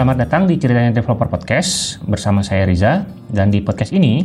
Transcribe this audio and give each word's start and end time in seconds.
Selamat 0.00 0.16
datang 0.16 0.48
di 0.48 0.56
Ceritanya 0.56 0.96
Developer 0.96 1.28
Podcast 1.28 2.00
bersama 2.08 2.40
saya 2.40 2.64
Riza 2.64 3.04
dan 3.28 3.52
di 3.52 3.60
podcast 3.60 3.92
ini 3.92 4.24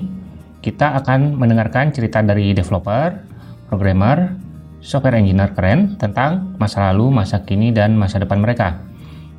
kita 0.64 0.96
akan 1.04 1.36
mendengarkan 1.36 1.92
cerita 1.92 2.24
dari 2.24 2.56
developer, 2.56 3.20
programmer, 3.68 4.40
software 4.80 5.20
engineer 5.20 5.52
keren 5.52 6.00
tentang 6.00 6.56
masa 6.56 6.88
lalu, 6.88 7.12
masa 7.12 7.44
kini, 7.44 7.76
dan 7.76 8.00
masa 8.00 8.24
depan 8.24 8.40
mereka. 8.40 8.80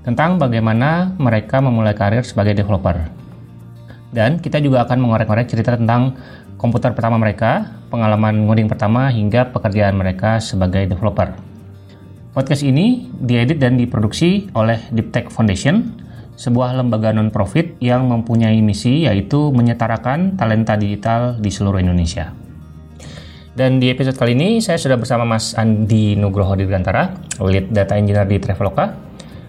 Tentang 0.05 0.37
bagaimana 0.37 1.17
mereka 1.17 1.65
memulai 1.65 1.97
karir 1.97 2.21
sebagai 2.21 2.53
developer. 2.53 3.01
Dan 4.13 4.37
kita 4.37 4.61
juga 4.61 4.85
akan 4.85 5.09
mengorek-ngorek 5.09 5.49
cerita 5.49 5.73
tentang 5.73 6.21
komputer 6.61 6.93
pertama 6.93 7.17
mereka, 7.17 7.81
pengalaman 7.89 8.45
ngoding 8.45 8.69
pertama, 8.69 9.09
hingga 9.09 9.57
pekerjaan 9.57 9.97
mereka 9.97 10.37
sebagai 10.45 10.85
developer. 10.85 11.33
Podcast 12.37 12.61
ini 12.61 13.09
diedit 13.25 13.57
dan 13.57 13.81
diproduksi 13.81 14.53
oleh 14.53 14.85
Deep 14.93 15.17
Tech 15.17 15.33
Foundation, 15.33 16.05
sebuah 16.37 16.77
lembaga 16.77 17.17
non-profit 17.17 17.81
yang 17.81 18.07
mempunyai 18.13 18.61
misi 18.61 19.09
yaitu 19.09 19.51
menyetarakan 19.51 20.37
talenta 20.37 20.77
digital 20.77 21.41
di 21.41 21.49
seluruh 21.49 21.81
Indonesia. 21.81 22.37
Dan 23.57 23.81
di 23.81 23.89
episode 23.89 24.21
kali 24.21 24.37
ini 24.37 24.61
saya 24.61 24.77
sudah 24.77 25.01
bersama 25.01 25.25
Mas 25.25 25.57
Andi 25.57 26.13
Nugroho 26.13 26.53
Dirgantara, 26.53 27.17
lead 27.41 27.73
data 27.73 27.97
engineer 27.97 28.29
di 28.29 28.37
Traveloka. 28.37 28.93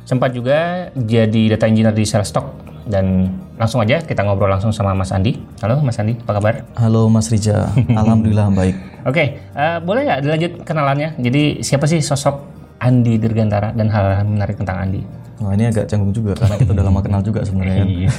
Sempat 0.07 0.31
juga 0.31 0.87
jadi 0.95 1.59
data 1.59 1.67
engineer 1.67 1.91
di 1.91 2.07
Salesstock 2.07 2.55
dan 2.87 3.35
langsung 3.59 3.83
aja 3.83 3.99
kita 3.99 4.23
ngobrol 4.23 4.47
langsung 4.47 4.71
sama 4.71 4.95
Mas 4.95 5.11
Andi. 5.11 5.35
Halo 5.59 5.83
Mas 5.83 5.99
Andi, 5.99 6.15
apa 6.23 6.39
kabar? 6.39 6.63
Halo 6.79 7.11
Mas 7.11 7.27
Rija, 7.27 7.67
Alhamdulillah 7.99 8.47
baik. 8.55 8.75
Oke, 9.03 9.43
uh, 9.51 9.83
boleh 9.83 10.07
nggak 10.07 10.19
dilanjut 10.23 10.51
kenalannya? 10.63 11.19
Jadi 11.19 11.59
siapa 11.59 11.83
sih 11.83 11.99
sosok 11.99 12.47
Andi 12.79 13.19
Dirgantara 13.19 13.75
dan 13.75 13.91
hal-hal 13.91 14.23
menarik 14.23 14.55
tentang 14.55 14.87
Andi? 14.87 15.26
Wah 15.37 15.53
ini 15.53 15.69
agak 15.69 15.85
canggung 15.85 16.09
juga 16.09 16.33
karena 16.33 16.57
kita 16.57 16.73
udah 16.73 16.85
lama 16.89 17.01
kenal 17.05 17.21
juga 17.21 17.45
sebenarnya. 17.45 17.85
kan. 17.85 17.87
Iya. 17.87 18.09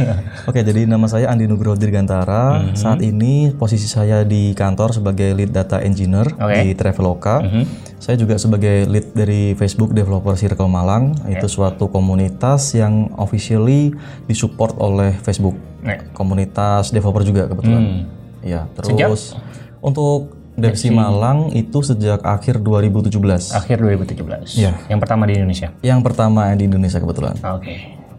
Oke 0.52 0.60
jadi 0.60 0.84
nama 0.84 1.08
saya 1.08 1.32
Andi 1.32 1.48
Nugroho 1.48 1.72
Dirgantara. 1.72 2.60
Mhm. 2.60 2.76
Saat 2.76 3.00
ini 3.00 3.48
posisi 3.56 3.88
saya 3.88 4.28
di 4.28 4.52
kantor 4.52 4.92
sebagai 4.92 5.32
lead 5.32 5.56
data 5.56 5.80
engineer 5.80 6.28
Oke. 6.36 6.52
di 6.60 6.76
Traveloka. 6.76 7.40
Mhm. 7.40 7.64
Saya 7.96 8.20
juga 8.20 8.36
sebagai 8.36 8.84
lead 8.84 9.16
dari 9.16 9.56
Facebook 9.56 9.96
Developer 9.96 10.36
Circle 10.36 10.68
Malang. 10.68 11.16
Itu 11.32 11.48
suatu 11.48 11.88
komunitas 11.88 12.76
yang 12.76 13.08
officially 13.16 13.96
disupport 14.28 14.76
oleh 14.76 15.16
Facebook. 15.24 15.56
Nah, 15.80 15.96
Komunitas 16.12 16.92
developer 16.92 17.24
juga 17.24 17.48
kebetulan. 17.48 17.82
hmm. 17.82 18.00
Ya 18.44 18.68
terus 18.76 19.32
untuk 19.80 20.35
Depsi 20.56 20.88
Malang 20.88 21.52
itu 21.52 21.84
sejak 21.84 22.24
akhir 22.24 22.64
2017. 22.64 23.52
akhir 23.52 23.76
2017. 23.84 24.56
Iya. 24.56 24.72
Yang 24.88 25.00
pertama 25.04 25.22
di 25.28 25.32
Indonesia. 25.36 25.68
Yang 25.84 26.00
pertama 26.00 26.42
di 26.56 26.64
Indonesia 26.64 26.98
kebetulan. 26.98 27.36
Oke. 27.44 27.74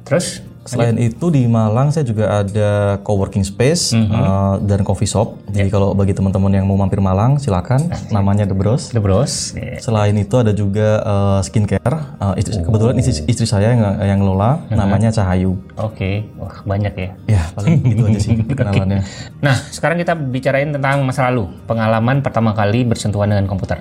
Terus 0.06 0.46
Selain 0.68 0.96
itu 0.98 1.26
di 1.28 1.48
Malang 1.48 1.90
saya 1.90 2.04
juga 2.04 2.30
ada 2.38 2.70
coworking 3.02 3.42
space 3.42 3.96
eh, 3.96 4.54
dan 4.62 4.84
coffee 4.84 5.08
shop. 5.08 5.40
Jadi 5.48 5.68
kalau 5.68 5.92
bagi 5.92 6.12
teman-teman 6.12 6.52
yang 6.52 6.64
mau 6.64 6.76
mampir 6.76 7.00
Malang 7.00 7.36
silakan. 7.38 7.88
Namanya 8.10 8.44
The 8.44 8.54
Bros. 8.54 8.92
The 8.92 9.00
Bros. 9.00 9.54
Iya. 9.54 9.80
Selain 9.80 10.14
itu 10.14 10.36
ada 10.36 10.52
juga 10.52 11.00
eh, 11.00 11.40
skincare. 11.42 11.98
Eh, 12.20 12.34
istri- 12.38 12.60
Kebetulan 12.60 12.96
istri, 12.98 13.14
istri 13.26 13.46
saya 13.46 13.72
yang 13.72 13.82
yang 13.98 14.20
ngelola. 14.20 14.68
Namanya 14.70 15.10
Cahayu. 15.10 15.56
Oke. 15.78 16.28
Wah, 16.36 16.60
banyak 16.62 16.94
ya. 16.94 17.10
Ya 17.28 17.42
paling 17.54 17.80
itu 17.82 18.04
aja 18.04 18.20
sih 18.20 18.36
kenalannya. 18.60 19.02
Nah, 19.40 19.56
sekarang 19.72 19.98
kita 19.98 20.14
bicarain 20.14 20.70
tentang 20.70 21.00
masa 21.02 21.26
lalu, 21.26 21.48
pengalaman 21.64 22.20
pertama 22.20 22.52
kali 22.52 22.84
bersentuhan 22.84 23.28
dengan 23.28 23.48
komputer. 23.48 23.80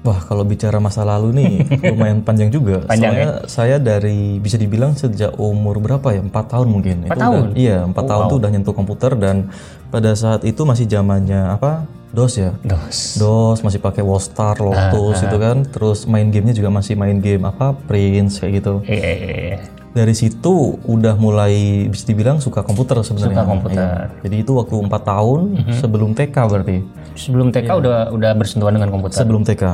Wah 0.00 0.16
kalau 0.24 0.48
bicara 0.48 0.80
masa 0.80 1.04
lalu 1.04 1.28
nih 1.36 1.52
lumayan 1.92 2.24
panjang 2.24 2.48
juga. 2.48 2.88
Panjang 2.88 3.12
Soalnya 3.12 3.30
saya 3.44 3.76
dari 3.76 4.40
bisa 4.40 4.56
dibilang 4.56 4.96
sejak 4.96 5.36
umur 5.36 5.76
berapa 5.76 6.16
ya? 6.16 6.24
Empat 6.24 6.56
tahun 6.56 6.68
mungkin. 6.72 6.96
Empat 7.04 7.18
Itu 7.20 7.24
tahun? 7.24 7.44
Udah, 7.52 7.56
iya 7.60 7.78
empat 7.84 8.04
tahun 8.08 8.22
tuh 8.32 8.38
udah 8.40 8.50
nyentuh 8.50 8.74
komputer 8.74 9.12
dan 9.20 9.52
pada 9.92 10.16
saat 10.16 10.48
itu 10.48 10.64
masih 10.64 10.88
zamannya 10.88 11.52
apa? 11.52 11.84
DOS 12.10 12.34
ya. 12.42 12.50
Dos. 12.66 13.22
DOS 13.22 13.62
masih 13.62 13.78
pakai 13.78 14.02
Wallstar, 14.02 14.58
Lotus 14.58 15.22
itu 15.22 15.36
kan. 15.38 15.62
Terus 15.62 16.10
main 16.10 16.26
gamenya 16.26 16.58
juga 16.58 16.72
masih 16.72 16.98
main 16.98 17.22
game 17.22 17.46
apa? 17.46 17.70
Prince 17.86 18.42
kayak 18.42 18.52
gitu. 18.58 18.74
Eh, 18.88 18.98
eh, 18.98 19.18
eh. 19.54 19.79
Dari 19.90 20.14
situ 20.14 20.54
udah 20.80 21.18
mulai 21.18 21.54
bisa 21.86 22.06
dibilang 22.06 22.38
suka 22.38 22.62
komputer 22.62 23.02
sebenarnya. 23.02 23.34
Suka 23.34 23.44
komputer. 23.44 23.82
Iya. 23.82 24.22
Jadi 24.22 24.36
itu 24.38 24.52
waktu 24.54 24.74
empat 24.78 25.02
tahun 25.02 25.40
sebelum 25.74 26.10
TK 26.14 26.36
berarti. 26.46 26.76
Sebelum 27.18 27.50
TK 27.50 27.68
udah 27.74 27.96
udah 28.10 28.30
bersentuhan 28.38 28.70
dengan 28.70 28.88
komputer. 28.88 29.18
Sebelum 29.18 29.42
TK. 29.42 29.64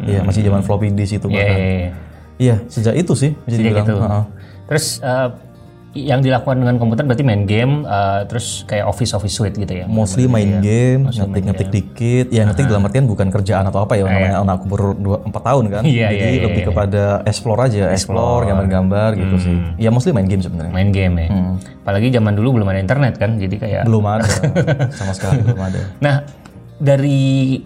Iya 0.00 0.20
masih 0.24 0.40
zaman 0.42 0.64
floppy 0.64 0.92
disk 0.92 1.16
itu 1.16 1.28
Iya, 1.28 1.36
bahkan. 1.36 1.56
iya, 1.56 1.68
iya. 1.68 1.90
Iya, 2.36 2.56
sejak 2.68 2.94
itu 2.96 3.12
sih 3.12 3.30
bisa 3.44 3.56
dibilang. 3.56 3.84
gitu. 3.84 3.96
Heeh. 3.96 4.24
Terus 4.66 4.86
eh, 4.98 5.28
yang 6.04 6.20
dilakukan 6.20 6.60
dengan 6.60 6.76
komputer 6.76 7.08
berarti 7.08 7.24
main 7.24 7.48
game, 7.48 7.88
eh, 7.88 8.28
terus 8.28 8.68
kayak 8.68 8.84
office 8.84 9.16
office 9.16 9.32
suite 9.32 9.56
gitu 9.56 9.72
ya. 9.72 9.86
Mostly 9.88 10.28
main 10.28 10.60
game, 10.60 11.08
ngetik-ngetik 11.08 11.68
dikit. 11.72 12.26
Ya 12.28 12.44
ngetik 12.44 12.68
dalam 12.68 12.84
artian 12.84 13.08
bukan 13.08 13.32
kerjaan 13.32 13.64
atau 13.64 13.88
apa 13.88 13.96
ya 13.96 14.04
namanya 14.04 14.44
anak 14.44 14.68
umur 14.68 14.92
2 14.92 15.32
4 15.32 15.48
tahun 15.48 15.64
kan. 15.72 15.82
Iya, 15.88 16.08
Jadi 16.12 16.16
iya, 16.20 16.28
iya, 16.28 16.42
lebih 16.44 16.62
kepada 16.68 17.02
explore 17.24 17.60
aja, 17.64 17.88
explore, 17.90 18.44
gambar-gambar 18.44 19.10
gitu 19.16 19.36
sih. 19.40 19.56
Ya 19.80 19.88
mostly 19.88 20.12
main 20.12 20.28
game 20.28 20.44
sebenarnya. 20.44 20.72
Main 20.76 20.90
game 20.92 21.14
ya. 21.16 21.28
Apalagi 21.86 22.12
zaman 22.12 22.36
dulu 22.36 22.60
belum 22.60 22.68
ada 22.68 22.80
internet 22.82 23.16
kan, 23.16 23.40
jadi 23.40 23.56
kayak. 23.56 23.82
Belum 23.88 24.04
ada. 24.04 24.28
sama 24.98 25.14
sekali 25.16 25.40
belum 25.40 25.60
ada. 25.62 25.80
Nah, 26.02 26.14
dari 26.76 27.56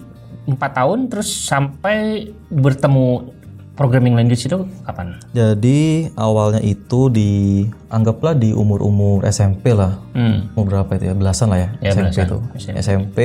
empat 0.46 0.70
tahun 0.76 1.06
terus 1.10 1.28
sampai 1.28 2.30
bertemu 2.50 3.39
programming 3.80 4.12
language 4.12 4.44
itu 4.44 4.68
kapan? 4.84 5.16
Jadi 5.32 6.12
awalnya 6.20 6.60
itu 6.60 7.08
di 7.08 7.64
anggaplah 7.88 8.36
di 8.36 8.52
umur-umur 8.52 9.24
SMP 9.24 9.72
lah. 9.72 9.96
Hmm. 10.12 10.52
Umur 10.52 10.76
berapa 10.84 11.00
itu 11.00 11.08
ya? 11.08 11.14
Belasan 11.16 11.48
lah 11.48 11.64
ya, 11.64 11.68
Ya, 11.80 11.96
SMP 11.96 12.12
belasan. 12.12 12.28
itu. 12.28 12.38
SMP 12.76 13.18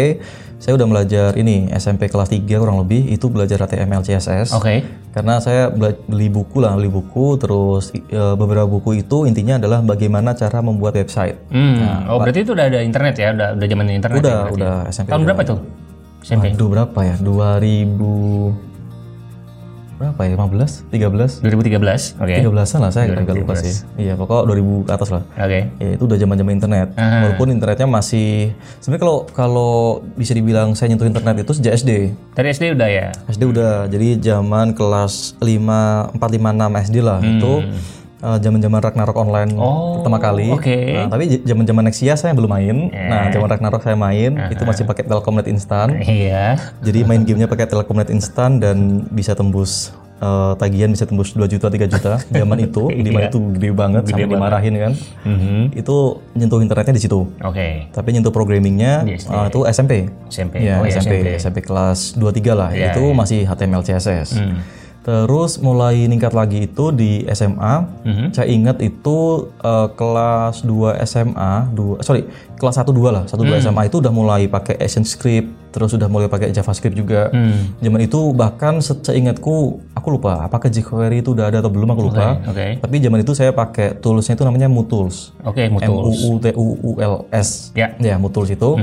saya 0.55 0.79
udah 0.79 0.87
belajar 0.87 1.29
ini 1.35 1.67
SMP 1.75 2.07
kelas 2.07 2.31
3 2.31 2.47
kurang 2.47 2.79
lebih 2.79 3.03
itu 3.11 3.27
belajar 3.27 3.67
HTML 3.67 3.99
CSS. 3.99 4.55
Oke. 4.55 4.87
Karena 5.11 5.43
saya 5.43 5.67
beli 5.75 6.31
buku 6.31 6.63
lah, 6.63 6.79
beli 6.79 6.87
buku 6.87 7.35
terus 7.35 7.91
e, 7.91 8.21
beberapa 8.39 8.63
buku 8.63 9.03
itu 9.03 9.27
intinya 9.27 9.59
adalah 9.59 9.83
bagaimana 9.83 10.31
cara 10.39 10.63
membuat 10.63 10.95
website. 10.95 11.35
Hmm. 11.51 12.07
oh 12.07 12.23
berarti 12.23 12.47
itu 12.47 12.55
udah 12.55 12.65
ada 12.71 12.79
internet 12.79 13.15
ya? 13.19 13.35
Udah 13.35 13.47
udah 13.59 13.67
zaman 13.67 13.85
internet 13.91 14.15
ya? 14.15 14.23
Udah, 14.23 14.39
berarti? 14.39 14.55
udah 14.55 14.75
SMP. 14.87 15.07
Tahun 15.11 15.23
berapa 15.27 15.41
tuh? 15.43 15.59
SMP. 16.23 16.45
Waduh, 16.55 16.69
berapa 16.71 16.99
ya? 17.03 17.15
2000 17.19 18.74
berapa 19.95 20.21
ya? 20.27 20.35
15? 20.35 20.91
13? 20.91 21.41
2013. 21.43 22.19
Oke. 22.19 22.33
13-an 22.43 22.79
lah 22.83 22.91
saya 22.91 23.15
agak 23.15 23.35
lupa 23.35 23.55
sih. 23.55 23.71
Iya, 23.95 24.19
pokok 24.19 24.43
2000 24.47 24.87
ke 24.87 24.91
atas 24.91 25.09
lah. 25.11 25.23
Oke. 25.39 25.59
Ya 25.79 25.89
itu 25.95 26.03
udah 26.03 26.17
zaman-zaman 26.19 26.51
internet. 26.55 26.87
Walaupun 26.95 27.47
internetnya 27.55 27.87
masih 27.87 28.51
sebenarnya 28.83 29.03
kalau 29.07 29.17
kalau 29.31 29.73
bisa 30.19 30.35
dibilang 30.35 30.75
saya 30.75 30.91
nyentuh 30.91 31.07
internet 31.07 31.47
itu 31.47 31.51
sejak 31.55 31.79
SD. 31.79 31.91
Dari 32.35 32.47
SD 32.51 32.75
udah 32.75 32.89
ya. 32.91 33.07
SD 33.31 33.43
udah. 33.47 33.87
Jadi 33.87 34.19
zaman 34.19 34.75
kelas 34.75 35.39
5 35.39 36.19
4 36.19 36.19
5 36.19 36.19
6 36.19 36.85
SD 36.91 36.95
lah 36.99 37.19
itu 37.23 37.53
eh, 38.19 38.37
zaman-zaman 38.39 38.79
Ragnarok 38.79 39.17
online 39.17 39.51
pertama 39.55 40.17
kali. 40.17 40.47
oke. 40.51 40.77
Nah, 40.93 41.07
tapi 41.09 41.23
zaman-zaman 41.41 41.83
Nexia 41.85 42.13
saya 42.15 42.31
belum 42.31 42.47
main. 42.47 42.77
Nah, 42.89 43.29
zaman 43.29 43.47
Ragnarok 43.47 43.81
saya 43.81 43.95
main 43.95 44.35
itu 44.47 44.63
masih 44.63 44.83
pakai 44.83 45.03
Telkomnet 45.03 45.47
instan. 45.47 45.97
Iya. 45.97 46.57
Jadi 46.79 46.99
main 47.03 47.21
gamenya 47.21 47.45
pakai 47.45 47.65
Telkomnet 47.65 48.07
instan 48.09 48.57
dan 48.57 49.03
bisa 49.09 49.33
tembus 49.33 49.91
eh, 50.15 50.53
tagihan 50.55 50.87
bisa 50.87 51.03
tembus 51.03 51.35
2 51.35 51.43
juta 51.45 51.67
3 51.67 51.91
juta 51.91 52.13
zaman 52.23 52.57
itu 52.63 52.87
di 53.05 53.11
mana 53.11 53.27
itu 53.27 53.39
gede 53.51 53.69
banget 53.75 54.01
sampai 54.07 54.27
dimarahin 54.27 54.73
kan. 54.79 54.93
Itu 55.75 55.95
nyentuh 56.33 56.59
internetnya 56.61 56.95
di 56.95 57.03
situ. 57.03 57.27
Oke. 57.41 57.91
Tapi 57.91 58.09
nyentuh 58.15 58.31
programmingnya 58.31 59.03
Di 59.03 59.19
SD. 59.19 59.31
eh, 59.33 59.45
itu 59.51 59.59
SMP. 59.67 59.91
SMP. 60.31 60.53
Iya, 60.63 60.79
oh 60.79 60.85
ya 60.87 60.95
SMP, 60.95 61.13
SMP. 61.35 61.37
SMP 61.37 61.57
kelas 61.61 62.15
2 62.15 62.31
3 62.31 62.53
lah. 62.55 62.69
Iya, 62.71 62.95
itu 62.95 63.03
masih 63.11 63.43
HTML 63.43 63.83
CSS. 63.83 64.39
Hmm. 64.39 64.59
Terus 65.05 65.61
mulai 65.61 66.09
ningkat 66.09 66.33
lagi 66.33 66.65
itu 66.65 66.89
di 66.89 67.21
SMA. 67.29 67.85
Mhm. 68.01 68.25
Saya 68.33 68.49
ingat 68.49 68.81
itu 68.81 69.47
eh, 69.61 69.87
kelas 69.93 70.65
2 70.65 70.97
SMA, 71.05 71.69
2 71.77 72.01
sorry, 72.01 72.25
kelas 72.55 72.75
1 72.75 72.87
2 72.87 73.09
lah. 73.09 73.23
1 73.23 73.35
2 73.37 73.47
Hmm. 73.47 73.61
SMA 73.61 73.83
itu 73.85 73.97
udah 73.97 74.09
mulai 74.09 74.45
pakai 74.45 74.75
ActionScript, 74.77 75.47
terus 75.69 75.91
udah 75.91 76.05
mulai 76.05 76.25
pakai 76.25 76.49
JavaScript 76.49 76.93
juga. 76.93 77.27
Hmm. 77.29 77.75
Zaman 77.77 78.01
itu 78.01 78.19
bahkan 78.31 78.79
se- 78.79 78.95
seingatku 78.97 79.55
aku 79.91 80.07
lupa 80.09 80.41
apakah 80.41 80.67
jQuery 80.67 81.19
itu 81.19 81.31
udah 81.31 81.47
ada 81.47 81.59
atau 81.59 81.67
belum 81.67 81.89
aku 81.89 82.01
lupa. 82.05 82.39
Oke. 82.45 82.79
Tapi 82.79 82.95
zaman 82.97 83.19
itu 83.19 83.31
saya 83.31 83.51
pakai 83.51 83.95
toolsnya 83.95 84.33
itu 84.33 84.43
namanya 84.43 84.65
Mutools. 84.65 85.35
Oke, 85.41 85.67
M 85.67 85.75
mutul. 85.75 85.91
U 85.91 86.11
U 86.11 86.31
T 86.37 86.45
U 86.53 86.65
U 86.77 86.91
L 86.97 87.15
S. 87.29 87.71
Ya. 87.73 87.91
Ya, 87.97 88.15
Mutools 88.15 88.49
itu 88.49 88.79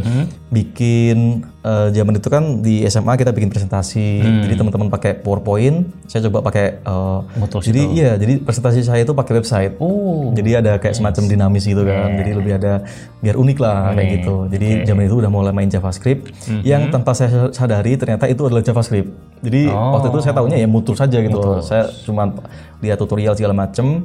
bikin 0.50 1.18
eh, 1.62 1.88
zaman 1.90 2.14
itu 2.14 2.28
kan 2.28 2.60
di 2.60 2.84
SMA 2.84 3.14
kita 3.14 3.30
bikin 3.30 3.48
presentasi. 3.48 4.20
Jadi 4.42 4.54
teman-teman 4.54 4.88
pakai 4.88 5.16
PowerPoint, 5.16 5.88
saya 6.04 6.28
coba 6.28 6.44
pakai 6.44 6.66
eh, 6.78 7.18
Mutools 7.34 7.64
jadi 7.64 7.82
iya, 7.88 8.10
jadi 8.14 8.36
presentasi 8.38 8.82
saya 8.82 9.00
itu 9.00 9.12
pakai 9.12 9.32
website. 9.34 9.72
Oh. 9.78 10.28
Jadi 10.32 10.50
ada 10.54 10.76
kayak 10.76 10.92
semacam 10.92 11.22
dinamis 11.24 11.64
gitu 11.64 11.82
kan. 11.82 12.14
Jadi 12.14 12.30
lebih 12.32 12.52
ada 12.54 12.84
biar 13.18 13.34
unik 13.34 13.58
lah 13.62 13.94
kayak 13.94 14.08
gitu. 14.18 14.50
Jadi 14.50 14.82
zaman 14.82 15.06
itu 15.06 15.16
udah 15.22 15.30
mulai 15.30 15.54
main 15.54 15.70
JavaScript 15.70 16.34
yang 16.66 16.90
tanpa 16.90 17.14
saya 17.14 17.54
sadari 17.54 17.94
ternyata 17.94 18.26
itu 18.26 18.42
adalah 18.42 18.60
JavaScript. 18.60 19.08
Jadi 19.42 19.70
waktu 19.70 20.06
itu 20.10 20.18
saya 20.18 20.34
tahunya 20.34 20.58
ya 20.58 20.68
mutul 20.68 20.98
saja 20.98 21.22
gitu. 21.22 21.38
Saya 21.62 21.86
cuma 22.02 22.34
lihat 22.82 22.98
tutorial 22.98 23.38
segala 23.38 23.54
macem 23.54 24.02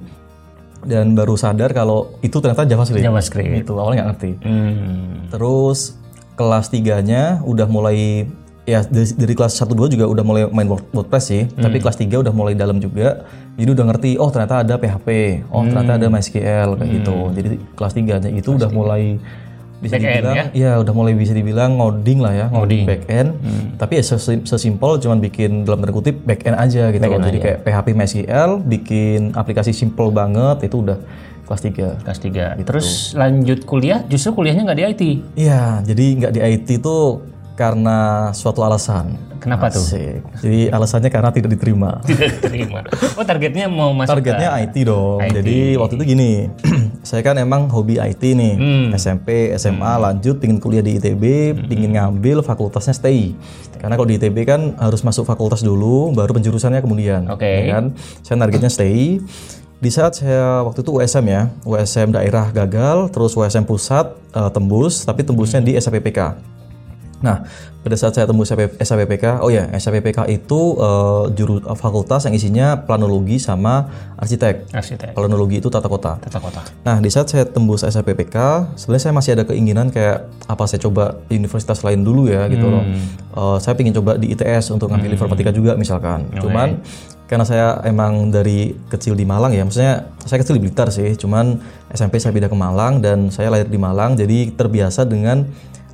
dan 0.85 1.17
baru 1.17 1.33
sadar 1.33 1.73
kalau 1.73 2.13
itu 2.21 2.37
ternyata 2.37 2.69
JavaScript. 2.69 3.01
JavaScript. 3.01 3.65
Itu 3.65 3.73
awalnya 3.81 4.05
nggak 4.05 4.09
ngerti. 4.13 4.31
Hmm. 4.45 5.25
Terus 5.33 5.97
kelas 6.37 6.69
3-nya 6.69 7.41
udah 7.41 7.65
mulai 7.65 8.29
ya 8.67 8.83
dari, 8.83 9.09
dari 9.15 9.33
kelas 9.33 9.57
1 9.57 9.73
2 9.73 9.95
juga 9.95 10.05
udah 10.05 10.23
mulai 10.27 10.43
main 10.51 10.67
Word- 10.67 10.91
WordPress 10.93 11.25
sih, 11.33 11.47
tapi 11.55 11.79
kelas 11.81 11.97
3 11.97 12.19
udah 12.21 12.33
mulai 12.35 12.53
dalam 12.53 12.77
juga. 12.77 13.25
Jadi 13.57 13.69
udah 13.73 13.85
ngerti 13.89 14.09
oh 14.21 14.29
ternyata 14.29 14.61
ada 14.61 14.77
PHP, 14.77 15.07
oh 15.49 15.65
ternyata 15.65 15.97
ada 15.97 16.07
MySQL 16.13 16.77
kayak 16.77 16.91
gitu. 17.01 17.17
Jadi 17.33 17.49
kelas 17.73 17.93
3-nya 17.97 18.29
itu 18.29 18.49
udah 18.53 18.69
mulai 18.69 19.17
bisa 19.77 19.95
Back 19.95 20.03
end, 20.03 20.13
dibilang 20.25 20.35
ya? 20.35 20.45
ya 20.53 20.71
udah 20.81 20.93
mulai 20.93 21.13
bisa 21.13 21.37
dibilang 21.37 21.77
ngoding 21.77 22.17
lah 22.17 22.33
ya, 22.33 22.45
ngoding 22.49 22.89
back 22.89 23.03
end. 23.05 23.29
Hmm. 23.37 23.65
Tapi 23.77 23.93
ya 24.01 24.03
sesim- 24.03 24.43
sesimpel 24.43 24.97
cuman 24.97 25.21
bikin 25.21 25.69
dalam 25.69 25.85
tanda 25.85 25.93
kutip 25.93 26.17
back 26.25 26.49
end 26.49 26.57
aja 26.57 26.89
gitu 26.89 27.03
loh. 27.03 27.21
Jadi 27.21 27.37
kayak 27.37 27.57
PHP 27.61 27.87
MySQL, 27.93 28.51
bikin 28.65 29.19
aplikasi 29.37 29.71
simple 29.71 30.09
banget 30.09 30.65
itu 30.65 30.81
udah 30.81 30.97
kelas 31.45 31.61
3. 31.61 32.03
Kelas 32.03 32.19
3. 32.19 32.65
Terus 32.65 32.87
lanjut 33.13 33.63
kuliah, 33.63 34.01
justru 34.05 34.33
kuliahnya 34.33 34.67
nggak 34.67 34.77
di 34.77 34.83
IT. 34.83 35.03
Iya, 35.37 35.85
jadi 35.85 36.05
nggak 36.19 36.31
di 36.33 36.39
IT 36.41 36.67
itu 36.81 36.97
karena 37.57 38.29
suatu 38.37 38.61
alasan. 38.61 39.17
Kenapa 39.41 39.73
tuh? 39.73 39.81
Asik. 39.81 40.21
Jadi 40.45 40.69
alasannya 40.69 41.09
karena 41.09 41.29
tidak 41.33 41.57
diterima. 41.57 41.97
Tidak 42.09 42.45
terima. 42.45 42.85
Oh 43.17 43.25
targetnya 43.25 43.65
mau 43.65 43.89
masuk 43.97 44.17
Targetnya 44.17 44.53
ke 44.53 44.61
IT 44.69 44.75
dong. 44.85 45.19
IT. 45.25 45.35
Jadi 45.41 45.57
waktu 45.81 45.93
itu 45.97 46.03
gini, 46.05 46.31
saya 47.09 47.25
kan 47.25 47.37
emang 47.41 47.65
hobi 47.73 47.97
IT 47.97 48.21
nih. 48.21 48.53
Hmm. 48.53 48.87
SMP, 48.93 49.49
SMA 49.57 49.93
lanjut, 49.97 50.37
pingin 50.37 50.61
kuliah 50.61 50.85
di 50.85 51.01
ITB, 51.01 51.57
pingin 51.65 51.97
ngambil 51.97 52.45
fakultasnya 52.45 52.93
STI. 52.93 53.33
Karena 53.81 53.97
kalau 53.97 54.09
di 54.09 54.21
ITB 54.21 54.37
kan 54.45 54.77
harus 54.77 55.01
masuk 55.01 55.25
fakultas 55.25 55.65
dulu, 55.65 56.13
baru 56.13 56.37
penjurusannya 56.37 56.81
kemudian. 56.81 57.25
Oke. 57.33 57.65
Ya 57.65 57.77
kan? 57.77 57.97
Saya 58.21 58.37
targetnya 58.37 58.69
STI. 58.69 59.21
Di 59.77 59.93
saat 59.93 60.17
saya 60.17 60.65
waktu 60.65 60.81
itu 60.81 60.89
USM 60.89 61.25
ya, 61.29 61.53
USM 61.61 62.09
daerah 62.09 62.49
gagal, 62.49 63.13
terus 63.13 63.37
USM 63.37 63.65
pusat 63.65 64.09
eh, 64.33 64.49
tembus, 64.49 65.05
tapi 65.05 65.21
tembusnya 65.21 65.61
di 65.61 65.77
SPPK. 65.77 66.33
Nah, 67.17 67.41
pada 67.81 67.95
saat 67.97 68.13
saya 68.13 68.29
tembus 68.29 68.53
SP 68.53 68.77
SPPK, 68.77 69.41
oh 69.41 69.49
ya, 69.49 69.65
SPPK 69.73 70.29
itu 70.29 70.77
eh, 70.77 71.23
juru 71.33 71.57
eh, 71.63 71.77
fakultas 71.77 72.29
yang 72.29 72.35
isinya 72.37 72.67
planologi 72.85 73.41
sama 73.41 73.89
arsitek. 74.21 74.69
arsitek 74.69 75.17
Planologi 75.17 75.57
itu 75.57 75.69
tata 75.73 75.89
kota. 75.89 76.21
tata 76.21 76.37
kota. 76.37 76.61
Nah, 76.85 77.01
di 77.01 77.09
saat 77.09 77.25
saya 77.31 77.49
tembus 77.49 77.81
SPPK, 77.81 78.35
sebenarnya 78.77 79.03
saya 79.09 79.13
masih 79.17 79.31
ada 79.33 79.43
keinginan 79.49 79.89
kayak 79.89 80.29
apa 80.45 80.63
saya 80.69 80.83
coba 80.85 81.17
di 81.25 81.41
universitas 81.41 81.81
lain 81.81 82.05
dulu 82.05 82.29
ya 82.29 82.45
gitu 82.53 82.69
loh. 82.69 82.85
Eh, 83.37 83.57
saya 83.61 83.73
ingin 83.81 83.97
coba 83.97 84.21
di 84.21 84.33
ITS 84.33 84.69
untuk 84.77 84.93
ngambil 84.93 85.17
informatika 85.17 85.49
juga 85.49 85.73
misalkan. 85.73 86.29
Cuman 86.37 86.77
karena 87.27 87.43
saya 87.43 87.83
emang 87.83 88.31
dari 88.31 88.71
kecil 88.87 89.11
di 89.11 89.27
Malang 89.27 89.51
ya, 89.51 89.67
maksudnya 89.67 90.15
saya 90.23 90.39
kecil 90.39 90.55
di 90.55 90.63
Blitar 90.63 90.87
sih, 90.95 91.11
cuman 91.19 91.59
SMP 91.91 92.23
saya 92.23 92.31
pindah 92.31 92.47
ke 92.47 92.55
Malang 92.55 93.03
dan 93.03 93.27
saya 93.27 93.51
lahir 93.51 93.67
di 93.67 93.75
Malang, 93.75 94.15
jadi 94.15 94.55
terbiasa 94.55 95.03
dengan 95.03 95.43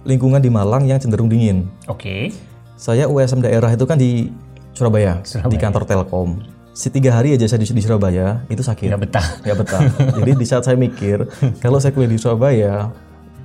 lingkungan 0.04 0.40
di 0.40 0.52
Malang 0.52 0.88
yang 0.88 1.00
cenderung 1.00 1.32
dingin. 1.32 1.68
Oke. 1.88 2.32
Saya 2.76 3.08
USM 3.08 3.40
daerah 3.40 3.72
itu 3.72 3.88
kan 3.88 3.96
di 3.96 4.28
Surabaya, 4.76 5.22
di 5.24 5.58
kantor 5.58 5.88
Telkom. 5.88 6.44
Si 6.74 6.90
tiga 6.90 7.14
hari 7.14 7.38
aja 7.38 7.46
saya 7.46 7.62
di, 7.62 7.70
di 7.70 7.84
Surabaya 7.86 8.42
itu 8.50 8.66
sakit 8.66 8.90
Nggak 8.90 9.02
betah. 9.06 9.28
ya 9.48 9.54
betah. 9.54 9.82
Jadi 10.18 10.32
di 10.34 10.46
saat 10.46 10.66
saya 10.66 10.74
mikir 10.74 11.30
kalau 11.64 11.78
saya 11.78 11.94
kuliah 11.94 12.10
di 12.10 12.18
Surabaya 12.18 12.90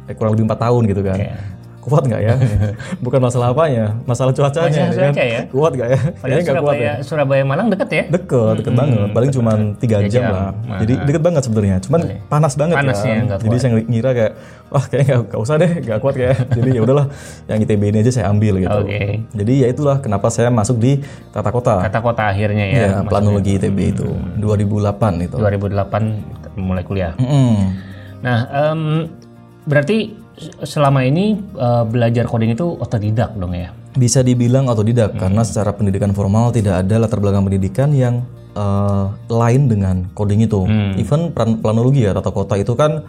eh, 0.08 0.16
kurang 0.16 0.32
lebih 0.32 0.48
empat 0.48 0.64
tahun 0.64 0.82
gitu 0.88 1.02
kan, 1.04 1.18
Iya. 1.20 1.36
Kuat 1.88 2.04
nggak 2.04 2.22
ya? 2.22 2.34
Bukan 3.04 3.20
masalah 3.24 3.56
apanya, 3.56 3.96
masalah 4.04 4.32
cuacanya. 4.36 4.92
Masalah 4.92 4.92
kan? 4.92 5.12
cuaca 5.12 5.24
ya? 5.24 5.40
Kuat 5.48 5.72
nggak 5.74 5.88
ya? 5.88 5.98
Padahal 5.98 6.28
Kayaknya 6.28 6.42
nggak 6.44 6.62
kuat 6.62 6.76
ya. 6.76 6.92
Surabaya, 6.92 6.92
Surabaya 7.08 7.42
Malang 7.48 7.66
deket 7.72 7.88
ya? 7.90 8.04
Deket, 8.12 8.54
deket 8.62 8.74
banget. 8.76 9.08
Paling 9.16 9.30
cuma 9.32 9.52
tiga 9.80 9.96
jam, 10.04 10.12
jam. 10.12 10.22
lah. 10.28 10.50
Nah. 10.52 10.80
Jadi 10.84 10.94
deket 11.08 11.22
banget 11.24 11.42
sebenarnya. 11.48 11.76
Cuman 11.82 12.00
panas 12.28 12.52
banget 12.54 12.76
Panasnya 12.76 13.14
kan. 13.24 13.38
Jadi 13.40 13.56
saya 13.56 13.70
ngira 13.80 14.10
kayak, 14.12 14.32
wah 14.68 14.84
kayaknya 14.84 15.14
nggak 15.18 15.26
nggak 15.28 15.40
usah 15.40 15.54
deh, 15.56 15.70
nggak 15.80 15.98
kuat 16.02 16.14
kayak. 16.14 16.36
Jadi 16.58 16.68
ya 16.76 16.80
udahlah, 16.84 17.06
yang 17.48 17.58
ITB 17.64 17.82
ini 17.88 17.98
aja 18.04 18.12
saya 18.12 18.26
ambil 18.28 18.54
gitu. 18.60 18.78
Oke. 18.84 19.02
Jadi 19.32 19.52
ya 19.64 19.66
itulah 19.72 19.96
kenapa 20.04 20.28
saya 20.28 20.52
masuk 20.52 20.76
di 20.76 21.00
tata 21.32 21.48
kota. 21.48 21.80
Kata 21.86 21.98
kota 22.02 22.22
akhirnya 22.28 22.64
ya. 22.68 22.78
Ya, 22.78 22.92
planologi 23.06 23.56
ITB 23.56 23.78
itu 23.96 24.08
2008 24.36 25.26
itu. 25.26 25.36
2008 25.40 26.58
mulai 26.58 26.82
kuliah. 26.82 27.14
Mm. 27.16 27.58
Nah, 28.18 28.38
em, 28.50 28.80
berarti 29.64 30.18
selama 30.62 31.04
ini 31.04 31.38
eh, 31.38 31.84
belajar 31.86 32.24
coding 32.26 32.54
itu 32.54 32.78
otodidak 32.78 33.34
dong 33.36 33.54
ya? 33.54 33.74
Bisa 33.98 34.22
dibilang 34.22 34.70
otodidak 34.70 35.18
karena 35.18 35.42
secara 35.42 35.74
pendidikan 35.74 36.14
formal 36.14 36.54
tidak 36.54 36.86
ada 36.86 37.02
latar 37.02 37.18
belakang 37.18 37.44
pendidikan 37.46 37.90
yang 37.90 38.22
eh, 38.54 39.04
lain 39.28 39.66
dengan 39.66 40.06
coding 40.14 40.46
itu. 40.46 40.64
Even 40.96 41.34
plan- 41.34 41.58
planologi 41.58 42.06
ya 42.06 42.14
tata 42.14 42.30
kota 42.30 42.54
itu 42.54 42.78
kan 42.78 43.02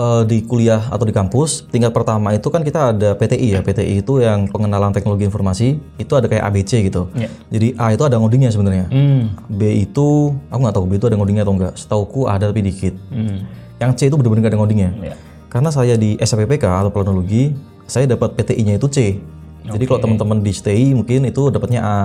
eh, 0.00 0.22
di 0.24 0.40
kuliah 0.48 0.88
atau 0.88 1.04
di 1.04 1.12
kampus 1.12 1.68
tingkat 1.68 1.92
pertama 1.92 2.32
itu 2.32 2.48
kan 2.48 2.64
kita 2.64 2.96
ada 2.96 3.12
PTI 3.12 3.48
ya. 3.56 3.60
PTI 3.60 4.00
itu 4.00 4.24
yang 4.24 4.48
pengenalan 4.48 4.96
teknologi 4.96 5.28
informasi 5.28 5.76
itu 6.00 6.12
ada 6.16 6.26
kayak 6.28 6.48
ABC 6.48 6.88
gitu. 6.88 7.12
Iya. 7.12 7.28
Jadi 7.52 7.68
A 7.76 7.92
itu 7.92 8.02
ada 8.08 8.16
ngodingnya 8.16 8.48
sebenarnya. 8.48 8.86
Hmm. 8.88 9.36
B 9.52 9.84
itu 9.84 10.32
aku 10.48 10.60
nggak 10.64 10.76
tahu 10.76 10.84
B 10.88 10.96
itu 10.96 11.06
ada 11.12 11.16
ngodingnya 11.20 11.44
atau 11.44 11.54
enggak. 11.54 11.74
Setauku 11.76 12.20
ada 12.24 12.48
tapi 12.48 12.64
dikit. 12.64 12.96
Hmm. 13.12 13.44
Yang 13.76 13.90
C 13.98 14.00
itu 14.08 14.16
benar-benar 14.16 14.48
nggak 14.48 14.52
ada 14.56 14.60
ngodingnya. 14.62 14.90
Ya. 15.02 15.16
Karena 15.52 15.68
saya 15.68 16.00
di 16.00 16.16
SPPK 16.16 16.64
atau 16.64 16.88
planologi, 16.88 17.52
saya 17.84 18.08
dapat 18.08 18.32
PTI-nya 18.40 18.80
itu 18.80 18.88
C. 18.88 19.20
Jadi 19.62 19.84
kalau 19.86 20.00
teman-teman 20.02 20.42
di 20.42 20.50
STI 20.50 20.90
mungkin 20.90 21.28
itu 21.28 21.52
dapatnya 21.52 21.80
A. 21.84 22.00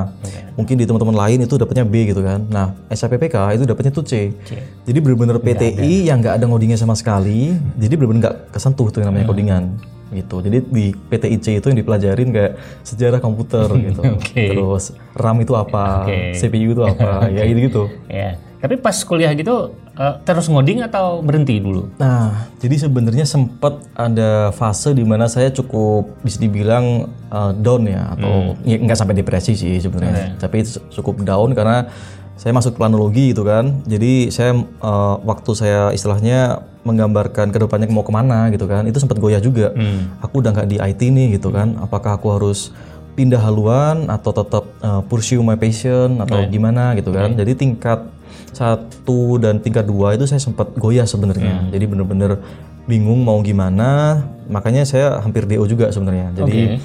Mungkin 0.60 0.76
di 0.78 0.86
teman-teman 0.86 1.16
lain 1.16 1.42
itu 1.48 1.56
dapatnya 1.58 1.88
B 1.88 2.12
gitu 2.12 2.22
kan. 2.22 2.46
Nah, 2.52 2.76
SPPK 2.92 3.58
itu 3.58 3.64
dapatnya 3.66 3.92
tuh 3.96 4.04
C. 4.04 4.36
Jadi 4.84 4.98
benar-benar 5.00 5.40
PTI 5.40 6.12
yang 6.12 6.20
nggak 6.20 6.44
ada 6.44 6.46
ngodingnya 6.46 6.78
sama 6.78 6.94
sekali. 6.94 7.56
Jadi 7.80 7.94
benar-benar 7.96 8.22
nggak 8.28 8.36
kesentuh 8.52 8.92
tuh 8.92 9.00
yang 9.02 9.10
namanya 9.16 9.32
codingan 9.32 9.64
gitu. 10.14 10.40
Jadi 10.40 10.58
di 10.70 10.86
PTI 10.96 11.38
C 11.42 11.48
itu 11.60 11.66
yang 11.72 11.80
dipelajarin 11.82 12.30
kayak 12.32 12.54
sejarah 12.86 13.20
komputer 13.20 13.68
gitu. 13.80 14.02
Oke. 14.20 14.44
Terus 14.54 14.84
RAM 15.18 15.38
itu 15.42 15.54
apa, 15.58 16.08
Oke. 16.08 16.38
CPU 16.38 16.78
itu 16.78 16.84
apa, 16.84 17.26
ya 17.36 17.44
gitu-gitu. 17.48 17.90
Ya. 18.08 18.38
Tapi 18.58 18.76
pas 18.82 18.98
kuliah 19.06 19.38
gitu 19.38 19.78
eh, 19.98 20.14
terus 20.26 20.50
ngoding 20.50 20.82
atau 20.82 21.22
berhenti 21.22 21.62
dulu? 21.62 21.94
Nah, 22.02 22.50
jadi 22.58 22.90
sebenarnya 22.90 23.26
sempat 23.30 23.86
ada 23.94 24.50
fase 24.50 24.98
di 24.98 25.06
mana 25.06 25.30
saya 25.30 25.54
cukup 25.54 26.10
bisa 26.26 26.42
dibilang 26.42 27.06
uh, 27.30 27.54
down 27.54 27.86
ya 27.86 28.18
atau 28.18 28.58
ya, 28.66 28.82
nggak 28.82 28.98
sampai 28.98 29.16
depresi 29.18 29.54
sih 29.54 29.78
sebenarnya, 29.78 30.42
tapi 30.42 30.66
itu 30.66 30.82
cukup 30.90 31.22
down 31.22 31.54
karena 31.54 31.86
saya 32.38 32.54
masuk 32.54 32.78
planologi 32.78 33.34
gitu 33.34 33.46
kan. 33.46 33.82
Jadi 33.86 34.30
saya 34.34 34.58
uh, 34.82 35.16
waktu 35.22 35.52
saya 35.58 35.94
istilahnya 35.94 36.62
menggambarkan 36.86 37.52
ke 37.52 37.58
depannya 37.62 37.90
mau 37.94 38.06
ke 38.06 38.14
mana 38.14 38.50
gitu 38.50 38.66
kan, 38.66 38.86
itu 38.90 38.98
sempat 38.98 39.22
goyah 39.22 39.42
juga. 39.42 39.74
Aku 40.26 40.42
udah 40.42 40.54
nggak 40.54 40.70
di 40.70 40.78
IT 40.82 41.02
nih 41.02 41.38
gitu 41.38 41.54
kan. 41.54 41.78
Apakah 41.78 42.18
aku 42.18 42.34
harus 42.34 42.74
pindah 43.18 43.42
haluan 43.42 44.06
atau 44.14 44.30
tetap 44.30 44.66
uh, 44.86 45.02
pursue 45.06 45.42
my 45.42 45.58
passion 45.58 46.22
atau 46.22 46.42
gimana 46.50 46.94
gitu 46.98 47.10
kan? 47.10 47.34
Jadi 47.34 47.58
tingkat 47.58 48.06
satu 48.58 49.38
dan 49.38 49.62
tingkat 49.62 49.86
dua 49.86 50.18
itu 50.18 50.26
saya 50.26 50.42
sempat 50.42 50.74
goyah 50.82 51.06
sebenarnya. 51.06 51.70
Jadi 51.70 51.86
bener-bener 51.86 52.42
bingung 52.90 53.22
mau 53.22 53.38
gimana. 53.46 54.26
Makanya 54.50 54.82
saya 54.90 55.22
hampir 55.22 55.46
DO 55.46 55.62
juga 55.70 55.94
sebenarnya. 55.94 56.34
Jadi 56.34 56.82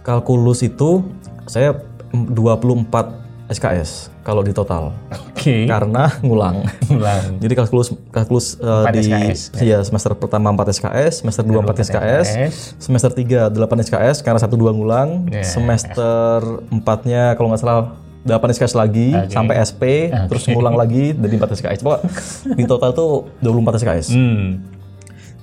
kalkulus 0.00 0.64
itu 0.64 1.04
saya 1.44 1.76
24 2.14 3.20
SKS 3.44 4.08
kalau 4.24 4.40
di 4.40 4.56
total 4.56 4.96
Oke. 5.12 5.68
karena 5.68 6.08
ngulang. 6.24 6.64
Ulang. 6.88 7.36
Jadi 7.44 7.52
kalkulus 7.52 7.92
kalkulus 8.08 8.56
uh, 8.64 8.88
4 8.88 8.96
di 8.96 9.00
SKS, 9.04 9.40
iya 9.60 9.84
semester 9.84 10.16
pertama 10.16 10.48
4 10.56 10.72
SKS, 10.80 11.20
semester 11.20 11.44
2 11.44 11.60
4 11.60 11.84
SKS, 11.84 12.26
semester 12.80 13.12
3 13.12 13.52
8 13.52 13.84
SKS 13.84 14.24
karena 14.24 14.40
satu 14.40 14.56
dua 14.56 14.72
ngulang, 14.72 15.28
Yeah. 15.28 15.44
semester 15.44 16.40
4-nya 16.72 17.36
kalau 17.36 17.52
nggak 17.52 17.60
salah 17.60 17.92
8 18.24 18.56
SKS 18.56 18.74
lagi 18.74 19.12
sampai 19.28 19.60
SP, 19.60 19.82
terus 20.32 20.48
ngulang 20.48 20.74
lagi 20.74 21.12
jadi 21.12 21.34
4 21.36 21.56
SKS. 21.60 21.80
Pokoknya 21.84 22.08
di 22.58 22.64
total 22.64 22.90
tuh 22.96 23.28
24 23.44 23.80
SKS. 23.84 24.06
Hmm. 24.16 24.64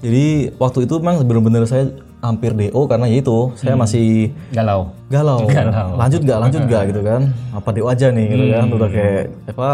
Jadi 0.01 0.50
waktu 0.57 0.89
itu 0.89 0.97
memang 0.97 1.21
benar-benar 1.21 1.69
saya 1.69 1.93
hampir 2.21 2.53
DO 2.53 2.81
karena 2.85 3.09
ya 3.09 3.17
itu 3.21 3.53
saya 3.57 3.73
masih 3.73 4.29
Galau. 4.53 4.93
galau. 5.09 5.45
Galau. 5.50 5.97
Lanjut 5.97 6.21
gak, 6.21 6.38
lanjut 6.41 6.61
gak 6.69 6.83
gitu 6.93 7.01
kan. 7.01 7.33
Apa 7.53 7.69
DO 7.73 7.85
aja 7.89 8.09
nih 8.13 8.25
gitu 8.29 8.45
kan. 8.50 8.65
Udah 8.69 8.89
kayak 8.89 9.23
apa 9.50 9.69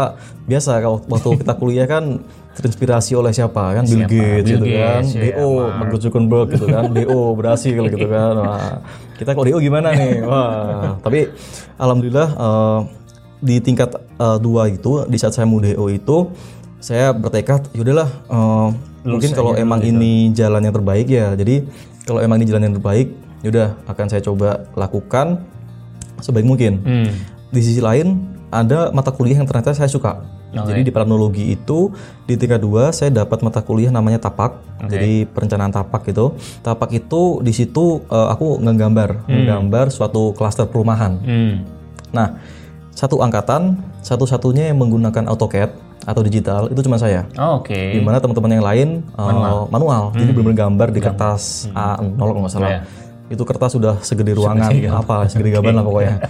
biasa 0.48 0.80
kalau 0.80 1.00
waktu 1.08 1.28
kita 1.44 1.52
kuliah 1.56 1.86
kan 1.88 2.24
terinspirasi 2.56 3.14
oleh 3.14 3.30
siapa 3.30 3.70
kan 3.78 3.86
Bill 3.86 4.02
Gates 4.08 4.48
Bill 4.48 4.60
gitu 4.60 4.66
kan. 4.66 5.00
Gates, 5.04 5.14
ya, 5.14 5.20
DO 5.36 5.48
Mark 5.76 5.92
Zuckerberg 6.00 6.48
gitu 6.56 6.66
kan. 6.68 6.84
DO 6.92 7.20
berhasil 7.36 7.78
gitu 7.88 8.06
kan. 8.08 8.34
Wah, 8.36 8.72
kita 9.20 9.30
kalau 9.36 9.44
DO 9.48 9.58
gimana 9.60 9.92
nih? 9.92 10.24
Wah, 10.24 10.96
tapi 11.04 11.28
alhamdulillah 11.76 12.28
eh, 12.32 12.78
di 13.38 13.62
tingkat 13.62 13.94
eh, 13.96 14.38
dua 14.42 14.66
itu 14.70 15.06
di 15.06 15.16
saat 15.18 15.34
saya 15.34 15.46
mau 15.46 15.62
DO 15.62 15.86
itu 15.90 16.16
saya 16.78 17.10
bertekad 17.14 17.70
yaudahlah 17.74 18.08
eh, 18.08 18.68
mungkin 19.06 19.30
kalau 19.34 19.54
emang 19.54 19.82
ini 19.82 20.34
jalan 20.34 20.62
yang 20.62 20.74
terbaik 20.74 21.06
ya 21.06 21.34
jadi 21.38 21.62
kalau 22.06 22.20
emang 22.22 22.42
ini 22.42 22.46
jalan 22.50 22.70
yang 22.70 22.76
terbaik 22.76 23.08
yaudah 23.46 23.78
akan 23.86 24.06
saya 24.10 24.22
coba 24.22 24.66
lakukan 24.74 25.42
sebaik 26.18 26.46
mungkin 26.46 26.82
Hmm. 26.82 27.10
di 27.54 27.60
sisi 27.62 27.78
lain 27.78 28.18
ada 28.50 28.90
mata 28.90 29.14
kuliah 29.14 29.38
yang 29.38 29.46
ternyata 29.46 29.76
saya 29.76 29.86
suka 29.86 30.38
Jadi 30.48 30.80
di 30.80 30.92
planologi 30.92 31.44
itu 31.52 31.92
di 32.24 32.32
tingkat 32.40 32.64
dua 32.64 32.88
saya 32.88 33.12
dapat 33.12 33.44
mata 33.44 33.60
kuliah 33.60 33.92
namanya 33.92 34.16
tapak. 34.16 34.56
Jadi 34.88 35.28
perencanaan 35.28 35.68
tapak 35.68 36.08
gitu. 36.08 36.40
Tapak 36.64 36.88
itu 36.96 37.44
di 37.44 37.52
situ 37.52 38.00
eh, 38.08 38.28
aku 38.32 38.56
ngegambar, 38.56 39.28
ngegambar 39.28 39.92
suatu 39.92 40.32
klaster 40.32 40.64
perumahan. 40.64 41.20
Hmm. 41.20 41.68
Nah, 42.16 42.40
satu 42.98 43.22
angkatan 43.22 43.78
satu-satunya 44.02 44.74
yang 44.74 44.82
menggunakan 44.82 45.30
AutoCAD 45.30 45.70
atau 46.02 46.20
digital 46.26 46.66
itu 46.66 46.82
cuma 46.82 46.98
saya. 46.98 47.30
Oh, 47.38 47.62
Oke. 47.62 47.94
Di 47.94 48.02
mana 48.02 48.18
teman-teman 48.18 48.58
yang 48.58 48.64
lain 48.66 48.88
uh, 49.14 49.70
manual. 49.70 50.10
Jadi 50.18 50.34
benar-benar 50.34 50.58
gambar 50.66 50.88
di 50.90 51.00
kertas 51.04 51.70
A0 51.70 52.18
kalau 52.18 52.42
nggak 52.42 52.50
salah. 52.50 52.70
Iya. 52.74 52.80
Itu 53.30 53.46
kertas 53.46 53.76
sudah 53.78 54.02
segede 54.02 54.34
ruangan, 54.34 54.72
apa 54.90 55.30
segede 55.30 55.54
gaban 55.54 55.78
lah 55.78 55.84
pokoknya. 55.86 56.26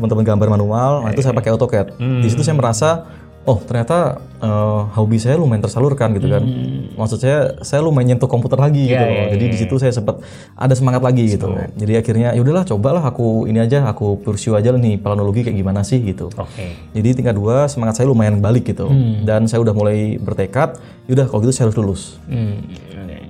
Teman-teman 0.00 0.24
gambar 0.24 0.48
manual, 0.56 0.92
nah 1.04 1.10
itu 1.12 1.20
saya 1.20 1.36
pakai 1.36 1.52
AutoCAD. 1.52 2.00
Di 2.00 2.28
situ 2.30 2.40
saya 2.40 2.56
merasa 2.56 3.04
oh 3.48 3.58
ternyata 3.64 4.20
uh, 4.44 4.92
hobi 4.92 5.16
saya 5.16 5.40
lumayan 5.40 5.64
tersalurkan 5.64 6.12
gitu 6.12 6.28
kan. 6.28 6.44
Maksud 6.94 7.18
saya 7.24 7.56
saya 7.64 7.80
lumayan 7.80 8.14
nyentuh 8.14 8.28
komputer 8.28 8.60
lagi 8.60 8.84
gitu. 8.84 9.00
Iya, 9.00 9.08
loh. 9.08 9.16
iya, 9.16 9.24
Jadi 9.32 9.44
di 9.48 9.56
situ 9.56 9.74
saya 9.80 9.92
sempat 9.96 10.20
ada 10.52 10.74
semangat 10.76 11.00
lagi 11.00 11.24
gitu. 11.24 11.48
Jadi 11.80 11.92
akhirnya 11.96 12.36
ya 12.36 12.40
udahlah 12.44 12.68
cobalah 12.68 13.02
aku 13.08 13.48
ini 13.48 13.64
aja 13.64 13.88
aku 13.88 14.20
pursue 14.20 14.52
aja 14.52 14.76
nih 14.76 15.00
planologi 15.00 15.48
kayak 15.48 15.56
gimana 15.56 15.80
sih 15.80 16.04
gitu. 16.04 16.28
Oke. 16.36 16.92
Jadi 16.92 17.08
tingkat 17.24 17.34
dua 17.40 17.64
semangat 17.72 17.96
saya 17.96 18.12
lumayan 18.12 18.44
balik 18.44 18.68
gitu. 18.68 18.92
Dan 19.24 19.48
saya 19.48 19.64
udah 19.64 19.72
mulai 19.72 20.20
bertekad, 20.20 20.76
yaudah 21.08 21.24
kalau 21.24 21.40
gitu 21.48 21.52
saya 21.56 21.72
harus 21.72 21.78
lulus. 21.80 22.02
Hmm. 22.28 22.60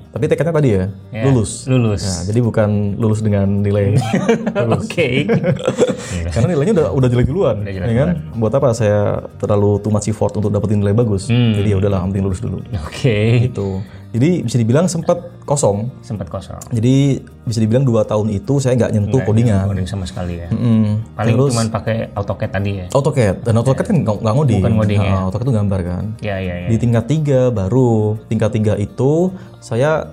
Tapi 0.09 0.25
tekadnya 0.25 0.55
tadi 0.57 0.69
ya, 0.73 0.85
Ya, 1.13 1.29
lulus. 1.29 1.69
Lulus. 1.69 2.01
Nah, 2.01 2.21
jadi 2.33 2.41
bukan 2.41 2.97
lulus 2.97 3.21
dengan 3.21 3.61
nilai. 3.61 3.93
Oke. 4.81 5.29
Karena 6.33 6.47
nilainya 6.57 6.73
udah 6.81 6.87
udah 6.97 7.09
jelek 7.13 7.29
duluan, 7.29 7.61
Udah 7.61 7.73
jelek 7.77 7.89
ya 7.93 7.95
kan? 8.01 8.09
Buat 8.41 8.53
apa 8.57 8.69
saya 8.73 9.21
terlalu 9.37 9.85
too 9.85 9.93
much 9.93 10.09
effort 10.09 10.33
untuk 10.33 10.49
dapetin 10.49 10.81
nilai 10.81 10.97
bagus? 10.97 11.29
Hmm. 11.29 11.53
Jadi 11.53 11.69
ya 11.73 11.77
udahlah, 11.77 12.09
penting 12.09 12.25
lulus 12.25 12.41
dulu. 12.41 12.65
Oke. 12.89 13.53
Gitu. 13.53 13.85
Jadi 14.09 14.41
bisa 14.41 14.57
dibilang 14.57 14.89
sempat 14.89 15.21
kosong. 15.45 15.93
Sempat 16.01 16.33
kosong. 16.33 16.61
Jadi 16.73 17.21
bisa 17.45 17.61
dibilang 17.61 17.85
dua 17.85 18.09
tahun 18.09 18.33
itu 18.33 18.57
saya 18.57 18.77
nggak 18.77 18.93
nyentuh 18.97 19.21
codingan. 19.25 19.69
Coding 19.69 19.89
sama 19.89 20.09
sekali 20.09 20.41
ya. 20.41 20.49
Mm. 20.49 21.13
Paling 21.13 21.35
cuman 21.37 21.69
pakai 21.69 21.97
AutoCAD 22.17 22.51
tadi 22.53 22.71
ya. 22.85 22.87
AutoCAD 22.89 23.37
dan 23.45 23.55
AutoCAD 23.61 23.85
kan 23.85 23.97
nggak 24.01 24.17
nggak 24.25 24.35
ngoding. 24.35 24.61
Bukan 24.65 24.75
ngoding 24.81 25.01
ya. 25.05 25.13
Nah, 25.13 25.23
AutoCAD 25.29 25.45
itu 25.45 25.55
gambar 25.61 25.81
kan. 25.85 26.05
Ya 26.25 26.37
ya 26.41 26.55
ya. 26.65 26.69
Di 26.73 26.77
tingkat 26.81 27.05
tiga 27.05 27.41
baru 27.53 28.17
tingkat 28.33 28.51
tiga 28.57 28.75
itu 28.81 29.29
saya 29.61 30.09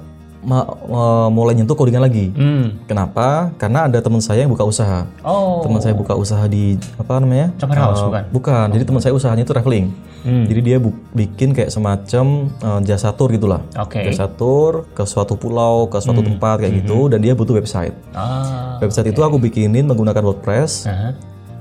mulai 1.28 1.54
nyentuh 1.54 1.74
codingan 1.74 2.00
lagi. 2.00 2.30
Hmm. 2.32 2.80
Kenapa? 2.86 3.52
Karena 3.56 3.86
ada 3.86 3.98
teman 3.98 4.22
saya 4.22 4.46
yang 4.46 4.52
buka 4.52 4.64
usaha. 4.64 5.10
Oh. 5.22 5.60
Teman 5.60 5.82
saya 5.82 5.92
buka 5.92 6.14
usaha 6.14 6.46
di 6.46 6.78
apa 6.96 7.18
namanya? 7.18 7.52
Chopper 7.58 7.76
House 7.76 8.00
Eh, 8.00 8.06
bukan? 8.06 8.24
Bukan. 8.32 8.68
Jadi 8.72 8.84
teman 8.84 9.02
saya 9.02 9.14
usahanya 9.14 9.44
itu 9.44 9.52
traveling. 9.52 9.90
Hmm. 10.22 10.46
Jadi 10.46 10.60
dia 10.64 10.78
bu- 10.78 10.98
bikin 11.12 11.54
kayak 11.54 11.70
semacam 11.70 12.26
eh, 12.50 12.80
jasa 12.84 13.10
tour 13.12 13.30
gitulah. 13.30 13.62
Oke. 13.76 14.02
Jasa 14.04 14.26
tour 14.28 14.86
ke 14.92 15.04
suatu 15.04 15.34
pulau, 15.36 15.86
ke 15.86 15.98
suatu 16.00 16.22
tempat 16.22 16.62
kayak 16.62 16.82
gitu 16.82 17.10
dan 17.10 17.20
dia 17.20 17.34
butuh 17.34 17.54
website. 17.54 17.94
Ah. 18.12 18.78
Website 18.80 19.10
itu 19.10 19.22
aku 19.22 19.38
bikinin 19.38 19.86
menggunakan 19.86 20.22
WordPress. 20.22 20.86
Aha. 20.86 21.10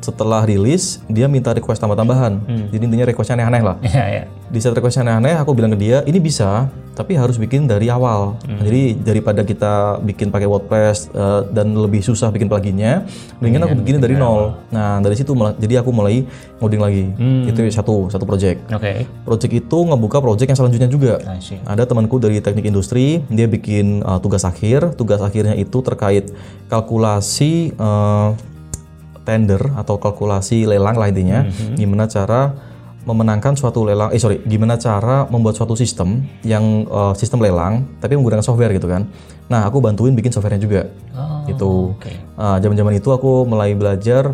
Setelah 0.05 0.45
rilis, 0.45 1.01
dia 1.09 1.25
minta 1.27 1.49
request 1.51 1.81
tambah-tambahan. 1.81 2.45
Jadi 2.69 2.83
intinya 2.83 3.07
requestnya 3.09 3.41
aneh-aneh 3.41 3.63
lah. 3.65 3.77
Ya 3.89 4.05
ya. 4.11 4.23
Di 4.45 4.61
saat 4.61 4.77
request 4.77 5.01
aneh-aneh, 5.01 5.33
aku 5.35 5.51
bilang 5.51 5.73
ke 5.73 5.79
dia, 5.81 6.05
ini 6.05 6.21
bisa, 6.21 6.69
tapi 6.93 7.17
harus 7.17 7.35
bikin 7.35 7.65
dari 7.65 7.89
awal. 7.89 8.37
Jadi 8.61 8.83
daripada 9.01 9.41
kita 9.43 9.73
bikin 9.99 10.29
pakai 10.29 10.45
WordPress 10.45 11.09
eh, 11.11 11.41
dan 11.51 11.73
lebih 11.75 11.99
susah 12.01 12.29
bikin 12.29 12.47
pluginnya, 12.47 13.03
mendingan 13.41 13.65
aku 13.65 13.75
bikin 13.81 13.99
dari 13.99 14.15
nol. 14.15 14.55
Nah 14.69 15.01
dari 15.01 15.17
situ 15.17 15.33
malah- 15.33 15.57
jadi 15.57 15.81
aku 15.81 15.91
mulai 15.91 16.23
ngoding 16.61 16.79
lagi. 16.79 17.05
Itu 17.49 17.65
satu 17.73 18.07
satu 18.09 18.23
project. 18.23 18.69
Oke. 18.71 19.09
Project 19.25 19.53
itu 19.57 19.79
ngebuka 19.81 20.21
project 20.21 20.47
yang 20.47 20.59
selanjutnya 20.59 20.87
juga. 20.87 21.15
Ada 21.65 21.83
temanku 21.85 22.21
dari 22.21 22.39
teknik 22.39 22.69
industri, 22.69 23.25
dia 23.27 23.49
bikin 23.49 24.05
uh, 24.05 24.21
tugas 24.21 24.45
akhir. 24.45 24.95
Tugas 24.95 25.19
akhirnya 25.19 25.57
itu 25.57 25.81
terkait 25.81 26.31
kalkulasi 26.69 27.75
uh, 27.75 28.35
tender 29.25 29.61
atau 29.75 29.97
kalkulasi 29.99 30.69
lelang 30.69 30.97
lah 30.97 31.09
intinya. 31.11 31.49
Gimana 31.75 32.07
cara 32.07 32.54
memenangkan 33.04 33.52
suatu 33.52 33.85
lelang, 33.85 34.09
eh 34.16 34.21
sorry, 34.21 34.40
gimana 34.49 34.81
cara 34.81 35.28
membuat 35.28 35.61
suatu 35.61 35.76
sistem 35.76 36.25
yang 36.40 36.88
uh, 36.88 37.12
sistem 37.12 37.45
lelang 37.45 37.85
tapi 38.00 38.16
menggunakan 38.16 38.40
software 38.40 38.73
gitu 38.73 38.88
kan. 38.88 39.04
Nah 39.52 39.69
aku 39.69 39.85
bantuin 39.85 40.16
bikin 40.16 40.33
softwarenya 40.33 40.62
juga. 40.64 40.88
Oh. 41.12 41.45
Itu. 41.45 41.73
Oke. 42.00 42.12
Uh, 42.40 42.57
Zaman-zaman 42.64 42.97
itu 42.97 43.12
aku 43.12 43.45
mulai 43.45 43.76
belajar 43.76 44.33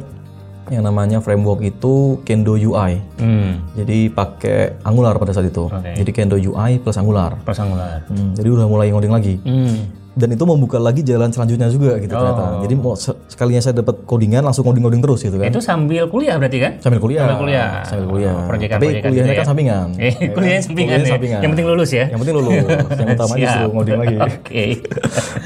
yang 0.70 0.87
namanya 0.87 1.18
framework 1.18 1.66
itu 1.66 2.23
Kendo 2.23 2.54
UI. 2.54 3.02
Hmm. 3.18 3.59
Jadi 3.75 4.06
pakai 4.06 4.78
Angular 4.87 5.18
pada 5.18 5.35
saat 5.35 5.50
itu. 5.50 5.66
Oke. 5.66 5.90
Jadi 5.99 6.11
Kendo 6.14 6.38
UI 6.38 6.78
plus 6.78 6.94
Angular. 6.94 7.35
Plus 7.42 7.59
Angular. 7.59 8.06
Hmm, 8.06 8.38
jadi 8.38 8.49
udah 8.54 8.66
mulai 8.70 8.94
ngoding 8.94 9.11
lagi. 9.11 9.35
Hmm. 9.42 10.00
Dan 10.11 10.26
itu 10.29 10.43
membuka 10.43 10.76
lagi 10.76 11.00
jalan 11.00 11.29
selanjutnya 11.29 11.67
juga 11.67 11.95
gitu 11.97 12.11
ternyata. 12.11 12.59
Jadi 12.61 12.75
mau 12.75 12.93
se- 12.93 13.14
sekalinya 13.26 13.59
saya 13.59 13.75
dapat 13.76 14.02
codingan 14.02 14.43
langsung 14.43 14.64
ngoding-ngoding 14.64 14.99
terus 14.99 15.23
gitu 15.23 15.37
kan. 15.37 15.47
Itu 15.47 15.59
sambil 15.59 16.07
kuliah 16.07 16.35
berarti 16.35 16.59
kan? 16.59 16.73
Sambil 16.79 16.99
kuliah. 16.99 17.23
Sambil 17.23 17.38
kuliah. 17.38 17.71
Sambil 17.85 18.07
kuliah. 18.09 18.33
Oh, 18.33 18.43
proyekan- 18.45 18.76
Tapi 18.76 18.87
proyekan 18.90 19.07
kuliahnya 19.07 19.23
gitu 19.25 19.31
kan 19.33 19.38
ya. 19.38 19.49
sampingan. 19.49 19.87
Eh, 20.00 20.12
kuliahnya 20.29 20.61
sampingan 20.61 20.88
Kuliahnya 20.90 21.07
ya. 21.07 21.12
sampingan. 21.12 21.40
Yang 21.40 21.50
penting 21.50 21.67
lulus 21.69 21.90
ya. 21.90 22.05
Yang 22.07 22.19
penting 22.19 22.37
lulus. 22.37 22.55
Yang 22.90 23.09
utama 23.17 23.35
justru 23.37 23.67
ngoding 23.71 23.99
lagi. 23.99 24.17
Oke. 24.26 24.64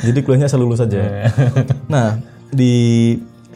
Jadi 0.03 0.19
kuliahnya 0.21 0.49
saya 0.49 0.61
lulus 0.61 0.81
aja. 0.81 1.01
nah, 1.85 2.09
di 2.49 2.75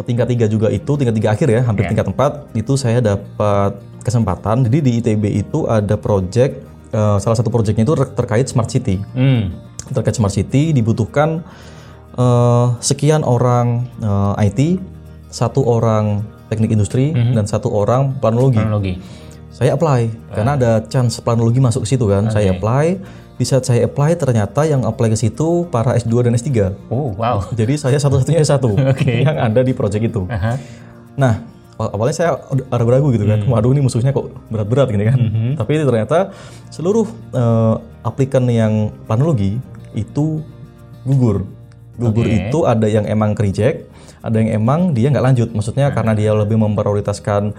tingkat 0.01 0.27
tiga 0.29 0.47
juga 0.47 0.69
itu, 0.69 0.93
tingkat 0.93 1.15
tiga 1.15 1.29
akhir 1.33 1.49
ya, 1.49 1.61
hampir 1.63 1.89
tingkat 1.89 2.07
empat, 2.07 2.33
itu 2.53 2.73
saya 2.75 3.01
dapat 3.01 3.75
kesempatan. 4.01 4.63
Jadi 4.63 4.79
di 4.79 4.91
ITB 4.99 5.25
itu 5.39 5.65
ada 5.65 5.97
project, 5.97 6.63
eh, 6.91 7.17
salah 7.19 7.35
satu 7.35 7.49
projectnya 7.49 7.83
itu 7.83 7.95
ter- 7.95 8.15
terkait 8.15 8.47
smart 8.47 8.69
city. 8.69 9.01
Hmm. 9.11 9.51
Terkait 9.91 10.13
smart 10.13 10.31
city 10.31 10.71
dibutuhkan 10.71 11.41
eh, 12.15 12.67
sekian 12.81 13.23
orang 13.23 13.89
eh, 13.99 14.47
IT, 14.47 14.61
satu 15.29 15.63
orang 15.63 16.23
teknik 16.49 16.73
industri, 16.73 17.13
dan 17.13 17.45
satu 17.45 17.69
orang 17.69 18.17
planologi. 18.17 18.57
Teknologi. 18.57 18.95
Saya 19.53 19.75
apply 19.75 20.33
karena 20.33 20.55
ada 20.55 20.73
chance 20.87 21.19
planologi 21.19 21.59
masuk 21.59 21.85
ke 21.85 21.89
situ 21.91 22.09
kan. 22.09 22.31
Saya 22.31 22.55
apply. 22.55 22.87
Di 23.39 23.47
saat 23.47 23.63
saya 23.63 23.87
apply 23.87 24.19
ternyata 24.19 24.67
yang 24.67 24.83
apply 24.83 25.15
ke 25.15 25.19
situ 25.19 25.63
para 25.71 25.95
S2 25.95 26.27
dan 26.27 26.35
S3. 26.35 26.75
Oh, 26.91 27.15
wow. 27.15 27.39
Jadi 27.55 27.79
saya 27.79 27.95
satu-satunya 27.95 28.43
S1 28.43 28.59
Oke. 28.91 29.23
yang 29.23 29.39
ada 29.39 29.63
di 29.63 29.71
project 29.71 30.11
itu. 30.11 30.27
Aha. 30.27 30.59
Nah, 31.15 31.47
aw- 31.79 31.95
awalnya 31.95 32.19
saya 32.19 32.31
ragu-ragu 32.67 33.15
gitu 33.15 33.31
kan. 33.31 33.39
Waduh 33.47 33.71
ini 33.71 33.79
musuhnya 33.79 34.11
kok 34.11 34.27
berat-berat 34.51 34.91
gini 34.91 35.07
kan. 35.07 35.19
Tapi 35.55 35.71
ternyata 35.79 36.35
seluruh 36.67 37.07
eh, 37.31 37.75
aplikan 38.03 38.43
yang 38.51 38.91
planologi 39.07 39.63
itu 39.99 40.41
gugur. 41.03 41.43
Gugur 41.99 42.25
Oke. 42.25 42.47
itu 42.47 42.59
ada 42.63 42.87
yang 42.87 43.05
emang 43.05 43.35
reject, 43.35 43.91
ada 44.21 44.39
yang 44.39 44.63
emang 44.63 44.95
dia 44.95 45.11
nggak 45.11 45.25
lanjut. 45.25 45.49
Maksudnya 45.51 45.91
karena 45.91 46.15
dia 46.15 46.31
lebih 46.31 46.55
memprioritaskan 46.55 47.51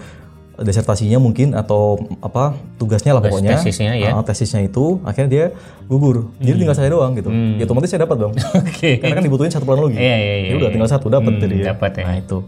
desertasinya 0.58 1.16
mungkin 1.16 1.56
atau 1.56 1.96
apa 2.20 2.52
tugasnya 2.76 3.16
lah 3.16 3.24
pokoknya 3.24 3.56
tesisnya 3.56 3.96
ya. 3.96 4.12
Ah, 4.12 4.20
tesisnya 4.20 4.60
itu 4.60 5.00
akhirnya 5.08 5.30
dia 5.32 5.44
gugur 5.88 6.28
jadi 6.36 6.52
tinggal 6.52 6.76
saya 6.76 6.92
doang 6.92 7.16
gitu 7.16 7.32
ya 7.32 7.64
otomatis 7.64 7.88
saya 7.88 8.04
dapat 8.04 8.20
dong 8.20 8.36
Oke. 8.60 9.00
karena 9.00 9.16
kan 9.16 9.24
dibutuhin 9.24 9.48
satu 9.48 9.64
planologi 9.64 9.96
Iya, 9.96 10.16
iya, 10.20 10.34
iya, 10.44 10.48
ya 10.52 10.60
udah 10.60 10.68
tinggal 10.68 10.90
satu 10.92 11.08
dapat 11.08 11.32
Hmm, 11.32 11.40
jadi 11.40 11.54
ya. 11.56 11.66
dapat 11.72 11.90
ya. 11.96 12.04
nah 12.04 12.16
itu 12.20 12.38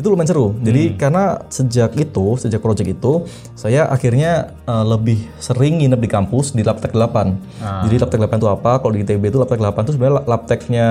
itu 0.00 0.08
lumayan 0.08 0.26
seru. 0.26 0.56
Jadi 0.58 0.82
Hmm. 0.86 0.96
karena 0.96 1.24
sejak 1.46 1.92
itu 1.94 2.26
sejak 2.34 2.58
project 2.58 2.88
itu 2.90 3.12
saya 3.52 3.84
akhirnya 3.86 4.32
eh, 4.62 4.84
lebih 4.86 5.20
sering 5.36 5.78
nginep 5.78 6.00
di 6.00 6.08
kampus 6.08 6.50
di 6.50 6.60
Labtek 6.60 6.90
8 6.90 7.36
Ah. 7.60 7.84
jadi 7.84 8.00
Labtek 8.00 8.18
8 8.18 8.36
itu 8.36 8.48
apa? 8.48 8.72
Kalau 8.76 8.90
di 8.90 9.00
ITB 9.00 9.22
itu 9.26 9.36
Labtek 9.36 9.58
8 9.58 9.84
itu 9.84 9.92
sebenarnya 9.92 10.24
Labteknya 10.24 10.88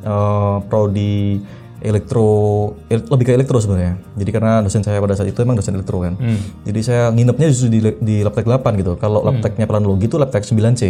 eh, 0.00 0.56
prodi 0.64 1.42
elektro 1.82 2.30
el- 2.86 3.02
lebih 3.04 3.24
ke 3.24 3.32
elektro 3.32 3.58
sebenarnya. 3.58 3.98
Jadi 4.14 4.30
karena 4.30 4.52
dosen 4.60 4.80
saya 4.80 4.96
pada 4.96 5.12
saat 5.12 5.26
itu 5.26 5.38
emang 5.38 5.54
dosen 5.54 5.74
elektro 5.74 5.98
kan. 5.98 6.14
Hmm. 6.14 6.38
jadi 6.62 6.80
saya 6.80 7.02
nginepnya 7.10 7.46
justru 7.48 7.68
di, 7.68 7.80
di 7.98 8.16
Labtek 8.20 8.46
8 8.46 8.62
gitu. 8.76 8.94
Kalau 8.96 9.20
Labteknya 9.20 9.66
planologi 9.66 10.06
itu 10.06 10.14
Labtek 10.14 10.42
9C 10.44 10.82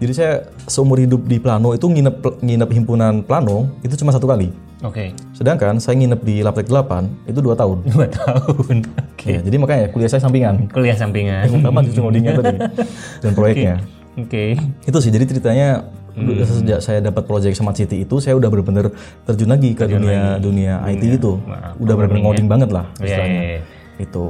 jadi 0.00 0.12
saya 0.12 0.32
seumur 0.64 0.96
hidup 0.96 1.22
di 1.22 1.36
Plano 1.36 1.70
itu 1.70 1.84
nginep 1.84 2.40
nginep 2.40 2.70
himpunan 2.72 3.20
Plano 3.20 3.68
itu 3.80 3.94
cuma 3.94 4.10
satu 4.10 4.24
kali 4.24 4.48
Oke. 4.80 5.12
Sedangkan 5.36 5.76
saya 5.76 5.92
nginep 5.94 6.24
di 6.24 6.40
Labtek 6.40 6.64
8 6.64 7.28
itu 7.28 7.36
2 7.36 7.52
tahun. 7.52 7.84
Dua 7.84 8.08
tahun. 8.08 8.76
Oke. 9.12 9.28
Ya, 9.36 9.44
jadi 9.44 9.60
makanya 9.60 9.92
kuliah 9.92 10.08
saya 10.08 10.24
sampingan. 10.24 10.72
Kuliah 10.72 10.96
sampingan. 10.96 11.44
Yang 11.44 11.60
utama 11.60 11.84
justru 11.84 12.00
ngodingnya 12.00 12.32
tadi 12.32 12.56
dan 13.22 13.32
proyeknya. 13.36 13.74
Oke. 14.16 14.56
Itu 14.80 14.98
sih 15.04 15.12
jadi 15.12 15.28
ceritanya 15.28 15.84
dulu 16.16 16.40
sejak 16.42 16.80
saya 16.80 17.04
dapat 17.04 17.28
proyek 17.28 17.52
Smart 17.52 17.76
City 17.76 18.02
itu 18.02 18.16
saya 18.18 18.34
udah 18.34 18.48
benar-benar 18.48 18.88
terjun 19.28 19.52
lagi 19.52 19.76
ke 19.76 19.84
dunia 19.84 20.40
dunia 20.40 20.80
IT 20.88 21.20
itu. 21.20 21.36
Wah, 21.44 21.76
Udah 21.76 21.94
benar-benar 21.94 22.24
ngoding 22.24 22.48
banget 22.48 22.72
lah 22.72 22.88
Iya, 22.96 23.04
istilahnya. 23.04 23.36
iya, 23.36 23.52
iya. 23.52 23.60
Itu. 24.00 24.24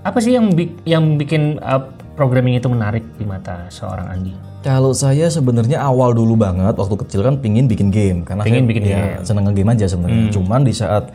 Apa 0.00 0.18
sih 0.18 0.32
yang 0.32 0.48
bi- 0.48 0.80
yang 0.82 1.20
bikin 1.20 1.60
uh, 1.60 1.84
programming 2.14 2.58
itu 2.58 2.68
menarik 2.70 3.04
di 3.18 3.24
mata 3.24 3.66
seorang 3.68 4.06
Andi? 4.10 4.32
Kalau 4.60 4.92
saya 4.92 5.26
sebenarnya 5.32 5.80
awal 5.80 6.12
dulu 6.12 6.36
banget 6.36 6.76
waktu 6.76 6.96
kecil 7.00 7.24
kan 7.24 7.40
pingin 7.40 7.64
bikin 7.64 7.88
game 7.88 8.28
karena 8.28 8.44
Pingin 8.44 8.64
saya 8.64 8.68
bikin 8.68 8.82
ya, 8.84 9.04
seneng 9.24 9.48
nge-game 9.48 9.70
aja 9.72 9.86
sebenarnya. 9.88 10.28
Cuman 10.36 10.60
di 10.68 10.74
saat 10.76 11.08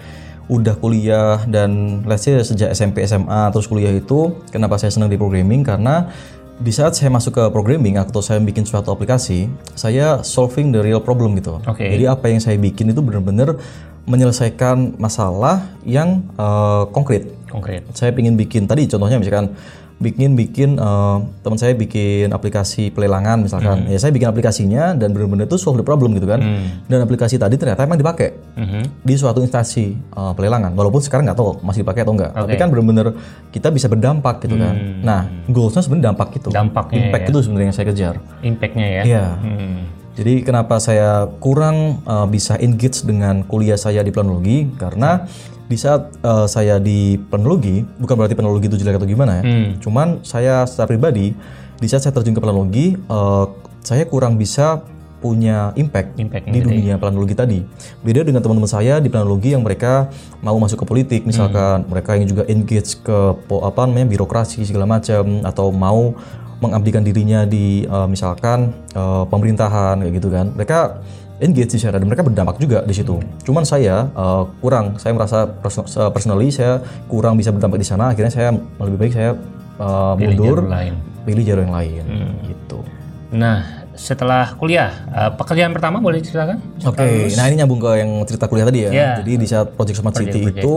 udah 0.46 0.78
kuliah 0.78 1.42
dan 1.50 2.02
let's 2.06 2.26
say 2.26 2.38
sejak 2.42 2.74
SMP 2.74 3.06
SMA 3.06 3.50
terus 3.50 3.66
kuliah 3.66 3.94
itu 3.94 4.34
kenapa 4.54 4.78
saya 4.78 4.94
senang 4.94 5.10
di 5.10 5.18
programming 5.18 5.66
karena 5.66 6.10
di 6.56 6.72
saat 6.72 6.96
saya 6.96 7.12
masuk 7.12 7.36
ke 7.36 7.44
programming 7.52 8.00
atau 8.00 8.24
saya 8.24 8.40
bikin 8.40 8.64
suatu 8.64 8.88
aplikasi, 8.88 9.52
saya 9.76 10.24
solving 10.24 10.72
the 10.72 10.80
real 10.80 11.04
problem 11.04 11.36
gitu. 11.36 11.60
Oke. 11.68 11.84
Jadi 11.84 12.08
apa 12.08 12.32
yang 12.32 12.40
saya 12.40 12.56
bikin 12.56 12.96
itu 12.96 13.04
benar-benar 13.04 13.60
menyelesaikan 14.08 14.96
masalah 14.96 15.68
yang 15.84 16.24
uh, 16.40 16.88
konkret. 16.96 17.28
Konkret. 17.52 17.84
Saya 17.92 18.16
ingin 18.16 18.40
bikin 18.40 18.72
tadi 18.72 18.88
contohnya 18.88 19.20
misalkan 19.20 19.52
bikin 19.96 20.36
bikin 20.36 20.76
uh, 20.76 21.24
teman 21.40 21.56
saya 21.56 21.72
bikin 21.72 22.28
aplikasi 22.30 22.92
pelelangan 22.92 23.40
misalkan. 23.40 23.88
Ya 23.88 23.96
saya 23.96 24.12
bikin 24.12 24.28
aplikasinya 24.28 24.92
dan 24.92 25.16
benar-benar 25.16 25.48
itu 25.48 25.56
solve 25.56 25.80
the 25.80 25.88
problem 25.88 26.12
gitu 26.20 26.28
kan. 26.28 26.44
Dan 26.86 27.00
aplikasi 27.00 27.40
tadi 27.40 27.56
ternyata 27.56 27.88
emang 27.88 27.96
dipakai 27.96 28.36
Mhm. 28.56 29.04
di 29.04 29.14
suatu 29.16 29.40
instansi 29.40 29.96
uh, 30.12 30.36
pelelangan. 30.36 30.76
Walaupun 30.76 31.00
sekarang 31.00 31.28
nggak 31.28 31.40
tahu 31.40 31.64
masih 31.64 31.88
dipakai 31.88 32.04
atau 32.04 32.12
enggak 32.12 32.32
tapi 32.36 32.54
Oke. 32.56 32.60
kan 32.60 32.68
benar-benar 32.68 33.08
kita 33.52 33.68
bisa 33.72 33.88
berdampak 33.88 34.44
gitu 34.44 34.60
kan. 34.60 34.76
Nah 35.00 35.22
goalsnya 35.48 35.80
sebenarnya 35.80 36.12
dampak 36.12 36.28
gitu. 36.36 36.50
Dampaknya 36.52 37.00
impact 37.08 37.26
itu 37.32 37.40
sebenarnya 37.40 37.68
yang 37.72 37.76
saya 37.76 37.88
kejar. 37.88 38.16
Impact-nya 38.44 38.88
ya. 38.88 39.04
Iya. 39.08 39.26
Hmm. 39.40 39.78
jadi 40.16 40.48
kenapa 40.48 40.80
saya 40.80 41.28
kurang 41.44 42.00
uh, 42.08 42.24
bisa 42.24 42.56
engage 42.56 43.04
dengan 43.04 43.44
kuliah 43.44 43.76
saya 43.76 44.00
di 44.00 44.16
planologi? 44.16 44.72
Karena 44.80 45.28
di 45.66 45.78
saat 45.78 46.14
uh, 46.22 46.46
saya 46.46 46.78
di 46.78 47.18
planologi 47.18 47.82
bukan 47.98 48.16
berarti 48.16 48.38
planologi 48.38 48.70
itu 48.70 48.78
jelek 48.78 49.02
atau 49.02 49.10
gimana 49.10 49.42
ya. 49.42 49.44
Hmm. 49.44 49.70
Cuman 49.82 50.08
saya 50.22 50.66
secara 50.70 50.86
pribadi 50.90 51.34
di 51.82 51.88
saat 51.90 52.06
saya 52.06 52.14
terjun 52.14 52.38
ke 52.38 52.42
planologi 52.42 52.94
uh, 53.10 53.50
saya 53.82 54.06
kurang 54.06 54.38
bisa 54.38 54.82
punya 55.26 55.74
impact, 55.74 56.22
Impact 56.22 56.54
di 56.54 56.60
dunia 56.62 57.02
planologi 57.02 57.34
tadi. 57.34 57.60
Beda 58.06 58.22
dengan 58.22 58.46
teman-teman 58.46 58.70
saya 58.70 59.02
di 59.02 59.10
planologi 59.10 59.58
yang 59.58 59.66
mereka 59.66 60.14
mau 60.46 60.54
masuk 60.62 60.84
ke 60.84 60.86
politik 60.86 61.22
misalkan, 61.26 61.82
mereka 61.90 62.14
yang 62.14 62.30
juga 62.30 62.46
engage 62.46 63.02
ke 63.02 63.34
apa 63.50 63.82
namanya 63.90 64.06
birokrasi 64.06 64.62
segala 64.62 64.86
macam 64.86 65.42
atau 65.42 65.74
mau 65.74 66.14
mengabdikan 66.62 67.02
dirinya 67.02 67.42
di 67.44 67.90
uh, 67.90 68.06
misalkan 68.06 68.70
uh, 68.94 69.26
pemerintahan 69.26 69.98
kayak 70.06 70.14
gitu 70.14 70.30
kan. 70.30 70.54
Mereka 70.54 71.02
engage 71.40 71.76
di 71.76 71.80
sana 71.80 72.00
dan 72.00 72.08
mereka 72.08 72.24
berdampak 72.24 72.56
juga 72.58 72.80
di 72.82 72.96
situ. 72.96 73.20
Cuman 73.44 73.68
saya 73.68 74.08
uh, 74.16 74.48
kurang, 74.60 74.96
saya 74.96 75.12
merasa 75.12 75.44
perso- 75.46 75.84
uh, 75.86 76.08
personally 76.08 76.48
saya 76.48 76.80
kurang 77.08 77.36
bisa 77.36 77.52
berdampak 77.52 77.80
di 77.80 77.88
sana. 77.88 78.12
Akhirnya 78.12 78.32
saya 78.32 78.56
lebih 78.80 78.98
baik 78.98 79.14
saya 79.14 79.36
uh, 79.78 80.16
Pilih 80.16 80.38
mundur, 80.40 80.58
jalur 80.64 80.72
lain. 80.72 80.94
pilih 81.26 81.44
jalur 81.44 81.62
yang 81.66 81.76
lain 81.76 82.04
gitu. 82.46 82.80
Nah, 83.36 83.84
setelah 83.98 84.54
kuliah, 84.56 84.92
eh, 85.10 85.32
pekerjaan 85.34 85.74
pertama 85.74 86.00
boleh 86.00 86.22
diceritakan? 86.22 86.62
Oke, 86.86 87.34
nah 87.34 87.50
ini 87.50 87.60
nyambung 87.60 87.82
ke 87.82 87.92
yang 87.98 88.12
cerita 88.24 88.46
kuliah 88.46 88.68
tadi 88.70 88.80
ya. 88.86 88.92
Iya. 88.94 89.12
Jadi 89.24 89.34
di 89.36 89.48
saat 89.50 89.74
Project 89.74 89.98
Smart 90.00 90.16
City 90.16 90.40
Project-project, 90.46 90.62
itu, 90.62 90.76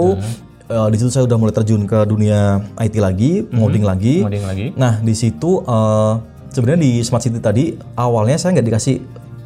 eh, 0.72 0.88
di 0.88 0.96
situ 0.96 1.10
saya 1.12 1.24
udah 1.28 1.36
mulai 1.36 1.54
terjun 1.54 1.82
ke 1.84 1.98
dunia 2.02 2.64
IT 2.80 2.96
lagi, 2.98 3.44
ngoding 3.52 3.84
lagi. 3.84 4.24
Kemudian 4.24 4.46
lagi. 4.48 4.66
Nah 4.74 4.98
di 4.98 5.14
situ 5.14 5.60
eh, 5.60 6.12
sebenarnya 6.48 6.80
di 6.80 6.92
Smart 7.04 7.22
City 7.22 7.38
tadi 7.38 7.64
awalnya 7.94 8.40
saya 8.40 8.56
nggak 8.56 8.66
dikasih 8.66 8.96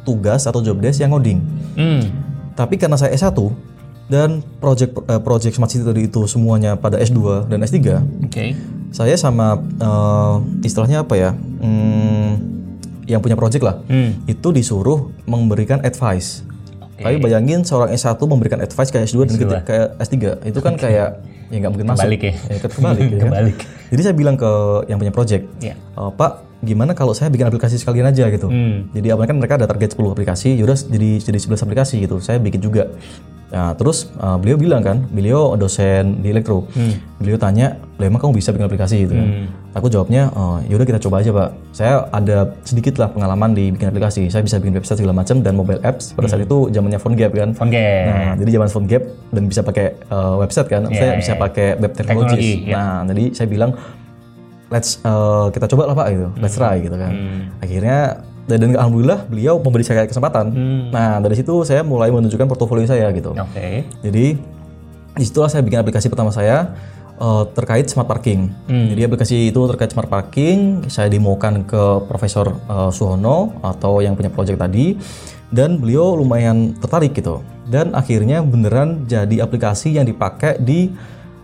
tugas 0.03 0.43
atau 0.43 0.59
job 0.59 0.79
desk 0.79 0.99
yang 0.99 1.11
ngoding. 1.11 1.39
Hmm. 1.73 2.03
Tapi 2.53 2.77
karena 2.77 2.95
saya 2.95 3.11
S1 3.11 3.33
dan 4.05 4.43
project 4.59 4.93
eh, 5.07 5.21
project 5.23 5.55
Smart 5.55 5.71
City 5.71 5.81
tadi 5.81 6.05
itu 6.05 6.27
semuanya 6.27 6.75
pada 6.75 6.99
S2 6.99 7.47
dan 7.47 7.63
S3, 7.63 7.79
Oke. 8.27 8.53
saya 8.91 9.15
sama 9.15 9.57
eh, 9.57 10.35
istilahnya 10.61 11.01
apa 11.01 11.15
ya? 11.15 11.31
Hmm, 11.33 12.35
yang 13.03 13.19
punya 13.19 13.35
project 13.35 13.63
lah 13.63 13.79
Hmm. 13.87 14.15
itu 14.27 14.51
disuruh 14.51 15.11
memberikan 15.23 15.79
advice. 15.81 16.43
Oke. 16.93 17.01
Tapi 17.01 17.15
bayangin 17.19 17.65
seorang 17.65 17.89
S1 17.91 18.19
memberikan 18.21 18.61
advice 18.61 18.91
ke 18.91 19.01
S2 19.01 19.25
dan 19.25 19.35
ke 19.65 19.75
S3. 19.97 20.45
Itu 20.45 20.59
kan 20.61 20.77
kayak 20.77 21.25
ya 21.49 21.57
nggak 21.57 21.71
mungkin 21.73 21.87
masuk. 21.89 22.05
Kebalik 22.05 22.21
ya. 22.21 22.33
kebalik. 22.61 23.07
ya 23.07 23.17
kan? 23.17 23.27
Kebalik. 23.27 23.57
Jadi 23.93 24.01
saya 24.09 24.15
bilang 24.17 24.33
ke 24.33 24.49
yang 24.89 24.97
punya 24.97 25.13
project, 25.13 25.45
Iya. 25.61 25.77
"Eh, 25.77 26.11
Pak, 26.17 26.31
gimana 26.65 26.97
kalau 26.97 27.13
saya 27.13 27.29
bikin 27.29 27.45
aplikasi 27.45 27.77
sekalian 27.77 28.09
aja 28.09 28.25
gitu. 28.33 28.49
Hmm. 28.49 28.89
Jadi 28.95 29.13
awalnya 29.13 29.35
kan 29.35 29.37
mereka 29.37 29.53
ada 29.61 29.67
target 29.69 29.93
10 29.93 30.15
aplikasi, 30.15 30.57
yaudah 30.57 30.73
jadi 30.73 31.21
jadi 31.21 31.37
11 31.37 31.61
aplikasi 31.61 32.01
gitu. 32.01 32.17
Saya 32.17 32.41
bikin 32.41 32.57
juga. 32.63 32.89
Nah, 33.53 33.77
terus 33.77 34.09
uh, 34.17 34.33
beliau 34.41 34.57
bilang 34.57 34.81
kan, 34.81 35.05
beliau 35.13 35.53
dosen 35.53 36.25
di 36.25 36.33
elektro. 36.33 36.65
Beliau 37.21 37.37
tanya, 37.37 37.77
"Lah 38.01 38.09
emang 38.09 38.17
kamu 38.17 38.41
bisa 38.41 38.49
bikin 38.49 38.65
aplikasi 38.65 39.05
gitu 39.05 39.13
kan?" 39.13 39.29
Aku 39.77 39.93
jawabnya, 39.93 40.29
oh, 40.33 40.57
yaudah 40.65 40.85
kita 40.85 40.97
coba 41.01 41.21
aja 41.21 41.29
pak. 41.33 41.49
Saya 41.73 42.05
ada 42.09 42.49
sedikit 42.65 42.97
lah 42.97 43.13
pengalaman 43.13 43.53
di 43.53 43.69
bikin 43.69 43.93
aplikasi. 43.93 44.25
Saya 44.33 44.41
bisa 44.41 44.57
bikin 44.57 44.73
website 44.73 45.01
segala 45.01 45.13
macam 45.13 45.41
dan 45.45 45.53
mobile 45.53 45.81
apps. 45.85 46.17
Pada 46.17 46.29
saat 46.29 46.45
itu 46.45 46.69
zamannya 46.73 46.97
phone 46.97 47.13
gap 47.13 47.29
kan. 47.33 47.53
Phone 47.53 47.69
game. 47.69 48.05
Nah, 48.09 48.33
jadi 48.41 48.49
zaman 48.57 48.69
phone 48.73 48.87
gap 48.89 49.03
dan 49.29 49.43
bisa 49.45 49.61
pakai 49.61 49.97
uh, 50.09 50.37
website 50.41 50.69
kan. 50.69 50.89
saya 50.89 51.13
Iya, 51.13 51.21
bisa 51.21 51.33
iya. 51.33 51.41
pakai 51.41 51.67
web 51.77 51.93
Teknologi, 51.93 52.37
technologies. 52.37 52.65
iya. 52.65 52.73
Nah, 52.73 52.97
jadi 53.13 53.23
saya 53.37 53.47
bilang 53.49 53.71
let's 54.73 54.97
uh, 55.05 55.53
kita 55.53 55.65
coba 55.69 55.83
lah 55.89 55.95
Pak 55.97 56.07
gitu. 56.09 56.27
Let's 56.41 56.57
try 56.57 56.81
gitu 56.81 56.97
kan. 56.97 57.13
Akhirnya 57.61 57.99
dan, 58.43 58.57
dan 58.59 58.69
alhamdulillah 58.75 59.23
beliau 59.27 59.55
memberi 59.59 59.87
saya 59.87 60.03
kesempatan. 60.03 60.51
Nah, 60.91 61.23
dari 61.23 61.35
situ 61.39 61.63
saya 61.63 61.81
mulai 61.81 62.11
menunjukkan 62.11 62.47
portofolio 62.47 62.83
saya 62.83 63.07
gitu. 63.15 63.31
Oke. 63.31 63.87
Jadi 64.03 64.35
di 65.13 65.23
situlah 65.23 65.47
saya 65.47 65.61
bikin 65.61 65.79
aplikasi 65.79 66.09
pertama 66.09 66.33
saya 66.33 66.73
uh, 67.21 67.45
terkait 67.53 67.87
smart 67.87 68.09
parking. 68.09 68.49
Jadi 68.67 69.01
aplikasi 69.05 69.37
itu 69.53 69.61
terkait 69.69 69.93
smart 69.93 70.09
parking 70.09 70.89
saya 70.89 71.07
demokan 71.07 71.63
ke 71.63 72.03
Profesor 72.09 72.51
uh, 72.67 72.89
Suhono 72.89 73.55
atau 73.61 74.01
yang 74.01 74.17
punya 74.17 74.33
project 74.33 74.59
tadi 74.59 74.97
dan 75.53 75.77
beliau 75.77 76.17
lumayan 76.17 76.73
tertarik 76.81 77.13
gitu. 77.13 77.45
Dan 77.63 77.95
akhirnya 77.95 78.43
beneran 78.43 79.07
jadi 79.07 79.45
aplikasi 79.45 79.95
yang 79.95 80.03
dipakai 80.03 80.59
di 80.59 80.91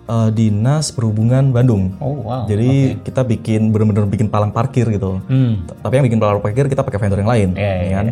uh, 0.10 0.30
Dinas 0.34 0.90
Perhubungan 0.90 1.54
Bandung. 1.54 1.94
Oh 2.02 2.26
wow. 2.26 2.50
Jadi 2.50 2.98
kita 3.06 3.22
bikin 3.22 3.70
bener-bener 3.70 4.10
bikin 4.10 4.28
palang 4.28 4.50
parkir 4.50 4.90
gitu. 4.90 5.22
Hmm. 5.30 5.70
Tapi 5.70 6.02
yang 6.02 6.06
bikin 6.10 6.20
palang 6.20 6.42
parkir 6.42 6.66
kita 6.66 6.82
pakai 6.82 6.98
vendor 6.98 7.22
yang 7.22 7.30
lain, 7.30 7.50
Iya, 7.54 7.74
ya 7.86 7.94
kan? 8.02 8.06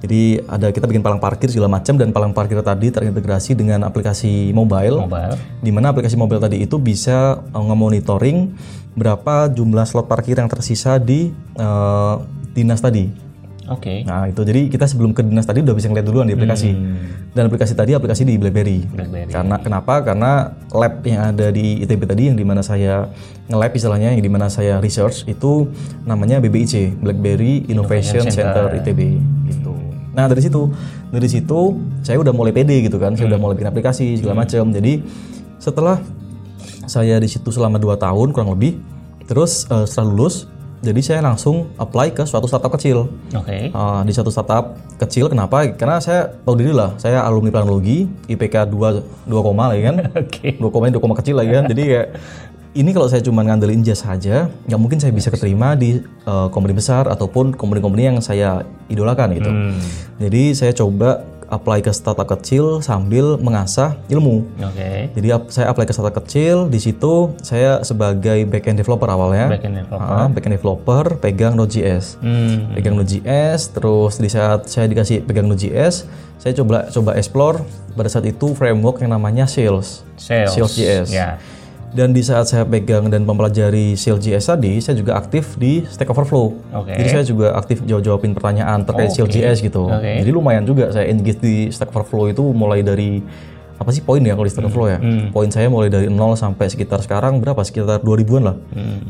Jadi 0.00 0.22
ada 0.48 0.66
kita 0.72 0.86
bikin 0.88 1.02
palang 1.04 1.20
parkir 1.20 1.52
segala 1.52 1.68
macam 1.68 1.98
dan 1.98 2.14
palang 2.14 2.32
parkir 2.32 2.56
tadi 2.64 2.88
terintegrasi 2.88 3.52
dengan 3.58 3.84
aplikasi 3.84 4.54
mobile, 4.56 5.04
Mobile. 5.04 5.36
di 5.60 5.70
mana 5.74 5.92
aplikasi 5.92 6.16
mobile 6.16 6.40
tadi 6.40 6.62
itu 6.64 6.80
bisa 6.80 7.42
uh, 7.52 7.64
nge-monitoring 7.68 8.54
berapa 8.96 9.52
jumlah 9.52 9.84
slot 9.84 10.08
parkir 10.08 10.40
yang 10.40 10.48
tersisa 10.48 10.96
di 10.96 11.34
uh, 11.58 12.22
dinas 12.54 12.80
tadi. 12.80 13.29
Oke. 13.70 14.02
Nah 14.02 14.26
itu 14.26 14.42
jadi 14.42 14.66
kita 14.66 14.90
sebelum 14.90 15.14
ke 15.14 15.22
dinas 15.22 15.46
tadi 15.46 15.62
udah 15.62 15.74
bisa 15.78 15.86
ngeliat 15.86 16.02
duluan 16.02 16.26
di 16.26 16.34
aplikasi. 16.34 16.74
Dan 17.30 17.46
aplikasi 17.46 17.78
tadi 17.78 17.94
aplikasi 17.94 18.26
di 18.26 18.34
BlackBerry. 18.34 18.82
Hmm. 18.82 18.94
BlackBerry. 18.98 19.30
Karena 19.30 19.56
kenapa? 19.62 19.94
Karena 20.02 20.30
lab 20.74 20.94
yang 21.06 21.30
ada 21.30 21.54
di 21.54 21.86
ITB 21.86 22.02
tadi 22.02 22.22
yang 22.26 22.36
di 22.36 22.42
mana 22.42 22.66
saya 22.66 23.06
nge-lab 23.46 23.70
istilahnya 23.70 24.10
yang 24.10 24.22
di 24.26 24.30
mana 24.30 24.50
saya 24.50 24.82
research 24.82 25.30
itu 25.30 25.70
namanya 26.02 26.42
BBIC 26.42 26.98
Blackberry 26.98 27.70
Innovation, 27.70 28.26
Center. 28.26 28.74
ITB 28.74 29.00
gitu. 29.46 29.72
Nah 30.18 30.26
dari 30.26 30.42
situ 30.42 30.66
dari 31.14 31.28
situ 31.30 31.60
saya 32.02 32.18
udah 32.18 32.34
mulai 32.34 32.50
pede 32.50 32.82
gitu 32.82 32.98
kan. 32.98 33.14
Saya 33.14 33.30
udah 33.30 33.38
mulai 33.38 33.54
bikin 33.54 33.70
aplikasi 33.70 34.18
segala 34.18 34.42
macam. 34.42 34.74
Jadi 34.74 34.98
setelah 35.62 36.02
saya 36.90 37.22
di 37.22 37.30
situ 37.30 37.54
selama 37.54 37.78
2 37.78 37.94
tahun 38.02 38.34
kurang 38.34 38.50
lebih 38.58 38.82
terus 39.30 39.70
eh, 39.70 39.86
setelah 39.86 40.10
lulus 40.10 40.50
jadi 40.80 41.00
saya 41.04 41.20
langsung 41.20 41.68
apply 41.76 42.16
ke 42.16 42.24
suatu 42.24 42.48
startup 42.48 42.72
kecil 42.72 43.12
Oke. 43.36 43.68
Uh, 43.68 44.00
di 44.08 44.12
satu 44.16 44.32
startup 44.32 44.80
kecil 44.96 45.28
kenapa? 45.28 45.68
Karena 45.76 46.00
saya 46.00 46.32
tahu 46.44 46.56
diri 46.56 46.72
lah, 46.72 46.96
saya 46.96 47.20
alumni 47.24 47.52
planologi, 47.52 48.08
IPK 48.28 48.68
2 48.72 49.28
2 49.28 49.46
koma 49.46 49.72
lagi 49.72 49.82
kan. 49.84 49.96
Oke. 50.24 50.56
2 50.56 50.72
koma 50.72 50.88
2 50.88 50.96
koma 50.96 51.14
kecil 51.16 51.36
lagi 51.36 51.52
kan. 51.52 51.64
Jadi 51.68 51.82
kayak 51.84 52.08
ini 52.70 52.90
kalau 52.94 53.10
saya 53.10 53.18
cuma 53.20 53.42
ngandelin 53.42 53.82
jas 53.82 54.06
saja, 54.06 54.46
nggak 54.70 54.80
mungkin 54.80 54.98
saya 55.02 55.10
bisa 55.10 55.28
keterima 55.28 55.74
di 55.74 55.98
uh, 56.24 56.46
company 56.54 56.70
besar 56.70 57.10
ataupun 57.10 57.58
company-company 57.58 58.14
yang 58.14 58.18
saya 58.22 58.62
idolakan 58.86 59.34
gitu. 59.34 59.50
Hmm. 59.50 59.74
Jadi 60.22 60.54
saya 60.54 60.72
coba 60.72 61.26
apply 61.50 61.78
ke 61.80 61.90
startup 61.90 62.24
kecil 62.28 62.78
sambil 62.80 63.34
mengasah 63.36 63.98
ilmu. 64.06 64.46
Oke. 64.56 65.10
Jadi 65.12 65.28
ap- 65.28 65.50
saya 65.50 65.66
apply 65.66 65.82
ke 65.82 65.90
startup 65.90 66.16
kecil, 66.16 66.66
di 66.66 66.78
situ 66.78 67.12
saya 67.40 67.82
sebagai 67.82 68.46
backend 68.46 68.74
developer 68.76 69.06
awalnya. 69.06 69.50
Backend 69.50 69.74
developer. 69.76 70.14
Ah, 70.16 70.26
backend 70.26 70.54
developer 70.54 71.04
pegang 71.16 71.52
Node.js 71.52 72.16
Hmm. 72.16 72.70
pegang 72.72 72.94
Node.js 72.94 73.20
terus 73.68 74.16
di 74.16 74.26
saat 74.26 74.64
saya 74.64 74.86
dikasih 74.86 75.20
pegang 75.20 75.44
Node.js 75.44 76.06
saya 76.36 76.54
coba 76.54 76.88
coba 76.88 77.10
explore 77.14 77.60
pada 77.92 78.06
saat 78.06 78.24
itu 78.24 78.54
framework 78.54 78.98
yang 78.98 79.10
namanya 79.10 79.44
Sales 79.44 80.06
Sales. 80.14 80.54
Sales.js 80.54 81.10
Ya. 81.10 81.36
Dan 81.90 82.10
di 82.10 82.20
saat 82.20 82.44
saya 82.44 82.62
pegang 82.62 83.06
dan 83.06 83.22
mempelajari 83.22 83.94
Sales.js 83.94 84.46
tadi 84.46 84.78
saya 84.78 84.94
juga 84.94 85.14
aktif 85.14 85.54
di 85.54 85.82
Stack 85.82 86.06
Overflow 86.06 86.54
Oke. 86.72 86.92
jadi 86.92 87.08
saya 87.10 87.24
juga 87.24 87.52
aktif 87.52 87.82
jawab 87.82 88.02
jawabin 88.02 88.32
pertanyaan 88.32 88.82
terkait 88.82 89.10
Oh, 89.10 89.14
oke. 89.16 89.18
Sales.js 89.26 89.58
gitu 89.60 89.84
Oke. 89.84 90.22
jadi 90.22 90.30
lumayan 90.30 90.62
juga 90.62 90.88
saya 90.88 91.06
engage 91.06 91.38
di 91.38 91.54
Stack 91.68 91.90
Overflow 91.90 92.28
itu 92.28 92.44
mulai 92.48 92.80
dari 92.80 93.18
apa 93.74 93.90
sih 93.90 94.00
poin 94.00 94.20
ya 94.20 94.32
kalau 94.32 94.44
di 94.44 94.52
Stack 94.52 94.62
Overflow 94.62 94.86
ya 94.86 94.98
poin 95.28 95.48
saya 95.48 95.66
mulai 95.66 95.88
dari 95.88 96.06
0 96.06 96.14
sampai 96.34 96.68
sekitar 96.68 97.00
sekarang 97.00 97.38
berapa 97.38 97.58
sekitar 97.60 97.98
2000-an 97.98 98.42
lah 98.44 98.56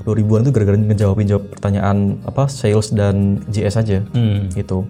2000-an 0.00 0.40
itu 0.40 0.50
gara-gara 0.50 0.76
ngejawabin 0.78 1.26
jawab 1.26 1.44
pertanyaan 1.48 1.96
apa 2.22 2.46
sales 2.46 2.88
dan 2.90 3.42
JS 3.46 3.76
aja 3.76 3.98
Hmm. 4.10 4.48
gitu. 4.50 4.86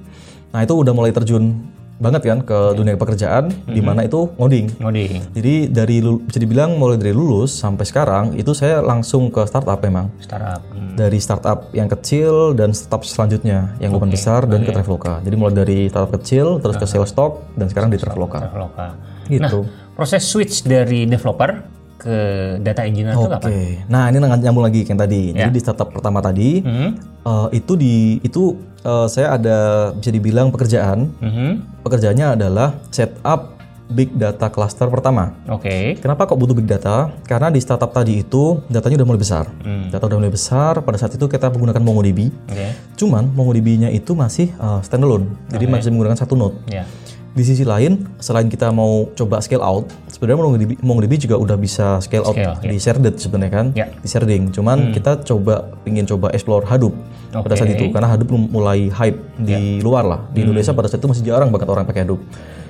Nah 0.51 0.61
itu 0.61 0.75
udah 0.75 0.91
mulai 0.91 1.11
terjun 1.11 1.59
banget 2.01 2.23
kan 2.25 2.41
ke 2.41 2.59
dunia 2.73 2.97
pekerjaan 2.97 3.53
di 3.69 3.85
mana 3.85 4.09
itu 4.09 4.33
ngoding. 4.41 4.81
Ngoding. 4.81 5.37
Jadi 5.37 5.55
dari 5.69 6.01
bisa 6.01 6.41
dibilang 6.41 6.81
mulai 6.81 6.97
dari 6.97 7.13
lulus 7.13 7.53
sampai 7.53 7.85
sekarang 7.85 8.25
itu 8.41 8.57
saya 8.57 8.81
langsung 8.81 9.29
ke 9.29 9.45
startup 9.45 9.77
memang. 9.85 10.09
Startup. 10.19 10.65
Hmm. 10.73 10.97
Dari 10.97 11.21
startup 11.21 11.69
yang 11.77 11.93
kecil 11.93 12.57
dan 12.57 12.73
startup 12.73 13.05
selanjutnya 13.05 13.77
yang 13.79 13.93
lumayan 13.93 14.17
besar 14.17 14.49
dan 14.49 14.65
ke 14.65 14.73
Traveloka. 14.73 15.21
Jadi 15.21 15.35
mulai 15.37 15.55
dari 15.55 15.79
startup 15.93 16.17
kecil 16.17 16.59
terus 16.65 16.81
ke 16.81 16.89
sales 16.89 17.13
stock 17.13 17.45
dan 17.55 17.69
sekarang 17.69 17.93
di 17.93 18.01
Traveloka. 18.01 18.49
Traveloka. 18.49 18.87
Gitu. 19.29 19.61
Proses 19.93 20.25
switch 20.25 20.65
dari 20.65 21.05
developer 21.05 21.80
ke 22.01 22.17
data 22.59 22.81
engineer 22.83 23.13
itu 23.13 23.29
Oke. 23.29 23.35
kapan? 23.37 23.53
Nah, 23.87 24.09
ini 24.09 24.17
nyambung 24.17 24.65
lagi 24.65 24.81
kayak 24.81 24.91
yang 24.91 25.01
tadi. 25.01 25.23
Jadi 25.37 25.51
di 25.53 25.61
startup 25.61 25.93
pertama 25.93 26.19
tadi 26.19 26.65
Hmm. 26.65 26.97
eh, 27.21 27.49
itu 27.53 27.77
di 27.77 27.95
itu 28.21 28.57
eh, 28.81 29.07
saya 29.07 29.37
ada 29.37 29.59
bisa 29.93 30.09
dibilang 30.09 30.49
pekerjaan. 30.49 31.13
Mhm. 31.21 31.49
Pekerjaannya 31.85 32.27
adalah 32.41 32.81
setup 32.89 33.61
big 33.91 34.15
data 34.15 34.47
cluster 34.49 34.87
pertama. 34.87 35.35
Oke. 35.51 35.99
Kenapa 35.99 36.23
kok 36.25 36.39
butuh 36.39 36.55
big 36.55 36.65
data? 36.65 37.11
Karena 37.27 37.51
di 37.51 37.59
startup 37.59 37.91
tadi 37.91 38.23
itu 38.23 38.63
datanya 38.71 39.03
udah 39.03 39.09
mulai 39.11 39.21
besar. 39.21 39.51
Hmm. 39.61 39.91
Data 39.91 40.07
udah 40.07 40.19
mulai 40.23 40.31
besar. 40.31 40.79
Pada 40.81 40.95
saat 40.95 41.13
itu 41.13 41.27
kita 41.27 41.51
menggunakan 41.51 41.83
MongoDB. 41.83 42.31
Oke. 42.47 42.67
Cuman 42.95 43.27
MongoDB-nya 43.35 43.91
itu 43.91 44.15
masih 44.15 44.55
eh, 44.55 44.81
standalone. 44.81 45.27
Jadi 45.51 45.65
masih 45.67 45.91
menggunakan 45.91 46.17
satu 46.17 46.39
node. 46.39 46.57
Ya. 46.71 46.87
Di 47.31 47.47
sisi 47.47 47.63
lain, 47.63 48.11
selain 48.19 48.51
kita 48.51 48.75
mau 48.75 49.07
coba 49.15 49.39
scale 49.39 49.63
out, 49.63 49.87
sebenarnya 50.11 50.43
MongoDB, 50.43 50.71
MongoDB 50.83 51.13
juga 51.15 51.39
udah 51.39 51.55
bisa 51.55 52.03
scale 52.03 52.27
out 52.27 52.35
Scale, 52.35 52.59
di 52.67 52.77
shared 52.83 53.07
sebenarnya 53.15 53.53
kan, 53.55 53.67
Ya. 53.79 53.87
di 53.87 54.09
sharding. 54.11 54.51
Cuman 54.51 54.91
kita 54.91 55.23
coba 55.23 55.71
ingin 55.87 56.11
coba 56.11 56.35
explore 56.35 56.67
Hadoop 56.67 56.91
pada 57.31 57.55
saat 57.55 57.71
itu, 57.71 57.87
karena 57.95 58.11
Hadoop 58.11 58.35
mulai 58.51 58.91
hype 58.91 59.19
di 59.39 59.79
luar 59.79 60.03
lah. 60.03 60.21
Di 60.35 60.43
Indonesia 60.43 60.75
pada 60.75 60.91
saat 60.91 60.99
itu 60.99 61.07
masih 61.07 61.23
jarang 61.23 61.55
banget 61.55 61.71
orang 61.71 61.87
pakai 61.87 62.03
Hadoop. 62.03 62.19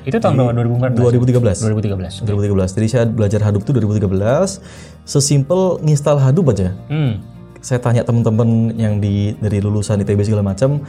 Itu 0.05 0.17
tahun 0.17 0.37
berapa? 0.37 0.53
2014? 0.93 1.61
2013. 1.65 2.25
2013. 2.25 2.25
2013. 2.25 2.77
Jadi 2.77 2.87
saya 2.89 3.05
belajar 3.09 3.41
Hadoop 3.41 3.65
itu 3.65 3.73
2013. 3.81 4.61
Sesimpel 5.09 5.81
nginstal 5.81 6.21
Hadoop 6.21 6.53
aja. 6.53 6.73
Hmm. 6.89 7.21
Saya 7.61 7.81
tanya 7.81 8.05
teman-teman 8.05 8.73
yang 8.77 9.01
di 9.01 9.37
dari 9.37 9.61
lulusan 9.61 10.01
ITB 10.01 10.25
segala 10.25 10.41
macam 10.41 10.81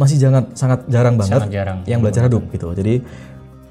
masih 0.00 0.16
jangan 0.16 0.48
sangat 0.56 0.88
jarang 0.88 1.20
banget 1.20 1.44
Sangat 1.44 1.52
jarang. 1.52 1.78
yang 1.84 2.00
belajar 2.00 2.24
Hadoop 2.24 2.48
gitu. 2.48 2.72
Jadi 2.72 3.04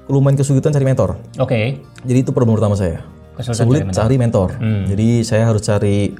lumayan 0.06 0.38
kesulitan 0.38 0.70
cari 0.70 0.86
mentor. 0.86 1.18
Oke. 1.36 1.82
Jadi 2.06 2.18
itu 2.20 2.30
problem 2.30 2.54
utama 2.54 2.78
saya. 2.78 3.02
Kesulitan 3.34 3.66
Sulit 3.66 3.82
cari 3.90 4.14
mentor. 4.14 4.54
Hmm. 4.54 4.86
Jadi 4.86 5.22
saya 5.22 5.44
harus 5.44 5.60
cari 5.60 6.14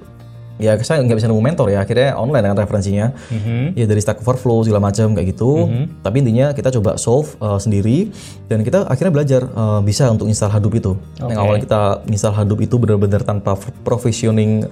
ya 0.60 0.76
saya 0.76 1.00
nggak 1.00 1.16
bisa 1.16 1.24
nemu 1.24 1.40
mentor 1.40 1.72
ya 1.72 1.80
akhirnya 1.80 2.12
online 2.14 2.44
kan 2.44 2.56
referensinya 2.60 3.16
Mhm. 3.32 3.72
ya 3.72 3.88
dari 3.88 3.96
Stack 3.96 4.20
Overflow 4.20 4.60
segala 4.60 4.92
macam 4.92 5.16
kayak 5.16 5.32
gitu 5.32 5.64
tapi 6.04 6.20
intinya 6.20 6.52
kita 6.52 6.68
coba 6.70 7.00
solve 7.00 7.32
uh, 7.40 7.56
sendiri 7.56 8.12
dan 8.44 8.60
kita 8.60 8.84
akhirnya 8.84 9.08
belajar 9.08 9.48
uh, 9.48 9.80
bisa 9.80 10.12
untuk 10.12 10.28
install 10.28 10.52
Hadoop 10.52 10.76
itu 10.76 10.92
yang 11.16 11.40
awalnya 11.40 11.64
kita 11.64 11.80
install 12.12 12.36
Hadoop 12.36 12.60
itu 12.60 12.76
benar-benar 12.76 13.24
tanpa 13.24 13.56
provisioning 13.80 14.68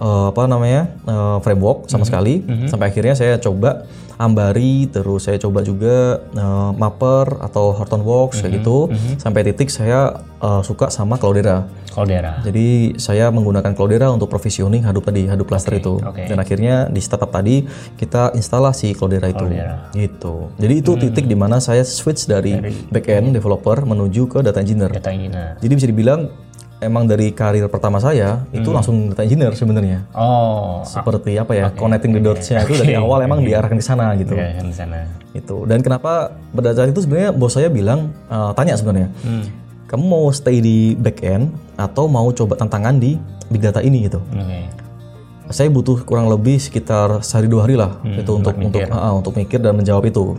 uh, 0.00 0.32
apa 0.32 0.48
namanya 0.48 0.90
uh, 1.04 1.38
framework 1.44 1.86
sama 1.86 2.08
sekali 2.08 2.42
sampai 2.66 2.90
akhirnya 2.90 3.14
saya 3.14 3.36
coba 3.36 3.84
Ambari 4.20 4.84
terus 4.92 5.24
saya 5.24 5.40
coba 5.40 5.64
juga 5.64 6.20
uh, 6.36 6.76
Mapper 6.76 7.40
atau 7.40 7.72
Hortonworks 7.72 8.44
kayak 8.44 8.60
gitu 8.60 8.92
sampai 9.16 9.48
titik 9.48 9.72
saya 9.72 10.20
uh, 10.44 10.60
suka 10.60 10.92
sama 10.92 11.16
Cloudera 11.16 11.64
Caldera. 11.90 12.38
jadi 12.46 12.94
saya 13.02 13.34
menggunakan 13.34 13.74
Cloudera 13.74 14.14
untuk 14.14 14.30
provisioning 14.30 14.86
Hadoop 14.86 15.10
tadi, 15.10 15.26
Hadoop 15.26 15.50
cluster 15.50 15.74
itu. 15.74 15.98
oke. 15.98 16.22
Dan 16.22 16.38
akhirnya 16.38 16.86
di 16.86 17.02
startup 17.02 17.34
tadi 17.34 17.66
kita 17.98 18.30
instalasi 18.38 18.94
Cloudera 18.94 19.26
itu. 19.26 19.42
Cloudera. 19.42 19.90
Gitu. 19.90 20.34
Jadi 20.54 20.74
itu 20.78 20.92
titik 20.96 21.26
di 21.26 21.34
mana 21.34 21.58
saya 21.58 21.82
switch 21.82 22.30
dari, 22.30 22.54
backend 22.94 23.34
developer 23.34 23.82
menuju 23.82 24.30
ke 24.30 24.38
data 24.40 24.62
engineer. 24.62 24.94
Data 24.94 25.10
engineer. 25.10 25.58
Jadi 25.58 25.72
bisa 25.74 25.86
dibilang 25.90 26.30
emang 26.80 27.04
dari 27.04 27.30
karir 27.30 27.68
pertama 27.68 28.00
saya 28.00 28.42
itu 28.50 28.68
langsung 28.72 29.12
data 29.12 29.22
engineer 29.22 29.52
sebenarnya. 29.52 30.08
Oh. 30.16 30.80
Seperti 30.82 31.36
apa 31.36 31.52
ya, 31.52 31.66
connecting 31.76 32.16
the 32.16 32.20
dots-nya 32.24 32.64
itu 32.64 32.74
dari 32.80 32.96
awal 32.96 33.20
emang 33.22 33.44
diarahkan 33.44 33.76
ke 33.76 33.84
sana 33.84 34.16
gitu. 34.16 34.34
Ya, 34.34 34.56
kan 34.56 34.66
di 34.66 34.76
sana. 34.76 35.04
Itu. 35.36 35.68
Dan 35.68 35.84
kenapa 35.84 36.34
saat 36.56 36.90
itu 36.90 37.04
sebenarnya 37.04 37.30
bos 37.36 37.54
saya 37.54 37.68
bilang 37.68 38.10
eh, 38.32 38.50
tanya 38.56 38.74
sebenarnya, 38.74 39.12
kamu 39.86 40.04
mau 40.08 40.24
stay 40.32 40.58
di 40.58 40.96
back 40.96 41.20
end 41.20 41.52
atau 41.76 42.08
mau 42.08 42.26
coba 42.32 42.56
tantangan 42.56 42.96
di 42.96 43.20
big 43.52 43.60
data 43.60 43.84
ini 43.84 44.08
gitu. 44.08 44.18
Oke. 44.32 44.80
Saya 45.50 45.66
butuh 45.66 46.06
kurang 46.06 46.30
lebih 46.30 46.62
sekitar 46.62 47.26
sehari 47.26 47.50
dua 47.50 47.66
hari 47.66 47.74
lah 47.74 47.98
itu 48.06 48.38
untuk 48.38 48.54
untuk 48.54 48.86
ah, 48.94 49.18
untuk 49.18 49.34
mikir 49.34 49.58
dan 49.58 49.74
menjawab 49.74 50.06
itu. 50.06 50.38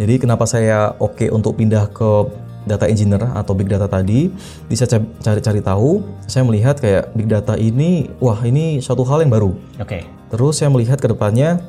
Jadi 0.00 0.16
kenapa 0.16 0.48
saya 0.48 0.96
oke 0.96 1.28
untuk 1.28 1.60
pindah 1.60 1.92
ke 1.92 2.24
data 2.68 2.84
engineer 2.88 3.24
atau 3.32 3.52
big 3.56 3.68
data 3.68 3.88
tadi, 3.88 4.28
bisa 4.68 4.84
ca- 4.84 5.08
cari-cari 5.20 5.60
tahu, 5.64 6.04
saya 6.28 6.44
melihat 6.44 6.76
kayak 6.76 7.12
big 7.16 7.28
data 7.28 7.56
ini, 7.56 8.12
wah 8.20 8.38
ini 8.44 8.84
suatu 8.84 9.04
hal 9.08 9.24
yang 9.24 9.32
baru. 9.32 9.52
Oke. 9.80 10.04
Terus 10.30 10.60
saya 10.60 10.68
melihat 10.68 11.00
ke 11.00 11.08
depannya 11.08 11.64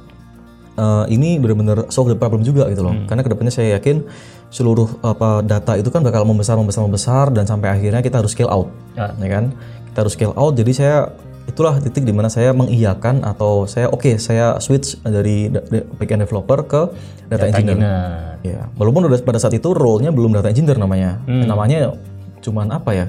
eh, 0.76 1.06
ini 1.12 1.40
benar-benar 1.40 1.88
solve 1.90 2.12
the 2.12 2.20
problem 2.20 2.44
juga 2.44 2.68
gitu 2.70 2.84
loh. 2.84 2.96
Karena 3.08 3.22
ke 3.24 3.30
depannya 3.32 3.54
saya 3.54 3.80
yakin 3.80 4.04
seluruh 4.52 5.00
apa 5.00 5.40
data 5.48 5.80
itu 5.80 5.88
kan 5.88 6.04
bakal 6.04 6.28
membesar 6.28 6.60
membesar 6.60 6.84
membesar 6.84 7.26
dan 7.32 7.48
sampai 7.48 7.72
akhirnya 7.72 8.04
kita 8.04 8.20
harus 8.20 8.36
scale 8.36 8.52
out. 8.52 8.68
Ya. 9.00 9.16
Ya 9.16 9.30
kan? 9.32 9.56
Kita 9.92 9.98
harus 10.04 10.14
scale 10.14 10.36
out. 10.36 10.54
Jadi 10.60 10.72
saya 10.76 11.08
itulah 11.52 11.76
titik 11.78 12.08
di 12.08 12.16
mana 12.16 12.32
saya 12.32 12.56
mengiyakan 12.56 13.28
atau 13.28 13.68
saya 13.68 13.92
oke 13.92 14.16
saya 14.16 14.56
switch 14.58 14.96
dari 15.04 15.52
da- 15.52 15.68
da- 15.68 15.88
backend 16.00 16.24
developer 16.24 16.60
ke 16.64 16.82
data, 17.28 17.52
engineer. 17.52 17.76
Engineer. 17.76 18.10
Ya, 18.42 18.62
walaupun 18.80 19.06
udah 19.06 19.20
pada 19.22 19.38
saat 19.38 19.54
itu 19.54 19.76
role-nya 19.76 20.10
belum 20.10 20.32
data 20.32 20.48
engineer 20.48 20.80
namanya. 20.80 21.20
Namanya 21.28 21.94
cuman 22.40 22.72
apa 22.72 22.92
ya? 22.96 23.06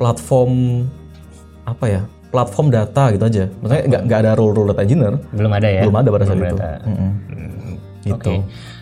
Platform 0.00 0.82
apa 1.68 1.84
ya? 1.86 2.02
Platform 2.34 2.72
data 2.74 3.14
gitu 3.14 3.22
aja. 3.22 3.44
Maksudnya 3.62 3.82
nggak 3.86 4.02
nggak 4.08 4.18
ada 4.26 4.30
role-role 4.34 4.74
data 4.74 4.82
engineer. 4.82 5.14
Belum 5.30 5.52
ada 5.54 5.68
ya? 5.70 5.82
Belum 5.86 5.96
ada 6.00 6.08
pada 6.10 6.24
saat 6.26 6.36
Belum 6.40 6.50
itu. 6.50 6.56
ada. 6.58 6.72
Mm-mm. 6.88 7.10
Gitu. 8.04 8.16
Oke. 8.20 8.34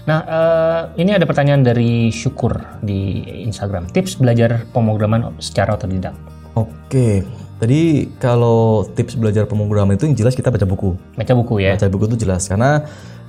Nah, 0.02 0.18
eh, 0.26 0.80
ini 0.98 1.14
ada 1.14 1.22
pertanyaan 1.22 1.62
dari 1.62 2.10
Syukur 2.10 2.58
di 2.82 3.22
Instagram. 3.46 3.86
Tips 3.86 4.18
belajar 4.18 4.66
pemrograman 4.74 5.30
secara 5.38 5.78
otodidak. 5.78 6.16
Oke. 6.58 7.22
Tadi 7.62 8.10
kalau 8.18 8.82
tips 8.90 9.14
belajar 9.14 9.46
pemrograman 9.46 9.94
itu 9.94 10.02
yang 10.02 10.18
jelas 10.18 10.34
kita 10.34 10.50
baca 10.50 10.66
buku. 10.66 10.98
Baca 11.14 11.30
buku 11.32 11.62
ya. 11.62 11.78
Baca 11.78 11.86
buku 11.86 12.10
itu 12.10 12.26
jelas 12.26 12.42
karena 12.44 12.82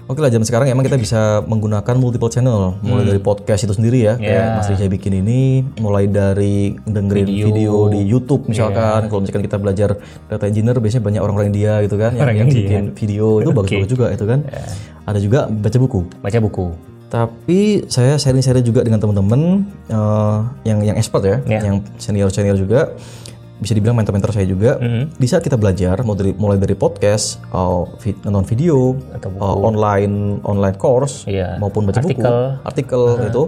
Oke 0.03 0.19
lah 0.19 0.27
zaman 0.27 0.43
sekarang 0.43 0.67
emang 0.67 0.83
kita 0.83 0.99
bisa 0.99 1.39
menggunakan 1.47 1.95
multiple 1.95 2.27
channel 2.27 2.75
mulai 2.83 3.07
dari 3.07 3.23
podcast 3.23 3.63
itu 3.63 3.71
sendiri 3.71 4.03
ya 4.03 4.19
kayak 4.19 4.35
Ya. 4.35 4.59
Mas 4.59 4.67
Rizal 4.67 4.91
bikin 4.91 5.23
ini 5.23 5.63
mulai 5.79 6.11
dari 6.11 6.75
dengerin 6.83 7.23
video, 7.23 7.87
di 7.87 8.03
YouTube 8.03 8.51
misalkan 8.51 9.07
kalau 9.07 9.23
misalkan 9.23 9.47
kita 9.47 9.55
belajar 9.55 9.95
data 10.27 10.43
engineer 10.43 10.75
biasanya 10.75 11.07
banyak 11.07 11.21
orang-orang 11.23 11.55
India 11.55 11.79
gitu 11.79 11.95
kan 11.95 12.11
yang, 12.11 12.19
Orang 12.19 12.35
yang 12.35 12.47
India. 12.51 12.59
bikin 12.67 12.83
video 12.91 13.39
itu 13.39 13.51
bagus-bagus 13.55 13.89
juga 13.95 14.05
itu 14.11 14.25
kan 14.27 14.39
ada 15.07 15.19
juga 15.23 15.39
baca 15.47 15.77
buku 15.79 15.99
Baca 16.19 16.39
buku. 16.43 16.65
tapi 17.07 17.59
saya 17.87 18.19
sharing-sharing 18.19 18.67
juga 18.67 18.83
dengan 18.83 18.99
teman-teman 18.99 19.63
eh, 19.87 20.37
yang 20.67 20.83
yang 20.83 20.99
expert 20.99 21.23
ya, 21.23 21.37
Ya. 21.47 21.59
yang 21.63 21.79
senior-senior 21.95 22.59
juga 22.59 22.91
bisa 23.55 23.71
dibilang 23.71 23.95
mentor-mentor 23.95 24.31
saya 24.31 24.43
juga. 24.43 24.75
Mm-hmm. 24.77 25.03
Di 25.15 25.27
saat 25.27 25.41
kita 25.41 25.55
belajar 25.55 26.01
mau 26.01 26.13
dari- 26.13 26.33
mulai 26.33 26.57
dari 26.57 26.73
podcast, 26.73 27.39
oh, 27.49 27.87
vi- 27.97 28.17
nonton 28.21 28.43
video, 28.45 28.97
Atau 29.11 29.29
buku. 29.29 29.39
oh, 29.39 29.55
online 29.63 30.41
online 30.43 30.75
course 30.75 31.23
Iya. 31.25 31.57
maupun 31.57 31.85
baca 31.85 31.99
Artikel. 31.99 32.23
buku, 32.23 32.61
artikel 32.61 33.01
itu 33.23 33.43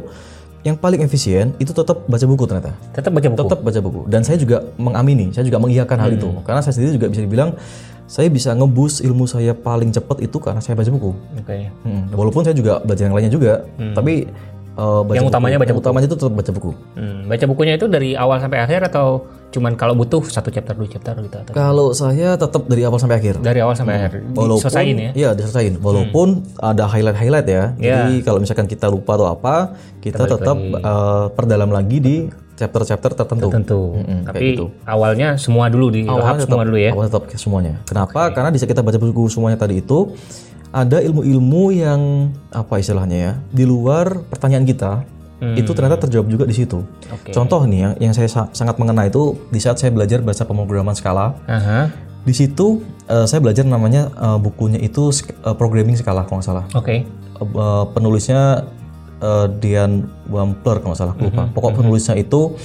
yang 0.61 0.75
paling 0.75 0.97
efisien 0.99 1.53
itu 1.55 1.69
tetap 1.69 2.03
baca 2.03 2.25
buku 2.25 2.43
ternyata. 2.45 2.73
Tetap 2.89 3.11
baca 3.11 3.27
buku. 3.27 3.41
Tetap 3.43 3.59
baca 3.61 3.79
buku. 3.79 4.01
Dan 4.07 4.21
saya 4.21 4.37
juga 4.37 4.65
mengamini, 4.75 5.29
saya 5.29 5.43
juga 5.43 5.61
mengiyakan 5.61 5.97
hal 5.99 6.11
itu. 6.11 6.29
Karena 6.41 6.61
saya 6.61 6.73
sendiri 6.73 6.95
juga 6.95 7.07
bisa 7.07 7.21
dibilang 7.21 7.53
saya 8.05 8.29
bisa 8.29 8.53
ngebus 8.53 9.01
ilmu 9.01 9.25
saya 9.25 9.51
paling 9.51 9.89
cepat 9.89 10.21
itu 10.21 10.37
karena 10.37 10.61
saya 10.61 10.73
baca 10.73 10.89
buku. 10.89 11.11
Oke. 11.37 11.73
Hmm, 11.81 12.05
walaupun 12.13 12.45
saya 12.45 12.53
juga 12.53 12.77
belajar 12.79 13.09
yang 13.09 13.15
lainnya 13.17 13.33
juga, 13.33 13.53
tapi 13.93 14.29
uh, 14.75 15.01
baca 15.01 15.15
Yang 15.17 15.25
buku. 15.27 15.33
utamanya 15.33 15.57
baca 15.57 15.71
Yang 15.71 15.81
utamanya 15.81 16.05
itu 16.07 16.17
tetap 16.19 16.33
baca 16.35 16.51
buku. 16.51 16.71
Hmm, 16.95 17.19
baca 17.27 17.45
bukunya 17.47 17.73
itu 17.75 17.85
dari 17.87 18.09
awal 18.13 18.37
sampai 18.39 18.59
akhir 18.61 18.91
atau 18.91 19.07
cuman 19.55 19.79
kalau 19.79 19.95
butuh 19.95 20.19
satu 20.27 20.51
chapter 20.51 20.75
dua 20.75 20.87
chapter 20.91 21.15
gitu 21.23 21.35
atau 21.39 21.53
Kalau 21.55 21.95
saya 21.95 22.35
tetap 22.35 22.67
dari 22.67 22.83
awal 22.83 22.99
sampai 22.99 23.23
akhir. 23.23 23.39
dari 23.39 23.63
awal 23.63 23.71
sampai 23.71 23.95
akhir 24.03 24.11
Walaupun 24.35 24.67
diselesain 24.67 24.95
ya. 24.99 25.11
Iya, 25.15 25.29
diselesain. 25.31 25.73
Walaupun 25.79 26.27
ada 26.59 26.83
highlight-highlight 26.91 27.47
ya. 27.47 27.63
Jadi 27.75 28.19
kalau 28.27 28.43
misalkan 28.43 28.67
kita 28.67 28.91
lupa 28.91 29.15
atau 29.15 29.31
apa, 29.31 29.79
kita 30.03 30.27
tetap 30.27 30.57
uh, 30.59 31.31
perdalam 31.31 31.71
lagi 31.71 31.97
di 32.03 32.15
chapter-chapter 32.55 33.11
tertentu. 33.19 33.47
Tentu. 33.51 33.81
Mm-mm, 33.99 34.27
kayak 34.27 34.31
Tapi 34.31 34.47
gitu. 34.55 34.65
awalnya 34.87 35.35
semua 35.35 35.67
dulu 35.67 35.91
di 35.91 36.07
Awalnya 36.07 36.47
semua 36.47 36.63
dulu 36.63 36.77
ya. 36.79 36.91
Awal 36.95 37.07
tetap 37.11 37.23
semuanya. 37.35 37.73
Kenapa? 37.83 38.31
Karena 38.31 38.49
bisa 38.51 38.63
kita 38.63 38.79
baca 38.79 38.95
buku 38.95 39.27
semuanya 39.27 39.59
tadi 39.59 39.79
itu 39.83 40.15
ada 40.75 40.99
ilmu-ilmu 40.99 41.71
yang 41.71 42.01
apa 42.51 42.75
istilahnya 42.75 43.17
ya 43.17 43.33
di 43.49 43.63
luar 43.63 44.19
pertanyaan 44.25 44.63
kita 44.63 45.07
itu 45.53 45.71
ternyata 45.71 45.99
terjawab 45.99 46.25
juga 46.27 46.43
di 46.43 46.51
situ. 46.53 46.79
Oke. 47.07 47.29
Contoh 47.29 47.63
nih 47.63 47.79
yang, 47.79 47.93
yang 48.01 48.13
saya 48.13 48.25
sa- 48.25 48.49
sangat 48.49 48.75
mengena 48.75 49.03
itu 49.03 49.35
di 49.47 49.57
saat 49.57 49.77
saya 49.77 49.89
belajar 49.89 50.19
bahasa 50.19 50.41
pemrograman 50.41 50.91
skala. 50.91 51.37
Aha. 51.45 51.91
Di 52.21 52.33
situ 52.33 52.79
eh, 53.05 53.23
saya 53.23 53.39
belajar 53.39 53.61
namanya 53.63 54.09
eh, 54.11 54.37
bukunya 54.37 54.79
itu 54.79 55.11
sk- 55.11 55.35
eh, 55.35 55.53
programming 55.53 55.93
skala 55.93 56.23
kalau 56.23 56.39
nggak 56.39 56.49
salah. 56.49 56.65
Oke. 56.73 56.95
Eh, 56.95 57.05
eh, 57.37 57.83
penulisnya 57.91 58.63
eh, 59.17 59.47
Dian 59.55 60.07
Wampler 60.25 60.79
kalau 60.79 60.91
nggak 60.91 61.01
salah 61.03 61.15
lupa. 61.15 61.43
Pokok 61.47 61.71
penulisnya 61.77 62.15
itu 62.15 62.55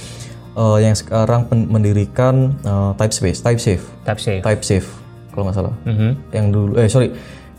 eh, 0.53 0.77
yang 0.81 0.95
sekarang 0.95 1.45
mendirikan 1.51 2.55
eh, 2.57 2.91
Typespace, 2.95 3.39
TypeSafe, 3.41 3.83
Type 4.01 4.17
safe. 4.17 4.41
TypeSafe 4.41 4.87
kalau 5.29 5.43
nggak 5.45 5.57
salah. 5.57 5.75
Mhm. 5.83 6.09
Yang 6.31 6.45
dulu, 6.49 6.71
eh 6.75 6.87
sorry, 6.87 7.09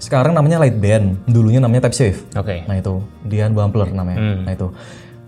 sekarang 0.02 0.34
namanya 0.34 0.58
Lightband, 0.58 1.22
dulunya 1.30 1.62
namanya 1.62 1.86
TypeSafe. 1.86 2.34
Oke. 2.34 2.66
Nah 2.66 2.74
itu 2.74 2.98
Dian 3.22 3.54
Wampler 3.54 3.86
namanya. 3.88 4.42
Nah 4.42 4.50
itu 4.50 4.74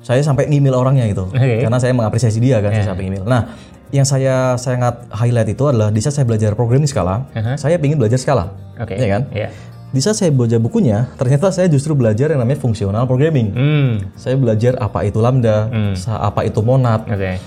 saya 0.03 0.19
sampai 0.21 0.51
ngemail 0.51 0.75
orangnya 0.75 1.07
gitu, 1.07 1.31
Oke. 1.31 1.63
karena 1.63 1.79
saya 1.79 1.95
mengapresiasi 1.95 2.43
dia 2.43 2.59
kan, 2.59 2.75
saya 2.75 2.91
sampai 2.91 3.07
email. 3.07 3.23
Nah 3.23 3.55
yang 3.89 4.03
saya 4.03 4.59
sangat 4.59 5.07
highlight 5.09 5.55
itu 5.55 5.65
adalah 5.65 5.89
di 5.89 6.03
saat 6.03 6.19
saya 6.19 6.27
belajar 6.27 6.53
programming 6.53 6.85
skala, 6.85 7.25
saya 7.55 7.79
ingin 7.79 7.97
belajar 7.97 8.19
skala, 8.19 8.51
Oke. 8.77 8.99
ya 8.99 9.09
kan? 9.09 9.23
Iya. 9.31 9.49
Di 9.95 10.03
saat 10.03 10.19
saya 10.19 10.35
baca 10.35 10.59
bukunya, 10.59 11.07
ternyata 11.15 11.55
saya 11.55 11.71
justru 11.71 11.95
belajar 11.95 12.27
yang 12.27 12.43
namanya 12.43 12.59
fungsional 12.59 13.07
programming. 13.07 13.55
Hmm. 13.55 13.93
Saya 14.19 14.35
belajar 14.35 14.75
apa 14.77 15.07
itu 15.07 15.23
lambda, 15.23 15.71
sa- 15.95 16.19
apa 16.19 16.43
itu 16.43 16.59
monad. 16.61 17.07
Oke. 17.07 17.39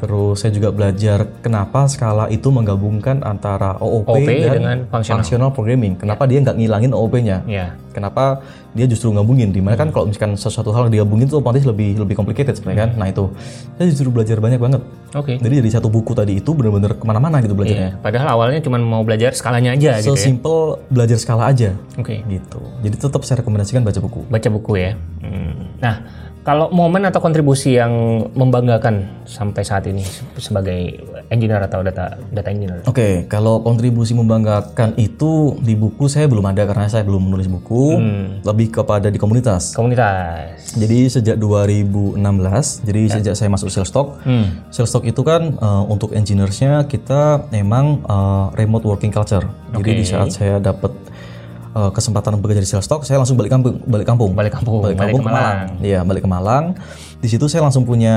Terus 0.00 0.40
saya 0.40 0.52
juga 0.56 0.72
belajar 0.72 1.28
kenapa 1.44 1.84
skala 1.84 2.32
itu 2.32 2.48
menggabungkan 2.48 3.20
antara 3.20 3.76
OOP, 3.76 4.08
OOP 4.08 4.28
dan 4.28 4.52
dengan 4.56 4.78
functional. 4.88 5.16
functional 5.20 5.50
programming. 5.52 5.94
Kenapa 6.00 6.24
dia 6.24 6.40
nggak 6.40 6.56
ngilangin 6.56 6.92
OOP-nya? 6.96 7.44
Iya. 7.44 7.76
Kenapa 7.92 8.40
dia 8.72 8.86
justru 8.88 9.12
gabungin? 9.12 9.52
Di 9.52 9.60
mana 9.60 9.76
kan 9.76 9.92
kalau 9.92 10.08
misalkan 10.08 10.40
sesuatu 10.40 10.72
hal 10.72 10.88
digabungin 10.88 11.28
itu 11.28 11.36
otomatis 11.36 11.66
lebih 11.68 12.00
lebih 12.00 12.16
complicated 12.16 12.56
sebenarnya 12.56 12.88
kan? 12.88 12.90
Nah 12.96 13.06
itu 13.12 13.28
saya 13.76 13.86
justru 13.92 14.08
belajar 14.08 14.40
banyak 14.40 14.56
banget. 14.62 14.80
Oke. 15.12 15.36
Jadi 15.36 15.54
dari 15.60 15.70
satu 15.74 15.92
buku 15.92 16.16
tadi 16.16 16.40
itu 16.40 16.50
benar-benar 16.56 16.96
ke 16.96 17.04
mana-mana 17.04 17.44
gitu 17.44 17.52
belajarnya. 17.52 17.98
Iya. 17.98 18.00
Padahal 18.00 18.28
awalnya 18.40 18.64
cuma 18.64 18.80
mau 18.80 19.04
belajar 19.04 19.36
skalanya 19.36 19.76
aja 19.76 20.00
gitu 20.00 20.14
ya. 20.14 20.16
Sesimpel 20.16 20.80
belajar 20.88 21.18
skala 21.20 21.50
aja 21.52 21.76
Oke. 22.00 22.24
gitu. 22.24 22.62
Jadi 22.80 22.96
tetap 22.96 23.20
saya 23.26 23.44
rekomendasikan 23.44 23.84
baca 23.84 24.00
buku. 24.00 24.24
Baca 24.32 24.48
buku 24.48 24.72
ya. 24.80 24.90
Hmm. 25.20 25.76
Nah, 25.82 25.94
kalau 26.40 26.72
momen 26.72 27.04
atau 27.04 27.20
kontribusi 27.20 27.76
yang 27.76 28.24
membanggakan 28.32 29.24
sampai 29.28 29.60
saat 29.60 29.84
ini 29.84 30.00
sebagai 30.40 31.04
engineer 31.28 31.60
atau 31.68 31.84
data 31.84 32.16
data 32.32 32.48
engineer. 32.48 32.80
Oke, 32.88 33.28
kalau 33.28 33.60
kontribusi 33.60 34.16
membanggakan 34.16 34.96
itu 34.96 35.60
di 35.60 35.76
buku 35.76 36.08
saya 36.08 36.26
belum 36.26 36.48
ada 36.48 36.64
karena 36.64 36.88
saya 36.88 37.04
belum 37.04 37.28
menulis 37.28 37.46
buku, 37.46 38.00
lebih 38.42 38.72
kepada 38.72 39.12
di 39.12 39.20
komunitas. 39.20 39.76
Komunitas. 39.76 40.74
Jadi 40.74 41.12
sejak 41.12 41.36
2016, 41.36 42.18
jadi 42.88 43.02
sejak 43.20 43.34
saya 43.36 43.48
masuk 43.52 43.68
Salestalk, 43.68 44.22
Hmm. 44.24 44.64
Salestalk 44.72 45.04
itu 45.06 45.22
kan 45.22 45.54
eh, 45.54 45.82
untuk 45.86 46.16
engineersnya 46.16 46.88
kita 46.88 47.52
emang 47.52 48.00
eh, 48.04 48.44
remote 48.56 48.88
working 48.88 49.12
culture. 49.12 49.44
Jadi 49.76 49.90
di 50.02 50.04
saat 50.08 50.32
saya 50.34 50.58
dapat 50.58 51.09
eh, 51.76 51.90
kesempatan 51.90 52.38
bekerja 52.40 52.62
di 52.62 52.68
Salestalk, 52.68 53.06
saya 53.06 53.20
langsung 53.22 53.38
balik 53.38 53.52
kampung, 53.52 53.78
balik 53.86 54.06
kampung, 54.06 54.30
Balik 54.34 54.52
kampung, 54.58 54.80
balik 54.82 54.96
balik 54.98 55.12
kampung 55.14 55.22
ke 55.22 55.28
ke 55.28 55.34
Malang. 55.34 55.58
Iya, 55.80 56.00
balik 56.02 56.22
ke 56.24 56.30
Malang. 56.30 56.64
Di 57.20 57.28
situ 57.28 57.44
saya 57.52 57.68
langsung 57.68 57.84
punya 57.84 58.16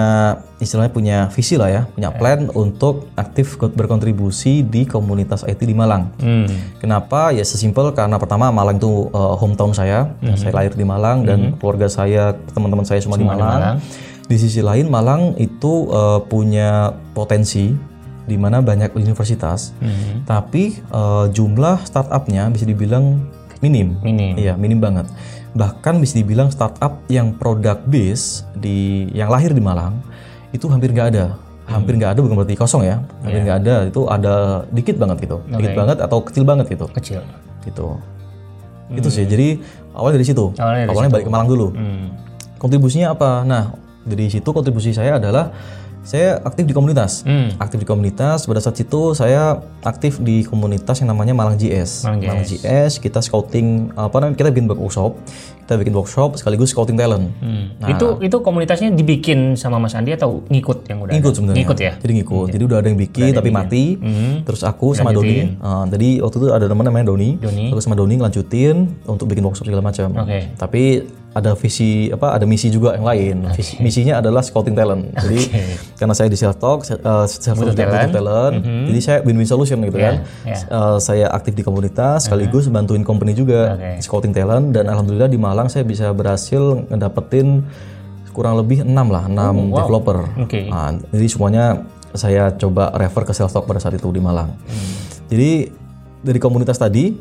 istilahnya 0.64 0.92
punya 0.96 1.18
visi 1.28 1.60
lah 1.60 1.68
ya, 1.68 1.82
punya 1.92 2.10
plan 2.16 2.48
untuk 2.56 3.12
aktif 3.20 3.60
berkontribusi 3.60 4.64
di 4.64 4.88
komunitas 4.88 5.44
IT 5.44 5.60
di 5.60 5.76
Malang. 5.76 6.08
Hmm. 6.24 6.48
Kenapa? 6.80 7.36
Ya 7.36 7.44
sesimpel 7.44 7.92
karena 7.92 8.16
pertama 8.16 8.48
Malang 8.48 8.80
itu 8.80 9.12
uh, 9.12 9.36
hometown 9.36 9.76
saya, 9.76 10.16
saya 10.40 10.56
lahir 10.56 10.72
di 10.72 10.88
Malang 10.88 11.28
dan 11.28 11.60
keluarga 11.60 11.92
saya, 11.92 12.32
teman-teman 12.56 12.88
saya 12.88 13.04
semua, 13.04 13.20
di 13.20 13.28
Malang. 13.28 13.60
Malang. 13.60 13.78
Di 14.24 14.40
sisi 14.40 14.64
lain 14.64 14.88
Malang 14.88 15.36
itu 15.36 15.92
uh, 15.92 16.24
punya 16.24 16.96
potensi 17.12 17.76
di 18.24 18.40
mana 18.40 18.64
banyak 18.64 18.96
universitas, 18.96 19.76
tapi 20.24 20.80
uh, 20.96 21.28
jumlah 21.28 21.84
startupnya 21.84 22.48
bisa 22.56 22.64
dibilang 22.64 23.20
minim. 23.64 23.96
Minim. 24.04 24.36
Iya, 24.36 24.60
minim 24.60 24.84
banget. 24.84 25.08
Bahkan 25.56 26.04
bisa 26.04 26.20
dibilang 26.20 26.52
startup 26.52 27.00
yang 27.08 27.32
product 27.40 27.88
base 27.88 28.44
di 28.60 29.08
yang 29.16 29.32
lahir 29.32 29.56
di 29.56 29.64
Malang 29.64 30.04
itu 30.52 30.68
hampir 30.68 30.92
nggak 30.92 31.16
ada. 31.16 31.40
Hampir 31.64 31.96
nggak 31.96 32.20
ada 32.20 32.20
bukan 32.20 32.36
berarti 32.44 32.60
kosong 32.60 32.84
ya. 32.84 33.00
Hampir 33.24 33.40
nggak 33.48 33.58
ada. 33.64 33.76
Itu 33.88 34.12
ada 34.12 34.68
dikit 34.76 35.00
banget 35.00 35.24
gitu. 35.24 35.40
Dikit 35.48 35.72
banget 35.80 35.98
atau 36.04 36.20
kecil 36.20 36.44
banget 36.44 36.68
gitu. 36.68 36.92
Kecil. 36.92 37.24
Gitu. 37.64 37.88
Itu 38.92 39.08
sih. 39.08 39.24
Jadi 39.24 39.64
awalnya 39.96 40.20
dari 40.20 40.28
situ. 40.28 40.52
Awalnya 40.60 40.92
dari 40.92 41.08
balik 41.08 41.26
ke 41.26 41.32
Malang 41.32 41.48
dulu. 41.48 41.72
Hmm. 41.72 42.12
Kontribusinya 42.60 43.16
apa? 43.16 43.48
Nah, 43.48 43.72
dari 44.04 44.28
situ 44.28 44.50
kontribusi 44.52 44.92
saya 44.92 45.16
adalah 45.16 45.56
saya 46.04 46.44
aktif 46.44 46.68
di 46.68 46.76
komunitas. 46.76 47.24
Hmm. 47.24 47.56
Aktif 47.58 47.80
di 47.80 47.88
komunitas. 47.88 48.44
Pada 48.44 48.60
saat 48.60 48.76
itu 48.76 49.16
saya 49.16 49.64
aktif 49.82 50.20
di 50.20 50.44
komunitas 50.44 51.00
yang 51.00 51.16
namanya 51.16 51.32
Malang 51.32 51.56
GS. 51.56 52.04
Malang 52.04 52.44
GS 52.44 53.00
kita 53.00 53.24
scouting 53.24 53.96
apa 53.96 54.12
namanya? 54.20 54.36
Kita 54.36 54.50
bikin 54.52 54.68
workshop. 54.68 55.16
Kita 55.64 55.80
bikin 55.80 55.96
workshop 55.96 56.36
sekaligus 56.36 56.76
scouting 56.76 57.00
talent. 57.00 57.32
Hmm. 57.40 57.72
Itu 57.88 58.20
itu 58.20 58.38
komunitasnya 58.44 58.92
dibikin 58.92 59.56
sama 59.56 59.80
Mas 59.80 59.96
Andi 59.96 60.12
atau 60.12 60.44
ngikut 60.52 60.92
yang 60.92 61.08
udah? 61.08 61.16
Ngikut 61.16 61.32
ada? 61.32 61.38
sebenarnya. 61.40 61.60
Ngikut 61.64 61.78
ya. 61.80 61.92
Jadi 62.04 62.12
ngikut. 62.20 62.48
Jadi 62.52 62.64
udah 62.68 62.78
ada 62.84 62.88
yang 62.92 63.00
bikin 63.00 63.32
tapi 63.32 63.50
mati. 63.50 63.86
Terus 64.44 64.62
aku 64.68 64.92
sama 64.92 65.16
Doni. 65.16 65.56
uh, 65.64 65.88
tadi 65.88 66.20
waktu 66.20 66.36
itu 66.36 66.48
ada 66.52 66.68
teman 66.68 66.84
namanya 66.84 67.16
Doni. 67.16 67.40
Doni. 67.40 67.72
Terus 67.72 67.88
sama 67.88 67.96
Doni 67.96 68.20
ngelanjutin 68.20 69.08
untuk 69.08 69.32
bikin 69.32 69.44
workshop 69.48 69.72
segala 69.72 69.80
macam. 69.80 70.12
Oke. 70.20 70.52
Tapi 70.60 70.84
ada 71.34 71.58
visi 71.58 72.14
apa 72.14 72.38
ada 72.38 72.46
misi 72.46 72.70
juga 72.70 72.94
yang 72.94 73.06
lain. 73.10 73.36
Visi- 73.58 73.82
misinya 73.82 74.22
adalah 74.22 74.46
scouting 74.46 74.78
talent. 74.78 75.10
Jadi 75.18 75.50
karena 76.00 76.14
saya 76.14 76.30
di 76.30 76.38
self 76.38 76.62
talk, 76.62 76.86
uh, 76.86 77.26
self 77.26 77.58
talk 77.58 77.74
talent. 77.74 78.14
talent. 78.14 78.56
Jadi 78.62 79.00
saya 79.02 79.18
win-win 79.26 79.50
solution 79.50 79.82
gitu 79.82 79.98
kan. 79.98 80.22
ya. 80.46 80.56
Uh, 80.70 80.98
saya 81.02 81.34
aktif 81.34 81.58
di 81.58 81.66
komunitas 81.66 82.30
sekaligus 82.30 82.70
bantuin 82.70 83.02
company 83.02 83.34
juga 83.34 83.76
Oke. 83.76 84.06
scouting 84.06 84.34
talent 84.34 84.78
dan 84.78 84.86
alhamdulillah 84.86 85.28
di 85.28 85.42
Malang 85.42 85.68
saya 85.74 85.82
bisa 85.82 86.14
berhasil 86.14 86.86
ngedapetin 86.94 87.66
kurang 88.34 88.58
lebih 88.58 88.82
enam 88.82 89.14
lah, 89.14 89.30
enam 89.30 89.70
developer. 89.70 90.26
Oke. 90.42 90.66
Nah, 90.70 90.98
jadi 91.14 91.28
semuanya 91.30 91.66
saya 92.14 92.54
coba 92.54 92.94
refer 92.94 93.26
ke 93.26 93.34
self 93.34 93.50
talk 93.54 93.66
pada 93.66 93.82
saat 93.82 93.98
itu 93.98 94.06
di 94.14 94.22
Malang. 94.22 94.54
Jadi 95.30 95.70
dari 96.22 96.40
komunitas 96.42 96.78
tadi 96.78 97.14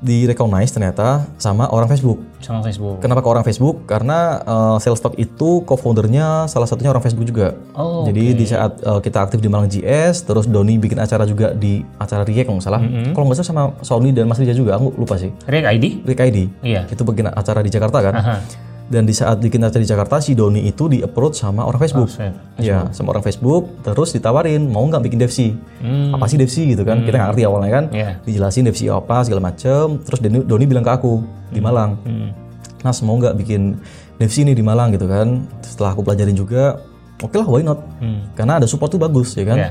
di 0.00 0.28
recognize 0.28 0.70
ternyata 0.72 1.24
sama 1.40 1.66
orang 1.72 1.88
Facebook. 1.88 2.20
Sama 2.44 2.60
Facebook. 2.60 3.00
Kenapa 3.00 3.24
ke 3.24 3.28
orang 3.28 3.44
Facebook? 3.44 3.88
Karena 3.88 4.40
uh, 4.44 4.76
sales 4.76 5.00
talk 5.00 5.16
itu 5.16 5.64
co-foundernya 5.64 6.46
salah 6.46 6.68
satunya 6.68 6.92
orang 6.92 7.00
Facebook 7.00 7.24
juga. 7.24 7.56
Oh, 7.72 8.04
Jadi 8.04 8.36
di 8.36 8.44
saat 8.44 8.76
uh, 8.84 9.00
kita 9.00 9.24
aktif 9.24 9.40
di 9.40 9.48
Malang 9.48 9.72
GS, 9.72 10.28
terus 10.28 10.44
Doni 10.44 10.76
bikin 10.76 11.00
acara 11.00 11.24
juga 11.24 11.56
di 11.56 11.80
acara 11.96 12.22
Riek 12.28 12.44
kalau 12.44 12.60
nggak 12.60 12.66
salah. 12.68 12.80
Kalau 13.16 13.24
nggak 13.26 13.38
salah 13.40 13.48
sama 13.48 13.62
Sony 13.80 14.12
dan 14.12 14.28
Mas 14.28 14.36
Rija 14.36 14.52
juga, 14.52 14.76
aku 14.76 14.92
lupa 15.00 15.16
sih. 15.16 15.32
React 15.48 15.68
ID? 15.80 15.84
Riek 16.04 16.20
ID. 16.20 16.38
Iya. 16.60 16.82
Itu 16.92 17.02
bikin 17.02 17.32
acara 17.32 17.64
di 17.64 17.70
Jakarta 17.72 17.98
kan. 18.04 18.14
Aha. 18.14 18.36
Dan 18.86 19.02
di 19.02 19.10
saat 19.10 19.38
bikin 19.38 19.58
acara 19.60 19.78
di 19.78 19.88
Jakarta, 19.88 20.16
si 20.16 20.32
Doni 20.32 20.62
itu 20.62 20.86
di 20.86 21.00
approach 21.00 21.36
sama 21.36 21.62
orang 21.62 21.80
Facebook. 21.80 22.06
Saya- 22.08 22.30
Iya, 22.56 22.78
sama 22.90 23.10
orang 23.10 23.20
Facebook, 23.20 23.82
terus 23.82 24.10
ditawarin 24.10 24.62
mau 24.64 24.80
nggak 24.82 25.02
bikin 25.02 25.18
devsi? 25.18 25.58
Hmm. 25.78 26.14
Apa 26.14 26.24
sih 26.24 26.36
devsi 26.36 26.70
gitu 26.70 26.82
kan? 26.82 27.02
Kita 27.02 27.16
nggak 27.16 27.28
ngerti 27.30 27.42
awalnya 27.44 27.70
kan. 27.72 27.84
Iya. 27.90 28.10
Dijelasin 28.22 28.62
devsi 28.64 28.86
apa 28.86 29.20
segala 29.20 29.42
macem. 29.44 29.98
Terus 30.00 30.18
Doni, 30.20 30.38
Doni 30.40 30.64
bilang 30.64 30.82
ke 30.82 30.92
aku 30.92 31.18
di 31.48 31.58
Malang, 31.60 31.98
Hmm. 32.00 32.30
Nas 32.78 33.02
mau 33.02 33.14
nggak 33.14 33.34
bikin 33.36 33.74
devsi 34.16 34.42
nih 34.42 34.54
di 34.54 34.62
Malang 34.62 34.88
gitu 34.90 35.04
kan? 35.04 35.42
Setelah 35.60 35.90
aku 35.90 36.00
pelajarin 36.00 36.32
juga, 36.32 36.78
oke 37.18 37.34
lah 37.34 37.44
why 37.44 37.60
not? 37.60 37.82
Karena 38.32 38.56
ada 38.56 38.66
support 38.66 38.88
tuh 38.88 38.98
bagus 38.98 39.34
ya 39.34 39.42
kan? 39.44 39.56
Hmm. 39.56 39.64
Iya. 39.66 39.70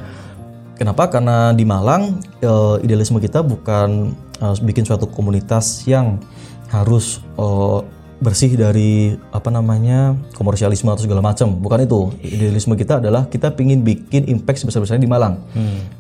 Kenapa? 0.76 1.08
Karena 1.08 1.50
di 1.50 1.64
Malang 1.64 2.20
eh, 2.38 2.76
idealisme 2.82 3.18
kita 3.18 3.40
bukan 3.40 4.12
eh, 4.36 4.56
bikin 4.62 4.84
suatu 4.84 5.08
komunitas 5.08 5.82
yang 5.86 6.20
harus 6.68 7.24
eh, 7.34 7.80
bersih 8.16 8.56
dari 8.56 9.12
apa 9.36 9.52
namanya 9.52 10.16
komersialisme 10.40 10.88
atau 10.88 11.04
segala 11.04 11.20
macam. 11.20 11.52
Bukan 11.52 11.84
itu. 11.84 12.16
Idealisme 12.24 12.74
kita 12.80 13.04
adalah 13.04 13.28
kita 13.28 13.52
pingin 13.52 13.84
bikin 13.84 14.26
impact 14.32 14.64
sebesar-besarnya 14.64 15.04
di 15.04 15.12
Malang. 15.12 15.44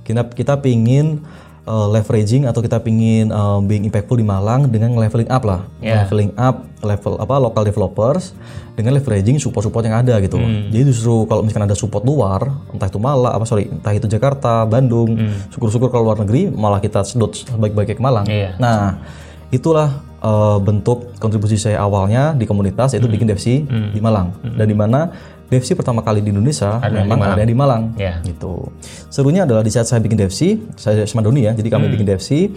Kita 0.08 0.32
kita 0.32 0.63
pingin 0.63 1.19
eh, 1.65 1.88
leveraging 1.91 2.47
atau 2.47 2.63
kita 2.63 2.80
pingin 2.80 3.36
eh, 3.36 3.60
being 3.67 3.84
impactful 3.84 4.15
di 4.15 4.23
Malang 4.23 4.71
dengan 4.71 4.95
leveling 4.95 5.28
up 5.28 5.43
lah, 5.43 5.67
Yeah. 5.84 6.08
leveling 6.08 6.32
up 6.39 6.63
level 6.86 7.17
apa 7.17 7.36
local 7.41 7.63
developers 7.65 8.32
dengan 8.78 8.95
leveraging 8.95 9.41
support-support 9.41 9.84
yang 9.84 9.99
ada 9.99 10.21
gitu. 10.21 10.38
Jadi 10.71 10.84
justru 10.88 11.25
kalau 11.25 11.41
misalkan 11.41 11.67
ada 11.67 11.75
support 11.75 12.06
luar, 12.06 12.47
entah 12.71 12.88
itu 12.88 13.01
Malang 13.01 13.34
apa 13.34 13.43
sorry, 13.43 13.67
entah 13.67 13.91
itu 13.91 14.08
Jakarta, 14.08 14.63
Bandung, 14.69 15.19
syukur-syukur 15.51 15.89
kalau 15.91 16.13
luar 16.13 16.21
negeri 16.23 16.47
malah 16.47 16.80
kita 16.80 17.04
sedot 17.04 17.34
sebaik-baiknya 17.34 17.97
ke 17.97 18.04
Malang. 18.04 18.25
Iya. 18.30 18.56
Nah, 18.62 19.01
itulah 19.49 20.06
eh, 20.26 20.58
bentuk 20.60 21.14
kontribusi 21.18 21.56
saya 21.56 21.78
awalnya 21.80 22.34
di 22.34 22.44
komunitas 22.44 22.92
yaitu 22.92 23.06
bikin 23.08 23.30
devsi 23.30 23.62
di 23.94 24.00
Malang 24.00 24.34
dan 24.58 24.66
di 24.66 24.74
mana 24.74 25.14
devsi 25.46 25.78
pertama 25.78 26.02
kali 26.02 26.20
di 26.20 26.34
Indonesia 26.34 26.82
memang 27.06 27.18
ada 27.32 27.46
di 27.46 27.54
Malang 27.54 27.84
Iya. 27.96 28.18
gitu. 28.26 28.74
Serunya 29.08 29.46
adalah 29.46 29.62
di 29.62 29.70
saat 29.70 29.86
saya 29.86 30.02
bikin 30.02 30.18
devsi, 30.18 30.58
saya 30.74 31.06
sama 31.06 31.22
Doni 31.22 31.46
ya, 31.46 31.54
jadi 31.54 31.70
kami 31.70 31.86
bikin 31.88 32.10
devsi. 32.10 32.50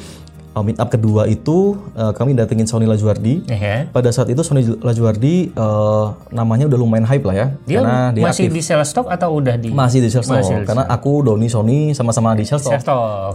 Uh, 0.59 0.63
meet 0.67 0.79
up 0.83 0.91
kedua 0.91 1.31
itu 1.31 1.79
uh, 1.95 2.11
kami 2.11 2.35
datengin 2.35 2.67
Sony 2.67 2.91
Lajuardi. 2.91 3.47
Ya. 3.47 3.87
Pada 3.89 4.11
saat 4.11 4.27
itu 4.27 4.43
Sony 4.43 4.67
Lajuardi 4.67 5.55
uh, 5.55 6.19
namanya 6.35 6.67
udah 6.67 6.79
lumayan 6.79 7.07
hype 7.07 7.23
lah 7.23 7.35
ya, 7.35 7.47
Dia 7.65 7.79
karena 7.81 7.99
dia 8.11 8.25
masih 8.27 8.51
aktif 8.51 8.59
di 8.59 8.63
sales 8.67 8.89
stock 8.91 9.07
atau 9.07 9.39
udah 9.39 9.55
di 9.55 9.71
masih 9.71 10.03
di 10.03 10.11
sales 10.11 10.27
di 10.27 10.67
karena 10.67 10.85
aku 10.91 11.23
Doni 11.23 11.47
Sony 11.47 11.95
sama-sama 11.95 12.35
di 12.35 12.43
sales 12.43 12.67
stock? 12.67 12.75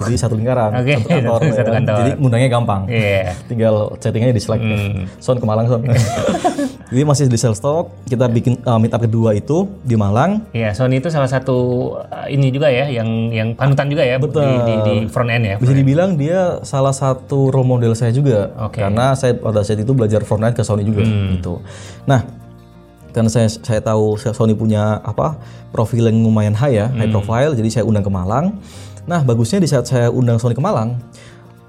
Jadi 0.03 0.15
satu 0.19 0.35
lingkaran, 0.35 0.75
Oke, 0.75 0.99
satu 0.99 1.07
kantor, 1.07 1.39
satu- 1.55 1.71
ya. 1.71 1.75
kantor. 1.79 1.97
Jadi 2.03 2.11
ngundangnya 2.19 2.49
gampang. 2.51 2.81
Iya. 2.91 3.31
Tinggal 3.47 3.75
chattingnya 4.03 4.35
di 4.35 4.41
Slack. 4.43 4.61
Son 5.23 5.37
ke 5.39 5.45
Malang 5.47 5.67
Son. 5.71 5.81
Jadi 6.93 7.09
masih 7.09 7.25
di 7.25 7.41
sales 7.41 7.57
talk, 7.57 7.89
kita 8.05 8.29
bikin 8.29 8.61
uh, 8.69 8.77
meetup 8.77 9.01
kedua 9.01 9.33
itu 9.33 9.65
di 9.81 9.97
Malang. 9.97 10.45
Iya, 10.53 10.77
Sony 10.77 11.01
itu 11.01 11.09
salah 11.09 11.25
satu 11.25 11.57
uh, 11.97 12.29
ini 12.29 12.53
juga 12.53 12.69
ya, 12.69 12.85
yang 12.85 13.33
yang 13.33 13.57
panutan 13.57 13.89
juga 13.89 14.05
ya 14.05 14.21
Betul. 14.21 14.45
Di, 14.45 14.53
di, 14.61 14.73
di 14.85 14.95
front 15.09 15.33
end 15.33 15.43
ya. 15.49 15.55
Bisa 15.57 15.73
dibilang 15.73 16.13
dia 16.13 16.61
salah 16.61 16.93
satu 16.93 17.49
role 17.49 17.65
model 17.65 17.97
saya 17.97 18.13
juga. 18.13 18.53
Oke. 18.61 18.77
Karena 18.77 19.17
saya 19.17 19.33
pada 19.33 19.65
saat 19.65 19.81
itu 19.81 19.89
belajar 19.89 20.21
front 20.21 20.45
end 20.45 20.53
ke 20.53 20.61
Sony 20.61 20.85
juga 20.85 21.01
gitu. 21.33 21.65
Nah, 22.05 22.29
karena 23.09 23.29
saya 23.33 23.49
saya 23.49 23.81
tahu 23.81 24.13
Sony 24.17 24.53
punya 24.53 25.01
apa 25.01 25.41
profil 25.73 26.13
yang 26.13 26.21
lumayan 26.21 26.53
high 26.53 26.77
ya, 26.77 26.93
high 26.93 27.09
profile, 27.09 27.57
jadi 27.57 27.81
saya 27.81 27.83
undang 27.89 28.05
ke 28.05 28.13
Malang. 28.13 28.61
Nah, 29.09 29.25
bagusnya 29.25 29.57
di 29.57 29.65
saat 29.65 29.89
saya 29.89 30.13
undang 30.13 30.37
Sony 30.37 30.53
ke 30.53 30.61
Malang, 30.61 31.01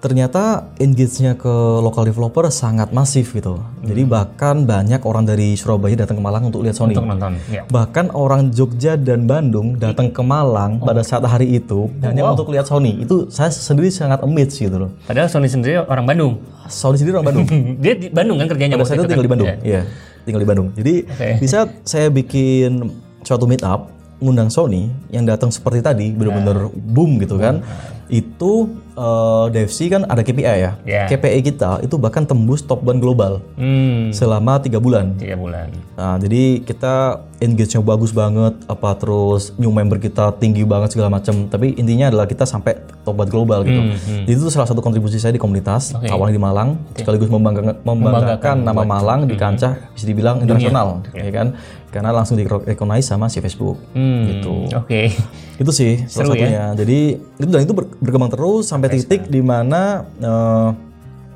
ternyata 0.04 0.68
engage-nya 0.76 1.32
ke 1.32 1.48
lokal 1.80 2.04
developer 2.04 2.44
sangat 2.52 2.92
masif 2.92 3.32
gitu. 3.32 3.56
Jadi 3.80 4.04
bahkan 4.04 4.68
banyak 4.68 5.00
orang 5.00 5.24
dari 5.24 5.56
Surabaya 5.56 5.96
datang 5.96 6.20
ke 6.20 6.24
Malang 6.28 6.52
untuk 6.52 6.60
lihat 6.60 6.76
Sony. 6.76 6.92
Untuk 6.92 7.08
nonton. 7.08 7.40
Ya. 7.48 7.64
Bahkan 7.64 8.12
orang 8.12 8.52
Jogja 8.52 9.00
dan 9.00 9.24
Bandung 9.24 9.80
datang 9.80 10.12
ke 10.12 10.20
Malang 10.20 10.76
pada 10.84 11.00
saat 11.00 11.24
hari 11.24 11.56
itu 11.56 11.88
hanya 12.04 12.36
untuk 12.36 12.52
lihat 12.52 12.68
Sony. 12.68 13.00
Itu 13.00 13.32
saya 13.32 13.48
sendiri 13.48 13.88
sangat 13.88 14.20
amazed 14.20 14.60
gitu 14.60 14.76
loh. 14.76 14.92
Padahal 15.08 15.32
Sony 15.32 15.48
sendiri 15.48 15.80
orang 15.80 16.04
Bandung. 16.04 16.36
Sony 16.68 17.00
sendiri 17.00 17.16
orang 17.16 17.32
Bandung. 17.32 17.48
Dia 17.82 17.96
di 17.96 18.12
Bandung 18.12 18.36
kan 18.44 18.48
kerjanya 18.52 18.76
Pada 18.76 18.84
saat 18.84 19.00
itu 19.00 19.08
tinggal 19.08 19.24
di 19.24 19.32
kan? 19.32 19.40
Bandung. 19.40 19.48
Iya, 19.64 19.80
tinggal 20.28 20.40
di 20.44 20.48
Bandung. 20.52 20.68
Jadi 20.76 20.94
Oke. 21.08 21.28
di 21.40 21.46
saat 21.48 21.68
saya 21.88 22.12
bikin 22.12 22.92
suatu 23.24 23.48
meet 23.48 23.64
up 23.64 23.88
ngundang 24.20 24.52
Sony 24.52 24.92
yang 25.08 25.24
datang 25.24 25.48
seperti 25.48 25.80
tadi 25.80 26.12
benar-benar 26.12 26.68
boom 26.72 27.16
gitu 27.24 27.40
kan. 27.40 27.64
Itu 28.06 28.68
eh, 28.92 29.44
DFC 29.50 29.88
kan 29.88 30.04
ada 30.04 30.20
KPI 30.20 30.44
ya. 30.44 30.72
Ya. 30.82 31.04
KPI 31.06 31.40
kita 31.42 31.80
itu 31.80 31.96
bahkan 31.96 32.22
tembus 32.22 32.60
top 32.60 32.82
1 32.82 32.96
global 32.96 33.40
Hmm, 33.54 34.10
selama 34.10 34.58
tiga 34.58 34.76
bulan. 34.76 35.14
tiga 35.14 35.34
bulan. 35.34 35.70
Nah, 35.94 36.16
jadi 36.16 36.58
kita 36.60 36.94
engage-nya 37.38 37.80
bagus 37.80 38.10
banget, 38.10 38.54
apa 38.64 38.94
terus 38.94 39.52
new 39.54 39.68
member 39.68 39.96
kita 39.96 40.32
tinggi 40.34 40.62
banget 40.62 40.92
segala 40.92 41.10
macam. 41.10 41.46
Tapi 41.46 41.74
intinya 41.74 42.08
adalah 42.08 42.24
kita 42.24 42.44
sampai 42.44 42.76
top 43.02 43.16
1 43.16 43.28
global 43.28 43.62
gitu. 43.62 43.80
Jadi 44.24 44.32
itu 44.32 44.48
salah 44.48 44.64
satu 44.64 44.78
kontribusi 44.78 45.16
saya 45.16 45.30
di 45.30 45.38
komunitas, 45.38 45.92
Oke. 45.92 46.06
awalnya 46.06 46.34
di 46.34 46.42
Malang, 46.42 46.68
sekaligus 46.94 47.28
membanggakan, 47.28 47.80
membanggakan 47.80 48.56
nama 48.60 48.82
Malang 48.82 49.24
di 49.24 49.34
kancah 49.34 49.90
bisa 49.90 50.04
dibilang 50.04 50.38
internasional, 50.38 51.02
ya 51.10 51.30
kan? 51.30 51.54
Karena 51.88 52.10
langsung 52.10 52.34
di 52.34 52.42
recognize 52.42 53.06
sama 53.06 53.26
si 53.26 53.38
Facebook, 53.38 53.78
Hmm, 53.92 54.26
gitu. 54.26 54.66
Oke. 54.74 55.14
Itu 55.54 55.70
sih 55.70 56.02
salah 56.04 56.26
Seru 56.26 56.34
ya? 56.34 56.42
satunya. 56.42 56.64
Jadi 56.74 56.98
itu 57.14 57.46
dan 57.48 57.62
itu 57.62 57.70
ber- 57.70 57.86
berkembang 58.04 58.30
terus 58.30 58.68
sampai 58.68 58.92
titik 58.92 59.26
di 59.26 59.40
mana 59.40 60.04
eh, 60.20 60.70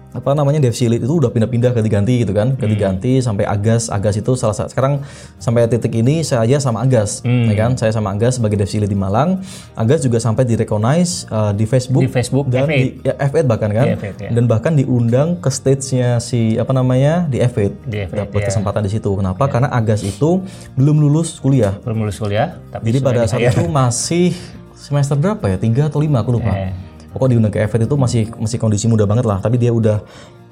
apa 0.09 0.33
namanya 0.33 0.57
DFC 0.65 0.89
Elite 0.89 1.05
itu 1.05 1.21
udah 1.21 1.29
pindah-pindah 1.29 1.77
ganti-ganti 1.77 2.25
gitu 2.25 2.33
kan, 2.33 2.57
ganti-ganti 2.57 3.21
sampai 3.21 3.45
Agas, 3.45 3.93
Agas 3.93 4.17
itu 4.17 4.33
salah 4.41 4.57
satu 4.57 4.73
sekarang 4.73 5.05
sampai 5.37 5.69
titik 5.69 5.93
ini 5.93 6.25
saya 6.25 6.49
aja 6.49 6.65
sama 6.65 6.81
Agas, 6.81 7.21
ya 7.23 7.53
kan? 7.53 7.77
Saya 7.77 7.93
sama 7.93 8.17
Agas 8.17 8.41
sebagai 8.41 8.57
DFC 8.57 8.81
Elite 8.81 8.97
di 8.97 8.99
Malang. 8.99 9.45
Agas 9.77 10.01
juga 10.01 10.17
sampai 10.17 10.49
di 10.49 10.57
recognize 10.57 11.29
eh, 11.29 11.53
di 11.53 11.69
Facebook 11.69 12.03
Di 12.03 12.11
Facebook 12.11 12.49
dan 12.49 12.67
F8. 12.67 12.73
di 12.73 12.87
ya, 13.05 13.15
F8 13.21 13.45
bahkan 13.45 13.71
kan, 13.71 13.85
Di 13.85 13.95
F8, 14.01 14.17
ya. 14.17 14.31
dan 14.33 14.45
bahkan 14.49 14.73
diundang 14.75 15.29
ke 15.45 15.53
stage-nya 15.53 16.25
si 16.25 16.57
apa 16.57 16.73
namanya 16.73 17.29
di 17.29 17.45
F8 17.45 17.71
Di 17.85 18.09
F8, 18.09 18.17
dapat 18.17 18.41
ya. 18.43 18.47
kesempatan 18.49 18.81
di 18.89 18.91
situ. 18.91 19.13
Kenapa? 19.13 19.45
Karena 19.45 19.69
Agas 19.69 20.01
itu 20.09 20.41
belum 20.73 21.05
lulus 21.05 21.37
kuliah. 21.37 21.77
Belum 21.85 22.09
lulus 22.09 22.17
kuliah, 22.17 22.57
tapi 22.73 22.91
Jadi 22.91 22.99
pada 23.05 23.29
saat 23.29 23.45
itu 23.45 23.69
masih 23.69 24.33
semester 24.79 25.19
berapa 25.19 25.43
ya? 25.45 25.57
Tiga 25.59 25.91
atau 25.91 25.99
lima 25.99 26.23
aku 26.23 26.39
lupa. 26.39 26.55
Eh. 26.55 26.71
Pokoknya 27.11 27.35
diundang 27.35 27.51
ke 27.51 27.59
Event 27.59 27.83
itu 27.85 27.97
masih 27.99 28.23
masih 28.39 28.57
kondisi 28.57 28.87
muda 28.87 29.03
banget 29.05 29.27
lah. 29.27 29.43
Tapi 29.43 29.59
dia 29.59 29.75
udah 29.75 29.99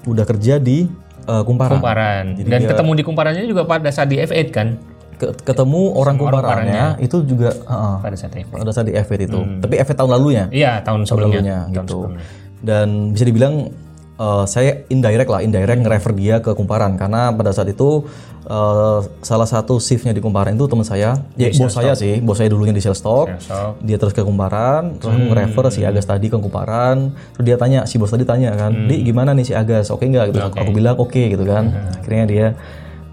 udah 0.04 0.24
kerja 0.26 0.58
di 0.58 0.90
uh, 1.24 1.42
Kumparan. 1.42 1.78
kumparan. 1.78 2.24
Dan 2.36 2.60
ketemu 2.66 2.90
di 2.92 3.02
kumparannya 3.02 3.44
juga 3.46 3.62
pada 3.62 3.88
saat 3.88 4.10
di 4.10 4.18
F8 4.18 4.50
kan? 4.50 4.68
Ke- 5.16 5.32
ketemu 5.32 5.96
orang 5.96 6.20
Kumparannya 6.20 7.00
itu 7.00 7.24
juga 7.24 7.48
uh, 7.64 7.96
Pada 8.04 8.12
saat 8.12 8.36
F8. 8.36 8.52
pada 8.52 8.72
saat 8.72 8.84
di 8.84 8.92
Event 8.92 9.22
itu. 9.22 9.38
Tapi 9.62 9.74
Event 9.78 9.96
tahun 9.96 10.10
lalunya, 10.12 10.44
Iya, 10.50 10.84
tahun 10.84 11.08
sebelumnya. 11.08 11.40
sebelumnya 11.40 11.58
gitu. 11.72 12.00
Dan 12.60 13.16
bisa 13.16 13.24
dibilang 13.24 13.54
uh, 14.20 14.44
saya 14.44 14.84
indirect 14.92 15.30
lah, 15.30 15.40
indirect 15.40 15.80
nge-refer 15.80 16.12
dia 16.16 16.36
ke 16.40 16.52
Kumparan. 16.52 16.96
Karena 17.00 17.32
pada 17.32 17.52
saat 17.52 17.68
itu 17.70 18.04
uh, 18.48 19.00
salah 19.20 19.48
satu 19.48 19.78
shiftnya 19.78 20.12
di 20.12 20.20
Kumparan 20.24 20.56
itu 20.56 20.66
teman 20.68 20.84
saya, 20.84 21.20
ya 21.36 21.48
bos 21.56 21.72
saya 21.72 21.92
sih, 21.96 22.20
bos 22.20 22.36
saya 22.36 22.48
dulunya 22.52 22.74
di 22.74 22.82
sales. 22.82 23.00
So, 23.00 23.28
dia 23.84 23.96
terus 24.00 24.16
ke 24.16 24.22
Kumparan, 24.24 24.98
terus 24.98 25.12
aku 25.14 25.24
nge-refer 25.32 25.64
si 25.72 25.80
Agas 25.84 26.06
tadi 26.08 26.26
ke 26.32 26.36
Kumparan, 26.36 27.12
terus 27.36 27.44
dia 27.44 27.56
tanya, 27.60 27.84
si 27.84 28.00
bos 28.00 28.10
tadi 28.10 28.24
tanya 28.24 28.52
kan, 28.56 28.72
di 28.88 29.04
gimana 29.04 29.36
nih 29.36 29.46
si 29.48 29.52
Agas, 29.52 29.92
oke 29.92 30.04
nggak? 30.04 30.32
Gitu, 30.32 30.40
aku 30.40 30.70
bilang 30.72 30.96
oke 30.96 31.22
gitu 31.32 31.44
kan, 31.44 31.70
akhirnya 32.00 32.24
dia 32.26 32.46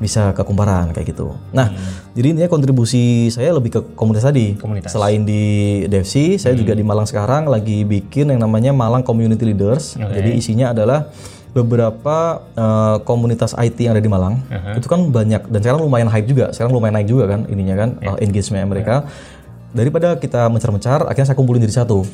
bisa 0.04 0.36
ke 0.36 0.44
Kumparan 0.44 0.92
kayak 0.92 1.16
gitu. 1.16 1.40
Nah, 1.56 1.72
jadi 2.12 2.36
intinya 2.36 2.52
kontribusi 2.52 3.32
saya 3.32 3.56
lebih 3.56 3.72
ke 3.72 3.80
komunitas 3.96 4.28
tadi. 4.28 4.60
Komunitas. 4.60 4.92
Selain 4.92 5.24
di 5.24 5.44
DFC, 5.88 6.36
saya 6.36 6.52
juga 6.60 6.76
di 6.76 6.84
Malang 6.84 7.08
sekarang 7.08 7.48
lagi 7.48 7.88
bikin 7.88 8.36
yang 8.36 8.44
namanya 8.44 8.76
Malang 8.76 9.08
Community 9.08 9.48
Leaders. 9.48 9.96
Jadi 9.96 10.36
isinya 10.36 10.76
adalah 10.76 11.08
beberapa 11.54 12.42
eh, 12.58 12.98
komunitas 13.08 13.54
IT 13.56 13.80
yang 13.80 13.96
ada 13.96 14.04
di 14.04 14.12
Malang. 14.12 14.44
Itu 14.76 14.92
kan 14.92 15.08
banyak 15.08 15.48
dan 15.48 15.60
sekarang 15.64 15.80
lumayan 15.86 16.12
hype 16.12 16.28
juga. 16.28 16.52
Sekarang 16.52 16.76
lumayan 16.76 17.00
naik 17.00 17.08
juga 17.08 17.30
kan 17.32 17.48
ininya 17.48 17.76
kan 17.80 17.90
eh, 18.04 18.18
engagement 18.26 18.68
mereka. 18.68 19.08
Daripada 19.74 20.22
kita 20.22 20.54
mencar-mencar, 20.54 21.10
akhirnya 21.10 21.34
saya 21.34 21.38
kumpulin 21.40 21.64
jadi 21.64 21.82
satu. 21.82 22.06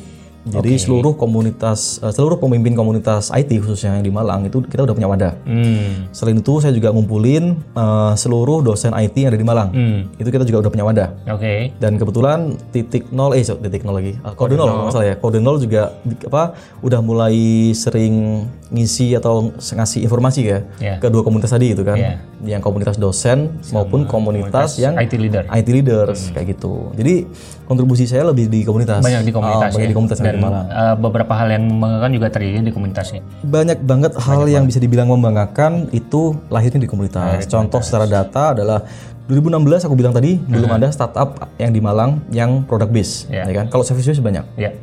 Jadi 0.42 0.72
seluruh 0.78 1.12
komunitas, 1.14 2.00
eh, 2.00 2.08
seluruh 2.08 2.40
pemimpin 2.40 2.72
komunitas 2.72 3.28
IT 3.28 3.60
khususnya 3.60 3.94
yang 3.94 4.02
di 4.02 4.08
Malang 4.08 4.40
itu 4.42 4.60
kita 4.62 4.82
udah 4.82 4.96
punya 4.96 5.04
wadah. 5.06 5.32
hmm, 5.44 6.08
Selain 6.10 6.32
itu 6.34 6.54
saya 6.58 6.72
juga 6.72 6.88
ngumpulin 6.90 7.60
eh, 7.70 8.12
seluruh 8.16 8.64
dosen 8.64 8.92
IT 8.92 9.16
yang 9.18 9.30
ada 9.30 9.36
di 9.36 9.44
Malang. 9.44 9.68
hmm, 9.68 10.16
Itu 10.16 10.28
kita 10.28 10.42
juga 10.42 10.64
udah 10.64 10.70
punya 10.70 10.84
wadah. 10.84 11.08
oke. 11.28 11.76
Dan 11.76 11.96
kebetulan 11.96 12.38
titik 12.70 13.10
nol, 13.10 13.32
eh 13.32 13.44
titik 13.44 13.84
nol 13.84 13.96
lagi, 13.96 14.16
Ah, 14.20 14.32
kode 14.32 14.56
nol 14.56 14.64
kalau 14.66 14.82
nggak 14.84 14.94
salah 14.94 15.08
ya. 15.08 15.16
Kode 15.16 15.38
nol 15.38 15.56
juga 15.58 15.92
apa 16.24 16.56
udah 16.80 17.00
mulai 17.00 17.36
sering 17.72 18.46
ngisi 18.70 19.18
atau 19.18 19.50
ngasih 19.52 20.06
informasi 20.06 20.40
ya 20.46 20.58
Ya. 20.78 20.94
ke 20.96 21.10
dua 21.10 21.26
komunitas 21.26 21.50
tadi 21.50 21.74
gitu 21.74 21.82
kan, 21.82 21.98
Ya. 21.98 22.22
yang 22.46 22.62
komunitas 22.62 22.96
dosen 22.96 23.58
maupun 23.74 24.06
komunitas 24.06 24.78
yang 24.78 24.94
IT 24.94 25.18
leader. 25.18 25.42
IT 25.50 25.68
leaders 25.68 26.30
kayak 26.30 26.54
gitu. 26.54 26.94
Jadi 26.94 27.26
kontribusi 27.66 28.06
saya 28.06 28.30
lebih 28.30 28.46
di 28.46 28.62
komunitas. 28.62 29.02
Banyak 29.02 29.26
di 29.26 29.34
komunitas 29.34 29.70
Ah, 29.70 29.74
banyak 29.74 29.86
ya. 29.86 29.90
di 29.90 29.96
komunitas 29.98 30.18
Dan 30.22 30.38
eh, 30.38 30.94
beberapa 30.96 31.32
hal 31.34 31.50
yang 31.50 31.66
membanggakan 31.66 32.10
juga 32.14 32.26
terjadi 32.30 32.62
di 32.62 32.74
komunitasnya. 32.74 33.20
Banyak 33.42 33.78
banget 33.82 34.12
hal 34.22 34.42
yang 34.46 34.64
bisa 34.64 34.78
dibilang 34.78 35.10
membanggakan 35.10 35.90
itu 35.90 36.38
lahirnya 36.46 36.78
di 36.78 36.88
komunitas. 36.88 37.50
Contoh 37.50 37.82
secara 37.82 38.06
data 38.06 38.54
adalah 38.54 38.86
2016 39.26 39.86
aku 39.86 39.94
bilang 39.94 40.10
tadi 40.10 40.42
belum 40.42 40.70
ada 40.74 40.90
startup 40.90 41.50
yang 41.54 41.70
di 41.70 41.78
Malang 41.78 42.18
yang 42.34 42.66
product 42.66 42.90
based, 42.90 43.30
Ya. 43.30 43.46
ya 43.46 43.54
kan? 43.62 43.66
Kalau 43.70 43.86
service 43.86 44.02
based 44.02 44.22
banyak. 44.22 44.42
Ya, 44.58 44.74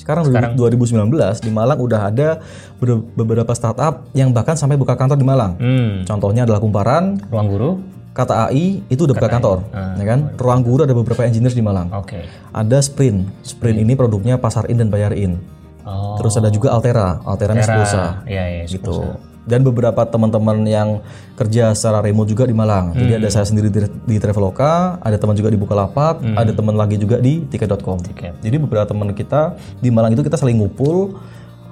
Sekarang, 0.00 0.24
2019 0.56 1.06
di 1.38 1.50
Malang 1.50 1.78
udah 1.78 2.00
ada 2.08 2.28
ber- 2.76 3.04
beberapa 3.12 3.52
startup 3.52 4.08
yang 4.10 4.32
bahkan 4.32 4.56
sampai 4.56 4.74
buka 4.74 4.96
kantor 4.96 5.14
di 5.14 5.24
Malang. 5.24 5.54
hmm, 5.56 5.92
Contohnya 6.04 6.42
adalah 6.42 6.58
Kumparan, 6.58 7.20
ruang 7.28 7.48
guru. 7.48 7.70
Kata 8.10 8.48
AI 8.48 8.82
itu 8.88 9.06
udah 9.06 9.14
buka 9.14 9.30
kantor, 9.30 9.58
ya 9.70 10.04
kan? 10.04 10.34
Ruang 10.34 10.66
Guru 10.66 10.82
ada 10.82 10.90
beberapa 10.90 11.22
engineers 11.22 11.54
di 11.54 11.62
Malang. 11.62 11.94
Oke. 11.94 12.26
Ada 12.50 12.82
Sprint, 12.82 13.30
Sprint 13.40 13.78
ini 13.78 13.94
produknya 13.94 14.34
pasar 14.34 14.66
in 14.66 14.82
dan 14.82 14.90
bayar 14.90 15.14
in. 15.14 15.38
Oh, 15.86 16.18
Terus 16.18 16.34
ada 16.34 16.50
juga 16.50 16.74
Altera, 16.74 17.22
Altera 17.22 17.54
Nesposa 17.54 18.26
Iya, 18.26 18.44
iya, 18.50 18.62
gitu. 18.66 19.14
Dan 19.48 19.64
beberapa 19.64 20.04
teman-teman 20.04 20.62
yang 20.68 20.88
kerja 21.34 21.72
secara 21.72 22.04
remote 22.04 22.28
juga 22.28 22.44
di 22.44 22.52
Malang. 22.52 22.92
Jadi 22.92 23.12
ada 23.16 23.28
saya 23.32 23.48
sendiri 23.48 23.72
di, 23.72 23.80
di 23.86 24.16
Traveloka, 24.20 25.00
ada 25.00 25.16
teman 25.16 25.32
juga 25.32 25.48
di 25.48 25.56
Bukalapak, 25.56 26.20
ada 26.36 26.52
teman 26.52 26.76
lagi 26.76 27.00
juga 27.00 27.16
di 27.18 27.48
tiket.com. 27.48 27.98
Tiket. 28.04 28.38
Jadi 28.44 28.56
beberapa 28.60 28.84
teman 28.84 29.10
kita 29.16 29.56
di 29.80 29.88
Malang 29.88 30.12
itu 30.12 30.20
kita 30.20 30.36
saling 30.36 30.60
ngumpul. 30.60 31.16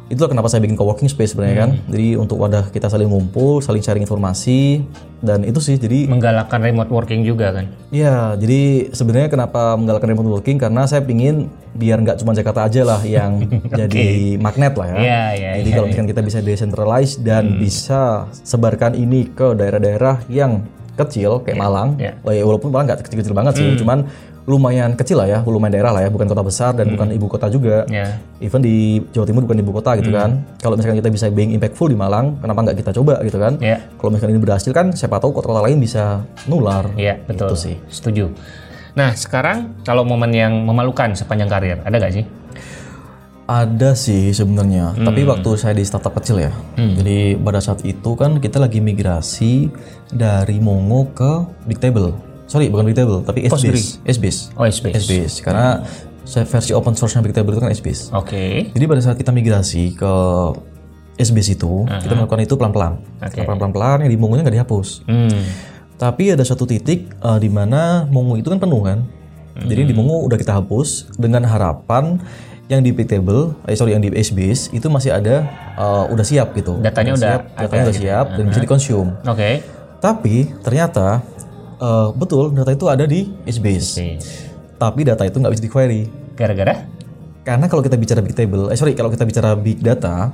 Itulah 0.09 0.33
kenapa 0.33 0.49
saya 0.49 0.65
bikin 0.65 0.73
coworking 0.73 1.09
space 1.13 1.37
sebenarnya 1.37 1.69
kan. 1.69 1.71
Jadi 1.93 2.17
untuk 2.17 2.41
wadah 2.41 2.73
kita 2.73 2.89
saling 2.89 3.13
ngumpul, 3.13 3.61
saling 3.61 3.85
sharing 3.85 4.09
informasi 4.09 4.81
dan 5.21 5.45
itu 5.45 5.61
sih 5.61 5.77
jadi 5.77 6.09
Menggalakkan 6.09 6.65
remote 6.65 6.89
working 6.89 7.29
juga 7.29 7.53
kan? 7.53 7.69
Ya, 7.93 8.33
jadi 8.41 8.89
sebenarnya 8.97 9.29
kenapa 9.29 9.77
menggalakkan 9.77 10.09
remote 10.09 10.41
working 10.41 10.57
karena 10.57 10.89
saya 10.89 11.05
pingin 11.05 11.53
biar 11.77 12.01
nggak 12.01 12.25
cuma 12.25 12.33
Jakarta 12.33 12.65
aja 12.65 12.89
lah 12.89 13.05
yang 13.05 13.45
jadi 13.85 14.41
magnet 14.41 14.73
lah 14.81 14.87
ya. 14.89 14.97
Iya, 14.97 15.23
iya, 15.37 15.51
Jadi 15.61 15.71
kalau 15.77 15.87
misalkan 15.93 16.09
kita 16.09 16.23
bisa 16.25 16.39
decentralize 16.41 17.21
dan 17.21 17.61
bisa 17.61 18.33
sebarkan 18.33 18.97
ini 18.97 19.29
ke 19.29 19.53
daerah-daerah 19.53 20.25
yang 20.33 20.65
kecil 20.99 21.39
kayak 21.47 21.63
Malang, 21.63 21.95
iya. 21.95 22.19
Lah 22.27 22.35
ya 22.35 22.43
walaupun 22.43 22.75
Malang 22.75 22.91
nggak 22.91 23.07
kecil-kecil 23.07 23.31
banget 23.31 23.55
sih, 23.55 23.71
cuman 23.79 24.11
lumayan 24.49 24.97
kecil 24.97 25.21
lah 25.21 25.29
ya, 25.29 25.39
lumayan 25.45 25.77
daerah 25.77 25.93
lah 25.93 26.01
ya, 26.03 26.09
bukan 26.09 26.25
kota 26.25 26.41
besar 26.41 26.73
dan 26.73 26.89
bukan 26.97 27.13
ibu 27.13 27.29
kota 27.29 27.53
juga. 27.53 27.85
Ya. 27.93 28.17
Even 28.41 28.65
di 28.65 29.05
Jawa 29.13 29.29
Timur 29.29 29.45
bukan 29.45 29.61
ibu 29.61 29.77
kota 29.77 29.93
gitu 30.01 30.09
kan. 30.09 30.41
Kalau 30.57 30.81
misalkan 30.81 30.97
kita 31.05 31.13
bisa 31.13 31.29
being 31.29 31.53
impactful 31.53 31.93
di 31.93 31.99
Malang, 32.01 32.41
kenapa 32.41 32.65
nggak 32.65 32.81
kita 32.81 32.91
coba 32.97 33.21
gitu 33.21 33.37
kan? 33.37 33.61
Ya. 33.61 33.85
Kalau 34.01 34.09
misalkan 34.09 34.33
ini 34.33 34.41
berhasil 34.41 34.73
kan, 34.73 34.97
siapa 34.97 35.21
tahu 35.21 35.37
kota-kota 35.37 35.69
lain 35.69 35.77
bisa 35.77 36.25
nular. 36.49 36.89
Iya, 36.97 37.21
betul. 37.29 37.53
Itu 37.53 37.57
sih. 37.61 37.77
Setuju. 37.93 38.33
Nah, 38.97 39.13
sekarang 39.13 39.85
kalau 39.85 40.03
momen 40.09 40.33
yang 40.33 40.65
memalukan 40.65 41.13
sepanjang 41.13 41.53
karir, 41.53 41.79
ada 41.85 41.95
nggak 42.01 42.15
sih? 42.17 42.25
Ada 43.49 43.97
sih 43.97 44.29
sebenarnya, 44.37 44.93
tapi 44.93 45.25
waktu 45.25 45.57
saya 45.57 45.73
di 45.73 45.81
startup 45.81 46.13
kecil 46.21 46.37
ya. 46.37 46.53
Jadi 46.77 47.33
pada 47.41 47.65
saat 47.65 47.81
itu 47.81 48.13
kan 48.13 48.45
kita 48.45 48.61
lagi 48.61 48.77
migrasi 48.77 49.73
dari 50.13 50.61
Mongo 50.61 51.09
ke 51.17 51.49
Bigtable. 51.65 52.28
Sorry, 52.49 52.73
bukan 52.73 52.89
Bigtable, 52.89 53.21
tapi 53.23 53.45
SBase. 53.45 54.01
SBase. 54.09 54.41
Oh, 54.57 54.65
SBase. 54.65 55.05
SBase. 55.05 55.37
Karena 55.45 55.85
saya 56.25 56.49
versi 56.49 56.73
open 56.73 56.97
source-nya 56.97 57.21
Bigtable 57.21 57.53
itu 57.53 57.61
kan 57.61 57.69
SBase. 57.69 58.03
Oke. 58.17 58.73
Jadi 58.73 58.85
pada 58.89 59.01
saat 59.05 59.21
kita 59.21 59.31
migrasi 59.37 59.93
ke 59.93 60.13
SBase 61.21 61.61
itu, 61.61 61.85
kita 61.85 62.17
melakukan 62.17 62.41
itu 62.41 62.57
pelan-pelan. 62.57 63.05
Oke. 63.21 63.45
Pelan-pelan, 63.45 64.09
yang 64.09 64.11
di 64.11 64.17
Mongo-nya 64.17 64.49
nggak 64.49 64.57
dihapus. 64.65 65.05
Hmm. 65.05 65.45
Tapi 66.01 66.33
ada 66.33 66.47
satu 66.47 66.65
titik 66.65 67.11
eh, 67.11 67.39
di 67.43 67.51
mana 67.53 68.09
Mongo 68.09 68.41
itu 68.41 68.49
kan 68.49 68.57
penuh 68.57 68.81
kan. 68.81 69.05
Jadi 69.59 69.91
di 69.91 69.95
Mongo 69.95 70.23
udah 70.23 70.39
kita 70.39 70.55
hapus 70.55 71.19
dengan 71.19 71.43
harapan 71.43 72.23
yang 72.71 72.79
di 72.79 72.95
Pictable, 72.95 73.59
eh 73.67 73.75
sorry 73.75 73.99
yang 73.99 74.05
di 74.05 74.15
SBase 74.15 74.71
itu 74.71 74.87
masih 74.87 75.11
ada 75.11 75.43
eh, 75.75 76.05
udah 76.15 76.25
siap 76.25 76.55
gitu. 76.55 76.79
Datanya 76.79 77.19
udah 77.19 77.27
siap, 77.27 77.41
datanya 77.59 77.83
udah 77.91 77.97
siap 77.99 78.27
dan 78.39 78.45
bisa 78.49 78.61
dikonsum. 78.63 79.07
Oke. 79.27 79.61
Tapi 79.99 80.55
ternyata 80.63 81.27
eh, 81.79 82.09
betul 82.15 82.53
data 82.53 82.71
itu 82.71 82.87
ada 82.87 83.05
di 83.07 83.31
SBase. 83.47 83.91
Oke. 83.95 84.09
Tapi 84.79 85.01
data 85.03 85.23
itu 85.27 85.37
nggak 85.39 85.53
bisa 85.55 85.63
di 85.65 85.71
query. 85.71 86.03
Gara-gara? 86.39 86.87
Karena 87.43 87.67
kalau 87.67 87.83
kita 87.83 87.97
bicara 87.97 88.21
big 88.21 88.37
table, 88.37 88.69
eh 88.69 88.77
sorry 88.77 88.93
kalau 88.93 89.09
kita 89.09 89.25
bicara 89.25 89.57
big 89.57 89.81
data, 89.81 90.31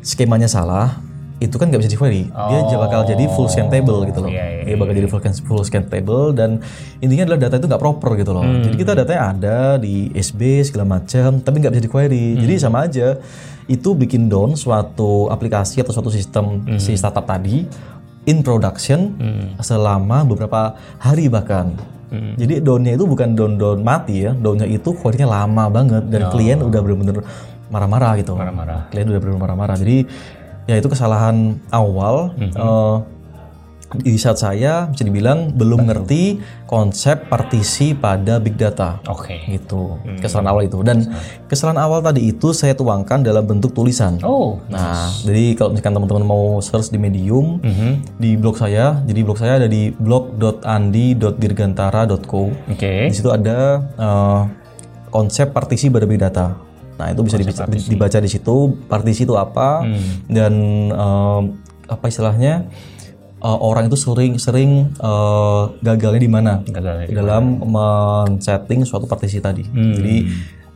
skemanya 0.00 0.48
salah, 0.48 0.98
itu 1.38 1.54
kan 1.60 1.68
nggak 1.68 1.82
bisa 1.84 1.92
di 1.92 1.98
query. 2.00 2.24
Dia 2.32 2.78
bakal 2.80 3.04
jadi 3.04 3.28
full 3.36 3.52
scan 3.52 3.68
table 3.68 4.06
gitu 4.08 4.24
loh. 4.24 4.30
Oh. 4.30 4.34
Iya, 4.34 4.46
iya, 4.48 4.62
Dia 4.64 4.76
bakal 4.80 4.94
jadi 4.96 5.08
full 5.10 5.20
scan, 5.20 5.34
full 5.44 5.62
scan 5.62 5.84
table 5.86 6.32
dan 6.32 6.58
intinya 7.04 7.28
adalah 7.28 7.40
data 7.46 7.54
itu 7.60 7.66
nggak 7.68 7.82
proper 7.82 8.10
gitu 8.16 8.32
loh. 8.32 8.42
Hmm. 8.42 8.64
Jadi 8.64 8.76
kita 8.80 8.92
datanya 8.96 9.22
ada 9.30 9.56
di 9.76 10.08
SB 10.10 10.64
segala 10.64 10.98
macam, 10.98 11.42
tapi 11.42 11.56
nggak 11.60 11.72
bisa 11.76 11.84
di 11.84 11.92
query. 11.92 12.26
Hmm. 12.34 12.40
Jadi 12.48 12.54
sama 12.56 12.88
aja 12.88 13.18
itu 13.64 13.88
bikin 13.96 14.28
down 14.28 14.56
suatu 14.56 15.28
aplikasi 15.32 15.80
atau 15.80 15.92
suatu 15.92 16.12
sistem 16.12 16.64
Hmm. 16.64 16.76
si 16.76 16.96
startup 16.96 17.24
tadi 17.24 17.64
in 18.24 18.40
production 18.40 19.14
selama 19.60 20.24
beberapa 20.24 20.76
hari 20.98 21.28
bahkan. 21.28 21.76
Hmm. 22.12 22.38
Jadi 22.38 22.62
downnya 22.62 22.94
itu 22.94 23.04
bukan 23.10 23.34
down 23.34 23.58
down 23.58 23.80
mati 23.82 24.22
ya, 24.28 24.32
downnya 24.36 24.68
itu 24.70 24.94
query-nya 24.94 25.26
lama 25.26 25.66
banget 25.66 26.06
dan 26.08 26.30
klien 26.30 26.58
udah 26.62 26.80
bener-bener 26.84 27.26
marah-marah 27.72 28.12
gitu. 28.22 28.36
Oh. 28.36 28.38
Marah-marah. 28.38 28.86
Klien 28.94 29.06
udah 29.10 29.18
bener-bener 29.18 29.42
marah-marah. 29.42 29.76
Jadi 29.80 30.06
ya 30.64 30.80
itu 30.80 30.88
kesalahan 30.88 31.58
awal 31.68 32.32
Mhm. 32.38 32.54
eh, 32.54 32.96
di 33.96 34.16
saat 34.16 34.36
saya 34.36 34.86
bisa 34.86 35.02
dibilang 35.02 35.52
belum 35.52 35.86
ngerti 35.86 36.38
konsep 36.64 37.26
partisi 37.26 37.92
pada 37.92 38.36
big 38.36 38.54
data 38.54 38.98
Oke. 39.06 39.38
gitu. 39.46 39.94
Hmm. 40.00 40.18
Kesalahan 40.18 40.48
awal 40.50 40.62
itu 40.66 40.78
dan 40.80 41.04
kesalahan 41.46 41.78
awal 41.78 42.00
tadi 42.00 42.28
itu 42.28 42.50
saya 42.50 42.72
tuangkan 42.72 43.20
dalam 43.20 43.44
bentuk 43.44 43.70
tulisan. 43.70 44.18
Oh. 44.22 44.58
Nah, 44.66 45.06
jadi 45.22 45.54
kalau 45.54 45.70
misalkan 45.70 45.94
teman-teman 45.94 46.24
mau 46.24 46.58
search 46.58 46.88
di 46.88 46.98
Medium, 46.98 47.60
Mhm. 47.60 48.18
di 48.18 48.34
blog 48.34 48.56
saya, 48.56 48.98
jadi 49.02 49.20
blog 49.22 49.36
saya 49.36 49.56
ada 49.56 49.66
di 49.66 49.90
blog.andi.dirgantara.co. 49.92 52.42
Oke. 52.70 52.92
Di 53.08 53.14
situ 53.14 53.30
ada 53.30 53.80
eh, 53.94 54.40
konsep 55.08 55.50
partisi 55.50 55.88
pada 55.88 56.04
big 56.04 56.18
data. 56.18 56.50
Nah, 56.94 57.10
itu 57.10 57.22
bisa 57.22 57.34
dibaca, 57.34 57.62
dibaca 57.66 58.18
di 58.18 58.30
situ 58.30 58.54
partisi 58.86 59.22
itu 59.22 59.34
apa 59.34 59.82
Hmm. 59.82 60.26
dan 60.26 60.52
eh, 60.90 61.40
apa 61.84 62.04
istilahnya 62.08 62.64
eh, 63.44 63.58
orang 63.60 63.92
itu 63.92 63.96
sering-sering 64.00 64.96
eh, 64.96 65.62
gagalnya 65.84 66.20
di 66.24 66.30
mana 66.32 66.52
Gagalnya 66.64 67.04
di 67.04 67.14
dalam 67.14 67.60
men-setting 67.60 68.88
suatu 68.88 69.04
partisi 69.04 69.38
tadi. 69.44 69.62
Hmm. 69.68 69.94
Jadi 70.00 70.16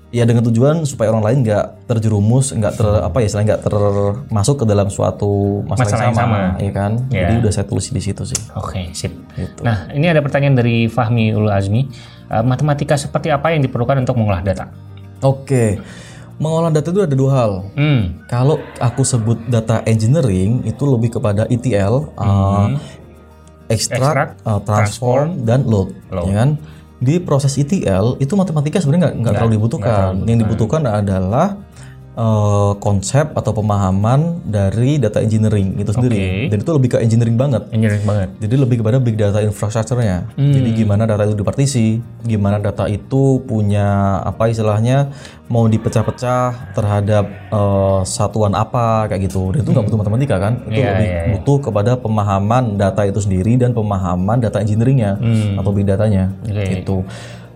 ya 0.08 0.24
dengan 0.24 0.40
tujuan 0.48 0.88
supaya 0.88 1.12
orang 1.12 1.20
lain 1.20 1.38
nggak 1.44 1.84
terjerumus, 1.84 2.56
nggak 2.56 2.72
ter 2.80 2.88
apa 3.04 3.18
ya 3.20 3.28
nggak 3.28 3.60
termasuk 3.60 4.64
ke 4.64 4.64
dalam 4.64 4.88
suatu 4.88 5.60
masalah, 5.68 5.84
Masalah 5.84 6.04
yang 6.08 6.16
sama, 6.16 6.36
sama. 6.36 6.64
ya 6.64 6.72
kan? 6.72 6.92
Ya. 7.12 7.20
Jadi 7.28 7.34
udah 7.44 7.52
saya 7.52 7.66
tulis 7.68 7.86
di 7.92 8.00
situ 8.00 8.22
sih. 8.24 8.40
Oke, 8.56 8.88
sip. 8.96 9.12
Gitu. 9.36 9.60
Nah, 9.60 9.92
ini 9.92 10.08
ada 10.08 10.24
pertanyaan 10.24 10.56
dari 10.56 10.88
Fahmi 10.88 11.36
Ul 11.36 11.52
Azmi. 11.52 11.84
Eh, 12.28 12.44
matematika 12.44 12.96
seperti 12.96 13.32
apa 13.32 13.52
yang 13.52 13.64
diperlukan 13.64 14.04
untuk 14.04 14.16
mengolah 14.20 14.40
data? 14.44 14.68
Oke, 15.24 15.80
mengolah 16.39 16.70
data 16.70 16.89
itu 16.95 17.03
ada 17.03 17.14
dua 17.14 17.30
hal. 17.34 17.53
Hmm. 17.74 18.22
Kalau 18.30 18.62
aku 18.78 19.03
sebut 19.03 19.39
data 19.51 19.82
engineering 19.84 20.62
itu 20.64 20.82
lebih 20.86 21.18
kepada 21.18 21.45
ETL, 21.51 22.14
uh, 22.14 22.78
extract, 23.68 24.39
Extract, 24.39 24.49
uh, 24.49 24.61
transform, 24.62 25.45
dan 25.45 25.66
load, 25.66 25.93
Load. 26.09 26.26
ya 26.30 26.34
kan? 26.47 26.51
Di 26.99 27.22
proses 27.22 27.55
ETL 27.55 28.18
itu 28.18 28.34
matematika 28.34 28.82
sebenarnya 28.82 29.14
nggak 29.14 29.32
terlalu 29.39 29.55
dibutuhkan. 29.59 30.26
Yang 30.26 30.39
dibutuhkan 30.47 30.82
adalah 30.82 31.55
uh, 32.18 32.72
konsep 32.82 33.30
atau 33.38 33.54
pemahaman 33.54 34.42
dari 34.42 34.98
data 34.98 35.22
engineering 35.22 35.78
itu 35.78 35.94
sendiri. 35.94 36.50
Dan 36.50 36.58
itu 36.66 36.70
lebih 36.74 36.88
ke 36.92 36.98
engineering 36.98 37.38
banget. 37.38 37.62
Engineering 37.70 38.04
banget. 38.04 38.28
Jadi 38.42 38.54
lebih 38.58 38.76
kepada 38.82 38.98
big 38.98 39.14
data 39.14 39.38
infrastructure-nya. 39.38 40.26
Jadi 40.34 40.68
gimana 40.74 41.06
data 41.06 41.22
itu 41.24 41.38
dipartisi, 41.38 42.02
gimana 42.26 42.58
data 42.58 42.90
itu 42.90 43.40
punya 43.46 44.18
apa 44.26 44.50
istilahnya 44.50 45.14
mau 45.48 45.64
dipecah-pecah 45.64 46.76
terhadap 46.76 47.24
eh, 47.48 48.00
satuan 48.04 48.52
apa 48.52 49.08
kayak 49.08 49.30
gitu. 49.30 49.54
Dan 49.54 49.64
itu 49.64 49.70
nggak 49.72 49.86
butuh 49.88 49.98
matematika 50.02 50.36
kan? 50.42 50.60
Itu 50.68 50.76
Iya, 50.78 50.90
lebih 50.92 51.08
iya, 51.08 51.20
iya. 51.24 51.32
butuh 51.38 51.58
kepada 51.70 51.92
pemahaman 51.96 52.76
data 52.76 53.02
itu 53.06 53.22
sendiri 53.22 53.56
dan 53.56 53.72
pemahaman 53.72 54.42
data 54.42 54.60
engineering-nya 54.60 55.16
atau 55.56 55.70
big 55.70 55.86
datanya. 55.86 56.34
Oke. 56.44 56.82
Gitu. 56.82 56.98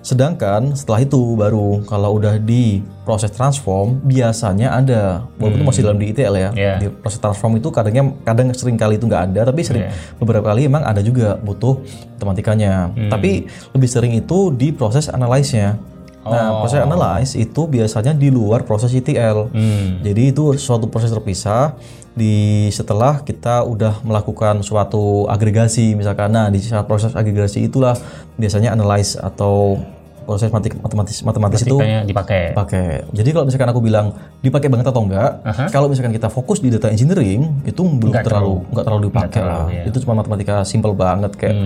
Sedangkan 0.03 0.75
setelah 0.75 1.07
itu 1.07 1.39
baru 1.39 1.87
kalau 1.87 2.19
udah 2.19 2.35
di 2.43 2.83
proses 3.07 3.31
transform 3.31 4.03
biasanya 4.03 4.75
ada 4.75 5.23
walaupun 5.39 5.63
itu 5.63 5.67
masih 5.67 5.83
dalam 5.87 5.99
di 6.03 6.11
ETL 6.11 6.35
ya. 6.35 6.51
Iya. 6.51 6.75
Di 6.83 6.87
proses 6.91 7.23
transform 7.23 7.63
itu 7.63 7.71
kadangnya 7.71 8.11
kadang 8.27 8.51
sering 8.51 8.75
kali 8.75 8.99
itu 8.99 9.07
nggak 9.07 9.31
ada 9.31 9.55
tapi 9.55 9.63
sering 9.63 9.87
beberapa 10.19 10.51
kali 10.51 10.67
emang 10.67 10.83
ada 10.83 10.99
juga 11.01 11.39
butuh 11.39 11.79
matematikanya. 12.19 12.91
Tapi 13.09 13.47
lebih 13.73 13.89
sering 13.89 14.13
itu 14.19 14.51
di 14.51 14.75
proses 14.75 15.07
analyze-nya. 15.07 15.79
Nah, 16.23 16.63
proses 16.63 16.79
analyze 16.79 17.35
itu 17.35 17.67
biasanya 17.67 18.15
di 18.15 18.31
luar 18.31 18.63
proses 18.63 18.91
ETL. 18.95 19.55
Jadi 20.03 20.23
itu 20.35 20.55
suatu 20.59 20.91
proses 20.91 21.15
terpisah 21.15 21.79
di 22.13 22.69
setelah 22.69 23.25
kita 23.25 23.65
udah 23.65 24.05
melakukan 24.05 24.61
suatu 24.61 25.25
agregasi 25.29 25.97
misalkan. 25.97 26.33
Nah, 26.33 26.53
di 26.53 26.61
saat 26.61 26.85
proses 26.85 27.17
agregasi 27.17 27.65
itulah 27.65 27.97
biasanya 28.37 28.77
analyze 28.77 29.17
atau 29.17 29.81
proses 30.23 30.49
matematik 30.55 30.79
matematis 30.79 31.17
matematis 31.27 31.61
itu 31.67 31.77
dipakai. 32.07 32.55
pakai. 32.55 33.11
Jadi 33.11 33.29
kalau 33.35 33.45
misalkan 33.47 33.69
aku 33.75 33.81
bilang 33.83 34.15
dipakai 34.41 34.71
banget 34.71 34.87
atau 34.95 35.03
enggak, 35.03 35.43
kalau 35.75 35.91
misalkan 35.91 36.15
kita 36.15 36.31
fokus 36.31 36.63
di 36.63 36.71
data 36.71 36.89
engineering 36.89 37.63
itu 37.67 37.83
belum 37.83 38.15
terlalu 38.23 38.63
enggak 38.71 38.85
terlalu 38.87 39.03
dipakai 39.11 39.43
lah. 39.43 39.67
Itu 39.83 39.99
cuma 40.07 40.23
matematika 40.23 40.63
simple 40.63 40.95
banget 40.95 41.35
kayak 41.35 41.57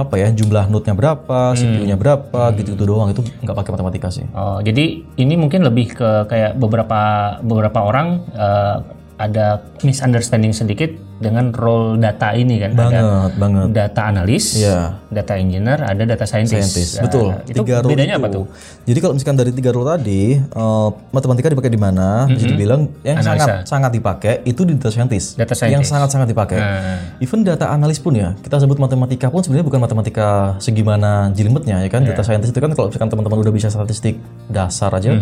apa 0.00 0.14
ya 0.16 0.32
jumlah 0.32 0.72
node-nya 0.72 0.96
berapa, 0.96 1.52
CPU-nya 1.52 1.96
berapa, 2.00 2.56
gitu-gitu 2.56 2.84
doang 2.88 3.12
itu 3.12 3.20
enggak 3.44 3.56
pakai 3.60 3.70
matematika 3.76 4.08
sih. 4.08 4.24
Oh, 4.32 4.64
jadi 4.64 5.04
ini 5.20 5.34
mungkin 5.36 5.60
lebih 5.60 5.92
ke 5.92 6.10
kayak 6.24 6.56
beberapa 6.56 7.36
beberapa 7.44 7.78
orang 7.84 8.24
eh, 8.32 8.76
ada 9.20 9.60
misunderstanding 9.84 10.56
sedikit 10.56 10.88
dengan 11.20 11.52
role 11.52 11.94
data 11.96 12.32
ini 12.32 12.56
kan. 12.58 12.70
Ada 12.70 12.80
Banget, 12.80 13.30
banget. 13.36 13.66
data 13.70 14.00
analis, 14.02 14.44
Iya. 14.56 14.96
data 15.06 15.32
engineer, 15.36 15.78
ada 15.78 16.02
data 16.02 16.24
scientist. 16.24 16.64
Scientist, 16.66 16.92
Nah, 16.96 17.02
betul. 17.04 17.26
Itu 17.44 17.60
tiga 17.60 17.76
role 17.78 17.92
bedanya 17.92 18.16
itu. 18.16 18.20
apa 18.20 18.28
tuh? 18.30 18.44
Jadi 18.82 18.98
kalau 18.98 19.12
misalkan 19.12 19.36
dari 19.36 19.52
tiga 19.52 19.70
role 19.70 19.86
tadi, 19.86 20.22
eh, 20.34 20.88
matematika 21.10 21.46
dipakai 21.46 21.68
di 21.68 21.76
mana? 21.76 22.24
Bisa 22.24 22.48
dibilang 22.48 22.88
yang 23.02 23.20
sangat 23.20 23.64
sangat 23.64 23.90
dipakai 23.92 24.40
itu 24.42 24.64
di 24.64 24.72
data 24.72 24.88
scientist. 24.88 25.36
Data 25.36 25.52
Yang 25.52 25.60
scientist. 25.84 25.90
sangat 25.90 26.08
sangat 26.10 26.26
dipakai. 26.26 26.56
Nah, 26.56 26.98
Even 27.18 27.42
data 27.42 27.68
analis 27.68 27.98
pun 27.98 28.12
ya, 28.12 28.32
kita 28.38 28.56
sebut 28.56 28.78
matematika 28.78 29.28
pun 29.28 29.40
sebenarnya 29.40 29.66
bukan 29.66 29.78
matematika 29.78 30.28
segimana 30.58 31.10
jelimetnya 31.30 31.76
ya 31.78 31.88
kan. 31.88 32.00
Iya. 32.00 32.10
Data 32.10 32.22
scientist 32.22 32.50
itu 32.50 32.58
kan 32.58 32.72
kalau 32.72 32.88
misalkan 32.88 33.08
teman-teman 33.08 33.38
udah 33.38 33.52
bisa 33.52 33.68
statistik 33.68 34.16
dasar 34.46 34.88
aja, 34.90 35.12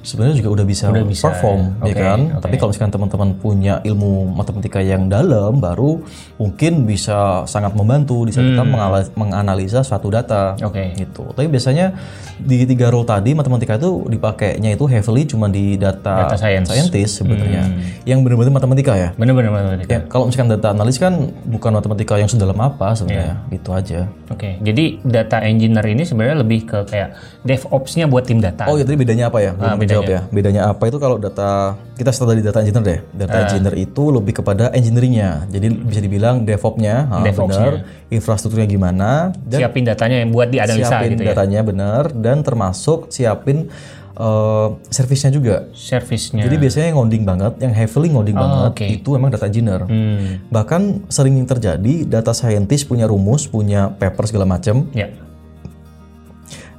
sebenarnya 0.00 0.36
juga 0.36 0.50
udah 0.52 0.64
bisa, 0.64 0.84
Mm-hmm. 0.84 1.08
bisa, 1.08 1.24
perform 1.26 1.60
ya 1.80 1.84
Oke, 1.86 2.00
kan. 2.00 2.20
oke. 2.30 2.42
Tapi 2.42 2.54
kalau 2.56 2.70
misalkan 2.70 2.92
teman-teman 2.92 3.28
punya 3.34 3.74
ilmu 3.82 4.12
matematika 4.30 4.78
yang 4.80 5.06
dalam, 5.06 5.41
baru 5.50 5.98
mungkin 6.36 6.84
bisa 6.84 7.42
sangat 7.44 7.72
membantu 7.72 8.22
di 8.22 8.30
saat 8.30 8.46
kita 8.46 8.62
Hmm. 8.62 8.78
menganalisa 9.14 9.80
suatu 9.80 10.06
data 10.06 10.54
Oke. 10.58 10.94
gitu. 10.94 11.26
Tapi 11.28 11.46
biasanya 11.46 11.96
di 12.36 12.62
tiga 12.64 12.88
role 12.88 13.02
tadi 13.02 13.32
matematika 13.32 13.74
itu 13.74 14.06
dipakainya 14.06 14.70
itu 14.70 14.84
heavily 14.84 15.24
cuma 15.24 15.46
di 15.46 15.74
data, 15.74 16.26
Data 16.26 16.36
science. 16.36 16.68
Hmm. 16.68 16.76
scientist 16.76 17.12
sebenarnya. 17.18 17.62
Yang 18.04 18.18
benar-benar 18.20 18.52
matematika 18.52 18.92
ya. 18.92 19.08
bener-bener 19.14 19.48
matematika. 19.48 19.88
Ya, 19.88 20.00
kalau 20.04 20.26
misalkan 20.26 20.50
data 20.50 20.68
analis 20.70 20.96
kan 20.96 21.14
bukan 21.44 21.70
matematika 21.72 22.14
yang 22.14 22.26
sedalam 22.26 22.58
apa 22.58 22.92
sebenarnya, 22.92 23.40
Iya. 23.40 23.52
gitu 23.52 23.70
aja. 23.72 24.00
Oke, 24.28 24.58
jadi 24.58 24.84
data 25.02 25.40
engineer 25.40 25.86
ini 25.86 26.02
sebenarnya 26.02 26.36
lebih 26.36 26.66
ke 26.66 26.78
kayak 26.84 27.14
DevOps-nya 27.42 28.06
buat 28.06 28.22
tim 28.22 28.38
data. 28.38 28.64
Oh 28.64 28.74
ya 28.74 28.82
tadi 28.82 28.94
bedanya 28.94 29.26
apa 29.26 29.38
ya? 29.38 29.50
Belum 29.52 29.74
menjawab 29.76 30.06
ya. 30.06 30.20
Bedanya 30.28 30.62
apa 30.66 30.86
itu 30.86 30.96
kalau 30.96 31.18
data 31.18 31.74
kita 31.92 32.08
start 32.08 32.30
dari 32.30 32.40
data 32.40 32.58
engineer 32.58 32.84
deh. 32.84 32.98
Data 33.16 33.34
Ah. 33.34 33.42
engineer 33.44 33.74
itu 33.76 34.04
lebih 34.08 34.34
kepada 34.34 34.70
engineeringnya. 34.70 35.46
Jadi 35.48 35.66
bisa 35.68 35.98
dibilang 35.98 36.42
DevOps-nya, 36.42 37.10
DevOps-nya. 37.20 37.66
benar. 37.82 38.08
Infrastrukturnya 38.08 38.66
gimana 38.66 39.10
dan 39.40 39.58
Siapin 39.58 39.82
datanya 39.82 40.16
yang 40.18 40.30
buat 40.30 40.48
dianalisa 40.48 40.86
siapin 40.92 41.10
gitu 41.12 41.22
ya. 41.22 41.28
datanya 41.32 41.60
benar 41.62 42.02
dan 42.12 42.40
termasuk 42.40 43.08
siapin 43.08 43.66
eh, 44.12 44.68
servisnya 44.86 45.30
juga. 45.30 45.56
Servisnya. 45.72 46.44
Jadi 46.44 46.56
biasanya 46.58 46.86
yang 46.86 47.00
ngoding 47.00 47.24
banget, 47.24 47.52
yang 47.58 47.72
heavily 47.72 48.08
ngoding 48.08 48.36
banget 48.36 48.70
oke. 48.70 48.84
itu 48.86 49.08
emang 49.12 49.32
data 49.32 49.48
engineer. 49.48 49.82
Hmm. 49.82 50.44
Bahkan 50.46 51.08
sering 51.08 51.34
yang 51.34 51.48
terjadi 51.48 52.04
data 52.04 52.30
scientist 52.30 52.86
punya 52.86 53.04
rumus, 53.04 53.48
punya 53.48 53.88
paper 53.90 54.28
segala 54.28 54.44
macam, 54.46 54.84
Ya. 54.92 55.08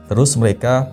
Terus 0.08 0.36
mereka 0.36 0.92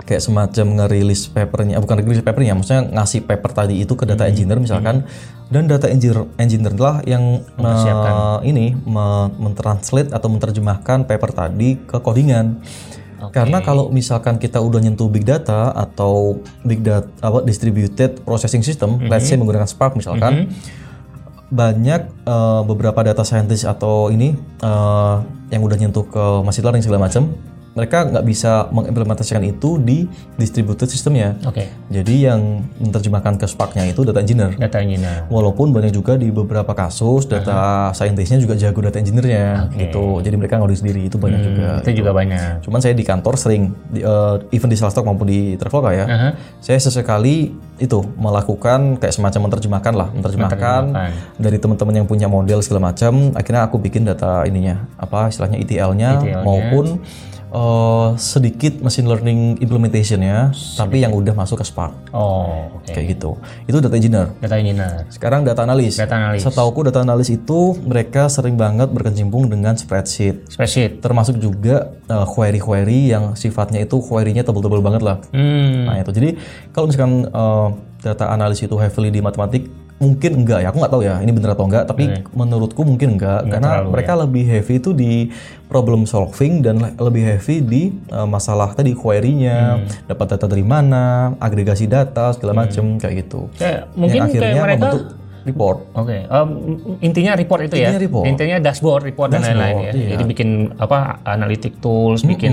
kayak 0.00 0.26
semacam 0.26 0.66
ngerilis 0.82 1.30
papernya, 1.30 1.78
bukan 1.78 2.02
ngerilis 2.02 2.24
papernya, 2.24 2.56
maksudnya 2.56 2.82
ngasih 2.98 3.20
paper 3.30 3.50
tadi 3.52 3.78
itu 3.78 3.94
ke 3.94 4.08
data 4.08 4.26
engineer 4.26 4.58
misalkan, 4.58 5.06
dan 5.52 5.70
data 5.70 5.86
engineer 5.86 6.26
engineer 6.40 6.74
lah 6.74 6.98
yang 7.06 7.44
me- 7.54 8.42
ini 8.42 8.74
me- 8.74 9.30
mentranslate 9.38 10.10
atau 10.10 10.26
menerjemahkan 10.32 11.06
paper 11.06 11.30
tadi 11.30 11.78
ke 11.84 12.00
codingan. 12.02 12.58
Karena 13.30 13.60
kalau 13.60 13.92
misalkan 13.92 14.40
kita 14.40 14.58
udah 14.64 14.80
nyentuh 14.80 15.06
big 15.12 15.28
data 15.28 15.76
atau 15.76 16.40
big 16.64 16.80
data 16.80 17.04
apa 17.20 17.44
distributed 17.44 18.24
processing 18.24 18.64
system, 18.64 18.96
let's 19.12 19.28
say 19.28 19.36
menggunakan 19.36 19.68
Spark 19.68 19.92
misalkan, 19.94 20.48
banyak 21.52 22.00
eh, 22.24 22.62
beberapa 22.64 22.96
data 23.04 23.20
scientist 23.22 23.68
atau 23.68 24.08
ini 24.08 24.32
eh, 24.64 25.16
yang 25.52 25.62
udah 25.62 25.76
nyentuh 25.76 26.08
ke 26.08 26.24
machine 26.40 26.64
learning 26.64 26.82
segala 26.82 27.06
macam, 27.06 27.36
mereka 27.80 28.04
nggak 28.04 28.24
bisa 28.28 28.68
mengimplementasikan 28.68 29.40
itu 29.48 29.80
di 29.80 30.04
distributed 30.36 30.84
systemnya. 30.84 31.32
Oke. 31.48 31.64
Jadi 31.88 32.28
yang 32.28 32.60
menerjemahkan 32.76 33.40
ke 33.40 33.48
Spark-nya 33.48 33.88
itu 33.88 34.04
data 34.04 34.20
engineer. 34.20 34.52
Data 34.60 34.84
engineer. 34.84 35.24
Walaupun 35.32 35.72
banyak 35.72 35.96
juga 35.96 36.20
di 36.20 36.28
beberapa 36.28 36.76
kasus 36.76 37.24
data 37.24 37.88
scientist-nya 37.96 38.36
juga 38.36 38.52
jago 38.60 38.84
data 38.84 39.00
engineer-nya 39.00 39.72
gitu. 39.80 40.20
Jadi 40.20 40.36
mereka 40.36 40.60
ngoding 40.60 40.76
sendiri 40.76 41.08
itu 41.08 41.16
banyak 41.16 41.40
juga. 41.40 41.68
Itu 41.80 42.04
juga 42.04 42.12
banyak. 42.12 42.60
Cuman 42.68 42.84
saya 42.84 42.92
di 42.92 43.00
kantor 43.00 43.40
sering 43.40 43.72
di, 43.88 44.04
eh, 44.04 44.36
even 44.52 44.68
di 44.68 44.76
Salesforce 44.76 45.08
maupun 45.08 45.24
di 45.24 45.56
Traveloka 45.56 45.96
ya. 45.96 46.04
Aha. 46.04 46.28
Saya 46.60 46.76
sesekali 46.76 47.56
itu 47.80 47.98
melakukan 48.20 49.00
kayak 49.00 49.14
semacam 49.16 49.48
menerjemahkan 49.48 49.94
lah, 49.96 50.08
menerjemahkan 50.12 50.82
Menerjemahkan. 50.92 51.40
dari 51.40 51.56
teman-teman 51.56 51.94
yang 52.04 52.06
punya 52.06 52.28
model 52.28 52.60
segala 52.60 52.92
macam. 52.92 53.32
Akhirnya 53.32 53.64
aku 53.64 53.80
bikin 53.80 54.04
data 54.04 54.44
ininya, 54.44 54.84
apa 55.00 55.32
istilahnya 55.32 55.56
ETL-nya 55.56 56.10
ETL-nya. 56.20 56.44
maupun 56.44 57.00
eh, 57.50 58.08
sedikit 58.16 58.78
machine 58.80 59.06
learning 59.06 59.58
implementation-nya, 59.58 60.54
tapi 60.74 61.02
yang 61.02 61.10
udah 61.10 61.34
masuk 61.34 61.60
ke 61.60 61.66
Spark 61.66 61.92
Oh, 62.10 62.70
oke. 62.78 62.90
kayak 62.90 63.18
gitu. 63.18 63.38
Itu 63.66 63.78
data 63.78 63.94
engineer. 63.94 64.30
Data 64.38 64.56
engineer. 64.56 65.06
Sekarang 65.10 65.42
data 65.42 65.62
analis. 65.62 65.98
Data 65.98 66.14
analis. 66.14 66.42
Setauku 66.42 66.86
data 66.86 67.02
analis 67.02 67.28
itu 67.28 67.74
mereka 67.82 68.26
sering 68.26 68.54
banget 68.54 68.90
berkecimpung 68.90 69.50
dengan 69.50 69.74
spreadsheet. 69.74 70.46
Spreadsheet. 70.50 71.02
Termasuk 71.02 71.38
juga 71.38 71.94
eh, 72.06 72.26
query-query 72.26 73.10
yang 73.10 73.34
sifatnya 73.34 73.82
itu 73.82 73.98
query-nya 73.98 74.42
tebel-tebel 74.42 74.80
banget 74.80 75.02
lah. 75.02 75.18
Hmm. 75.30 75.86
Nah 75.90 75.98
itu 75.98 76.10
jadi 76.10 76.38
kalau 76.70 76.86
misalkan 76.86 77.26
eh, 77.26 77.68
data 78.00 78.32
analis 78.32 78.64
itu 78.64 78.72
heavily 78.74 79.12
di 79.12 79.20
matematik 79.20 79.68
mungkin 80.00 80.32
enggak 80.34 80.64
ya 80.64 80.72
aku 80.72 80.80
nggak 80.80 80.90
tahu 80.90 81.02
ya 81.04 81.20
ini 81.20 81.28
bener 81.28 81.52
atau 81.52 81.68
enggak 81.68 81.84
tapi 81.84 82.08
menurutku 82.32 82.80
mungkin 82.82 83.14
enggak 83.14 83.44
karena 83.46 83.68
mereka 83.86 84.12
lebih 84.16 84.42
heavy 84.42 84.74
itu 84.74 84.90
di 84.90 85.28
problem 85.68 86.02
solving 86.02 86.64
dan 86.64 86.80
le- 86.80 86.96
lebih 86.98 87.22
heavy 87.22 87.60
di 87.60 87.82
eh, 88.08 88.24
masalah 88.26 88.72
tadi 88.72 88.90
query-nya 88.90 89.76
dapat 90.08 90.26
data 90.34 90.48
dari 90.48 90.64
mana 90.64 91.02
agregasi 91.36 91.84
data 91.84 92.32
segala 92.32 92.56
macem 92.58 92.96
kayak 92.96 93.14
gitu. 93.20 93.52
Kayak 93.54 93.92
mungkin 93.94 94.16
yang 94.16 94.26
akhirnya 94.26 94.48
kayak 94.50 94.64
mereka 94.64 94.80
membentuk 94.80 95.02
report 95.42 95.76
Oke, 95.94 96.16
em, 96.22 96.48
intinya 97.00 97.32
report 97.32 97.60
itu 97.64 97.74
ya. 97.74 97.88
Intinya 97.88 98.00
report. 98.00 98.24
Intinya 98.26 98.56
dashboard, 98.58 99.02
report 99.02 99.28
dan 99.30 99.40
lain-lain 99.42 99.76
ya. 99.80 99.92
iya. 99.92 100.08
Jadi 100.12 100.24
bikin 100.24 100.48
apa 100.76 100.98
analytic 101.24 101.78
tools, 101.78 102.20
bikin 102.22 102.52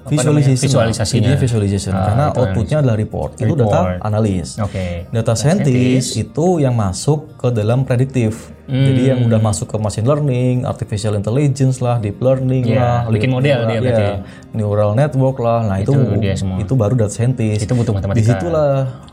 apa 0.00 0.10
namanya, 0.10 0.10
visualization 0.16 0.64
visualisasinya. 0.64 1.18
Intinya 1.22 1.38
visualization 1.38 1.92
karena 1.92 2.24
outputnya 2.32 2.76
adalah 2.78 2.96
report. 2.96 3.30
itu 3.36 3.54
data 3.54 3.68
Report. 3.70 4.00
analis 4.02 4.48
Oke. 4.58 5.06
Data 5.08 5.32
scientist 5.32 6.10
itu 6.14 6.46
yang 6.58 6.74
masuk 6.74 7.36
ke 7.36 7.48
dalam 7.50 7.82
prediktif. 7.82 8.52
Jadi 8.66 9.02
yang 9.04 9.26
udah 9.26 9.42
masuk 9.42 9.66
ke 9.66 9.76
machine 9.76 10.06
learning, 10.06 10.62
artificial 10.62 11.18
intelligence 11.18 11.82
lah, 11.82 11.98
deep 11.98 12.22
learning 12.22 12.62
Iya, 12.64 12.78
lah, 13.02 13.10
bikin 13.10 13.26
model 13.28 13.66
dia 13.66 13.74
iya, 13.74 13.80
berarti. 13.82 14.04
neural 14.52 14.94
network 14.94 15.42
lah. 15.42 15.66
Nah 15.66 15.82
itu 15.82 15.90
Itu 15.90 16.14
dia 16.16 16.38
semua. 16.38 16.62
itu 16.62 16.72
baru 16.72 16.94
data 16.94 17.10
scientist. 17.10 17.66
Itu 17.66 17.74
butuh 17.74 17.90
matematika. 17.90 18.22
Di 18.22 18.30
situlah 18.30 18.70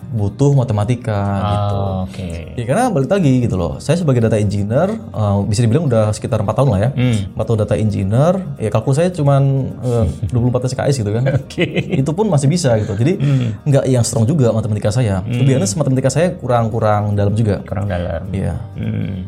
butuh 0.07 0.55
matematika 0.55 1.21
gitu. 1.43 1.75
Oh, 1.75 1.97
Oke. 2.07 2.55
Ya 2.55 2.63
karena 2.63 2.87
balik 2.87 3.11
lagi 3.11 3.43
gitu 3.43 3.55
loh. 3.59 3.77
Saya 3.83 3.99
sebagai 3.99 4.23
data 4.23 4.39
engineer 4.39 4.95
uh, 5.11 5.43
bisa 5.43 5.63
dibilang 5.63 5.85
udah 5.91 6.15
sekitar 6.15 6.39
empat 6.39 6.55
tahun 6.55 6.69
lah 6.71 6.79
ya. 6.79 6.89
Hmm. 6.95 7.17
Empat 7.35 7.45
tahun 7.47 7.59
data 7.67 7.75
engineer. 7.75 8.33
Ya 8.55 8.69
kalkul 8.71 8.95
saya 8.95 9.11
cuman 9.11 9.73
uh, 9.83 10.05
24 10.31 10.71
SKS 10.71 10.95
gitu 11.03 11.11
kan. 11.11 11.23
Oke. 11.43 11.65
Itu 11.99 12.11
pun 12.15 12.31
masih 12.31 12.47
bisa 12.47 12.79
gitu. 12.79 12.95
Jadi 12.95 13.19
nggak 13.67 13.83
yang 13.91 14.03
strong 14.07 14.23
juga 14.23 14.55
matematika 14.55 14.89
saya. 14.89 15.19
Lebih 15.27 15.59
honest 15.59 15.75
matematika 15.75 16.07
saya 16.07 16.31
kurang-kurang 16.39 17.13
dalam 17.13 17.35
juga. 17.35 17.59
Kurang 17.67 17.91
dalam. 17.91 18.23
Iya. 18.31 18.55
Hmm. 18.79 19.27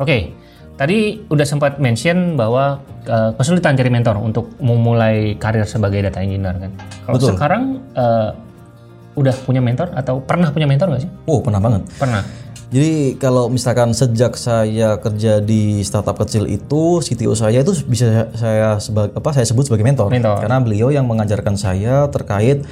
Oke. 0.00 0.32
Tadi 0.78 1.26
udah 1.26 1.42
sempat 1.42 1.82
mention 1.82 2.38
bahwa 2.38 2.78
eh, 3.02 3.34
kesulitan 3.34 3.74
cari 3.74 3.90
mentor 3.90 4.14
untuk 4.14 4.54
memulai 4.62 5.34
karir 5.34 5.66
sebagai 5.66 6.06
data 6.06 6.22
engineer 6.22 6.54
kan. 6.54 6.70
Kalau 7.02 7.18
sekarang 7.18 7.62
eh, 7.98 8.30
udah 9.18 9.34
punya 9.42 9.58
mentor 9.58 9.90
atau 9.92 10.22
pernah 10.22 10.54
punya 10.54 10.70
mentor 10.70 10.94
nggak 10.94 11.02
sih? 11.02 11.10
Oh 11.26 11.42
pernah 11.42 11.58
banget. 11.58 11.82
Pernah. 11.98 12.22
Jadi 12.68 13.16
kalau 13.16 13.48
misalkan 13.48 13.96
sejak 13.96 14.36
saya 14.36 15.00
kerja 15.00 15.40
di 15.40 15.80
startup 15.80 16.20
kecil 16.20 16.44
itu 16.44 17.00
CTO 17.00 17.32
saya 17.32 17.64
itu 17.64 17.72
bisa 17.88 18.28
saya 18.36 18.76
sebagai 18.76 19.16
apa 19.16 19.32
saya 19.32 19.48
sebut 19.48 19.64
sebagai 19.66 19.88
mentor. 19.88 20.12
Mentor. 20.12 20.44
Karena 20.44 20.60
beliau 20.60 20.92
yang 20.92 21.08
mengajarkan 21.08 21.56
saya 21.56 22.12
terkait 22.12 22.68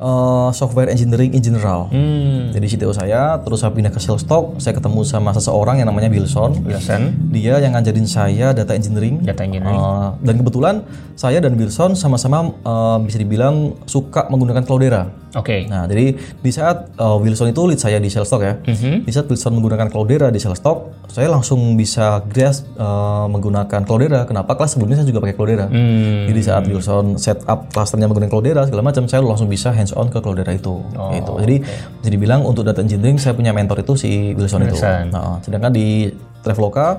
uh, 0.00 0.50
software 0.54 0.90
engineering 0.90 1.34
in 1.34 1.42
general. 1.42 1.90
Hmm. 1.90 2.50
Jadi 2.54 2.66
CTO 2.74 2.94
saya 2.94 3.38
terus 3.42 3.62
saya 3.62 3.74
pindah 3.74 3.92
ke 3.92 4.00
Salesforce, 4.00 4.62
saya 4.62 4.74
ketemu 4.74 5.02
sama 5.06 5.30
seseorang 5.34 5.82
yang 5.82 5.88
namanya 5.90 6.10
Wilson. 6.10 6.64
Wilson, 6.64 7.30
Dia 7.30 7.58
yang 7.60 7.74
ngajarin 7.76 8.06
saya 8.08 8.54
data 8.54 8.72
engineering. 8.74 9.22
data 9.22 9.42
engineering. 9.44 9.78
Uh, 9.78 10.16
dan 10.22 10.34
kebetulan 10.40 10.74
saya 11.14 11.38
dan 11.38 11.54
Wilson 11.54 11.94
sama-sama 11.94 12.54
uh, 12.66 12.98
bisa 13.02 13.18
dibilang 13.20 13.78
suka 13.86 14.26
menggunakan 14.30 14.66
Cloudera. 14.66 15.24
Oke. 15.34 15.66
Nah, 15.66 15.90
jadi 15.90 16.14
di 16.14 16.50
saat 16.54 16.94
uh, 16.94 17.18
Wilson 17.18 17.50
itu 17.50 17.62
lead 17.66 17.80
saya 17.82 17.98
di 17.98 18.06
Salesforce 18.06 18.44
ya. 18.46 18.54
Di 19.02 19.10
saat 19.10 19.26
Wilson 19.26 19.58
menggunakan 19.58 19.90
Cloudera 19.90 20.30
di 20.30 20.38
Salesforce, 20.38 21.10
saya 21.10 21.26
langsung 21.26 21.74
bisa 21.74 22.22
grasp 22.26 22.70
uh, 22.78 23.26
menggunakan 23.26 23.82
Cloudera. 23.82 24.26
Kenapa? 24.30 24.54
Kelas 24.54 24.78
sebelumnya 24.78 25.02
saya 25.02 25.10
juga 25.10 25.26
pakai 25.26 25.34
Cloudera. 25.34 25.66
Hmm. 25.66 26.30
Jadi 26.30 26.40
saat 26.42 26.64
Wilson 26.70 27.18
setup 27.18 27.70
clusternya 27.74 28.06
menggunakan 28.06 28.30
Cloudera 28.30 28.62
segala 28.66 28.82
macam, 28.86 29.10
saya 29.10 29.26
langsung 29.26 29.50
bisa 29.50 29.74
hands 29.74 29.93
on 29.94 30.06
ke 30.06 30.18
Cloudera 30.18 30.50
itu. 30.50 30.82
gitu. 31.12 31.32
Jadi 31.38 31.56
jadi 32.00 32.16
bilang 32.16 32.42
untuk 32.42 32.62
data 32.62 32.78
engineering 32.78 33.16
saya 33.16 33.32
punya 33.32 33.50
mentor 33.50 33.78
itu 33.78 33.94
si 33.94 34.10
Wilson, 34.32 34.62
itu. 34.64 34.76
Nah, 35.06 35.38
sedangkan 35.40 35.70
di 35.70 36.10
Traveloka 36.40 36.98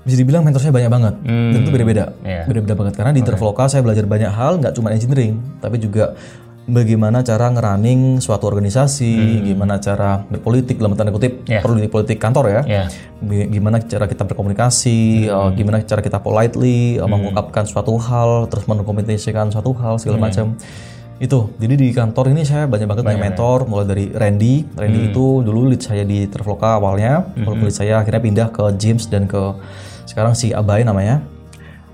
bisa 0.00 0.16
dibilang 0.16 0.40
mentor 0.40 0.58
saya 0.58 0.72
banyak 0.72 0.88
banget. 0.88 1.14
Dan 1.22 1.58
itu 1.58 1.70
beda-beda. 1.70 2.04
Iya. 2.20 2.44
beda-beda 2.44 2.74
banget. 2.74 2.94
Karena 2.94 3.12
di 3.12 3.22
Traveloka 3.22 3.64
saya 3.66 3.80
belajar 3.80 4.04
banyak 4.04 4.30
hal 4.30 4.58
nggak 4.58 4.72
cuma 4.72 4.88
engineering 4.88 5.36
tapi 5.58 5.76
juga 5.76 6.16
bagaimana 6.64 7.20
cara 7.22 7.48
ngerunning 7.48 8.16
suatu 8.18 8.44
organisasi 8.46 9.08
gimana 9.42 9.76
cara 9.78 10.20
berpolitik 10.22 10.76
dalam 10.76 10.92
tanda 10.94 11.08
kutip 11.08 11.40
Iya. 11.42 11.60
perlu 11.60 11.76
di 11.76 11.88
politik 11.88 12.16
kantor 12.16 12.44
ya. 12.46 12.60
Gi- 13.18 13.48
gimana 13.50 13.80
cara 13.80 14.04
kita 14.04 14.24
berkomunikasi 14.24 15.00
eh, 15.26 15.48
gimana 15.54 15.80
cara 15.82 15.98
kita 15.98 16.20
politely 16.20 16.78
eh, 16.94 17.04
mengungkapkan 17.04 17.64
suatu 17.64 17.96
hal 17.98 18.46
terus 18.46 18.64
mendokumentasikan 18.64 19.48
suatu 19.48 19.72
hal 19.74 19.96
segala 19.96 20.20
macam 20.22 20.60
itu. 21.18 21.50
Jadi 21.58 21.74
di 21.74 21.88
kantor 21.90 22.30
ini 22.30 22.46
saya 22.46 22.70
banyak 22.70 22.86
banget 22.86 23.02
punya 23.02 23.18
mentor 23.18 23.66
mulai 23.66 23.86
dari 23.86 24.04
Randy. 24.14 24.70
Randy 24.78 25.10
itu 25.10 25.42
dulu 25.42 25.66
lead 25.66 25.82
saya 25.82 26.06
di 26.06 26.30
Traveloka 26.30 26.78
awalnya. 26.78 27.34
Walaupun 27.34 27.66
lead 27.66 27.74
saya 27.74 27.98
akhirnya 27.98 28.22
pindah 28.22 28.48
ke 28.54 28.64
James 28.78 29.10
dan 29.10 29.26
ke 29.26 29.54
sekarang 30.06 30.38
si 30.38 30.54
Abai 30.54 30.86
namanya. 30.86 31.20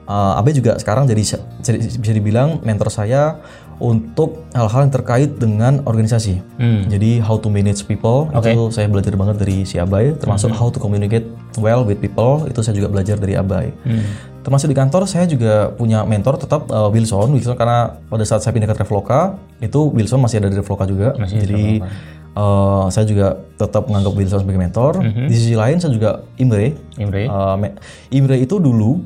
Uh, 0.04 0.36
Abe 0.36 0.52
juga 0.52 0.76
sekarang 0.76 1.08
jadi, 1.08 1.40
jadi 1.64 1.80
bisa 1.80 2.12
dibilang 2.12 2.60
mentor 2.60 2.92
saya 2.92 3.40
untuk 3.80 4.44
hal-hal 4.52 4.84
yang 4.84 4.92
terkait 4.92 5.30
dengan 5.40 5.80
organisasi. 5.88 6.44
Hmm. 6.60 6.84
Jadi 6.92 7.24
how 7.24 7.40
to 7.40 7.48
manage 7.48 7.88
people. 7.88 8.28
Itu 8.36 8.68
saya 8.68 8.86
belajar 8.92 9.16
banget 9.16 9.40
dari 9.40 9.64
si 9.64 9.80
Abai, 9.80 10.12
termasuk 10.20 10.52
Hmm. 10.52 10.60
how 10.60 10.68
to 10.68 10.76
communicate 10.76 11.24
well 11.56 11.88
with 11.88 11.98
people. 12.04 12.44
Itu 12.44 12.60
saya 12.60 12.76
juga 12.76 12.92
belajar 12.92 13.16
dari 13.16 13.34
Abai. 13.34 13.72
Hmm. 13.88 14.04
Termasuk 14.44 14.68
di 14.68 14.76
kantor 14.76 15.08
saya 15.08 15.24
juga 15.24 15.72
punya 15.72 16.04
mentor 16.04 16.36
tetap 16.36 16.68
uh, 16.68 16.92
Wilson, 16.92 17.32
Wilson 17.32 17.56
karena 17.56 17.96
pada 18.12 18.24
saat 18.28 18.44
saya 18.44 18.52
pindah 18.52 18.68
ke 18.68 18.76
Traveloka 18.76 19.40
itu 19.64 19.88
Wilson 19.88 20.20
masih 20.20 20.44
ada 20.44 20.52
di 20.52 20.60
Traveloka 20.60 20.84
juga. 20.84 21.08
Jadi 21.24 21.80
uh, 22.36 22.86
saya 22.92 23.08
juga 23.08 23.40
tetap 23.56 23.88
menganggap 23.88 24.12
Wilson 24.12 24.44
sebagai 24.44 24.60
mentor. 24.60 25.00
Hmm. 25.00 25.32
Di 25.32 25.34
sisi 25.34 25.56
lain 25.56 25.80
saya 25.80 25.96
juga 25.96 26.28
Imre, 26.36 26.76
Imre. 27.00 27.24
Uh, 27.24 27.56
Imre 28.12 28.36
itu 28.36 28.60
dulu 28.60 29.00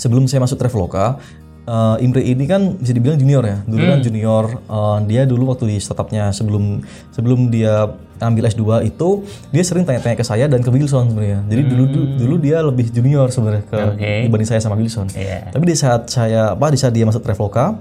sebelum 0.00 0.24
saya 0.26 0.40
masuk 0.42 0.56
Traveloka, 0.56 1.20
uh, 1.68 1.96
Imre 2.00 2.22
ini 2.24 2.44
kan 2.44 2.76
bisa 2.76 2.92
dibilang 2.92 3.18
junior 3.20 3.44
ya. 3.44 3.58
Dulu 3.64 3.82
kan 3.84 4.00
junior. 4.00 4.44
uh, 4.68 4.98
dia 5.04 5.24
dulu 5.28 5.52
waktu 5.52 5.74
di 5.74 5.76
startupnya 5.80 6.30
sebelum 6.32 6.84
sebelum 7.12 7.48
dia 7.52 7.88
ambil 8.22 8.46
S2 8.46 8.88
itu 8.88 9.26
dia 9.50 9.62
sering 9.66 9.82
tanya-tanya 9.84 10.16
ke 10.16 10.24
saya 10.24 10.46
dan 10.46 10.62
ke 10.62 10.70
Wilson 10.70 11.12
sebenarnya. 11.12 11.40
Jadi 11.50 11.62
dulu 11.66 11.84
dulu 12.16 12.34
dia 12.40 12.62
lebih 12.62 12.88
junior 12.94 13.28
sebenarnya 13.28 13.64
ke 13.66 13.78
Oke. 13.96 14.12
dibanding 14.28 14.48
saya 14.48 14.60
sama 14.62 14.78
Wilson. 14.78 15.10
Iya. 15.12 15.50
Tapi 15.50 15.64
di 15.66 15.76
saat 15.76 16.08
saya 16.08 16.54
apa 16.54 16.70
di 16.70 16.78
saat 16.78 16.94
dia 16.94 17.04
masuk 17.04 17.20
Traveloka 17.20 17.74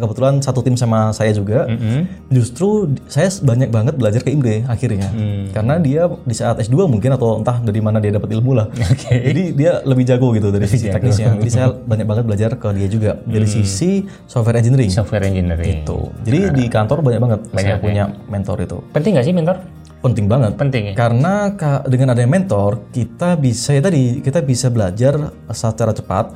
kebetulan 0.00 0.40
satu 0.40 0.60
tim 0.60 0.74
sama 0.74 1.12
saya 1.12 1.30
juga. 1.30 1.68
Mm-mm. 1.68 2.28
Justru 2.28 2.68
saya 3.06 3.28
banyak 3.40 3.68
banget 3.68 3.94
belajar 3.94 4.20
ke 4.20 4.30
Imre 4.30 4.64
akhirnya. 4.64 5.10
Hmm. 5.10 5.50
Karena 5.50 5.76
dia 5.76 6.02
di 6.08 6.32
saat 6.32 6.58
S2 6.58 6.86
mungkin 6.86 7.12
atau 7.12 7.36
entah 7.36 7.60
dari 7.60 7.78
mana 7.78 7.98
dia 7.98 8.10
dapat 8.10 8.32
ilmu 8.32 8.52
lah. 8.52 8.66
Jadi 9.06 9.52
dia 9.52 9.82
lebih 9.82 10.02
jago 10.02 10.32
gitu 10.32 10.48
dari 10.48 10.64
sisi 10.64 10.88
teknisnya. 10.88 11.36
Jadi 11.36 11.50
saya 11.50 11.68
banyak 11.70 12.06
banget 12.06 12.24
belajar 12.24 12.50
ke 12.54 12.68
dia 12.72 12.88
juga 12.88 13.10
dari 13.22 13.44
Hmm. 13.44 13.54
sisi 13.56 13.90
software 14.24 14.58
engineering. 14.58 14.88
Software 14.88 15.24
engineering. 15.24 15.84
Tuh. 15.84 16.08
Jadi 16.22 16.50
di 16.52 16.64
kantor 16.66 17.02
banyak 17.02 17.20
banget 17.20 17.40
saya 17.52 17.76
punya 17.76 18.04
mentor 18.26 18.56
itu. 18.60 18.78
Penting 18.90 19.12
nggak 19.14 19.26
sih 19.26 19.34
mentor? 19.34 19.56
Penting 20.00 20.26
banget. 20.26 20.56
Penting 20.56 20.82
ya. 20.88 20.94
Karena 20.96 21.52
ka- 21.52 21.84
dengan 21.84 22.16
adanya 22.16 22.30
mentor, 22.30 22.88
kita 22.88 23.36
bisa 23.36 23.76
ya 23.76 23.84
tadi 23.84 24.24
kita 24.24 24.40
bisa 24.40 24.72
belajar 24.72 25.12
secara 25.52 25.92
cepat 25.92 26.32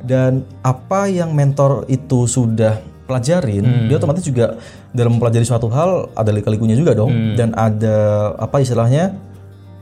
dan 0.00 0.46
apa 0.62 1.10
yang 1.10 1.34
mentor 1.34 1.82
itu 1.88 2.30
sudah 2.30 2.78
pelajarin, 3.08 3.88
dia 3.88 3.96
otomatis 3.96 4.20
juga 4.20 4.60
dalam 4.92 5.16
mempelajari 5.16 5.42
suatu 5.42 5.72
hal 5.72 6.12
ada 6.12 6.28
lika-likunya 6.28 6.76
juga 6.76 6.92
dong 6.92 7.08
dan 7.34 7.56
ada 7.56 7.96
apa 8.36 8.60
istilahnya 8.60 9.16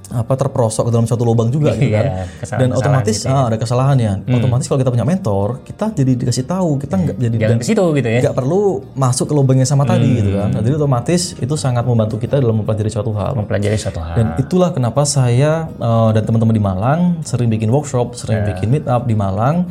apa 0.06 0.38
terperosok 0.38 0.86
ke 0.86 0.90
dalam 0.94 1.02
suatu 1.02 1.26
lubang 1.26 1.50
juga 1.50 1.74
gitu 1.74 1.90
kan. 1.90 2.06
Iya, 2.06 2.24
kesalahan- 2.38 2.46
dan 2.62 2.68
kesalahan 2.70 2.78
otomatis 2.78 3.16
gitu 3.18 3.34
ah, 3.34 3.44
ada 3.50 3.56
kesalahannya. 3.58 4.12
Otomatis 4.30 4.66
kalau 4.70 4.78
kita 4.78 4.90
punya 4.94 5.02
mentor, 5.02 5.48
kita 5.66 5.84
jadi 5.90 6.12
dikasih 6.14 6.44
tahu, 6.46 6.78
kita 6.78 6.94
nggak 6.94 7.16
jadi 7.18 7.36
Jangan 7.42 7.58
ke 7.58 7.66
situ 7.66 7.84
gitu 7.90 8.08
ya. 8.08 8.20
nggak 8.22 8.36
perlu 8.38 8.62
masuk 8.94 9.26
ke 9.26 9.34
lubang 9.34 9.58
yang 9.58 9.66
sama 9.66 9.82
tadi 9.82 10.22
gitu 10.22 10.30
kan. 10.38 10.54
Nah, 10.54 10.62
Jadi 10.62 10.74
otomatis 10.78 11.34
itu 11.34 11.54
sangat 11.58 11.82
membantu 11.82 12.22
kita 12.22 12.38
dalam 12.38 12.62
mempelajari 12.62 12.86
suatu 12.86 13.10
hal. 13.18 13.34
Mempelajari 13.34 13.74
suatu 13.74 13.98
hal. 13.98 14.14
Dan 14.14 14.26
itulah 14.38 14.70
kenapa 14.70 15.02
saya 15.02 15.66
eh, 15.66 16.10
dan 16.14 16.22
teman-teman 16.22 16.54
di 16.54 16.62
Malang 16.62 17.00
sering 17.26 17.50
bikin 17.50 17.66
workshop, 17.66 18.14
sering 18.14 18.46
bikin 18.46 18.70
meet 18.70 18.86
up 18.86 19.10
di 19.10 19.18
Malang 19.18 19.66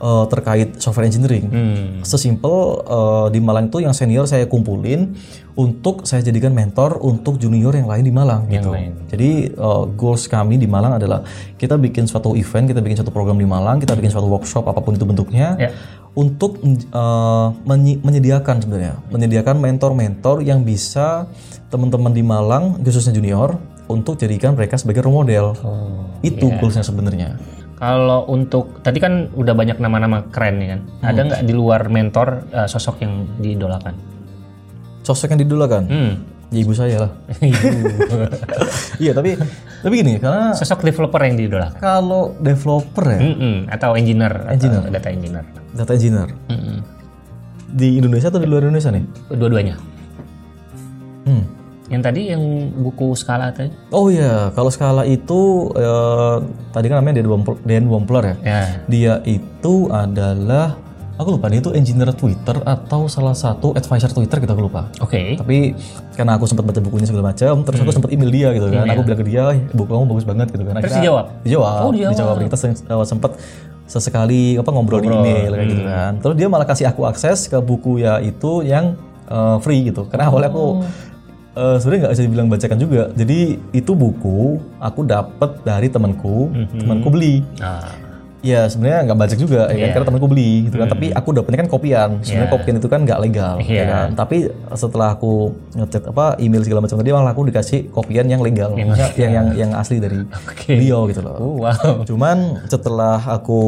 eh, 0.00 0.24
terkait 0.26 0.68
software 0.76 1.04
engineering. 1.04 1.46
Hmm. 1.46 1.88
Sesimpel 2.02 2.50
eh, 2.80 3.26
di 3.30 3.38
Malang 3.38 3.68
itu 3.68 3.78
yang 3.78 3.92
senior 3.92 4.24
saya 4.24 4.44
kumpulin 4.44 5.12
untuk 5.52 6.02
saya 6.02 6.20
jadikan 6.20 6.50
mentor 6.50 6.96
untuk 6.98 7.36
junior 7.36 7.70
yang 7.70 7.84
lain 7.84 8.00
di 8.00 8.10
Malang 8.10 8.48
gitu. 8.48 8.72
lain. 8.72 8.96
Jadi 9.06 9.30
eh, 9.50 9.84
goals 9.94 10.24
kami 10.24 10.56
di 10.56 10.64
Malang 10.64 10.96
adalah 10.96 11.20
kita 11.54 11.76
bikin 11.76 12.04
suatu 12.04 12.32
event, 12.32 12.64
kita 12.66 12.80
bikin 12.80 12.96
suatu 12.96 13.10
program 13.10 13.36
di 13.36 13.44
Malang, 13.44 13.78
kita 13.78 13.92
bikin 13.92 14.08
suatu 14.08 14.26
workshop 14.26 14.64
apa 14.64 14.80
pun 14.80 14.92
itu 14.92 15.04
bentuknya 15.04 15.54
Ya. 15.54 15.70
untuk 16.12 16.58
menyi- 17.62 18.00
menyediakan 18.00 18.56
sebenarnya, 18.58 18.94
menyediakan 19.08 19.56
mentor-mentor 19.56 20.40
yang 20.40 20.62
bisa 20.62 21.28
teman-teman 21.68 22.10
di 22.10 22.20
Malang 22.20 22.80
khususnya 22.80 23.12
junior 23.12 23.54
untuk 23.86 24.14
jadikan 24.16 24.54
mereka 24.54 24.74
sebagai 24.74 25.02
role 25.02 25.22
model. 25.22 25.54
Oh. 25.60 26.06
itu 26.20 26.52
goalsnya 26.52 26.84
sebenarnya. 26.84 27.40
Kalau 27.80 28.28
untuk 28.28 28.78
tadi 28.80 28.96
kan 28.96 29.32
udah 29.32 29.50
banyak 29.50 29.76
nama-nama 29.76 30.20
keren 30.26 30.60
ya 30.60 30.68
kan. 30.70 30.80
Hmm. 30.84 31.06
Ada 31.06 31.20
nggak 31.24 31.42
di 31.42 31.52
luar 31.52 31.88
mentor 31.88 32.28
eh, 32.50 32.68
sosok 32.68 33.00
yang 33.00 33.12
diidolakan? 33.36 33.96
Sosok 35.00 35.32
yang 35.32 35.40
didulakan, 35.40 35.82
Hmm. 35.84 36.12
ya 36.48 36.60
ibu 36.60 36.72
saya 36.72 36.96
lah. 37.00 37.12
Iya 39.00 39.12
tapi 39.12 39.32
tapi 39.80 39.94
gini 39.96 40.20
karena 40.20 40.52
Sosok 40.52 40.84
developer 40.84 41.20
yang 41.22 41.34
diidolakan. 41.34 41.80
kalau 41.80 42.36
developer 42.38 43.04
ya, 43.06 43.20
Mm-mm. 43.22 43.56
Atau 43.66 43.96
engineer, 43.96 44.44
Engineer. 44.46 44.84
atau 44.84 44.92
data 44.92 45.08
engineer. 45.08 45.44
data 45.72 45.92
engineer 45.94 46.28
Mm-mm. 46.46 46.76
di 47.70 47.96
Indonesia 47.96 48.28
atau 48.28 48.36
di 48.36 48.44
luar 48.44 48.62
Indonesia 48.62 48.92
nih? 48.92 49.04
Dua-duanya. 49.30 49.80
Hmm. 51.22 51.44
Yang 51.90 52.02
tadi 52.06 52.20
yang 52.30 52.42
buku 52.78 53.18
skala 53.18 53.50
tadi? 53.50 53.74
Oh 53.90 54.06
iya, 54.06 54.54
kalau 54.54 54.70
skala 54.70 55.02
itu 55.02 55.74
eh, 55.74 56.36
tadi 56.70 56.86
kan 56.86 57.02
namanya 57.02 57.26
Dan 57.66 57.90
Wampler, 57.90 58.22
ya. 58.22 58.36
Ya. 58.46 58.62
Dia 58.86 59.14
itu 59.26 59.90
adalah 59.90 60.78
aku 61.20 61.36
lupa 61.36 61.52
dia 61.52 61.60
itu 61.60 61.74
engineer 61.76 62.14
Twitter 62.16 62.56
atau 62.64 63.04
salah 63.10 63.36
satu 63.36 63.76
advisor 63.76 64.08
Twitter 64.14 64.40
kita 64.40 64.56
aku 64.56 64.70
lupa. 64.70 64.88
Oke. 65.04 65.36
Tapi 65.36 65.76
karena 66.16 66.40
aku 66.40 66.48
sempat 66.48 66.64
baca 66.64 66.80
bukunya 66.80 67.04
segala 67.04 67.34
macam, 67.34 67.60
terus 67.66 67.78
aku 67.82 67.92
sempat 67.92 68.10
email 68.14 68.30
dia 68.32 68.48
gitu 68.56 68.66
kan. 68.72 68.86
Aku 68.88 69.02
bilang 69.04 69.20
ke 69.20 69.26
dia, 69.28 69.44
"Eh, 69.52 69.60
buku 69.76 69.90
kamu 69.90 70.06
bagus 70.08 70.24
banget 70.24 70.48
gitu 70.48 70.62
kan. 70.64 70.74
Terus 70.80 70.94
Akhirnya 70.94 71.02
dijawab? 71.04 71.26
Dijawab. 71.44 71.80
Oh, 71.84 71.92
dijawab. 71.92 72.12
dijawab. 72.16 72.36
Kita 72.48 72.56
eh, 72.96 73.04
sempat 73.04 73.32
sesekali 73.90 74.54
apa 74.54 74.70
ngobrol, 74.70 75.02
di 75.02 75.10
email 75.10 75.50
kayak 75.58 75.68
gitu 75.68 75.82
kan. 75.84 76.12
Terus 76.22 76.34
dia 76.38 76.46
malah 76.46 76.66
kasih 76.70 76.86
aku 76.86 77.02
akses 77.10 77.50
ke 77.50 77.58
buku 77.58 78.00
ya 78.00 78.22
itu 78.22 78.62
yang 78.62 78.96
eh, 79.28 79.56
free 79.60 79.90
gitu. 79.92 80.08
Karena 80.08 80.30
awalnya 80.32 80.48
aku 80.48 80.86
eh, 81.52 81.76
sebenarnya 81.76 82.00
nggak 82.02 82.14
bisa 82.14 82.24
dibilang 82.24 82.48
bacakan 82.48 82.78
juga. 82.78 83.02
Jadi 83.12 83.38
itu 83.70 83.92
buku 83.92 84.38
aku 84.78 85.00
dapat 85.02 85.50
dari 85.62 85.86
temanku, 85.86 86.50
temanku 86.74 87.08
beli. 87.08 87.42
Nah, 87.58 88.10
Ya 88.40 88.64
sebenarnya 88.72 89.04
nggak 89.04 89.18
baca 89.20 89.36
juga 89.36 89.68
ya 89.68 89.76
kan 89.84 90.00
karena 90.00 90.06
temanku 90.08 90.24
beli 90.24 90.64
gitu 90.64 90.80
kan. 90.80 90.88
Tapi 90.88 91.12
aku 91.12 91.28
dapetnya 91.36 91.60
kan 91.60 91.68
kopian. 91.68 92.10
Sebenarnya 92.24 92.48
Iya. 92.48 92.54
kopian 92.56 92.76
itu 92.80 92.88
kan 92.88 93.00
nggak 93.04 93.20
legal 93.20 93.54
ya 93.60 93.68
Iya. 93.68 93.84
kan. 93.84 94.08
Tapi 94.16 94.36
setelah 94.72 95.12
aku 95.12 95.52
ngechat 95.76 96.08
apa 96.08 96.40
email 96.40 96.64
segala 96.64 96.80
macam 96.80 96.96
tadi 96.96 97.12
malah 97.12 97.36
aku 97.36 97.44
dikasih 97.44 97.92
kopian 97.92 98.32
yang 98.32 98.40
legal. 98.40 98.72
Maksudnya 98.72 99.12
yang 99.20 99.32
yang 99.36 99.46
yang 99.52 99.70
asli 99.76 100.00
dari 100.00 100.24
Oke. 100.24 100.72
beliau 100.72 101.04
gitu 101.12 101.20
loh. 101.20 101.36
oh, 101.36 101.68
wow. 101.68 102.00
Cuman 102.08 102.64
setelah 102.64 103.20
aku 103.20 103.60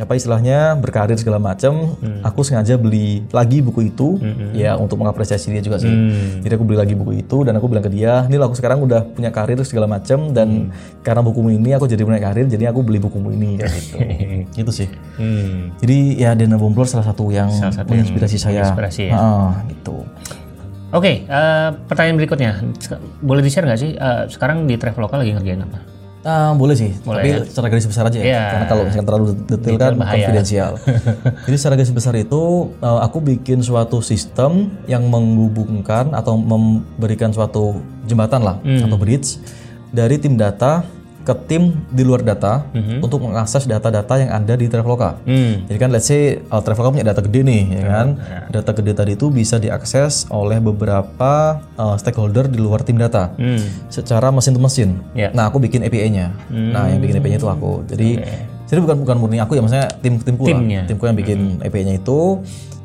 apa 0.00 0.16
istilahnya 0.16 0.74
berkarir 0.74 1.14
segala 1.14 1.36
macam, 1.36 1.92
Hmm. 1.94 2.24
aku 2.24 2.40
sengaja 2.40 2.74
beli 2.74 3.20
lagi 3.28 3.60
buku 3.60 3.86
itu 3.86 4.16
ya 4.50 4.74
untuk 4.74 4.96
mengapresiasi 4.96 5.52
dia 5.52 5.60
juga 5.60 5.76
sih. 5.76 5.86
Hmm. 5.86 6.40
Jadi 6.40 6.52
aku 6.56 6.64
beli 6.64 6.80
lagi 6.80 6.96
buku 6.96 7.20
itu 7.20 7.44
dan 7.44 7.52
aku 7.54 7.68
bilang 7.68 7.84
ke 7.84 7.92
dia, 7.92 8.24
ini 8.24 8.36
aku 8.36 8.56
sekarang 8.56 8.80
udah 8.80 9.04
punya 9.06 9.28
karir 9.28 9.60
segala 9.62 9.84
macam 9.86 10.32
dan 10.32 10.48
Hmm. 10.48 10.72
karena 11.00 11.20
bukumu 11.20 11.52
ini 11.52 11.70
aku 11.72 11.84
jadi 11.84 12.00
punya 12.00 12.16
karir, 12.18 12.48
jadi 12.48 12.72
aku 12.72 12.80
beli 12.80 12.98
bukumu 12.98 13.28
ini 13.28 13.60
kayak 13.60 13.72
gitu. 13.76 13.96
gitu 14.56 14.70
sih. 14.74 14.88
Hmm. 15.14 15.76
Jadi 15.76 15.98
ya 16.16 16.32
Dana 16.32 16.56
Bombler 16.56 16.88
salah 16.88 17.04
satu 17.04 17.28
yang 17.28 17.52
Salah 17.52 17.76
satu 17.76 17.92
yang 17.92 18.02
menginspirasi 18.02 18.36
saya. 18.36 18.64
menginspirasi 18.64 19.02
ya. 19.08 19.14
Ah, 19.14 19.52
gitu. 19.68 20.00
Oke, 20.90 21.22
eh, 21.22 21.68
pertanyaan 21.86 22.18
berikutnya. 22.18 22.50
Boleh 23.20 23.44
di-share 23.44 23.62
nggak 23.62 23.78
sih, 23.78 23.94
eh, 23.94 24.22
sekarang 24.26 24.66
di 24.66 24.74
Traveloka 24.74 25.14
lagi 25.14 25.30
ngerjain 25.30 25.62
apa? 25.62 25.78
Ah, 26.20 26.52
boleh 26.52 26.76
sih, 26.76 26.92
Boleh 27.00 27.16
tapi 27.16 27.28
ya? 27.32 27.38
secara 27.48 27.66
garis 27.68 27.88
besar 27.88 28.04
aja 28.04 28.16
ya. 28.16 28.24
Iya. 28.26 28.42
Karena 28.52 28.66
kalau 28.68 28.82
misalkan 28.84 29.06
terlalu 29.08 29.26
detail 29.48 29.76
kan 29.76 29.92
konfidensial. 29.96 30.72
Jadi 31.48 31.56
secara 31.56 31.74
garis 31.74 31.90
besar 31.90 32.14
itu 32.14 32.42
uh, 32.76 33.00
aku 33.00 33.18
bikin 33.18 33.58
suatu 33.60 33.98
sistem 34.00 34.68
yang 34.84 35.08
menghubungkan 35.08 36.12
atau 36.12 36.36
memberikan 36.36 37.32
suatu 37.32 37.72
jembatan 38.04 38.44
lah 38.44 38.56
Hmm. 38.60 38.84
atau 38.84 38.96
bridge 38.96 39.40
dari 39.88 40.20
tim 40.20 40.36
data 40.36 40.84
ke 41.20 41.34
tim 41.44 41.76
di 41.92 42.00
luar 42.00 42.24
data 42.24 42.64
untuk 43.04 43.20
mengakses 43.20 43.68
data-data 43.68 44.16
yang 44.16 44.30
ada 44.32 44.56
di 44.56 44.66
Traveloka. 44.72 45.20
Hmm. 45.28 45.68
Jadi 45.68 45.78
kan 45.78 45.90
let's 45.92 46.08
say 46.08 46.40
uh, 46.48 46.64
Traveloka 46.64 46.96
punya 46.96 47.06
data 47.12 47.20
gede 47.20 47.40
nih, 47.44 47.62
ya 47.76 47.84
kan? 47.84 48.08
Data 48.48 48.70
gede 48.72 48.92
tadi 48.96 49.12
itu 49.20 49.28
bisa 49.28 49.60
diakses 49.60 50.24
oleh 50.32 50.56
beberapa 50.58 51.60
uh, 51.76 51.96
stakeholder 52.00 52.48
di 52.48 52.56
luar 52.56 52.80
tim 52.82 52.96
data 52.96 53.32
Hmm. 53.36 53.60
secara 53.92 54.32
mesin 54.32 54.56
to 54.56 54.60
mesin. 54.60 54.90
Ya. 55.12 55.28
Nah, 55.36 55.52
aku 55.52 55.60
bikin 55.60 55.84
API-nya. 55.84 56.32
Nah, 56.50 56.88
yang 56.88 57.04
bikin 57.04 57.20
API-nya 57.20 57.38
itu 57.40 57.48
aku. 57.48 57.84
Jadi 57.84 58.20
jadi 58.70 58.78
bukan 58.86 59.02
bukan 59.02 59.16
murni 59.18 59.42
aku 59.42 59.58
ya, 59.58 59.62
maksudnya 59.66 59.88
tim 59.98 60.22
timku 60.22 60.46
lah. 60.46 60.56
Timnya. 60.56 60.82
Timku 60.86 61.04
yang 61.04 61.18
bikin 61.18 61.58
API-nya 61.58 61.98
itu 61.98 62.38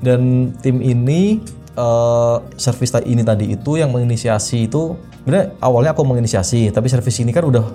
dan 0.03 0.51
tim 0.59 0.83
ini 0.83 1.39
eh 1.75 2.37
service 2.55 2.95
ini 3.03 3.21
tadi 3.23 3.51
itu 3.51 3.75
yang 3.75 3.91
menginisiasi 3.91 4.71
itu 4.71 4.95
sebenarnya 5.21 5.57
awalnya 5.59 5.91
aku 5.93 6.01
menginisiasi, 6.07 6.71
tapi 6.71 6.87
service 6.87 7.19
ini 7.19 7.29
kan 7.35 7.43
udah 7.45 7.65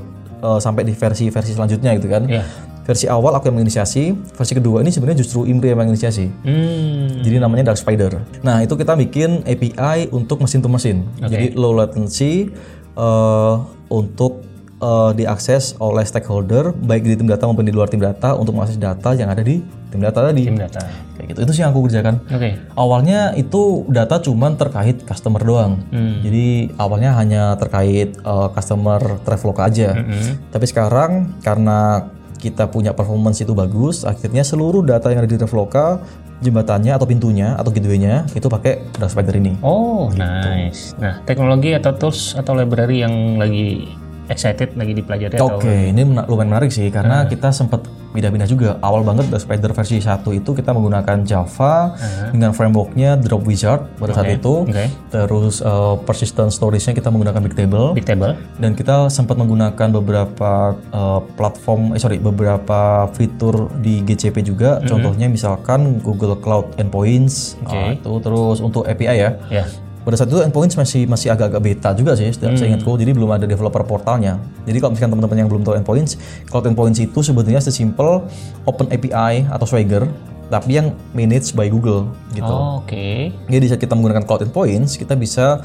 eh, 0.40 0.60
sampai 0.60 0.82
di 0.88 0.96
versi-versi 0.96 1.52
selanjutnya 1.54 1.94
gitu 2.00 2.08
kan. 2.08 2.24
Iya. 2.26 2.44
Versi 2.80 3.06
awal 3.06 3.36
aku 3.38 3.52
yang 3.52 3.62
menginisiasi, 3.62 4.34
versi 4.34 4.52
kedua 4.56 4.82
ini 4.82 4.90
sebenarnya 4.90 5.22
justru 5.22 5.46
Imri 5.46 5.70
yang 5.70 5.78
menginisiasi. 5.78 6.26
Hmm. 6.42 7.22
Jadi 7.22 7.36
namanya 7.38 7.70
Dark 7.70 7.78
Spider. 7.78 8.18
Nah 8.42 8.66
itu 8.66 8.74
kita 8.74 8.98
bikin 8.98 9.46
API 9.46 10.10
untuk 10.10 10.42
mesin 10.42 10.58
to 10.58 10.68
mesin. 10.72 11.06
Jadi 11.22 11.54
low 11.54 11.76
latency 11.76 12.50
eh, 12.98 13.54
untuk 13.92 14.42
eh, 14.80 15.10
diakses 15.14 15.78
oleh 15.78 16.02
stakeholder 16.02 16.74
baik 16.74 17.06
di 17.06 17.14
tim 17.14 17.28
data 17.30 17.46
maupun 17.46 17.68
di 17.68 17.70
luar 17.70 17.86
tim 17.86 18.02
data 18.02 18.34
untuk 18.34 18.58
mengakses 18.58 18.80
data 18.80 19.14
yang 19.14 19.30
ada 19.30 19.44
di 19.44 19.79
tim 19.90 20.00
data 20.00 20.18
tadi. 20.30 20.46
Tim 20.46 20.56
data. 20.56 20.80
Kayak 21.18 21.26
gitu. 21.34 21.38
Itu 21.44 21.50
sih 21.52 21.60
yang 21.66 21.74
aku 21.74 21.90
kerjakan. 21.90 22.22
Oke. 22.30 22.56
Awalnya 22.78 23.34
itu 23.34 23.84
data 23.90 24.22
cuman 24.22 24.54
terkait 24.56 25.02
customer 25.04 25.42
doang. 25.42 25.82
Hmm. 25.90 26.22
Jadi 26.22 26.72
awalnya 26.78 27.10
hanya 27.18 27.58
terkait 27.58 28.16
eh, 28.16 28.48
customer 28.54 29.20
Traveloka 29.26 29.66
aja. 29.66 29.98
Hmm. 29.98 30.38
Tapi 30.48 30.64
sekarang 30.70 31.42
karena 31.42 32.08
kita 32.40 32.72
punya 32.72 32.96
performance 32.96 33.44
itu 33.44 33.52
bagus, 33.52 34.08
akhirnya 34.08 34.40
seluruh 34.40 34.80
data 34.80 35.12
yang 35.12 35.20
ada 35.20 35.28
di 35.28 35.36
Traveloka, 35.36 36.00
jembatannya 36.40 36.96
atau 36.96 37.04
pintunya 37.04 37.52
atau 37.52 37.68
gateway-nya 37.68 38.24
itu 38.32 38.48
pakai 38.48 38.80
Dark 38.96 39.12
Spider 39.12 39.36
ini. 39.36 39.60
Oh, 39.60 40.08
nice. 40.16 40.96
Nah, 40.96 41.20
teknologi 41.28 41.76
atau 41.76 41.92
tools 41.92 42.32
atau 42.32 42.56
library 42.56 43.04
yang 43.04 43.36
lagi 43.36 43.92
excited 44.30 44.72
lagi 44.72 44.94
dipelajari 44.94 45.34
Oke, 45.36 45.42
atau 45.58 45.66
ini 45.66 46.00
mena- 46.00 46.24
lumayan 46.24 46.54
menarik 46.54 46.70
sih 46.70 46.86
karena 46.88 47.26
kita 47.26 47.50
sempat 47.50 47.82
pindah-pindah 48.10 48.46
juga. 48.46 48.70
Awal 48.80 49.02
banget 49.02 49.26
Dark 49.28 49.38
Spider 49.40 49.70
versi 49.70 49.98
1 49.98 50.06
itu 50.32 50.50
kita 50.50 50.70
menggunakan 50.70 51.22
Java 51.22 51.94
dengan 52.30 52.50
frameworknya 52.50 53.14
Drop 53.16 53.42
Wizard 53.42 53.86
pada 53.96 54.10
saat 54.12 54.30
itu. 54.32 54.64
Oke. 54.64 54.86
Terus 55.08 55.58
uh, 55.60 55.94
persistent 56.00 56.50
storage-nya 56.50 56.90
kita 56.92 57.06
menggunakan 57.08 57.38
Bigtable. 57.40 57.90
big 57.92 58.06
table? 58.06 58.34
dan 58.56 58.72
kita 58.72 59.06
sempat 59.08 59.34
menggunakan 59.34 59.88
beberapa 59.90 60.52
uh, 60.90 61.20
platform 61.34 61.92
eh 61.92 61.98
sorry 61.98 62.18
beberapa 62.18 62.80
fitur 63.10 63.66
di 63.76 64.00
GCP 64.00 64.44
juga 64.44 64.78
contohnya 64.84 65.26
misalkan 65.26 65.98
Google 65.98 66.36
Cloud 66.36 66.76
Endpoints 66.76 67.58
uh, 67.64 67.90
itu 67.90 68.12
terus 68.20 68.60
untuk 68.60 68.84
API 68.84 69.16
ya 69.18 69.30
Ya. 69.50 69.64
Pada 70.10 70.18
saat 70.18 70.28
itu 70.34 70.42
Endpoints 70.42 70.74
masih 70.74 71.06
masih 71.06 71.30
agak-agak 71.30 71.62
beta 71.62 71.94
juga 71.94 72.18
sih 72.18 72.26
setiap 72.34 72.58
saya 72.58 72.74
ingatku. 72.74 72.98
Jadi 72.98 73.14
belum 73.14 73.30
ada 73.30 73.46
developer 73.46 73.86
portalnya. 73.86 74.42
Jadi 74.66 74.82
kalau 74.82 74.90
misalkan 74.90 75.14
teman-teman 75.14 75.38
yang 75.38 75.48
belum 75.48 75.62
tahu 75.62 75.78
Endpoints 75.78 76.18
Cloud 76.50 76.66
Endpoints 76.66 76.98
itu 76.98 77.22
sebetulnya 77.22 77.62
sesimpel 77.62 78.26
Open 78.66 78.90
API 78.90 79.46
atau 79.46 79.70
Swagger 79.70 80.10
tapi 80.50 80.82
yang 80.82 80.98
managed 81.14 81.54
by 81.54 81.70
Google 81.70 82.10
gitu. 82.34 82.42
Oh, 82.42 82.82
Oke. 82.82 83.30
jadi 83.46 83.70
saat 83.70 83.78
kita 83.78 83.94
menggunakan 83.94 84.26
Cloud 84.26 84.50
Endpoints, 84.50 84.98
kita 84.98 85.14
bisa 85.14 85.62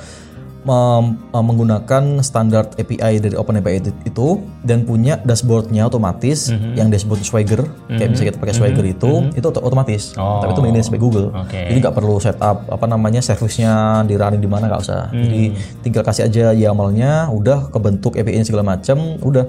menggunakan 1.31 2.03
standar 2.19 2.69
API 2.75 3.17
dari 3.17 3.33
OpenAPI 3.33 3.73
itu- 3.79 3.95
itu 4.03 4.27
dan 4.61 4.81
punya 4.81 5.19
dashboardnya 5.19 5.85
otomatis 5.85 6.47
yang 6.73 6.87
dashboard 6.87 7.21
Swagger 7.21 7.61
kayak 7.87 8.09
bisa 8.09 8.23
kita 8.23 8.37
pakai 8.37 8.53
Swagger 8.53 8.83
itu 8.83 9.11
itu 9.31 9.45
oto- 9.45 9.61
otomatis. 9.61 10.13
Oh. 10.15 10.41
tapi 10.41 10.51
itu 10.51 10.61
managed 10.63 10.89
by 10.89 10.97
Google. 10.97 11.29
Oke. 11.31 11.55
jadi 11.65 11.77
nggak 11.79 11.95
perlu 11.95 12.17
setup 12.17 12.65
apa 12.65 12.85
namanya 12.85 13.19
service-nya 13.19 13.73
di 14.03 14.15
running 14.15 14.39
di 14.39 14.47
mana 14.47 14.67
nggak 14.67 14.81
usah. 14.81 15.09
Jadi 15.11 15.43
tinggal 15.81 16.01
kasih 16.01 16.25
aja 16.25 16.45
YAML-nya 16.51 17.29
udah 17.29 17.69
kebentuk 17.69 18.15
API-nya 18.15 18.43
segala 18.43 18.63
macam 18.67 18.97
udah 19.19 19.45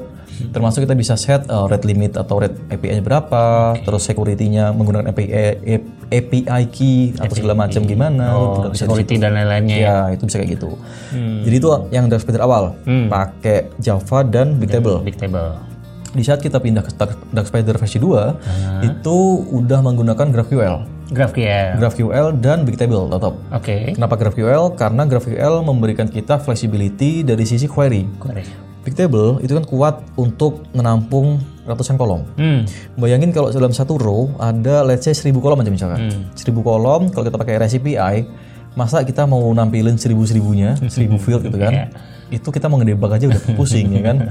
termasuk 0.52 0.84
kita 0.84 0.94
bisa 0.94 1.14
set 1.16 1.44
uh, 1.48 1.64
rate 1.66 1.86
limit 1.88 2.16
atau 2.16 2.40
rate 2.40 2.56
API-nya 2.68 3.02
berapa 3.02 3.74
terus 3.82 4.04
security-nya 4.04 4.72
menggunakan 4.76 5.08
API 5.10 5.80
API 6.06 6.62
key 6.70 7.16
atau 7.18 7.34
segala 7.34 7.54
macam 7.58 7.82
gimana 7.82 8.36
Oh, 8.36 8.62
udah 8.62 8.70
bisa 8.70 8.86
security 8.86 9.18
dan 9.18 9.34
lain-lainnya. 9.34 9.76
Ya, 9.76 9.96
itu 10.14 10.22
bisa 10.28 10.38
kayak 10.38 10.58
gitu. 10.58 10.78
Jadi 11.16 11.56
itu 11.56 11.68
yang 11.90 12.06
Dark 12.06 12.22
Spider 12.22 12.42
awal, 12.42 12.76
pakai 13.10 13.70
Java 13.78 14.22
dan 14.22 14.58
Bigtable. 14.60 15.02
Big 15.02 15.18
table. 15.18 15.56
Di 16.16 16.24
saat 16.24 16.40
kita 16.40 16.56
pindah 16.62 16.80
ke 16.80 16.96
Dark, 16.96 17.44
Spider 17.44 17.76
versi 17.76 18.00
2, 18.00 18.88
itu 18.88 19.18
udah 19.52 19.84
menggunakan 19.84 20.32
GraphQL. 20.32 20.76
GraphQL. 21.12 21.76
GraphQL 21.78 22.26
dan 22.40 22.64
Bigtable 22.64 23.06
tetap. 23.12 23.34
Oke. 23.52 23.92
Kenapa 23.94 24.14
GraphQL? 24.16 24.74
Karena 24.74 25.06
GraphQL 25.06 25.62
memberikan 25.62 26.08
kita 26.08 26.40
flexibility 26.40 27.22
dari 27.22 27.44
sisi 27.44 27.68
query. 27.68 28.18
Query. 28.18 28.65
Bigtable 28.86 29.42
itu 29.42 29.50
kan 29.50 29.66
kuat 29.66 29.98
untuk 30.14 30.62
menampung 30.70 31.42
ratusan 31.66 31.98
kolom. 31.98 32.22
Hmm. 32.38 32.62
Bayangin 32.94 33.34
kalau 33.34 33.50
dalam 33.50 33.74
satu 33.74 33.98
row 33.98 34.30
ada 34.38 34.86
let's 34.86 35.02
say 35.02 35.10
1000 35.10 35.34
kolom 35.42 35.58
aja 35.58 35.74
misalkan. 35.74 36.30
1000 36.38 36.54
kolom 36.62 37.10
kalau 37.10 37.26
kita 37.26 37.34
pakai 37.34 37.58
REST 37.58 37.82
API, 37.82 38.16
masa 38.78 39.02
kita 39.02 39.26
mau 39.26 39.42
nampilin 39.50 39.98
seribu-seribunya, 39.98 40.78
seribu 40.86 41.18
field 41.18 41.42
gitu 41.42 41.58
kan. 41.58 41.90
Itu 42.30 42.54
kita 42.54 42.70
mau 42.70 42.78
ngedebug 42.78 43.10
aja 43.10 43.26
udah 43.26 43.42
pusing 43.58 43.90
ya 43.98 44.02
kan. 44.06 44.16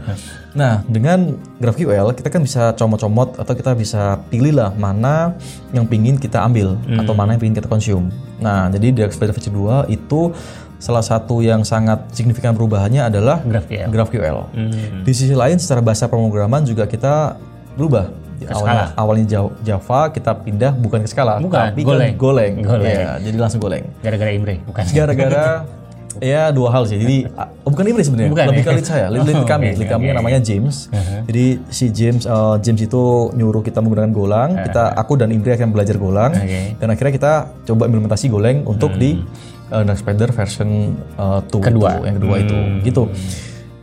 Nah, 0.56 0.88
dengan 0.88 1.36
GraphQL 1.60 2.16
kita 2.16 2.32
kan 2.32 2.40
bisa 2.40 2.72
comot-comot 2.80 3.36
atau 3.36 3.52
kita 3.52 3.76
bisa 3.76 4.24
pilih 4.32 4.56
lah 4.56 4.72
mana 4.72 5.36
yang 5.76 5.84
pingin 5.84 6.16
kita 6.16 6.40
ambil 6.40 6.80
atau 6.96 7.12
mana 7.12 7.36
yang 7.36 7.44
pingin 7.44 7.60
kita 7.60 7.68
consume. 7.68 8.08
Nah, 8.40 8.72
jadi 8.72 8.96
di 8.96 9.04
versi 9.04 9.52
2 9.52 9.92
itu 9.92 10.32
salah 10.78 11.02
satu 11.02 11.40
yang 11.40 11.64
sangat 11.64 12.04
signifikan 12.12 12.52
perubahannya 12.52 13.02
adalah 13.02 13.42
GraphQL. 13.42 13.90
GraphQL. 13.90 14.38
Hmm. 14.52 15.02
Di 15.02 15.12
sisi 15.12 15.34
lain 15.34 15.58
secara 15.58 15.80
bahasa 15.80 16.06
pemrograman 16.06 16.62
juga 16.62 16.86
kita 16.86 17.40
berubah. 17.74 18.12
Awalnya, 18.36 18.86
awalnya 18.94 19.26
Jav- 19.26 19.56
Java 19.64 20.12
kita 20.12 20.36
pindah 20.36 20.76
bukan 20.76 21.02
ke 21.02 21.10
skala, 21.10 21.40
Bukan, 21.40 21.72
tapi 21.72 21.82
Golang. 21.82 22.14
ke 22.14 22.20
Golang. 22.20 22.54
Golang. 22.60 22.84
Iya, 22.84 23.12
jadi 23.24 23.38
langsung 23.40 23.64
Goleng. 23.64 23.88
Gara-gara 24.04 24.30
Imre, 24.30 24.60
bukan? 24.68 24.84
Gara-gara 24.92 25.46
ya 26.20 26.52
dua 26.52 26.70
hal 26.72 26.84
sih. 26.84 27.00
Jadi 27.00 27.18
oh, 27.32 27.72
bukan 27.72 27.84
ini 27.88 28.04
sebenarnya, 28.04 28.32
Bukan, 28.32 28.46
lebih 28.52 28.64
ya? 28.64 28.68
ke 28.68 28.72
lead 28.76 28.88
saya, 28.88 29.06
lead, 29.08 29.24
lead 29.24 29.40
Oh, 29.40 29.48
kami, 29.48 29.76
lead 29.76 29.88
kami 29.88 30.12
namanya 30.12 30.40
James. 30.40 30.92
Jadi 31.26 31.46
si 31.68 31.86
James 31.92 32.24
eh, 32.28 32.56
James 32.60 32.82
itu 32.84 33.04
nyuruh 33.34 33.64
kita 33.64 33.80
menggunakan 33.80 34.12
Golang. 34.12 34.50
Kita 34.62 34.96
aku 34.96 35.16
dan 35.16 35.32
Imri 35.32 35.56
akan 35.56 35.72
belajar 35.72 35.96
Golang. 35.96 36.36
Oke. 36.36 36.76
Dan 36.76 36.88
akhirnya 36.92 37.14
kita 37.16 37.34
coba 37.66 37.88
implementasi 37.88 38.26
Golang 38.28 38.64
untuk 38.64 38.96
di 38.96 39.24
uh, 39.70 39.84
Dark 39.84 39.98
Spider 39.98 40.30
version 40.30 40.98
uh, 41.16 41.40
2 41.46 41.62
Kedua. 41.62 41.90
itu, 41.98 42.04
yang 42.06 42.16
kedua 42.20 42.36
itu 42.42 42.58
gitu. 42.84 43.04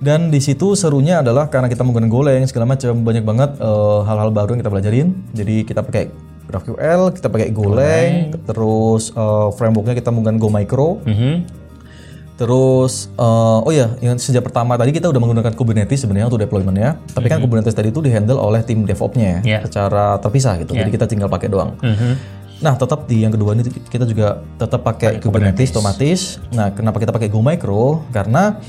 Dan 0.03 0.35
di 0.35 0.43
situ 0.43 0.75
serunya 0.75 1.23
adalah 1.23 1.47
karena 1.47 1.71
kita 1.71 1.87
menggunakan 1.87 2.11
Golang 2.11 2.43
segala 2.51 2.67
macam 2.67 3.07
banyak 3.07 3.23
banget 3.23 3.51
uh, 3.63 4.03
hal-hal 4.03 4.35
baru 4.35 4.59
yang 4.59 4.61
kita 4.61 4.73
pelajarin. 4.75 5.09
Jadi 5.31 5.63
kita 5.63 5.87
pakai 5.87 6.11
GraphQL, 6.43 7.15
kita 7.15 7.31
pakai 7.31 7.49
Golang, 7.55 8.35
terus 8.43 9.15
uh, 9.15 9.55
frameworknya 9.55 9.95
kita 9.95 10.11
menggunakan 10.11 10.39
Go 10.43 10.49
Micro. 10.51 10.89
Mhm. 11.07 11.63
Terus, 12.33 13.07
uh, 13.15 13.63
oh 13.63 13.71
ya, 13.71 13.95
yang 14.03 14.19
sejak 14.19 14.43
pertama 14.43 14.75
tadi 14.75 14.91
kita 14.91 15.07
udah 15.07 15.21
menggunakan 15.23 15.55
Kubernetes 15.55 16.03
sebenarnya 16.03 16.27
untuk 16.27 16.43
deploymentnya. 16.43 16.99
Tapi 17.15 17.31
kan 17.31 17.39
Kubernetes 17.39 17.71
tadi 17.71 17.95
itu 17.95 18.03
dihandle 18.03 18.35
oleh 18.35 18.67
tim 18.67 18.83
DevOps-nya 18.83 19.23
ya, 19.23 19.39
Yeah. 19.47 19.61
secara 19.63 20.19
terpisah 20.19 20.59
gitu. 20.59 20.75
Jadi 20.75 20.91
kita 20.91 21.07
tinggal 21.07 21.31
pakai 21.31 21.47
doang. 21.47 21.79
Mhm. 21.79 22.42
Nah, 22.63 22.79
tetap 22.79 23.11
di 23.11 23.27
yang 23.27 23.35
kedua 23.35 23.59
ini 23.59 23.67
kita 23.67 24.07
juga 24.07 24.39
tetap 24.55 24.87
pakai 24.87 25.19
Kubernetes 25.19 25.75
otomatis. 25.75 26.39
Nah, 26.55 26.71
kenapa 26.71 27.03
kita 27.03 27.11
pakai 27.11 27.27
Go 27.27 27.43
Micro? 27.43 28.07
Karena 28.15 28.63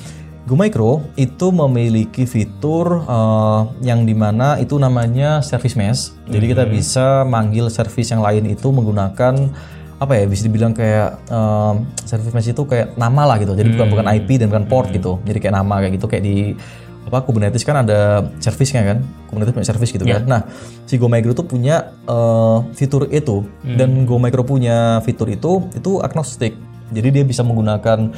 Go 0.49 0.57
Micro 0.57 1.05
itu 1.15 1.53
memiliki 1.53 2.25
fitur 2.25 3.05
uh, 3.05 3.69
yang 3.85 4.03
di 4.03 4.17
mana 4.17 4.57
itu 4.57 4.75
namanya 4.81 5.45
service 5.45 5.77
mesh. 5.77 6.11
Jadi 6.25 6.45
kita 6.51 6.65
bisa 6.65 7.21
manggil 7.23 7.69
service 7.69 8.09
yang 8.09 8.19
lain 8.19 8.49
itu 8.49 8.67
menggunakan 8.73 9.53
apa 10.01 10.19
ya 10.19 10.27
bisa 10.27 10.43
dibilang 10.43 10.75
kayak 10.75 11.15
um, 11.31 11.87
service 12.03 12.35
mesh 12.35 12.51
itu 12.51 12.65
kayak 12.65 12.97
nama 12.99 13.23
lah 13.29 13.37
gitu. 13.39 13.55
Jadi 13.55 13.77
bukan 13.77 13.87
bukan 13.93 14.05
IP 14.09 14.41
dan 14.41 14.51
bukan 14.51 14.65
port 14.67 14.89
gitu. 14.91 15.21
Jadi 15.23 15.37
kayak 15.37 15.55
nama 15.63 15.79
kayak 15.79 16.01
gitu 16.01 16.05
kayak 16.09 16.23
di 16.25 16.57
apa 17.03 17.19
Kubernetes 17.27 17.63
kan 17.67 17.83
ada 17.83 18.23
service-nya 18.39 18.81
kan. 18.83 18.97
Kubernetes 19.27 19.53
punya 19.53 19.67
service 19.67 19.91
gitu 19.91 20.05
kan. 20.07 20.23
Nah, 20.23 20.41
si 20.87 20.95
Go 20.95 21.11
Micro 21.11 21.35
tuh 21.35 21.45
punya 21.45 21.91
uh, 22.07 22.63
fitur 22.73 23.07
itu 23.11 23.43
dan 23.63 24.07
Go 24.07 24.17
Micro 24.19 24.43
punya 24.43 25.03
fitur 25.03 25.27
itu 25.27 25.67
itu 25.75 25.99
agnostik. 25.99 26.55
Jadi 26.93 27.21
dia 27.21 27.23
bisa 27.25 27.41
menggunakan 27.41 28.13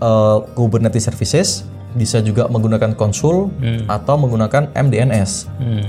uh, 0.00 0.38
Kubernetes 0.56 1.06
services, 1.06 1.66
bisa 1.94 2.18
juga 2.24 2.46
menggunakan 2.48 2.94
konsul 2.94 3.52
atau 3.86 4.14
menggunakan 4.18 4.72
MDNS. 4.74 5.30
Hmm. 5.60 5.82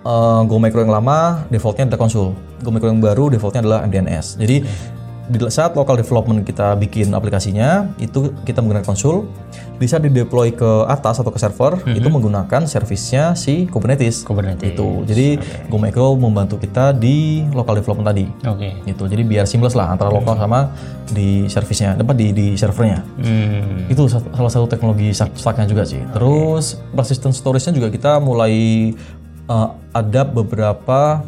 Uh, 0.00 0.40
Go 0.48 0.56
Micro 0.56 0.80
yang 0.80 0.92
lama 0.92 1.44
defaultnya 1.52 1.88
adalah 1.88 2.08
konsul. 2.08 2.32
Go 2.64 2.72
Micro 2.72 2.88
yang 2.88 3.00
baru 3.04 3.32
defaultnya 3.32 3.60
adalah 3.64 3.80
MDNS. 3.84 4.40
Jadi 4.40 4.64
di 5.30 5.38
saat 5.46 5.78
local 5.78 5.94
development 5.94 6.42
kita 6.42 6.74
bikin 6.74 7.14
aplikasinya 7.14 7.94
itu 8.02 8.34
kita 8.42 8.58
menggunakan 8.58 8.82
konsul 8.82 9.30
bisa 9.78 10.02
di 10.02 10.10
deploy 10.10 10.50
ke 10.50 10.84
atas 10.90 11.22
atau 11.22 11.30
ke 11.30 11.38
server 11.38 11.78
itu 11.86 12.04
menggunakan 12.10 12.66
servisnya 12.66 13.38
si 13.38 13.70
Kubernetes. 13.70 14.26
Kubernetes. 14.26 14.74
Itu. 14.74 15.06
Jadi 15.06 15.38
Go 15.70 15.78
Micro 15.78 16.18
membantu 16.18 16.58
kita 16.58 16.92
di 16.92 17.46
local 17.54 17.78
development 17.78 18.10
tadi. 18.10 18.26
Oke. 18.44 18.82
Gitu. 18.84 19.06
Jadi 19.06 19.22
biar 19.24 19.46
seamless 19.46 19.78
lah 19.78 19.94
antara 19.94 20.10
lokal 20.10 20.34
sama 20.36 20.74
di 21.08 21.46
servisnya, 21.46 21.94
dapat 21.96 22.18
di 22.18 22.28
di 22.34 22.46
servernya. 22.58 23.00
Hmm. 23.22 23.86
Itu 23.88 24.10
salah 24.10 24.52
satu 24.52 24.66
teknologi 24.66 25.14
stack- 25.14 25.38
stacknya 25.38 25.64
juga 25.70 25.86
sih. 25.86 26.02
Terus 26.12 26.76
persistent 26.92 27.32
storage-nya 27.32 27.72
juga 27.72 27.88
kita 27.88 28.18
mulai 28.18 28.92
uh, 29.48 29.68
adapt 29.94 30.34
beberapa 30.34 31.24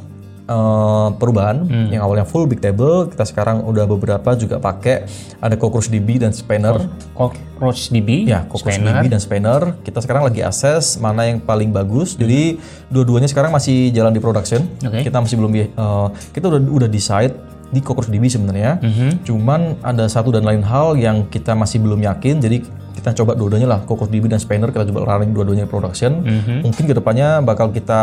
uh, 0.49 1.14
perubahan. 1.16 1.66
Yang 1.93 2.03
awalnya 2.03 2.26
full 2.26 2.47
big 2.49 2.59
table, 2.59 3.11
kita 3.11 3.24
sekarang 3.26 3.62
udah 3.66 3.84
beberapa 3.86 4.34
juga 4.34 4.59
pakai 4.59 5.07
ada 5.38 5.55
CockroachDB 5.55 6.22
dan 6.22 6.32
Spanner. 6.34 6.88
CockroachDB, 7.14 8.26
Ya, 8.26 8.47
CockroachDB 8.49 9.07
dan 9.12 9.20
Spanner. 9.20 9.78
Kita 9.82 10.03
sekarang 10.03 10.26
lagi 10.26 10.40
akses 10.43 10.99
mana 10.99 11.28
yang 11.28 11.38
paling 11.43 11.70
bagus. 11.70 12.18
Jadi 12.18 12.59
dua-duanya 12.90 13.28
sekarang 13.30 13.53
masih 13.55 13.93
jalan 13.95 14.11
di 14.11 14.20
production. 14.22 14.64
Oke. 14.82 15.07
Kita 15.07 15.18
masih 15.22 15.36
belum 15.38 15.53
uh, 15.78 16.09
kita 16.34 16.49
udah 16.49 16.61
udah 16.82 16.88
decide 16.90 17.34
di 17.72 17.80
CockroachDB 17.80 18.28
sebenarnya. 18.28 18.78
Cuman 19.24 19.80
ada 19.80 20.05
satu 20.11 20.28
dan 20.28 20.45
lain 20.45 20.61
hal 20.61 20.99
yang 21.01 21.24
kita 21.30 21.57
masih 21.57 21.80
belum 21.80 22.05
yakin. 22.05 22.38
Jadi 22.43 22.82
kita 22.93 23.16
coba 23.24 23.32
dua-duanya 23.32 23.66
lah, 23.66 23.80
CockroachDB 23.88 24.28
dan 24.28 24.36
Spanner 24.36 24.68
kita 24.68 24.84
coba 24.93 25.16
running 25.16 25.32
dua-duanya 25.32 25.64
di 25.64 25.70
production. 25.72 26.20
Mungkin 26.61 26.84
ke 26.84 26.95
depannya 26.95 27.40
bakal 27.40 27.72
kita 27.72 28.03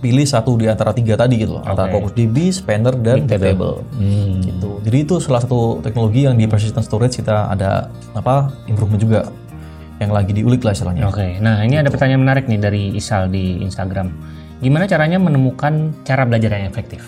pilih 0.00 0.28
satu 0.28 0.60
di 0.60 0.68
antara 0.68 0.92
tiga 0.92 1.16
tadi 1.16 1.40
gitu 1.40 1.58
loh. 1.58 1.62
Antara 1.64 1.88
CockroachDB, 1.88 2.52
Spanner 2.52 2.94
dan 3.00 3.24
Bigtable. 3.24 3.82
Gitu. 4.44 4.70
Jadi 4.84 4.98
itu 5.02 5.14
salah 5.18 5.40
satu 5.40 5.80
teknologi 5.80 6.28
yang 6.28 6.36
di 6.36 6.44
persistent 6.44 6.84
storage 6.84 7.18
kita 7.18 7.50
ada 7.50 7.88
apa 8.12 8.52
improvement 8.68 9.00
juga 9.00 9.20
yang 9.96 10.12
lagi 10.12 10.36
diulik 10.36 10.60
lah 10.60 10.76
istilahnya. 10.76 11.08
Oke, 11.08 11.40
nah 11.40 11.64
ini 11.64 11.80
ada 11.80 11.88
pertanyaan 11.88 12.20
menarik 12.20 12.44
nih 12.44 12.60
dari 12.60 12.82
Isal 12.92 13.32
di 13.32 13.64
Instagram. 13.64 14.12
Gimana 14.60 14.84
caranya 14.88 15.16
menemukan 15.16 15.92
cara 16.04 16.24
belajar 16.28 16.52
yang 16.56 16.68
efektif? 16.68 17.04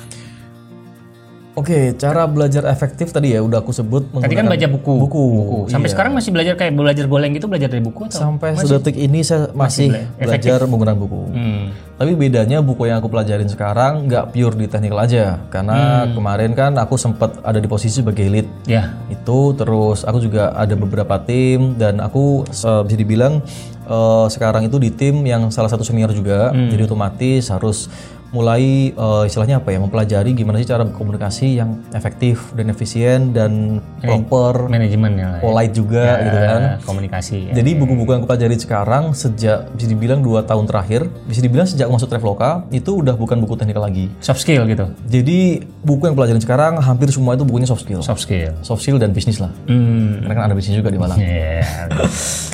Oke, 1.58 1.90
cara 1.92 2.22
belajar 2.24 2.62
efektif 2.64 3.10
tadi 3.10 3.34
ya 3.34 3.42
udah 3.42 3.58
aku 3.58 3.70
sebut 3.70 4.06
Tadi 4.14 4.30
kan 4.32 4.46
baca 4.46 4.66
buku. 4.68 4.94
buku. 5.00 5.24
Sampai 5.66 5.90
Iya. 5.90 5.92
sekarang 5.92 6.12
masih 6.14 6.30
belajar 6.30 6.54
kayak 6.54 6.72
belajar 6.72 7.04
goleng 7.04 7.34
gitu 7.34 7.46
belajar 7.46 7.66
dari 7.66 7.82
buku 7.82 8.06
atau? 8.06 8.14
Sampai 8.20 8.54
sedetik 8.54 8.94
ini 8.94 9.20
saya 9.20 9.50
masih, 9.50 9.90
bela- 9.90 10.06
belajar 10.16 10.58
menggunakan 10.64 10.98
buku. 10.98 11.20
Hmm. 11.28 11.64
Tapi 11.98 12.14
bedanya 12.14 12.62
buku 12.62 12.86
yang 12.86 13.02
aku 13.02 13.10
pelajarin 13.10 13.50
sekarang 13.50 14.06
nggak 14.06 14.30
pure 14.30 14.54
di 14.54 14.66
teknikal 14.66 15.02
aja, 15.02 15.42
karena 15.48 16.06
Hmm. 16.06 16.14
kemarin 16.14 16.54
kan 16.54 16.72
aku 16.74 16.94
sempat 16.94 17.42
ada 17.42 17.58
di 17.58 17.66
posisi 17.66 17.98
sebagai 17.98 18.22
lead 18.24 18.46
Ya. 18.64 18.94
itu 19.08 19.50
terus 19.52 20.06
aku 20.06 20.22
juga 20.22 20.54
ada 20.54 20.72
beberapa 20.72 21.18
tim 21.18 21.74
dan 21.74 21.98
aku 21.98 22.46
eh, 22.46 22.82
bisa 22.86 22.96
dibilang 22.96 23.42
eh, 23.84 24.26
sekarang 24.28 24.62
itu 24.62 24.76
di 24.76 24.90
tim 24.90 25.24
yang 25.24 25.48
salah 25.48 25.66
satu 25.66 25.80
senior 25.80 26.12
juga 26.12 26.52
jadi 26.52 26.84
otomatis 26.84 27.48
harus 27.48 27.88
mulai 28.28 28.62
eh, 28.90 29.22
istilahnya 29.24 29.56
apa 29.56 29.68
ya 29.68 29.78
mempelajari 29.78 30.30
gimana 30.32 30.56
sih 30.56 30.66
cara 30.66 30.84
berkomunikasi 30.84 31.56
yang 31.56 31.80
efektif 31.90 32.52
dan 32.52 32.68
efisien 32.68 33.20
dan 33.30 33.80
proper 33.98 34.68
Manajemen 34.68 35.12
ya. 35.14 35.30
ya. 35.30 35.40
polite 35.40 35.72
juga 35.72 36.04
gitu 36.20 36.36
kan 36.38 36.60
Komunikasi. 36.82 37.38
Ya. 37.46 37.52
jadi 37.56 37.70
buku-buku 37.74 38.10
yang 38.10 38.20
aku 38.20 38.28
pelajari 38.28 38.56
sekarang 38.56 39.04
sejak 39.12 39.72
bisa 39.72 39.88
dibilang 39.88 40.20
dua 40.20 40.42
tahun 40.42 40.64
terakhir 40.64 41.08
bisa 41.24 41.40
dibilang 41.40 41.64
sejak 41.64 41.86
masuk 41.86 42.06
Traveloka 42.06 42.68
itu 42.68 42.90
udah 42.94 43.14
bukan 43.14 43.38
buku 43.38 43.54
teknikal 43.54 43.80
lagi 43.80 44.12
Soft 44.18 44.40
skill 44.40 44.64
gitu. 44.66 44.84
jadi 45.04 45.38
buku 45.80 46.02
yang 46.04 46.14
pelajarin 46.14 46.38
sekarang 46.38 46.76
hampir 46.78 47.08
semua 47.08 47.32
itu 47.32 47.42
bukunya 47.42 47.64
soft 47.64 47.82
skill 47.82 48.00
Soft 48.00 48.20
skill. 48.20 48.52
soft 48.60 48.80
skill 48.80 48.96
dan 48.96 49.10
bisnis 49.10 49.38
lah 49.38 49.48
Hmm. 49.64 50.20
karena 50.20 50.34
kan 50.34 50.44
ada 50.44 50.54
bisnis 50.54 50.76
juga 50.76 50.88
di 50.88 50.96
Malang 50.96 51.16
Iya. 51.16 51.64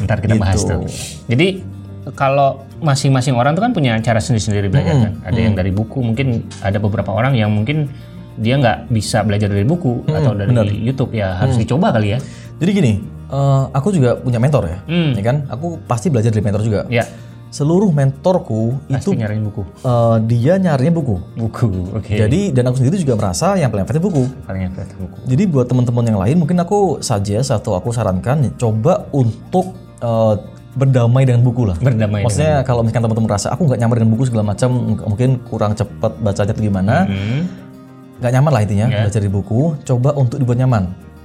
Ntar 0.01 0.19
kita 0.19 0.35
bahas 0.41 0.57
Gitu. 0.57 0.71
tuh. 0.71 0.83
Jadi 1.27 1.49
kalau 2.13 2.63
masing-masing 2.85 3.33
orang 3.33 3.57
tuh 3.57 3.65
kan 3.65 3.73
punya 3.73 3.97
cara 3.99 4.21
sendiri-sendiri 4.21 4.69
belajar 4.69 4.95
kan. 5.01 5.13
Ada 5.25 5.41
yang 5.41 5.55
dari 5.57 5.73
buku, 5.73 5.99
mungkin 5.99 6.45
ada 6.61 6.77
beberapa 6.77 7.11
orang 7.11 7.35
yang 7.35 7.49
mungkin 7.49 7.89
dia 8.35 8.55
nggak 8.55 8.91
bisa 8.91 9.23
belajar 9.23 9.49
dari 9.49 9.65
buku 9.65 10.05
atau 10.07 10.35
dari 10.35 10.53
YouTube 10.77 11.15
ya 11.15 11.35
harus 11.35 11.57
dicoba 11.57 11.91
kali 11.91 12.15
ya. 12.15 12.19
Jadi 12.55 12.71
gini, 12.71 12.93
eh, 13.27 13.63
aku 13.71 13.89
juga 13.91 14.15
punya 14.15 14.39
mentor 14.39 14.69
ya, 14.69 14.79
Hmm. 14.85 15.11
ya 15.17 15.23
kan? 15.23 15.37
Aku 15.49 15.81
pasti 15.87 16.13
belajar 16.13 16.31
dari 16.31 16.45
mentor 16.45 16.63
juga. 16.63 16.83
Ya, 16.87 17.03
Seluruh 17.49 17.95
mentorku 17.95 18.75
pasti 18.91 19.15
itu 19.15 19.15
nyariin 19.15 19.47
buku. 19.47 19.63
eh, 19.63 20.17
dia 20.27 20.59
nyarinya 20.59 20.91
buku. 20.91 21.39
Buku, 21.39 21.95
oke. 21.95 22.11
Jadi 22.11 22.51
dan 22.51 22.67
aku 22.67 22.83
sendiri 22.83 22.99
juga 22.99 23.15
merasa 23.15 23.55
yang 23.55 23.71
paling 23.71 23.87
efektif 23.87 24.03
buku. 24.03 24.27
Paling 24.43 24.63
efektif 24.67 24.99
buku. 24.99 25.19
Jadi 25.23 25.43
buat 25.47 25.71
teman-teman 25.71 26.03
yang 26.03 26.19
lain 26.19 26.37
mungkin 26.43 26.59
aku 26.59 26.99
suggest 26.99 27.55
atau 27.55 27.79
aku 27.79 27.95
sarankan 27.95 28.59
coba 28.59 29.07
untuk 29.15 29.71
eh, 30.03 30.35
berdamai 30.75 31.23
dengan 31.23 31.41
buku 31.41 31.71
lah. 31.71 31.77
Berdamai. 31.79 32.27
Maksudnya 32.27 32.63
kalau 32.63 32.83
misalkan 32.83 33.07
teman-teman 33.07 33.27
merasa 33.31 33.49
aku 33.51 33.67
nggak 33.67 33.79
nyaman 33.79 33.95
dengan 34.03 34.11
buku 34.15 34.25
segala 34.27 34.45
macam, 34.45 34.71
mungkin 34.99 35.39
kurang 35.47 35.73
cepat 35.73 36.13
bacanya 36.19 36.51
atau 36.51 36.63
gimana, 36.63 36.95
Hmm. 37.07 37.41
nggak 38.19 38.33
nyaman 38.35 38.51
lah 38.51 38.61
intinya 38.63 38.87
Ya. 38.91 38.99
belajar 39.07 39.21
di 39.23 39.31
buku. 39.31 39.61
Coba 39.83 40.11
untuk 40.15 40.37
dibuat 40.39 40.59
nyaman. 40.59 40.85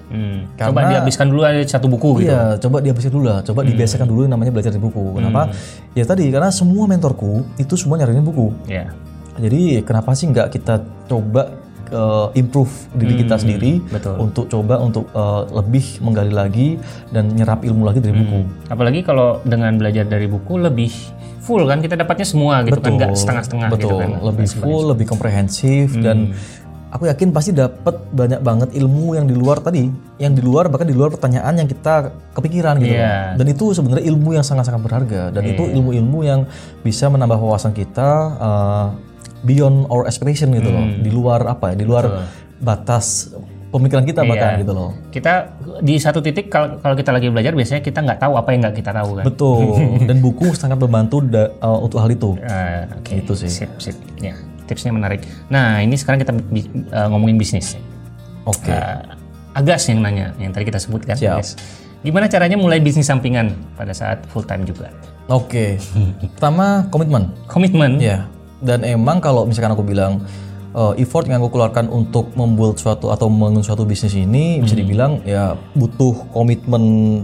Hmm. 0.10 0.50
Coba 0.58 0.74
Karena- 0.82 0.90
dihabiskan 0.98 1.26
dulu 1.30 1.42
aja 1.46 1.62
satu 1.78 1.86
buku 1.86 2.26
gitu. 2.26 2.34
Iya, 2.34 2.58
coba 2.58 2.82
dihabisin 2.82 3.12
dulu 3.14 3.26
lah. 3.30 3.40
Coba 3.46 3.62
dibiasakan 3.62 4.08
dulu 4.10 4.26
yang 4.26 4.34
namanya 4.34 4.50
belajar 4.54 4.74
di 4.74 4.82
buku. 4.82 5.18
Kenapa? 5.18 5.54
Ya 5.94 6.02
tadi 6.02 6.26
karena 6.34 6.50
semua 6.50 6.90
mentorku 6.90 7.46
itu 7.58 7.78
semua 7.78 8.02
nyariin 8.02 8.26
buku. 8.26 8.50
Ya. 8.66 8.90
Jadi 9.38 9.86
kenapa 9.86 10.18
sih 10.18 10.28
nggak 10.28 10.50
kita 10.52 10.82
coba 11.06 11.59
uh, 11.92 12.30
improve 12.38 12.72
diri 12.96 13.26
kita 13.26 13.36
sendiri 13.38 13.84
betul. 13.90 14.16
untuk 14.18 14.46
coba 14.50 14.80
untuk 14.82 15.10
uh, 15.14 15.46
lebih 15.50 16.02
menggali 16.02 16.34
lagi 16.34 16.68
dan 17.14 17.34
nyerap 17.34 17.62
ilmu 17.66 17.86
lagi 17.86 18.00
dari 18.00 18.16
buku. 18.16 18.46
Apalagi 18.70 19.02
kalau 19.06 19.42
dengan 19.46 19.78
belajar 19.78 20.06
dari 20.06 20.30
buku 20.30 20.58
lebih 20.58 20.92
full 21.40 21.66
kan 21.66 21.82
kita 21.82 21.98
dapatnya 21.98 22.28
semua 22.30 22.62
gitu 22.62 22.78
kan 22.78 22.94
nggak 22.94 23.18
setengah-setengah 23.18 23.70
gitu 23.74 23.90
Betul, 23.90 24.00
kan. 24.00 24.12
lebih 24.22 24.48
full, 24.54 24.84
lebih 24.94 25.06
komprehensif 25.10 25.98
dan 25.98 26.38
aku 26.90 27.06
yakin 27.06 27.30
pasti 27.30 27.54
dapat 27.54 28.02
banyak 28.14 28.42
banget 28.42 28.70
ilmu 28.74 29.14
yang 29.18 29.26
di 29.30 29.38
luar 29.38 29.62
tadi, 29.62 29.90
yang 30.18 30.34
di 30.34 30.42
luar 30.42 30.70
bahkan 30.70 30.90
di 30.90 30.98
luar 30.98 31.14
pertanyaan 31.14 31.54
yang 31.62 31.70
kita 31.70 32.14
kepikiran 32.34 32.82
gitu. 32.82 32.98
Iya. 32.98 33.38
Dan 33.38 33.46
itu 33.50 33.66
sebenarnya 33.74 34.06
ilmu 34.10 34.30
yang 34.38 34.46
sangat-sangat 34.46 34.82
berharga 34.82 35.22
dan 35.30 35.44
itu 35.46 35.64
ilmu-ilmu 35.70 36.20
yang 36.26 36.50
bisa 36.82 37.10
menambah 37.10 37.38
wawasan 37.38 37.74
kita 37.74 38.10
uh, 38.38 38.88
beyond 39.46 39.88
our 39.88 40.04
expectation 40.10 40.52
gitu 40.56 40.70
loh, 40.72 40.86
di 41.00 41.10
luar 41.10 41.46
apa 41.48 41.72
ya, 41.72 41.76
di 41.80 41.86
luar 41.88 42.28
batas 42.60 43.32
pemikiran 43.70 44.04
kita 44.04 44.26
bahkan 44.26 44.60
gitu 44.60 44.74
loh. 44.74 44.90
Kita 45.14 45.54
di 45.80 45.96
satu 46.02 46.20
titik 46.20 46.50
kalau 46.50 46.82
kalau 46.82 46.96
kita 46.98 47.14
lagi 47.14 47.30
belajar 47.30 47.54
biasanya 47.54 47.82
kita 47.86 48.02
nggak 48.02 48.20
tahu 48.20 48.34
apa 48.36 48.50
yang 48.52 48.60
nggak 48.66 48.76
kita 48.82 48.92
tahu 48.92 49.10
kan. 49.22 49.26
Betul. 49.26 49.62
dan 50.10 50.18
buku 50.20 50.52
sangat 50.58 50.78
membantu 50.82 51.22
da- 51.24 51.54
uh, 51.62 51.80
untuk 51.80 52.02
hal 52.02 52.10
itu. 52.10 52.36
Eh, 52.42 52.84
Oke. 53.00 53.12
Itu 53.22 53.34
sih. 53.38 53.50
Sip, 53.50 53.72
sip. 53.78 53.96
Ya, 54.20 54.34
tipsnya 54.66 54.92
menarik. 54.92 55.24
Nah, 55.54 55.80
ini 55.86 55.96
sekarang 55.96 56.20
kita 56.20 56.34
eh, 56.36 57.08
ngomongin 57.08 57.38
bisnis. 57.38 57.78
Oke. 58.44 58.74
Eh, 58.74 59.18
Agas 59.50 59.90
yang 59.90 60.06
nanya, 60.06 60.32
yang 60.38 60.54
tadi 60.54 60.70
kita 60.70 60.78
sebutkan. 60.78 61.18
Siap. 61.18 61.42
Agas. 61.42 61.58
Gimana 62.00 62.32
caranya 62.32 62.56
mulai 62.56 62.80
bisnis 62.80 63.10
sampingan 63.12 63.52
pada 63.76 63.92
saat 63.92 64.24
full 64.32 64.46
time 64.46 64.64
juga? 64.64 64.88
Oke. 65.30 65.78
Pertama 66.38 66.88
komitmen. 66.90 67.30
Komitmen. 67.46 68.02
Ya. 68.02 68.26
Dan 68.60 68.84
emang 68.84 69.24
kalau 69.24 69.48
misalkan 69.48 69.72
aku 69.72 69.84
bilang 69.84 70.24
uh, 70.76 70.94
effort 71.00 71.26
yang 71.26 71.42
aku 71.42 71.58
keluarkan 71.58 71.90
untuk 71.90 72.34
membuat 72.36 72.78
suatu 72.78 73.10
atau 73.10 73.32
membangun 73.32 73.64
suatu 73.66 73.88
bisnis 73.88 74.14
ini 74.14 74.62
bisa 74.62 74.76
dibilang 74.76 75.24
ya 75.26 75.56
butuh 75.74 76.30
komitmen 76.36 76.84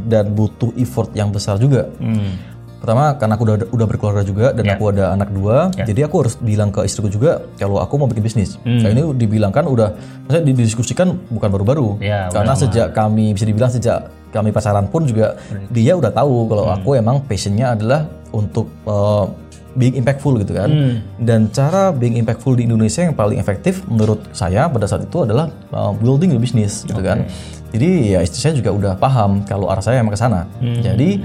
dan 0.09 0.33
butuh 0.33 0.71
effort 0.79 1.11
yang 1.13 1.29
besar 1.29 1.59
juga. 1.61 1.91
Hmm. 1.99 2.55
Pertama 2.75 3.17
karena 3.17 3.33
aku 3.33 3.43
udah 3.49 3.57
udah 3.73 3.87
berkeluarga 3.89 4.21
juga 4.21 4.53
dan 4.53 4.69
aku 4.69 4.93
ada 4.93 5.09
anak 5.09 5.33
dua, 5.33 5.73
jadi 5.73 6.05
aku 6.05 6.21
harus 6.21 6.37
bilang 6.37 6.69
ke 6.69 6.85
istriku 6.85 7.09
juga 7.09 7.41
kalau 7.57 7.81
aku 7.81 7.97
mau 7.97 8.05
bikin 8.05 8.21
bisnis. 8.21 8.61
Nah, 8.61 8.93
ini 8.93 9.01
dibilang 9.17 9.49
kan 9.49 9.65
udah, 9.65 9.97
maksudnya 10.29 10.53
didiskusikan 10.53 11.17
bukan 11.33 11.49
baru-baru. 11.49 11.97
Ya, 11.97 12.29
karena 12.29 12.53
sejak 12.53 12.93
kami 12.93 13.33
bisa 13.33 13.49
dibilang 13.49 13.73
sejak 13.73 14.13
kami 14.29 14.53
pasaran 14.53 14.85
pun 14.85 15.09
juga 15.09 15.33
dia 15.73 15.97
udah 15.97 16.13
tahu 16.13 16.45
kalau 16.45 16.69
aku 16.69 16.93
emang 16.93 17.25
passionnya 17.25 17.73
adalah 17.73 18.05
untuk 18.29 18.69
uh, 18.85 19.33
being 19.75 19.95
impactful 19.99 20.33
gitu 20.39 20.55
kan. 20.55 20.71
Dan 21.19 21.51
cara 21.51 21.91
being 21.91 22.15
impactful 22.17 22.55
di 22.55 22.63
Indonesia 22.65 23.03
yang 23.03 23.13
paling 23.13 23.37
efektif 23.37 23.83
menurut 23.91 24.23
saya 24.31 24.65
pada 24.71 24.87
saat 24.87 25.03
itu 25.05 25.27
adalah 25.27 25.51
uh, 25.75 25.91
building 25.91 26.33
a 26.33 26.39
business 26.39 26.87
gitu 26.87 27.03
kan. 27.03 27.27
Jadi 27.75 28.15
ya 28.15 28.23
istri 28.23 28.39
saya 28.39 28.55
juga 28.55 28.71
udah 28.71 28.93
paham 28.95 29.43
kalau 29.43 29.67
arah 29.67 29.83
saya 29.83 29.99
emang 29.99 30.15
ke 30.15 30.19
sana. 30.19 30.47
Jadi 30.79 31.19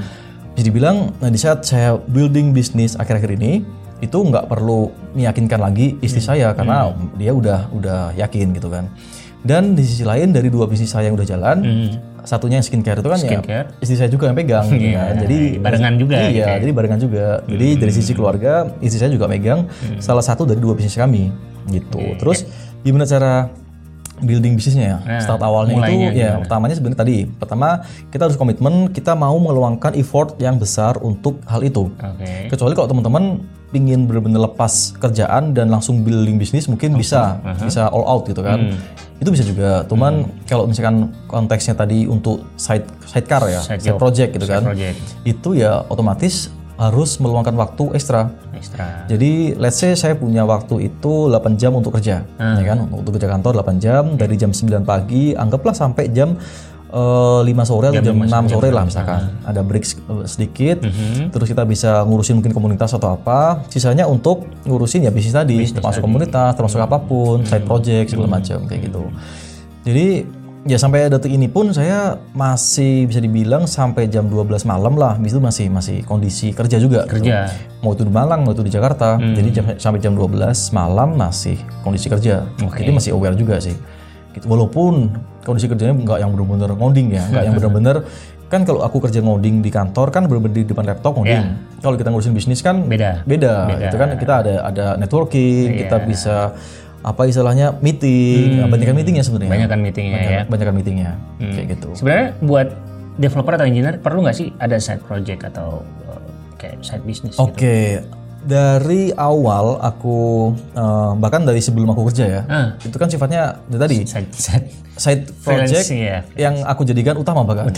bisa 0.51 0.65
dibilang 0.67 1.15
nah, 1.23 1.31
di 1.31 1.39
saat 1.39 1.63
saya 1.63 1.95
building 1.97 2.51
bisnis 2.51 2.99
akhir-akhir 2.99 3.39
ini 3.39 3.63
itu 4.01 4.19
nggak 4.19 4.49
perlu 4.51 4.91
meyakinkan 5.15 5.61
lagi 5.61 5.95
istri 6.03 6.25
saya 6.25 6.51
karena 6.57 6.91
dia 7.21 7.31
udah 7.31 7.71
udah 7.71 8.01
yakin 8.19 8.51
gitu 8.57 8.67
kan. 8.67 8.91
Dan 9.41 9.73
di 9.73 9.83
sisi 9.83 10.05
lain 10.05 10.31
dari 10.31 10.53
dua 10.53 10.69
bisnis 10.69 10.93
saya 10.93 11.09
yang 11.09 11.17
udah 11.17 11.25
jalan, 11.25 11.57
satunya 12.23 12.61
yang 12.61 12.67
skincare 12.67 13.01
itu 13.01 13.09
kan 13.09 13.17
Skincare. 13.17 13.49
ya 13.49 13.63
istri 13.81 13.97
saya 13.97 14.13
juga 14.13 14.29
yang 14.29 14.37
pegang 14.37 14.69
gitu 14.69 14.93
kan. 14.93 15.15
Jadi 15.17 15.39
barengan 15.57 15.95
juga 15.97 16.15
Iya, 16.17 16.29
gitu 16.29 16.41
ya. 16.45 16.57
jadi 16.61 16.73
barengan 16.73 17.01
juga. 17.01 17.27
Jadi 17.49 17.69
dari 17.81 17.93
sisi 17.93 18.13
keluarga 18.13 18.53
istri 18.79 19.01
saya 19.01 19.09
juga 19.09 19.25
megang 19.25 19.65
salah 19.97 20.21
satu 20.21 20.45
dari 20.45 20.61
dua 20.61 20.77
bisnis 20.77 20.93
kami 20.93 21.33
gitu. 21.69 22.21
Terus 22.21 22.45
gimana 22.81 23.09
cara 23.09 23.49
building 24.23 24.57
bisnisnya 24.57 24.99
ya? 25.01 25.21
Start 25.25 25.43
awalnya 25.43 25.77
itu 25.89 26.17
ya 26.17 26.39
pertamanya 26.41 26.75
sebenarnya 26.77 27.01
tadi. 27.01 27.17
Pertama 27.27 27.83
kita 28.09 28.29
harus 28.29 28.37
komitmen 28.37 28.93
kita 28.93 29.13
mau 29.17 29.37
meluangkan 29.41 29.97
effort 29.97 30.37
yang 30.39 30.57
besar 30.61 31.01
untuk 31.01 31.41
hal 31.49 31.61
itu. 31.65 31.89
Oke. 31.91 32.53
Kecuali 32.53 32.73
kalau 32.77 32.89
teman-teman 32.89 33.25
pingin 33.71 34.11
benar-benar 34.11 34.51
lepas 34.51 34.99
kerjaan 34.99 35.55
dan 35.55 35.71
langsung 35.71 36.03
building 36.03 36.43
bisnis 36.43 36.67
mungkin 36.67 36.99
bisa 36.99 37.39
bisa 37.63 37.87
all 37.91 38.03
out 38.07 38.27
gitu 38.27 38.43
kan. 38.43 38.75
Itu 39.21 39.29
bisa 39.29 39.45
juga. 39.45 39.85
Cuman 39.85 40.25
kalau 40.49 40.65
misalkan 40.65 41.13
konteksnya 41.29 41.77
tadi 41.77 42.09
untuk 42.09 42.41
side 42.57 42.89
sidecar 43.05 43.45
ya, 43.47 43.61
Side 43.61 43.85
side, 43.85 44.01
project 44.01 44.31
gitu 44.37 44.47
kan. 44.49 44.65
project. 44.65 44.97
Itu 45.29 45.53
ya 45.53 45.85
otomatis 45.87 46.49
harus 46.81 47.21
meluangkan 47.21 47.53
waktu 47.53 47.93
ekstra. 47.93 48.33
Ekstra. 48.51 49.05
Jadi 49.05 49.53
let's 49.55 49.77
say 49.77 49.93
saya 49.93 50.17
punya 50.17 50.43
waktu 50.43 50.89
itu 50.89 51.29
8 51.29 51.37
jam 51.55 51.73
untuk 51.73 51.93
kerja, 51.93 52.25
ya 52.57 52.65
kan? 52.67 52.89
Untuk 52.91 53.13
kerja 53.15 53.29
kantor 53.29 53.61
8 53.61 53.77
jam 53.77 54.17
dari 54.17 54.35
jam 54.35 54.49
9 54.49 54.65
pagi, 54.83 55.33
anggaplah 55.33 55.73
sampai 55.73 56.09
jam 56.09 56.41
eh, 56.91 57.41
5 57.45 57.53
sore 57.63 57.93
atau 57.93 58.03
jam, 58.03 58.17
6 58.19 58.51
sore 58.51 58.69
lah 58.71 58.83
misalkan. 58.83 59.21
Ada 59.45 59.61
break 59.61 59.85
se- 59.85 60.01
sedikit, 60.27 60.81
terus 61.29 61.47
kita 61.47 61.63
bisa 61.63 62.01
ngurusin 62.01 62.35
mungkin 62.35 62.51
komunitas 62.51 62.91
atau 62.91 63.13
apa. 63.13 63.61
Sisanya 63.69 64.05
untuk 64.05 64.49
ngurusin 64.65 65.05
ya 65.05 65.11
bisnis 65.11 65.37
tadi, 65.37 65.55
termasuk 65.71 66.01
komunitas, 66.03 66.51
termasuk 66.55 66.81
apa 66.81 66.97
pun, 66.99 67.45
side 67.45 67.63
project 67.63 68.07
segala 68.11 68.27
macam 68.33 68.59
kayak 68.65 68.81
gitu. 68.89 69.05
Jadi 69.81 70.09
ya 70.69 70.77
sampai 70.77 71.09
detik 71.09 71.33
ini 71.33 71.49
pun 71.49 71.73
saya 71.73 72.21
masih 72.37 73.09
bisa 73.09 73.21
dibilang 73.23 73.65
sampai 73.65 74.11
jam 74.13 74.29
12 74.29 74.69
malam 74.69 74.95
lah. 74.97 75.17
Itu 75.21 75.41
masih 75.41 75.73
masih 75.73 76.05
kondisi 76.05 76.53
kerja 76.53 76.77
juga 76.77 77.09
gitu. 77.09 77.21
Kerja. 77.21 77.49
mau 77.81 77.97
itu 77.97 78.05
di 78.05 78.13
Malang 78.13 78.45
mau 78.45 78.53
itu 78.53 78.61
di 78.61 78.73
Jakarta. 78.73 79.17
Jadi 79.17 79.49
jam, 79.55 79.65
sampai 79.81 80.01
jam 80.05 80.13
12 80.13 80.77
malam 80.77 81.17
masih 81.17 81.57
kondisi 81.81 82.13
kerja. 82.13 82.45
Jadi 82.59 82.91
masih 82.93 83.17
aware 83.17 83.37
juga 83.37 83.57
sih. 83.57 83.73
Gitu. 84.37 84.47
Walaupun 84.47 85.11
kondisi 85.43 85.67
kerjanya 85.67 85.97
nggak 85.97 86.19
yang 86.21 86.31
benar-benar 86.37 86.77
ngoding 86.77 87.17
ya 87.17 87.25
nggak 87.33 87.45
yang 87.49 87.55
benar-benar 87.57 87.97
kan 88.51 88.67
kalau 88.67 88.83
aku 88.83 88.99
kerja 88.99 89.23
ngoding 89.23 89.63
di 89.63 89.71
kantor 89.71 90.11
kan 90.11 90.27
benar-benar 90.27 90.55
di 90.61 90.65
depan 90.69 90.85
laptop 90.85 91.17
ngoding. 91.17 91.45
Kalau 91.81 91.97
kita 91.97 92.13
ngurusin 92.13 92.35
bisnis 92.37 92.61
kan 92.61 92.85
Beda. 92.85 93.25
beda, 93.25 93.73
itu 93.89 93.97
kan 93.97 94.09
kita 94.21 94.35
ada 94.45 94.55
ada 94.69 94.87
networking 95.01 95.81
kita 95.81 95.97
bisa 96.05 96.53
apa 97.01 97.23
istilahnya 97.25 97.81
meeting, 97.81 98.61
hmm. 98.61 98.69
banyak 98.69 98.93
meetingnya 98.93 99.25
sebenarnya. 99.25 99.53
Banyak 99.53 99.69
kan 99.69 99.81
meetingnya 99.81 100.17
banyak, 100.17 100.33
ya. 100.33 100.43
Banyak 100.47 100.75
meetingnya, 100.75 101.11
Hmm. 101.41 101.55
kayak 101.57 101.67
gitu. 101.75 101.89
Sebenarnya 101.97 102.29
buat 102.41 102.69
developer 103.17 103.53
atau 103.57 103.67
engineer 103.67 103.97
perlu 103.99 104.21
nggak 104.21 104.37
sih 104.37 104.49
ada 104.57 104.77
side 104.77 105.01
project 105.05 105.41
atau 105.49 105.81
uh, 106.07 106.21
kayak 106.57 106.81
side 106.81 107.05
business 107.05 107.37
gitu? 107.37 107.45
Oke, 107.45 108.01
dari 108.41 109.13
awal 109.13 109.77
aku 109.77 110.49
eh, 110.73 111.13
bahkan 111.17 111.45
dari 111.45 111.61
sebelum 111.61 111.93
aku 111.93 112.09
kerja 112.09 112.25
ya, 112.25 112.43
Ah. 112.49 112.69
itu 112.81 112.97
kan 112.97 113.09
sifatnya 113.09 113.61
dari 113.69 113.81
tadi 113.81 113.97
Side, 114.09 114.33
side 114.33 114.67
side 114.97 115.23
project 115.41 115.85
freelance, 115.85 115.93
ya. 115.93 116.19
yang 116.37 116.65
aku 116.65 116.85
jadikan 116.85 117.17
utama 117.17 117.45
bahkan. 117.45 117.69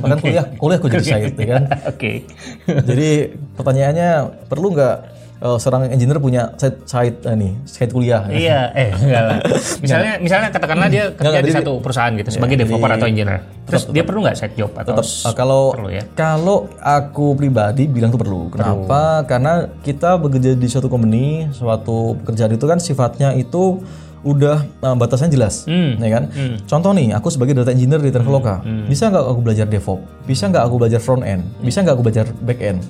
bahkan 0.00 0.16
kuliah, 0.18 0.44
kuliah 0.56 0.76
aku 0.76 0.88
jadi 0.88 1.04
side, 1.04 1.36
ya 1.36 1.46
kan. 1.56 1.62
Oke. 1.92 2.24
Jadi 2.64 3.10
pertanyaannya 3.52 4.10
perlu 4.48 4.72
nggak 4.72 4.96
eh, 5.38 5.56
seorang 5.56 5.86
engineer 5.88 6.18
punya 6.18 6.52
side 6.54 6.78
side 6.82 7.16
eh, 7.22 7.34
nih 7.34 7.52
side 7.62 7.88
kuliah? 7.88 8.22
ya? 8.24 8.32
Iya, 8.32 8.60
eh 8.72 8.88
enggak 9.00 9.22
lah. 9.24 9.38
Misalnya, 9.78 10.12
misalnya 10.18 10.48
katakanlah 10.48 10.88
dia 10.88 11.04
kerja 11.10 11.30
Enggak, 11.32 11.44
di 11.44 11.54
satu 11.54 11.72
perusahaan 11.78 12.12
gitu 12.12 12.30
sebagai 12.30 12.56
developer 12.56 12.90
atau 12.92 13.06
engineer. 13.06 13.40
Terus 13.64 13.82
dia 13.88 14.02
perlu 14.02 14.20
nggak 14.20 14.34
side 14.34 14.54
job 14.54 14.70
atau 14.72 14.98
s- 14.98 15.22
Eh, 15.22 15.32
kalau 15.32 15.70
perlu 15.70 15.90
ya? 15.90 16.02
kalau 16.12 16.58
aku 16.76 17.34
pribadi 17.34 17.84
bilang 17.84 18.08
tuh 18.08 18.18
perlu. 18.18 18.48
Kenapa? 18.48 19.22
Karena 19.24 19.52
kita 19.78 20.16
bekerja 20.16 20.52
di 20.52 20.66
suatu 20.66 20.86
company, 20.86 21.48
suatu 21.50 22.18
pekerjaan 22.18 22.50
itu 22.50 22.64
kan 22.64 22.78
sifatnya 22.78 23.32
itu 23.32 23.80
udah 24.20 24.66
eh, 24.66 24.96
batasannya 24.96 25.30
jelas, 25.30 25.62
Hmm. 25.64 25.94
ya 25.96 26.10
kan? 26.10 26.24
Contoh 26.64 26.90
nih, 26.90 27.12
aku 27.12 27.28
sebagai 27.28 27.54
data 27.54 27.70
engineer 27.70 27.98
di 27.98 28.10
Traveloka, 28.10 28.60
bisa 28.84 29.06
nggak 29.06 29.22
aku 29.22 29.40
belajar 29.40 29.64
DevOps? 29.64 30.02
Bisa 30.24 30.46
nggak 30.46 30.64
aku 30.64 30.74
belajar 30.76 30.98
front 30.98 31.22
end? 31.22 31.46
Bisa 31.60 31.80
nggak 31.80 31.94
aku 31.94 32.02
belajar 32.02 32.26
back 32.40 32.58
end? 32.60 32.82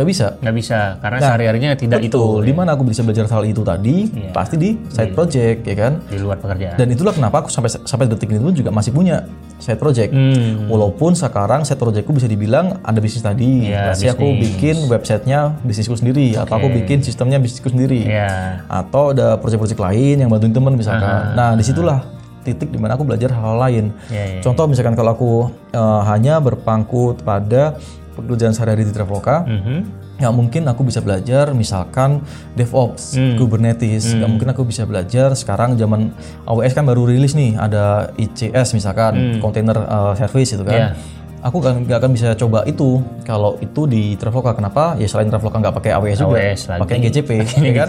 Gak 0.00 0.08
bisa. 0.08 0.26
Nggak 0.40 0.56
bisa 0.56 0.78
karena 1.04 1.18
sehari-harinya 1.20 1.70
tidak 1.76 2.00
itu 2.00 2.16
Betul. 2.16 2.48
Di 2.48 2.52
mana 2.56 2.72
aku 2.72 2.88
bisa 2.88 3.04
belajar 3.04 3.28
hal 3.28 3.44
itu 3.44 3.60
tadi? 3.60 4.08
Pasti 4.32 4.56
di 4.56 4.72
side 4.88 5.12
project, 5.12 5.60
ya 5.68 5.76
kan? 5.76 5.92
di 6.08 6.16
luar 6.16 6.40
pekerjaan. 6.40 6.80
Dan 6.80 6.88
itulah 6.88 7.12
kenapa 7.12 7.44
aku 7.44 7.52
sampai 7.52 7.68
sampai 7.68 8.08
detik 8.08 8.32
ini 8.32 8.40
pun 8.40 8.56
juga 8.56 8.72
masih 8.72 8.96
punya 8.96 9.28
side 9.60 9.76
project. 9.76 10.08
Hmm. 10.16 10.72
Walaupun 10.72 11.12
sekarang 11.12 11.68
side 11.68 11.76
projectku 11.76 12.16
bisa 12.16 12.24
dibilang 12.24 12.80
ada 12.80 12.96
bisnis 12.96 13.20
tadi. 13.20 13.68
Iya, 13.68 13.92
Pasti 13.92 14.08
aku 14.08 14.24
bikin 14.40 14.88
websitenya 14.88 15.60
bisnisku 15.60 15.92
sendiri, 16.00 16.32
atau 16.32 16.56
aku 16.56 16.72
bikin 16.72 17.04
sistemnya 17.04 17.36
bisnisku 17.36 17.68
sendiri, 17.68 18.08
Ya. 18.08 18.64
atau 18.72 19.12
ada 19.12 19.36
project-project 19.36 19.76
lain 19.76 20.24
yang 20.24 20.32
bantuin 20.32 20.56
teman 20.56 20.72
misalkan. 20.80 21.36
Nah 21.36 21.52
di 21.52 21.60
situlah 21.60 22.00
titik 22.40 22.72
di 22.72 22.80
mana 22.80 22.96
aku 22.96 23.04
belajar 23.04 23.36
hal 23.36 23.60
lain. 23.60 23.92
Ya, 24.08 24.24
ya. 24.24 24.40
Contoh 24.40 24.64
misalkan 24.64 24.96
kalau 24.96 25.12
aku 25.12 25.30
eh, 25.76 26.00
hanya 26.08 26.40
berpangku 26.40 27.20
pada 27.20 27.76
pekerjaan 28.14 28.52
sehari-hari 28.52 28.86
di 28.86 28.92
Traveloka, 28.92 29.44
Mhm. 29.44 29.78
Ya 30.20 30.28
mungkin 30.28 30.68
aku 30.68 30.84
bisa 30.84 31.00
belajar 31.00 31.56
misalkan 31.56 32.20
DevOps, 32.52 33.16
Hmm. 33.16 33.40
Kubernetes. 33.40 34.12
Nggak 34.12 34.28
mungkin 34.28 34.48
aku 34.52 34.68
bisa 34.68 34.84
belajar 34.84 35.32
sekarang 35.32 35.80
zaman 35.80 36.12
AWS 36.44 36.76
kan 36.76 36.84
baru 36.84 37.08
rilis 37.08 37.32
nih 37.32 37.56
ada 37.56 38.12
ICS 38.20 38.76
misalkan 38.76 39.40
container 39.40 39.80
uh, 39.80 40.12
service 40.12 40.52
itu 40.52 40.60
kan. 40.60 40.92
Hmm. 40.92 41.19
Aku 41.40 41.56
kan 41.56 41.80
nggak 41.80 41.98
akan 41.98 42.10
bisa 42.12 42.36
coba 42.36 42.68
itu 42.68 43.00
kalau 43.24 43.56
itu 43.58 43.88
di 43.88 44.12
Traveloka. 44.14 44.52
Kenapa? 44.52 44.92
Ya 45.00 45.08
selain 45.08 45.32
Traveloka 45.32 45.56
nggak 45.56 45.72
pakai 45.72 45.90
AWS 45.96 46.18
juga, 46.20 46.38
pakai 46.76 46.96
GCP, 47.00 47.30
ya 47.68 47.72
kan? 47.72 47.88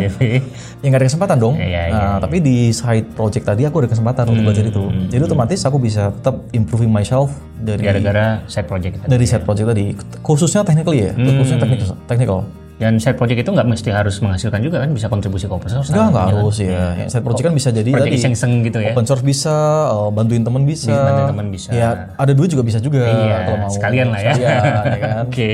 Ya 0.79 0.85
nggak 0.87 0.99
ada 1.03 1.07
kesempatan 1.11 1.35
dong. 1.35 1.55
Iya, 1.59 1.67
iya, 1.67 1.81
nah, 1.91 2.17
tapi 2.17 2.39
di 2.39 2.71
side 2.71 3.11
project 3.11 3.43
tadi 3.43 3.67
aku 3.67 3.83
ada 3.83 3.89
kesempatan 3.91 4.23
untuk 4.25 4.43
belajar 4.47 4.63
itu. 4.63 4.83
Hmm. 4.87 5.11
Jadi 5.11 5.21
otomatis 5.25 5.59
aku 5.61 5.77
bisa 5.77 6.15
tetap 6.15 6.47
improving 6.51 6.87
myself 6.87 7.27
dari 7.59 7.83
Gara-gara 7.83 8.39
side 8.47 8.65
project 8.65 9.03
tadi. 9.03 9.09
dari 9.11 9.25
side 9.27 9.43
project 9.43 9.67
tadi. 9.67 9.85
Khususnya 10.23 10.63
technically 10.63 10.99
ya, 11.05 11.11
Hmm. 11.11 11.35
khususnya 11.35 11.59
technical. 11.59 11.95
technical. 12.07 12.39
Dan 12.81 12.97
side 12.97 13.13
project 13.13 13.45
itu 13.45 13.51
nggak 13.53 13.67
mesti 13.69 13.93
harus 13.93 14.17
menghasilkan 14.17 14.57
juga 14.57 14.81
kan 14.81 14.89
bisa 14.89 15.05
kontribusi 15.05 15.45
ke 15.45 15.53
open 15.53 15.69
source. 15.69 15.93
Enggak, 15.93 16.01
kan? 16.01 16.09
enggak 16.09 16.25
harus 16.33 16.55
ya. 16.57 16.81
Yang 16.97 17.09
Side 17.13 17.21
project 17.21 17.45
kan 17.45 17.53
bisa 17.53 17.69
jadi 17.69 17.89
Project 17.93 18.09
tadi 18.09 18.17
iseng-iseng 18.17 18.51
gitu 18.65 18.77
ya. 18.81 18.89
open 18.89 19.05
source 19.05 19.21
bisa, 19.21 19.53
eh, 19.87 20.09
bantuin 20.09 20.41
teman 20.41 20.65
bisa. 20.65 20.89
bantuin 20.89 21.29
teman 21.29 21.47
bisa. 21.53 21.69
Ya, 21.69 21.89
ada 22.11 22.33
duit 22.33 22.49
juga 22.49 22.65
bisa 22.65 22.81
juga 22.81 23.05
Iya, 23.05 23.37
kalau 23.45 23.57
mau. 23.61 23.69
sekalian 23.69 24.07
lah 24.09 24.19
ya. 24.19 24.33
Sekalian, 24.33 24.65
ya 24.81 24.97
kan. 25.05 25.13
Oke. 25.29 25.49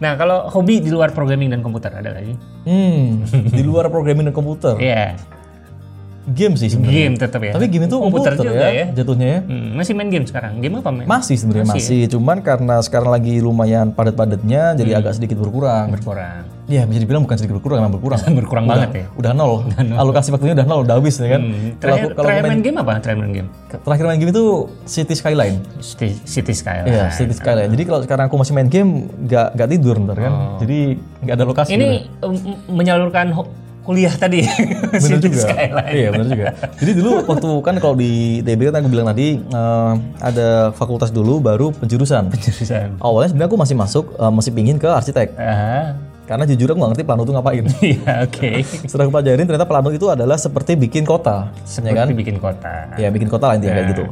Nah, 0.00 0.12
kalau 0.16 0.48
hobi 0.48 0.80
di 0.80 0.88
luar 0.88 1.12
programming 1.12 1.52
dan 1.52 1.60
komputer 1.60 1.92
ada 1.92 2.08
nggak 2.08 2.24
sih? 2.24 2.36
Hmm, 2.64 3.04
di 3.28 3.60
luar 3.60 3.92
programming 3.92 4.32
dan 4.32 4.34
komputer. 4.34 4.80
Iya. 4.80 5.20
Game 6.28 6.52
sih 6.60 6.68
sebenarnya. 6.68 6.96
Game 7.08 7.14
tetap 7.16 7.40
ya. 7.40 7.52
Tapi 7.56 7.66
game 7.72 7.88
itu 7.88 7.96
komputer, 7.96 8.36
juga 8.36 8.52
ya, 8.52 8.68
ya. 8.68 8.86
jatuhnya 8.92 9.26
ya. 9.26 9.40
Hmm, 9.40 9.68
masih 9.80 9.92
main 9.96 10.08
game 10.12 10.26
sekarang. 10.28 10.60
Game 10.60 10.76
apa 10.76 10.92
main? 10.92 11.06
Masih 11.08 11.36
sebenarnya 11.40 11.72
masih, 11.72 12.00
cuman 12.12 12.44
karena 12.44 12.76
sekarang 12.84 13.08
lagi 13.08 13.40
lumayan 13.40 13.88
padat-padatnya 13.96 14.76
jadi 14.76 14.90
Hmm. 14.92 15.00
agak 15.00 15.12
sedikit 15.16 15.40
berkurang. 15.40 15.96
Berkurang. 15.96 16.44
Iya, 16.70 16.86
bisa 16.86 17.02
dibilang 17.02 17.24
bukan 17.24 17.34
sedikit 17.40 17.56
berkurang, 17.58 17.82
memang 17.82 17.98
berkurang. 17.98 18.20
Berkurang 18.38 18.64
udah, 18.68 18.74
banget 18.76 18.90
ya. 18.94 19.04
Udah 19.16 19.32
nol. 19.34 19.66
Alokasi 19.74 20.28
waktunya 20.30 20.54
udah 20.54 20.66
nol, 20.68 20.80
udah 20.84 20.94
habis 21.00 21.16
ya 21.18 21.28
kan. 21.34 21.42
Hmm. 21.42 21.80
Terakhir, 21.80 22.08
kalau 22.14 22.28
terakhir 22.28 22.42
main, 22.44 22.52
main 22.52 22.62
game 22.62 22.76
apa? 22.78 22.92
Terakhir 23.00 23.18
main 23.18 23.32
game? 23.32 23.48
terakhir 23.70 24.04
main 24.06 24.18
game 24.20 24.30
itu 24.30 24.44
City 24.84 25.14
Skyline. 25.16 25.56
City, 25.80 26.14
City 26.28 26.52
Skyline. 26.52 26.86
Iya, 26.90 27.04
City 27.10 27.34
Skyline. 27.34 27.70
Jadi 27.72 27.82
kalau 27.88 28.00
sekarang 28.04 28.24
aku 28.28 28.36
masih 28.38 28.52
main 28.54 28.68
game, 28.68 29.08
nggak 29.24 29.56
nggak 29.56 29.68
tidur 29.72 29.96
ntar 30.04 30.18
kan. 30.20 30.32
Jadi 30.60 30.78
nggak 31.24 31.34
ada 31.34 31.44
lokasi. 31.48 31.70
Oh. 31.72 31.76
Ini 31.80 31.88
menyalurkan 32.68 33.26
kuliah 33.90 34.14
tadi. 34.14 34.46
City 35.02 35.26
juga. 35.34 35.50
Skyline. 35.50 35.90
Iya 35.90 36.08
bener 36.14 36.26
juga. 36.30 36.46
Jadi 36.78 36.90
dulu 36.94 37.10
waktu 37.26 37.48
kan 37.66 37.74
kalau 37.82 37.94
di 37.98 38.38
TB 38.46 38.70
kan 38.70 38.78
aku 38.78 38.90
bilang 38.94 39.10
tadi 39.10 39.42
eh, 39.42 39.92
ada 40.22 40.70
fakultas 40.70 41.10
dulu 41.10 41.42
baru 41.42 41.74
penjurusan. 41.74 42.30
Jurusan. 42.30 43.02
Awalnya 43.02 43.34
sebenarnya 43.34 43.50
aku 43.50 43.58
masih 43.58 43.74
masuk 43.74 44.04
eh, 44.14 44.30
masih 44.30 44.50
pingin 44.54 44.78
ke 44.78 44.86
arsitek 44.86 45.34
Ah, 45.34 45.98
karena 46.30 46.46
jujur 46.46 46.70
aku 46.70 46.78
nggak 46.78 46.90
ngerti 46.94 47.04
plano 47.04 47.22
itu 47.26 47.32
ngapain. 47.34 47.64
Iya, 47.90 48.12
oke. 48.30 48.50
Setelah 48.88 49.04
aku 49.10 49.12
pelajarin 49.18 49.44
ternyata 49.50 49.66
plano 49.66 49.90
itu 49.90 50.06
adalah 50.06 50.38
seperti 50.38 50.78
bikin 50.78 51.02
kota, 51.02 51.50
ya 51.50 51.90
kan? 51.90 52.06
Seperti 52.06 52.14
bikin 52.14 52.36
kota. 52.38 52.94
Ya 52.94 53.10
bikin 53.10 53.26
kota 53.26 53.50
lah 53.50 53.54
intinya 53.58 53.74
kayak 53.82 53.90
gitu. 53.90 54.04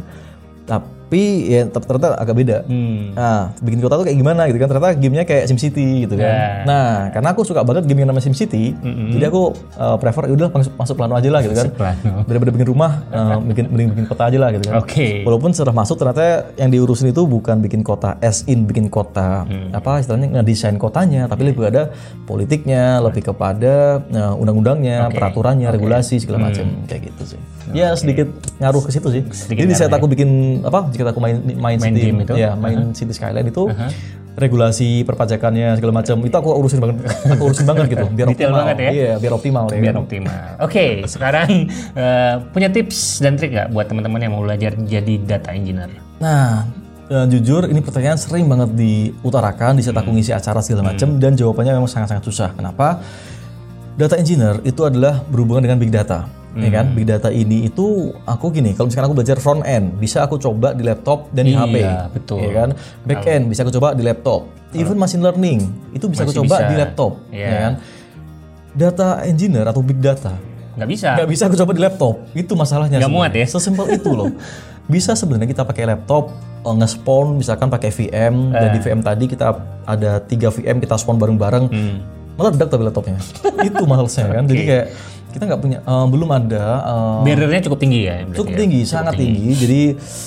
Tapi 1.09 1.25
ya 1.49 1.65
ter- 1.65 1.89
ternyata 1.89 2.21
agak 2.21 2.37
beda. 2.37 2.57
Hmm. 2.69 3.17
Nah, 3.17 3.57
bikin 3.59 3.81
kota 3.81 3.97
tuh 3.97 4.05
kayak 4.05 4.19
gimana 4.21 4.45
gitu 4.45 4.61
kan? 4.61 4.69
Ternyata 4.69 4.89
gamenya 4.93 5.25
kayak 5.25 5.49
SimCity 5.49 6.05
gitu 6.05 6.21
kan. 6.21 6.29
Ya. 6.29 6.45
Nah, 6.69 6.89
karena 7.17 7.29
aku 7.33 7.49
suka 7.49 7.65
banget 7.65 7.89
game 7.89 8.05
yang 8.05 8.13
namanya 8.13 8.29
SimCity, 8.29 8.77
jadi 9.17 9.33
aku 9.33 9.57
uh, 9.81 9.97
prefer 9.97 10.29
ya 10.29 10.37
udah 10.37 10.49
masuk, 10.53 10.73
masuk 10.77 10.95
plano 11.01 11.17
aja 11.17 11.29
lah 11.33 11.41
gitu 11.41 11.57
kan. 11.57 11.73
Plano. 11.73 12.29
Daripada 12.29 12.53
bikin 12.53 12.69
rumah, 12.69 13.01
uh, 13.09 13.41
bikin 13.51 13.73
mending 13.73 13.89
bikin 13.97 14.05
kota 14.05 14.29
aja 14.29 14.37
lah 14.37 14.53
gitu 14.53 14.69
kan. 14.69 14.85
Oke. 14.85 15.25
Walaupun 15.25 15.57
setelah 15.57 15.73
masuk 15.73 15.97
ternyata 15.97 16.53
yang 16.61 16.69
diurusin 16.69 17.09
itu 17.09 17.25
bukan 17.25 17.57
bikin 17.59 17.81
kota 17.81 18.21
as 18.21 18.45
in 18.45 18.69
bikin 18.69 18.93
kota 18.93 19.49
Hmm. 19.49 19.73
apa 19.73 20.05
istilahnya 20.05 20.29
ngedesain 20.37 20.77
kotanya, 20.77 21.25
tapi 21.25 21.49
lebih 21.49 21.65
ada 21.65 21.89
politiknya, 22.25 23.01
lebih 23.01 23.25
kepada 23.25 24.05
uh, 24.05 24.37
undang-undangnya, 24.37 25.09
peraturannya, 25.09 25.73
regulasi 25.73 26.21
segala 26.21 26.51
macam 26.51 26.69
kayak 26.85 27.09
gitu 27.09 27.35
sih. 27.35 27.41
Ya 27.75 27.93
sedikit 27.97 28.29
ngaruh 28.59 28.83
ke 28.85 28.91
situ 28.93 29.09
sih. 29.13 29.23
Sedikit 29.33 29.65
Jadi 29.67 29.73
di 29.73 29.77
saat 29.77 29.93
aku 29.93 30.07
bikin 30.09 30.61
apa? 30.65 30.89
Jika 30.93 31.11
aku 31.13 31.21
main 31.21 31.41
main, 31.43 31.77
Main 31.77 31.95
City, 31.95 32.09
game 32.09 32.21
itu? 32.25 32.35
ya 32.37 32.53
main 32.55 32.93
City 32.97 33.13
Skyline 33.13 33.49
itu 33.49 33.69
regulasi 34.39 35.03
perpajakannya 35.03 35.75
segala 35.75 35.93
macam 35.99 36.23
itu 36.23 36.31
aku 36.31 36.49
urusin 36.55 36.79
banget, 36.79 36.97
aku 37.35 37.43
urusin 37.51 37.67
banget 37.67 37.85
gitu, 37.91 38.07
biar 38.07 38.27
Detail 38.31 38.55
optimal. 38.55 38.59
banget 38.63 38.77
ya? 38.79 38.91
Iya, 38.95 39.13
biar 39.19 39.33
optimal 39.35 39.65
ya. 39.67 39.81
biar 39.83 39.97
optimal. 39.99 40.37
Oke, 40.63 40.85
sekarang 41.11 41.51
eh, 41.99 42.35
punya 42.55 42.71
tips 42.71 43.19
dan 43.19 43.35
trik 43.35 43.51
nggak 43.51 43.75
buat 43.75 43.91
teman-teman 43.91 44.23
yang 44.23 44.33
mau 44.39 44.47
belajar 44.47 44.79
jadi 44.79 45.15
data 45.27 45.51
engineer? 45.51 45.91
Nah, 46.23 46.71
eh, 47.11 47.27
jujur 47.27 47.67
ini 47.67 47.83
pertanyaan 47.83 48.15
sering 48.15 48.47
banget 48.47 48.79
diutarakan 48.79 49.75
di 49.75 49.83
saat 49.83 49.99
aku 49.99 50.15
ngisi 50.15 50.31
acara 50.31 50.63
segala 50.63 50.95
macam 50.95 51.19
dan 51.19 51.35
jawabannya 51.35 51.75
memang 51.75 51.91
sangat-sangat 51.91 52.23
susah. 52.23 52.55
Kenapa? 52.55 53.03
Data 53.99 54.15
engineer 54.15 54.63
itu 54.63 54.87
adalah 54.87 55.19
berhubungan 55.27 55.67
dengan 55.67 55.83
big 55.83 55.91
data. 55.91 56.31
Ya 56.59 56.71
kan? 56.73 56.87
Big 56.91 57.05
data 57.05 57.29
ini 57.29 57.65
itu 57.65 57.87
aku 58.23 58.51
gini, 58.51 58.73
kalau 58.73 58.87
misalkan 58.87 59.07
aku 59.07 59.17
belajar 59.17 59.37
front 59.37 59.63
end, 59.63 59.95
bisa 59.95 60.21
aku 60.21 60.37
coba 60.37 60.71
di 60.71 60.83
laptop 60.83 61.31
dan 61.31 61.45
di 61.45 61.53
Iya, 61.53 61.63
HP. 61.63 61.77
betul. 62.13 62.39
Ya 62.41 62.51
kan? 62.53 62.69
Back 63.03 63.23
end 63.25 63.45
bisa 63.47 63.63
aku 63.63 63.71
coba 63.73 63.93
di 63.93 64.03
laptop. 64.03 64.43
Even 64.71 64.95
machine 64.95 65.21
learning 65.21 65.65
itu 65.91 66.05
bisa 66.05 66.23
aku 66.23 66.35
coba 66.37 66.57
bisa. 66.57 66.67
di 66.67 66.75
laptop, 66.75 67.13
Iya. 67.31 67.47
ya 67.47 67.59
kan? 67.61 67.73
Data 68.71 69.07
engineer 69.25 69.65
atau 69.65 69.81
big 69.81 69.99
data 69.99 70.35
Nggak 70.75 70.89
bisa. 70.89 71.09
nggak 71.13 71.29
bisa 71.29 71.43
aku 71.45 71.57
coba 71.57 71.73
di 71.73 71.81
laptop 71.81 72.15
itu 72.33 72.53
masalahnya 72.53 72.99
Nggak 72.99 73.11
muat 73.11 73.31
sebenarnya. 73.31 73.47
sesimpel 73.51 73.87
itu 73.93 74.11
loh 74.13 74.31
bisa 74.89 75.13
sebenarnya 75.13 75.49
kita 75.49 75.63
pakai 75.63 75.85
laptop 75.87 76.31
eh, 76.61 76.75
nge-spawn 76.77 77.35
misalkan 77.35 77.67
pakai 77.67 77.91
VM 77.91 78.53
dan 78.53 78.69
Eh. 78.69 78.73
di 78.73 78.81
VM 78.81 79.01
tadi 79.01 79.25
kita 79.27 79.47
ada 79.83 80.21
tiga 80.21 80.49
VM 80.49 80.79
kita 80.79 80.95
spawn 80.95 81.17
bareng-bareng 81.17 81.65
Hmm. 81.67 81.97
meledak 82.35 82.69
tapi 82.69 82.83
laptopnya 82.85 83.19
itu 83.69 83.83
masalahnya 83.83 84.31
kan 84.33 84.45
jadi 84.45 84.63
kayak 84.65 84.87
kita 85.39 85.47
nggak 85.47 85.63
punya 85.63 85.79
eh, 85.81 86.07
belum 86.11 86.29
ada 86.29 86.65
eh, 86.83 87.19
Barriernya 87.25 87.63
cukup 87.65 87.79
tinggi 87.79 88.01
ya? 88.05 88.27
cukup 88.29 88.53
ya? 88.53 88.59
tinggi 88.59 88.81
sangat 88.83 89.15
tinggi. 89.15 89.55
jadi 89.55 89.83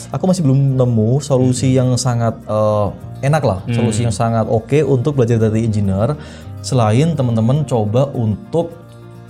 aku 0.09 0.23
masih 0.23 0.41
belum 0.41 0.79
nemu 0.79 1.19
solusi 1.19 1.75
yang 1.75 1.91
sangat 1.99 2.39
eh, 2.41 2.87
enak 3.21 3.43
lah 3.43 3.59
solusi 3.69 4.01
yang 4.01 4.15
sangat 4.15 4.47
oke 4.47 4.79
untuk 4.81 5.13
belajar 5.13 5.35
dari 5.37 5.67
engineer 5.67 6.15
selain 6.61 7.11
teman-teman 7.11 7.67
coba 7.67 8.07
untuk 8.11 8.79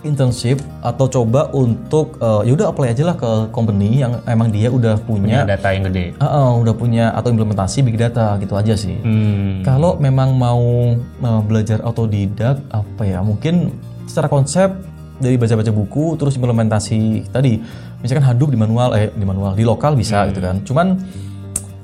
internship 0.02 0.58
atau 0.82 1.06
coba 1.06 1.54
untuk 1.54 2.18
eh, 2.18 2.50
ya 2.50 2.52
udah 2.54 2.68
apply 2.70 2.90
aja 2.90 3.04
lah 3.04 3.16
ke 3.16 3.32
company 3.50 4.02
yang 4.02 4.18
emang 4.26 4.50
dia 4.50 4.70
udah 4.70 4.98
Punya 4.98 5.46
punya 5.46 5.46
data 5.46 5.68
yang 5.70 5.84
gede. 5.86 6.06
Ah, 6.18 6.26
ah, 6.26 6.50
udah 6.58 6.74
punya 6.74 7.14
atau 7.14 7.30
implementasi 7.30 7.82
big 7.82 7.98
data 7.98 8.34
gitu 8.38 8.54
aja 8.54 8.74
sih 8.74 8.98
Hmm. 9.02 9.62
kalau 9.62 9.98
memang 9.98 10.34
mau 10.34 10.62
uh, 10.98 11.42
belajar 11.42 11.82
autodidak 11.82 12.58
apa 12.70 13.02
ya 13.04 13.22
mungkin 13.22 13.74
secara 14.06 14.28
konsep 14.28 14.74
dari 15.22 15.38
baca-baca 15.38 15.70
buku 15.70 16.18
terus 16.18 16.34
implementasi 16.36 17.30
tadi. 17.30 17.62
Misalkan 18.02 18.26
Hadoop 18.26 18.50
di 18.50 18.58
manual 18.58 18.98
eh 18.98 19.14
di 19.14 19.22
manual 19.22 19.54
di 19.54 19.62
lokal 19.62 19.94
bisa 19.94 20.26
gitu 20.34 20.42
kan. 20.42 20.60
Cuman 20.66 20.98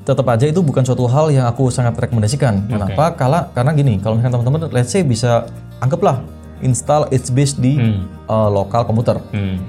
tetap 0.01 0.25
aja 0.31 0.47
itu 0.47 0.63
bukan 0.63 0.81
suatu 0.81 1.05
hal 1.05 1.29
yang 1.29 1.45
aku 1.45 1.69
sangat 1.69 1.93
rekomendasikan. 1.99 2.65
Kenapa? 2.65 3.13
Kala, 3.13 3.53
karena 3.53 3.71
gini 3.77 4.01
kalau 4.01 4.17
misalkan 4.17 4.41
teman-teman 4.41 4.73
let's 4.73 4.89
say 4.89 5.05
bisa 5.05 5.45
anggaplah 5.83 6.23
install 6.65 7.05
HBase 7.13 7.61
di 7.61 7.77
uh, 8.25 8.49
lokal 8.49 8.83
komputer. 8.83 9.21
Hmm. 9.31 9.61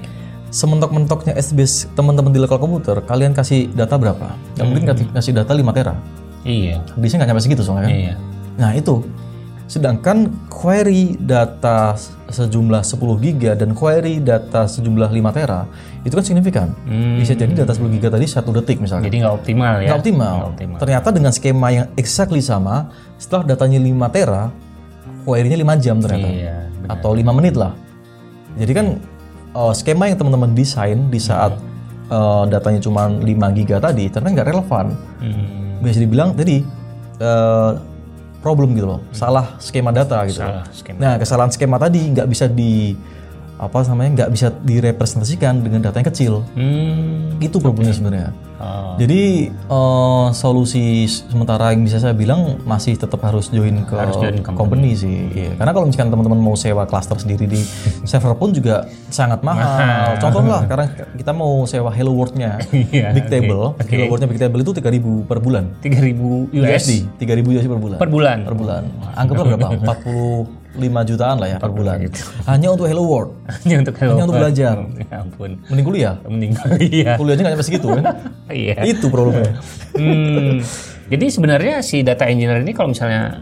sementok-mentoknya 0.49 1.37
HBase 1.37 1.93
teman-teman 1.93 2.33
di 2.33 2.41
lokal 2.41 2.57
komputer 2.57 2.97
kalian 3.05 3.37
kasih 3.37 3.69
data 3.69 4.01
berapa? 4.01 4.33
Nggak 4.57 4.65
mungkin 4.65 4.85
kasih, 4.89 5.05
kasih 5.13 5.33
data 5.37 5.53
5 5.53 5.77
tera. 5.77 5.93
Iya. 6.41 6.81
bisa 6.97 7.21
nggak 7.21 7.29
nyampe 7.29 7.43
segitu 7.45 7.61
soalnya 7.61 7.85
kan? 7.85 7.91
Iya. 7.93 8.13
Nah 8.57 8.71
itu, 8.73 9.05
sedangkan 9.69 10.33
query 10.49 11.13
data 11.21 11.93
sejumlah 12.27 12.81
10 12.81 12.97
giga 13.21 13.53
dan 13.53 13.77
query 13.77 14.17
data 14.17 14.65
sejumlah 14.65 15.13
5 15.13 15.37
tera 15.37 15.69
itu 16.01 16.13
kan 16.17 16.25
signifikan. 16.25 16.67
Hmm. 16.89 17.21
Bisa 17.21 17.37
jadi 17.37 17.53
data 17.53 17.77
10 17.77 17.85
giga 17.93 18.09
tadi 18.09 18.25
satu 18.25 18.49
detik 18.49 18.81
misalnya. 18.81 19.05
Jadi 19.13 19.21
nggak 19.21 19.35
optimal 19.45 19.73
ya. 19.77 19.87
Nggak 19.93 19.99
optimal. 20.01 20.33
Nggak 20.33 20.51
optimal. 20.57 20.77
Ternyata 20.81 21.07
dengan 21.13 21.31
skema 21.31 21.67
yang 21.69 21.87
exactly 21.93 22.41
sama, 22.41 22.89
setelah 23.21 23.45
datanya 23.53 23.77
5 23.77 24.09
tera, 24.09 24.43
query-nya 25.21 25.57
5 25.61 25.85
jam 25.85 25.95
ternyata. 26.01 26.27
Iya. 26.33 26.55
benar. 26.81 26.89
Atau 26.97 27.11
5 27.13 27.37
menit 27.37 27.53
lah. 27.53 27.73
Jadi 28.57 28.71
kan 28.73 28.87
uh, 29.53 29.73
skema 29.77 30.09
yang 30.09 30.17
teman-teman 30.17 30.57
desain 30.57 30.97
di 31.13 31.21
saat 31.21 31.53
uh, 32.09 32.49
datanya 32.49 32.81
cuma 32.81 33.05
5 33.05 33.21
giga 33.53 33.77
tadi, 33.77 34.09
ternyata 34.09 34.33
nggak 34.41 34.49
relevan 34.49 34.87
Hmm. 35.19 35.83
bisa 35.83 35.99
dibilang 35.99 36.31
tadi 36.31 36.63
eh, 37.19 37.71
problem 38.39 38.71
gitu 38.73 38.87
loh 38.87 38.99
salah 39.11 39.55
skema 39.59 39.91
data 39.91 40.23
gitu 40.25 40.39
Salah 40.39 40.63
skema. 40.71 40.97
nah 40.97 41.13
kesalahan 41.19 41.51
skema 41.51 41.75
tadi 41.75 41.99
nggak 42.09 42.27
bisa 42.27 42.47
di 42.47 42.95
apa 43.59 43.83
namanya 43.85 44.09
nggak 44.17 44.29
bisa 44.31 44.47
direpresentasikan 44.63 45.59
dengan 45.59 45.83
data 45.83 45.99
yang 45.99 46.07
kecil. 46.07 46.33
Hmm. 46.55 47.35
itu 47.39 47.55
problemnya 47.55 47.91
sebenarnya. 47.91 48.29
Oh. 48.59 48.99
jadi 48.99 49.47
eh, 49.47 50.27
solusi 50.33 51.07
sementara 51.07 51.71
yang 51.71 51.79
bisa 51.81 51.95
saya 51.95 52.11
bilang 52.11 52.59
masih 52.63 52.99
tetap 52.99 53.19
harus 53.21 53.47
join 53.47 53.87
ke 53.87 53.95
Harus 53.95 54.19
join 54.19 54.43
company. 54.43 54.59
company 54.59 54.89
sih 54.93 55.17
Iya. 55.31 55.55
karena 55.55 55.71
kalau 55.71 55.87
misalkan 55.87 56.11
teman-teman 56.11 56.35
mau 56.37 56.55
sewa 56.55 56.83
cluster 56.83 57.15
sendiri 57.15 57.47
di 57.47 57.63
server 58.09 58.35
pun 58.35 58.51
juga 58.51 58.83
sangat 59.07 59.39
mahal. 59.39 60.19
Contoh 60.19 60.43
lah 60.43 60.67
karena 60.67 60.85
kita 61.15 61.31
mau 61.31 61.63
sewa 61.63 61.87
Hello 61.89 62.11
World-nya 62.11 62.59
Iya, 62.91 63.15
Big 63.15 63.31
Table. 63.31 63.79
Hello 63.81 64.03
World-nya 64.11 64.27
Big 64.27 64.39
Table 64.39 64.59
itu 64.59 64.71
3000 64.73 65.23
per 65.23 65.39
bulan. 65.39 65.63
3000 65.79 66.19
US 66.51 66.83
USD 66.83 66.91
3000 67.15 67.55
USD 67.55 67.67
per 67.69 67.79
bulan. 67.79 67.97
Per 67.97 68.09
bulan. 68.11 68.37
per 68.43 68.55
bulan. 68.55 68.83
Anggaplah 69.15 69.45
berapa 69.47 69.95
45 70.69 71.09
jutaan 71.09 71.37
lah 71.37 71.47
ya 71.47 71.57
per 71.57 71.71
bulan 71.71 71.97
gitu. 71.99 72.21
hanya 72.45 72.67
untuk 72.69 72.85
Hello 72.85 73.03
World 73.03 73.31
Hanya 73.65 73.75
untuk 73.81 73.95
hello. 73.97 74.13
Hanya 74.13 74.23
untuk 74.25 74.37
belajar. 74.37 74.75
Ya 75.01 75.15
ampun. 75.17 75.51
mending 75.65 75.85
kuliah 75.85 76.15
Meninggal. 76.23 76.65
Iya. 76.77 77.17
kuliahnya 77.17 77.41
nggak 77.41 77.53
nyampe 77.57 77.65
segitu 77.65 77.87
kan 77.89 78.03
Iya. 78.53 78.75
itu 78.83 79.05
problemnya 79.07 79.57
Hmm. 79.97 80.61
Jadi 81.09 81.25
sebenarnya 81.27 81.81
si 81.81 82.05
data 82.05 82.23
engineer 82.23 82.61
ini 82.61 82.71
kalau 82.71 82.93
misalnya 82.93 83.41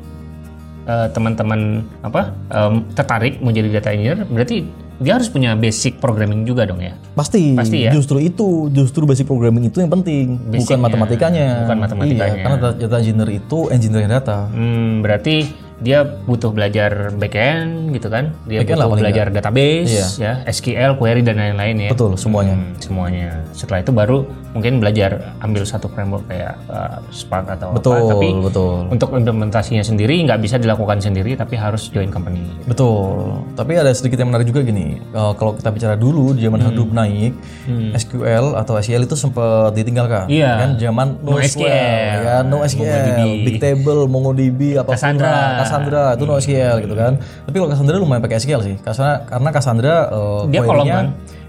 eh, 0.84 1.08
teman-teman 1.12 1.84
apa 2.00 2.32
em, 2.48 2.88
tertarik 2.96 3.44
mau 3.44 3.52
jadi 3.52 3.68
data 3.70 3.92
engineer, 3.92 4.24
berarti 4.24 4.64
dia 4.98 5.14
harus 5.14 5.28
punya 5.28 5.54
basic 5.54 6.00
programming 6.00 6.42
juga 6.42 6.64
dong 6.64 6.80
ya. 6.80 6.96
Pasti, 7.14 7.54
Pasti 7.54 7.86
ya? 7.86 7.92
justru 7.92 8.18
itu, 8.18 8.72
justru 8.72 9.04
basic 9.04 9.28
programming 9.28 9.68
itu 9.68 9.78
yang 9.78 9.92
penting, 9.92 10.40
bukan 10.40 10.58
Basicnya, 10.58 10.80
matematikanya. 10.80 11.48
bukan 11.62 11.78
matematikanya. 11.78 12.34
Iya, 12.34 12.42
karena 12.42 12.58
data, 12.58 12.76
data 12.80 12.96
engineer 12.98 13.30
itu 13.30 13.58
engineering 13.70 14.10
data. 14.10 14.38
Hmm, 14.50 15.04
berarti 15.04 15.36
dia 15.78 16.02
butuh 16.04 16.50
belajar 16.50 17.14
backend 17.22 17.94
gitu 17.94 18.10
kan? 18.10 18.34
Dia 18.50 18.66
Backend 18.66 18.82
butuh 18.82 18.98
belajar 18.98 19.26
database, 19.30 20.18
ya, 20.18 20.42
SQL, 20.50 20.98
query 20.98 21.22
dan 21.22 21.38
lain-lain 21.38 21.88
ya. 21.88 21.90
Betul, 21.94 22.18
semuanya. 22.18 22.58
Hmm, 22.58 22.74
semuanya. 22.82 23.30
Setelah 23.54 23.86
itu 23.86 23.92
baru 23.94 24.26
mungkin 24.58 24.82
belajar 24.82 25.38
ambil 25.46 25.62
satu 25.70 25.86
framework 25.94 26.26
kayak 26.26 26.58
uh, 26.66 26.98
Spark 27.14 27.46
atau 27.54 27.78
Betul, 27.78 28.10
apa. 28.10 28.18
Tapi 28.18 28.28
betul. 28.42 28.90
untuk 28.90 29.10
implementasinya 29.14 29.86
sendiri 29.86 30.18
nggak 30.26 30.42
bisa 30.42 30.58
dilakukan 30.58 30.98
sendiri, 30.98 31.38
tapi 31.38 31.54
harus 31.54 31.94
join 31.94 32.10
company. 32.10 32.42
Betul. 32.66 33.46
Tapi 33.54 33.78
ada 33.78 33.94
sedikit 33.94 34.18
yang 34.18 34.34
menarik 34.34 34.50
juga 34.50 34.66
gini. 34.66 34.98
Eh, 34.98 35.34
kalau 35.38 35.54
kita 35.54 35.70
bicara 35.70 35.94
dulu 35.94 36.34
di 36.34 36.42
zaman 36.42 36.58
Hmm. 36.58 36.74
Hadoop 36.74 36.90
naik, 36.90 37.32
SQL 37.94 38.58
atau 38.58 38.76
SQL 38.82 39.06
itu 39.06 39.16
sempat 39.16 39.72
ditinggalkan. 39.78 40.26
Iya. 40.26 40.52
Kan 40.58 40.72
zaman 40.82 41.08
No 41.22 41.38
NoSQL, 41.38 41.64
SQL, 41.64 42.20
ya, 42.26 42.38
no 42.42 42.58
SQL, 42.66 42.82
MongoDB. 42.82 43.22
Big 43.46 43.58
Table, 43.62 44.02
MongoDB, 44.10 44.60
apa 44.82 44.90
Cassandra. 44.98 45.62
Cassandra 45.68 46.04
itu 46.16 46.24
no 46.24 46.34
SQL 46.40 46.76
gitu 46.82 46.96
kan. 46.96 47.14
Tapi 47.20 47.56
kalau 47.56 47.70
Cassandra 47.70 47.96
lumayan 48.00 48.24
pakai 48.24 48.40
SQL 48.40 48.62
sih. 48.64 48.76
Karena 48.80 49.28
karena 49.28 49.50
Cassandra 49.52 49.96
eh, 50.08 50.42
Dia 50.48 50.62
kolom 50.64 50.88
query-nya- 50.88 50.96
kan? 50.96 51.08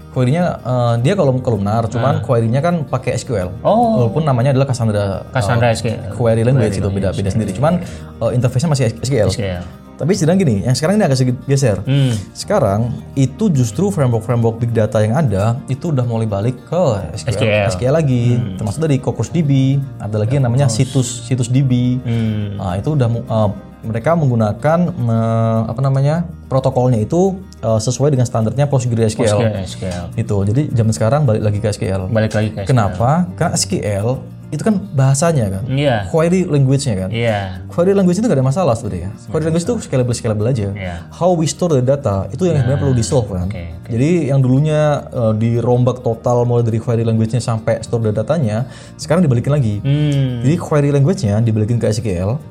Query-nya 0.09 0.45
eh, 0.59 0.93
dia 0.99 1.13
kolom 1.13 1.37
kolumnar, 1.39 1.85
cuman 1.87 2.19
query-nya 2.19 2.59
kan 2.59 2.83
pakai 2.83 3.15
SQL. 3.15 3.63
Oh. 3.63 4.03
Walaupun 4.03 4.27
namanya 4.27 4.51
adalah 4.51 4.67
Cassandra 4.67 5.23
Cassandra 5.31 5.71
SQL. 5.71 6.13
query 6.13 6.43
language 6.43 6.77
itu 6.77 6.89
beda 6.89 7.15
beda 7.15 7.29
sendiri. 7.31 7.55
Cuman 7.55 7.79
eh, 8.19 8.31
interface-nya 8.35 8.69
masih 8.69 8.85
SQL. 8.99 9.29
SQL. 9.31 9.63
Tapi 9.99 10.15
sedang 10.15 10.39
gini, 10.39 10.63
yang 10.63 10.71
sekarang 10.71 10.95
ini 10.95 11.03
agak 11.03 11.19
sedikit 11.19 11.43
geser. 11.43 11.75
Hmm. 11.83 12.15
Sekarang 12.31 12.87
itu 13.19 13.51
justru 13.51 13.91
framework-framework 13.91 14.55
big 14.55 14.71
data 14.71 15.03
yang 15.03 15.11
ada 15.11 15.59
itu 15.67 15.91
udah 15.91 16.07
mulai 16.07 16.23
balik 16.23 16.55
ke 16.71 16.83
SQL, 17.19 17.67
SQL. 17.67 17.91
lagi, 17.91 18.39
termasuk 18.55 18.79
dari 18.79 18.95
CockroachDB, 18.95 19.75
ada 19.99 20.15
lagi 20.23 20.39
yang 20.39 20.47
namanya 20.47 20.71
situs 20.71 21.27
situs 21.27 21.51
DB. 21.51 21.99
Hmm. 21.99 22.55
Nah, 22.55 22.79
itu 22.79 22.95
udah 22.95 23.11
eh, 23.11 23.49
mereka 23.83 24.15
menggunakan 24.15 24.79
eh, 24.91 25.59
apa 25.71 25.79
namanya 25.79 26.27
protokolnya 26.47 26.99
itu 26.99 27.39
eh, 27.61 27.79
sesuai 27.79 28.11
dengan 28.13 28.27
standarnya 28.27 28.67
prosedur 28.67 28.99
SQL. 29.03 29.39
SQL. 29.39 29.53
SQL. 29.65 30.05
Itu. 30.19 30.37
Jadi 30.43 30.61
zaman 30.75 30.93
sekarang 30.93 31.21
balik 31.23 31.43
lagi 31.45 31.59
ke 31.63 31.67
SQL. 31.71 32.11
Balik 32.11 32.31
lagi 32.35 32.49
ke 32.51 32.59
SQL. 32.63 32.69
Kenapa? 32.69 33.29
Karena 33.35 33.53
SQL 33.55 34.39
itu 34.49 34.65
kan 34.65 34.81
bahasanya 34.97 35.45
kan, 35.45 35.63
Iya. 35.69 36.09
query 36.09 36.41
language-nya 36.41 37.05
kan. 37.05 37.09
Iya. 37.13 37.61
Query 37.69 37.93
language 37.93 38.17
itu 38.17 38.25
gak 38.25 38.33
ada 38.33 38.41
masalah 38.41 38.73
sebenarnya. 38.73 39.13
Query 39.29 39.45
language 39.45 39.61
itu 39.61 39.75
scalable 39.85 40.15
scalable 40.17 40.49
aja. 40.49 40.73
Iya. 40.73 41.05
How 41.13 41.37
we 41.37 41.45
store 41.45 41.77
the 41.77 41.85
data 41.85 42.25
itu 42.33 42.49
yang 42.49 42.57
sebenarnya 42.57 42.81
perlu 42.81 42.97
di 42.97 43.05
solve 43.05 43.29
kan. 43.29 43.45
oke, 43.45 43.85
Jadi 43.93 44.33
yang 44.33 44.41
dulunya 44.41 45.05
uh, 45.13 45.37
dirombak 45.37 46.01
total 46.01 46.49
mulai 46.49 46.65
dari 46.65 46.81
query 46.81 47.05
language-nya 47.05 47.37
sampai 47.37 47.85
store 47.85 48.09
the 48.09 48.25
datanya, 48.25 48.65
sekarang 48.97 49.21
dibalikin 49.21 49.53
lagi. 49.53 49.85
Hmm. 49.85 50.41
Jadi 50.41 50.55
query 50.57 50.89
language-nya 50.97 51.37
dibalikin 51.45 51.77
ke 51.77 51.85
SQL. 51.93 52.41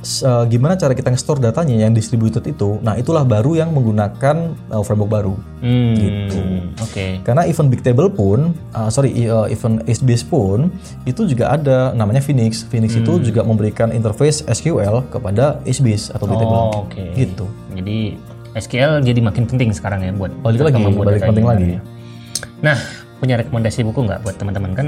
Uh, 0.00 0.48
gimana 0.48 0.74
cara 0.74 0.96
kita 0.96 1.12
nge-store 1.12 1.44
datanya 1.44 1.76
yang 1.76 1.92
distributed 1.92 2.40
itu? 2.42 2.80
Nah, 2.80 2.96
itulah 2.96 3.20
baru 3.20 3.52
yang 3.52 3.68
menggunakan 3.70 4.56
uh, 4.72 4.80
framework 4.80 5.12
baru. 5.12 5.34
Hmm. 5.60 5.92
Gitu. 5.92 6.40
Oke. 6.80 7.20
Karena 7.20 7.44
event 7.44 7.68
big 7.68 7.84
table 7.84 8.08
pun, 8.08 8.56
uh, 8.72 8.88
sorry, 8.88 9.12
uh, 9.28 9.44
event 9.44 9.84
HBase 9.84 10.24
pun 10.24 10.72
itu 11.04 11.28
juga 11.28 11.52
ada 11.52 11.92
namanya 11.92 12.24
Phoenix. 12.24 12.64
Phoenix 12.64 12.96
itu 12.96 13.12
Hmm. 13.12 13.20
juga 13.20 13.44
memberikan 13.44 13.92
interface 13.92 14.40
SQL 14.44 15.04
kepada 15.12 15.60
HBase 15.68 16.16
atau 16.16 16.24
big 16.24 16.40
table. 16.40 16.56
Oh, 16.56 16.88
oke. 16.88 17.02
Gitu. 17.12 17.44
Jadi 17.76 18.16
SQL 18.56 19.04
jadi 19.04 19.20
makin 19.20 19.44
penting 19.44 19.68
sekarang 19.70 20.00
ya 20.00 20.16
buat 20.16 20.32
Balik 20.40 20.64
lagi, 20.64 20.80
balik 20.80 21.22
penting 21.22 21.44
lagi. 21.44 21.76
ya. 21.76 21.80
Nah, 22.64 22.76
punya 23.20 23.36
rekomendasi 23.36 23.84
buku 23.84 24.08
nggak 24.08 24.24
buat 24.24 24.40
teman-teman 24.40 24.72
kan 24.72 24.86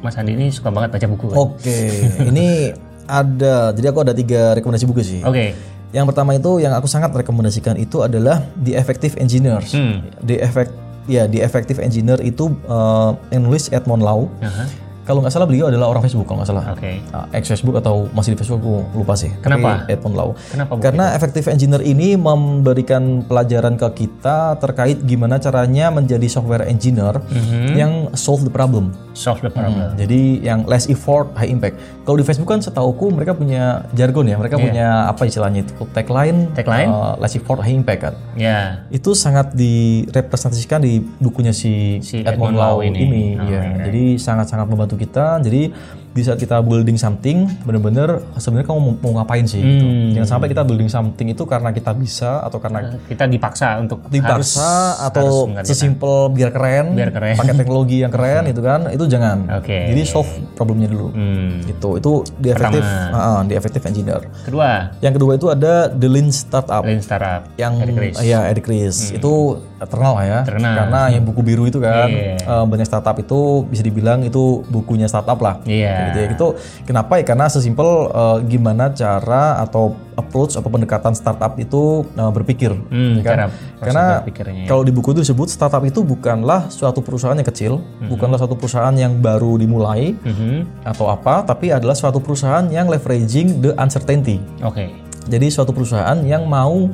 Mas 0.00 0.16
Andi 0.16 0.32
ini 0.32 0.48
suka 0.48 0.72
banget 0.72 0.88
baca 0.88 1.04
buku 1.04 1.26
kan? 1.28 1.36
Oke, 1.36 1.78
ini 2.24 2.72
ada. 3.08 3.72
Jadi 3.72 3.86
aku 3.88 4.00
ada 4.04 4.12
tiga 4.12 4.54
rekomendasi 4.54 4.84
buku 4.84 5.02
sih. 5.02 5.20
Oke. 5.24 5.56
Yang 5.90 6.06
pertama 6.12 6.36
itu 6.36 6.60
yang 6.60 6.76
aku 6.76 6.84
sangat 6.84 7.10
rekomendasikan 7.16 7.80
itu 7.80 8.04
adalah 8.04 8.44
The 8.60 8.76
Effective 8.76 9.16
Engineers. 9.16 9.72
Hmm. 9.72 10.04
The 10.20 10.44
Effect, 10.44 10.72
ya 11.08 11.24
The 11.24 11.40
Effective 11.40 11.80
Engineer 11.80 12.20
itu 12.20 12.52
uh, 12.68 13.16
yang 13.32 13.48
nulis 13.48 13.72
Edmond 13.72 14.04
Lau. 14.04 14.28
Aha. 14.44 14.68
Kalau 15.08 15.24
nggak 15.24 15.32
salah 15.32 15.48
beliau 15.48 15.72
adalah 15.72 15.88
orang 15.88 16.04
Facebook 16.04 16.28
kalau 16.28 16.44
nggak 16.44 16.50
salah. 16.52 16.64
Oke. 16.76 17.00
uh, 17.10 17.24
ex 17.32 17.48
Facebook 17.48 17.80
atau 17.80 18.04
masih 18.12 18.36
di 18.36 18.38
Facebook 18.38 18.60
aku 18.60 18.74
lupa 18.92 19.16
sih. 19.16 19.32
Kenapa? 19.40 19.88
Tapi 19.88 19.96
Edmond 19.96 20.14
Lau. 20.14 20.30
Kenapa 20.52 20.76
buku 20.76 20.84
Karena 20.84 21.16
effective 21.16 21.48
engineer 21.48 21.80
ini 21.80 22.12
memberikan 22.14 23.24
pelajaran 23.24 23.74
ke 23.74 23.88
kita 23.96 24.60
terkait 24.60 25.00
gimana 25.02 25.40
caranya 25.40 25.88
menjadi 25.88 26.28
software 26.28 26.68
engineer 26.68 27.16
Mhm. 27.24 27.72
yang 27.72 27.92
solve 28.12 28.44
the 28.44 28.52
problem. 28.52 28.92
Solve 29.16 29.40
the 29.40 29.48
problem. 29.48 29.96
Jadi 29.96 30.44
yang 30.44 30.68
less 30.68 30.84
effort, 30.86 31.32
high 31.34 31.48
impact. 31.48 31.80
Kalau 32.04 32.14
di 32.14 32.22
Facebook 32.22 32.46
kan 32.46 32.60
setauku 32.60 33.08
mereka 33.08 33.32
punya 33.32 33.88
jargon 33.92 34.24
ya, 34.24 34.36
mereka 34.36 34.60
punya 34.60 35.08
apa 35.08 35.24
istilahnya 35.24 35.64
itu 35.64 35.72
tagline. 35.90 36.52
Tagline? 36.52 36.86
uh, 36.86 37.14
less 37.16 37.32
effort, 37.32 37.58
high 37.58 37.72
impact 37.72 38.00
kan. 38.02 38.14
Ya. 38.34 38.84
Itu 38.88 39.16
sangat 39.16 39.56
direpresentasikan 39.56 40.80
di 40.80 41.00
bukunya 41.18 41.50
si, 41.50 41.98
Si 42.00 42.20
Edmond 42.20 42.52
Edmond 42.52 42.56
Lau 42.58 42.76
ini. 42.82 42.98
ini. 42.98 43.24
Oh, 43.34 43.46
ya. 43.46 43.60
iya. 43.64 43.84
Jadi 43.88 44.04
sangat-sangat 44.18 44.66
membantu 44.66 44.97
kita. 44.98 45.38
Jadi 45.38 45.70
di 46.08 46.20
saat 46.20 46.36
kita 46.36 46.58
building 46.60 46.94
something 46.94 47.46
bener-bener 47.62 48.08
sebenarnya 48.34 48.66
kamu 48.66 48.80
mau, 48.80 48.92
mau 48.98 49.12
ngapain 49.16 49.44
sih 49.44 49.58
gitu. 49.58 49.84
Hmm. 49.84 50.10
jangan 50.12 50.28
sampai 50.30 50.48
kita 50.48 50.62
building 50.62 50.86
something 50.86 51.26
itu 51.26 51.42
karena 51.42 51.70
kita 51.70 51.92
bisa 51.92 52.40
atau 52.40 52.58
karena 52.58 52.80
Kita 53.00 53.24
dipaksa 53.24 53.78
untuk 53.78 54.04
dipaksa 54.06 54.62
harus- 54.94 55.00
atau 55.04 55.28
harus 55.48 55.64
sesimpel 55.64 55.94
biar 56.30 56.50
keren, 56.50 56.92
Biar 56.92 57.10
keren. 57.10 57.34
pakai 57.34 57.54
teknologi 57.54 58.00
yang 58.00 58.10
keren 58.10 58.44
itu 58.52 58.60
kan 58.60 58.88
itu 58.88 59.04
jangan 59.04 59.46
Oke. 59.54 59.88
jadi 59.88 60.00
solve 60.04 60.28
problemnya 60.54 60.88
dulu 60.88 61.08
Hmm. 61.10 61.62
gitu 61.64 61.96
itu 61.96 62.12
di 62.34 62.48
efektif 62.48 62.82
ah, 62.84 63.40
di 63.42 63.54
efektif 63.54 63.82
engineer 63.82 64.22
Kedua, 64.40 64.92
yang 64.98 65.12
kedua 65.12 65.32
itu 65.34 65.46
ada 65.48 65.88
the 65.88 66.06
lean 66.06 66.28
startup 66.28 66.82
Lean 66.82 66.98
Startup. 66.98 67.44
yang 67.54 67.78
Eric 67.78 67.96
Ries. 67.96 68.16
ya 68.20 68.46
Eric 68.46 68.64
Ries 68.64 69.10
itu 69.10 69.32
terkenal 69.78 70.12
lah 70.12 70.24
ya 70.24 70.38
Terkenal. 70.42 70.74
karena 70.76 71.00
yang 71.08 71.22
buku 71.22 71.40
biru 71.40 71.64
itu 71.64 71.78
kan 71.78 72.08
Iya. 72.08 72.34
eh, 72.38 72.64
banyak 72.64 72.84
startup 72.84 73.14
itu 73.16 73.38
bisa 73.64 73.80
dibilang 73.80 74.20
itu 74.20 74.38
bukunya 74.66 75.06
startup 75.06 75.38
lah 75.38 75.62
Iya. 75.98 76.06
gitu 76.06 76.18
ya. 76.18 76.26
itu 76.30 76.46
kenapa 76.84 77.12
ya 77.16 77.24
karena 77.24 77.46
sesimpel 77.46 77.88
eh, 78.08 78.38
gimana 78.46 78.90
cara 78.90 79.58
atau 79.58 79.92
approach 80.14 80.54
atau 80.54 80.66
pendekatan 80.66 81.12
startup 81.12 81.54
itu 81.56 81.82
eh, 82.08 82.30
berpikir 82.30 82.70
Hmm, 82.88 83.18
ya 83.18 83.22
kan? 83.22 83.36
karena 83.78 84.04
ya. 84.22 84.66
kalau 84.66 84.82
di 84.82 84.90
buku 84.90 85.12
itu 85.12 85.22
disebut 85.22 85.46
startup 85.46 85.82
itu 85.82 86.00
bukanlah 86.00 86.66
suatu 86.68 86.98
perusahaan 86.98 87.34
yang 87.34 87.46
kecil 87.46 87.72
bukanlah 88.04 88.36
suatu 88.36 88.54
perusahaan 88.54 88.92
yang 88.92 89.18
baru 89.18 89.56
dimulai 89.56 90.14
Mhm. 90.18 90.84
atau 90.84 91.06
apa 91.06 91.42
tapi 91.42 91.70
adalah 91.70 91.94
suatu 91.94 92.18
perusahaan 92.18 92.66
yang 92.66 92.86
leveraging 92.86 93.60
the 93.60 93.74
uncertainty 93.76 94.38
Oke. 94.60 94.90
jadi 95.24 95.46
suatu 95.48 95.70
perusahaan 95.70 96.18
yang 96.22 96.44
mau 96.44 96.88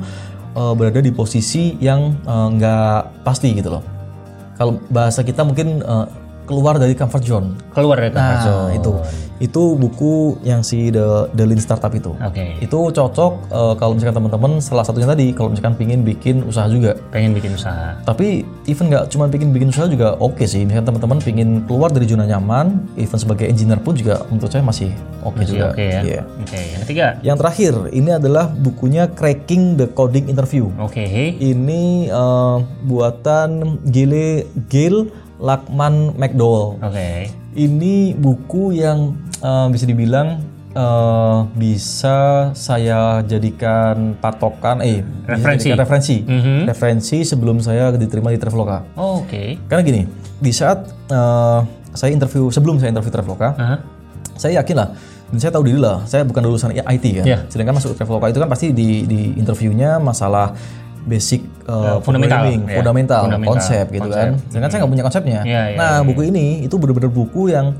uh, 0.53 0.73
berada 0.73 0.99
di 0.99 1.11
posisi 1.11 1.75
yang 1.77 2.15
uh, 2.23 2.47
nggak 2.49 3.23
pasti 3.23 3.51
gitu 3.51 3.69
loh. 3.69 3.83
Kalau 4.55 4.79
bahasa 4.87 5.19
kita 5.19 5.43
mungkin 5.43 5.83
uh, 5.83 6.07
keluar 6.45 6.77
dari 6.77 6.93
comfort 6.93 7.21
zone. 7.21 7.47
Keluar 7.73 7.97
dari 7.97 8.09
comfort 8.09 8.37
Nah, 8.37 8.45
zone. 8.45 8.71
itu 8.77 8.91
itu 9.35 9.75
buku 9.75 10.39
yang 10.41 10.63
si 10.63 10.87
the, 10.87 11.27
the 11.35 11.43
Lean 11.43 11.59
Startup 11.59 11.91
itu. 11.91 12.15
Oke. 12.15 12.55
Itu 12.57 12.87
cocok 12.87 13.51
uh, 13.51 13.75
kalau 13.75 13.91
misalkan 13.91 14.15
teman-teman 14.15 14.63
salah 14.63 14.87
satunya 14.87 15.03
tadi 15.05 15.35
kalau 15.35 15.51
misalkan 15.51 15.75
pingin 15.75 16.01
bikin 16.01 16.39
usaha 16.41 16.63
juga. 16.65 16.95
Pengen 17.11 17.35
bikin 17.35 17.51
usaha. 17.51 17.99
Tapi 18.01 18.47
even 18.63 18.87
nggak 18.87 19.11
cuma 19.11 19.27
bikin 19.27 19.51
bikin 19.51 19.75
usaha 19.75 19.91
juga 19.91 20.15
oke 20.15 20.47
sih. 20.47 20.63
Misalkan 20.63 20.87
teman-teman 20.87 21.19
pingin 21.19 21.49
keluar 21.67 21.91
dari 21.91 22.07
zona 22.07 22.23
nyaman, 22.23 22.79
even 22.95 23.19
sebagai 23.19 23.43
engineer 23.43 23.75
pun 23.77 23.91
juga 23.91 24.23
menurut 24.31 24.47
saya 24.47 24.63
masih 24.63 24.95
oke 25.19 25.35
Masih 25.35 25.51
juga. 25.51 25.65
oke 25.75 25.83
ya. 25.83 25.99
Iya. 25.99 26.21
Oke. 26.39 26.55
Yang 26.63 26.81
ketiga. 26.87 27.05
Yang 27.19 27.37
terakhir, 27.43 27.73
ini 27.91 28.09
adalah 28.15 28.45
bukunya 28.47 29.03
Cracking 29.11 29.75
the 29.75 29.91
Coding 29.91 30.31
Interview. 30.31 30.71
Oke. 30.79 31.03
Ini 31.35 31.83
eh, 32.07 32.57
buatan 32.87 33.49
Gile 33.83 34.47
Gail 34.71 35.11
Lakman 35.37 36.15
McDowell. 36.15 36.79
Oke. 36.79 37.29
Ini 37.53 37.95
buku 38.13 38.73
yang 38.73 39.13
eh, 39.37 39.67
bisa 39.69 39.83
dibilang 39.83 40.39
eh, 40.71 41.37
bisa 41.53 42.17
saya 42.51 43.19
jadikan 43.21 44.15
patokan, 44.15 44.79
eh 44.79 44.99
Referensi. 45.23 45.65
jadikan 45.65 45.79
referensi, 45.79 46.15
Mhm. 46.19 46.57
referensi 46.65 47.17
sebelum 47.21 47.59
saya 47.59 47.91
diterima 47.91 48.27
di 48.27 48.37
Traveloka. 48.37 48.83
Oh, 48.93 49.21
Oke. 49.21 49.55
Karena 49.65 49.81
gini, 49.81 50.01
di 50.35 50.51
saat 50.51 50.83
eh, 51.07 51.59
saya 51.91 52.11
interview 52.11 52.47
sebelum 52.49 52.75
saya 52.75 52.91
interview 52.91 53.07
Traveloka, 53.09 53.55
Aha. 53.55 53.75
saya 54.35 54.59
yakin 54.59 54.75
lah 54.75 54.89
dan 55.25 55.39
saya 55.39 55.49
tahu 55.49 55.63
diri 55.63 55.79
lah 55.79 56.03
saya 56.03 56.21
bukan 56.21 56.43
lulusan 56.43 56.69
IT 56.69 57.05
kan 57.13 57.25
Iya. 57.25 57.39
sedangkan 57.47 57.73
masuk 57.73 57.95
Traveloka 57.95 58.27
itu 58.27 58.37
kan 58.37 58.45
pasti 58.45 58.69
di 58.69 59.03
di 59.03 59.33
interviewnya 59.33 59.97
masalah 59.97 60.53
basic 61.05 61.41
uh, 61.69 62.01
fundamental, 62.01 62.41
ya. 62.49 62.81
fundamental, 62.81 63.21
Fundamental, 63.29 63.49
konsep 63.53 63.85
gitu 63.93 64.09
konsep. 64.09 64.17
kan 64.17 64.29
sedangkan 64.49 64.69
saya 64.73 64.79
nggak 64.81 64.91
punya 64.91 65.05
konsepnya 65.05 65.39
Iya, 65.45 65.63
iya, 65.71 65.77
nah 65.77 65.95
buku 66.01 66.21
ini 66.33 66.65
itu 66.65 66.75
benar-benar 66.81 67.11
buku 67.13 67.53
yang 67.53 67.77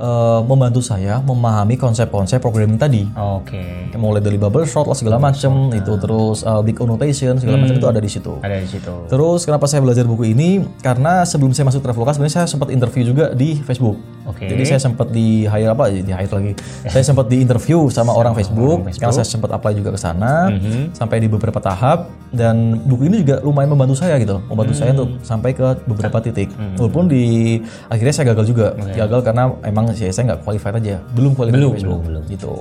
uh, 0.00 0.40
membantu 0.42 0.80
saya 0.80 1.20
memahami 1.20 1.76
konsep-konsep 1.76 2.40
programming 2.40 2.80
tadi 2.80 3.06
Oke. 3.14 3.92
mulai 3.94 4.24
dari 4.24 4.40
bubble 4.40 4.64
sort 4.64 4.88
lah 4.88 4.96
segala 4.96 5.20
macam 5.20 5.68
itu 5.70 5.92
terus 6.00 6.42
uh, 6.42 6.64
big 6.64 6.80
O 6.80 6.88
notation 6.88 7.36
segala 7.36 7.60
macam 7.60 7.76
itu 7.76 7.88
ada 7.88 8.00
di 8.00 8.10
situ 8.10 8.32
Ada 8.40 8.56
di 8.58 8.68
situ. 8.68 8.94
Terus 9.06 9.44
kenapa 9.44 9.68
saya 9.68 9.84
belajar 9.84 10.08
buku 10.08 10.32
ini? 10.32 10.64
Karena 10.80 11.22
sebelum 11.28 11.52
saya 11.52 11.68
masuk 11.68 11.84
Traveloka 11.84 12.16
sebenarnya 12.16 12.42
saya 12.42 12.48
sempat 12.48 12.72
interview 12.72 13.04
juga 13.04 13.36
di 13.36 13.60
Facebook. 13.60 14.00
Oke. 14.30 14.46
Jadi 14.46 14.62
saya 14.62 14.80
sempat 14.80 15.10
di 15.10 15.44
hire 15.44 15.72
apa? 15.74 15.90
Di 15.90 16.06
hire 16.06 16.30
lagi. 16.30 16.52
saya 16.92 17.04
sempat 17.04 17.26
di 17.26 17.42
interview 17.42 17.90
sama 17.90 18.14
orang 18.14 18.32
Facebook, 18.38 18.86
karena 18.96 19.14
saya 19.14 19.26
sempat 19.26 19.50
apply 19.50 19.74
juga 19.74 19.90
ke 19.92 20.00
sana 20.00 20.52
sampai 20.94 21.18
di 21.18 21.26
beberapa 21.26 21.58
tahap 21.58 22.08
dan 22.30 22.78
buku 22.86 23.10
ini 23.10 23.26
juga 23.26 23.42
lumayan 23.42 23.74
membantu 23.74 23.98
saya 23.98 24.14
gitu, 24.22 24.38
loh. 24.38 24.42
membantu 24.46 24.74
saya 24.78 24.94
untuk 24.94 25.18
sampai 25.26 25.50
ke 25.50 25.66
beberapa 25.84 26.22
titik. 26.22 26.48
Walaupun 26.78 27.10
di 27.10 27.58
akhirnya 27.90 28.14
saya 28.14 28.26
gagal 28.32 28.46
juga, 28.46 28.66
gagal 28.78 29.20
karena 29.26 29.50
emang 29.66 29.89
saya 29.94 30.12
saya 30.12 30.24
nggak 30.34 30.40
qualified 30.46 30.76
aja, 30.80 30.96
belum 31.14 31.32
qualified 31.34 31.60
Belum, 31.60 31.72
Facebook 31.74 32.02
belum, 32.06 32.22
gitu. 32.28 32.52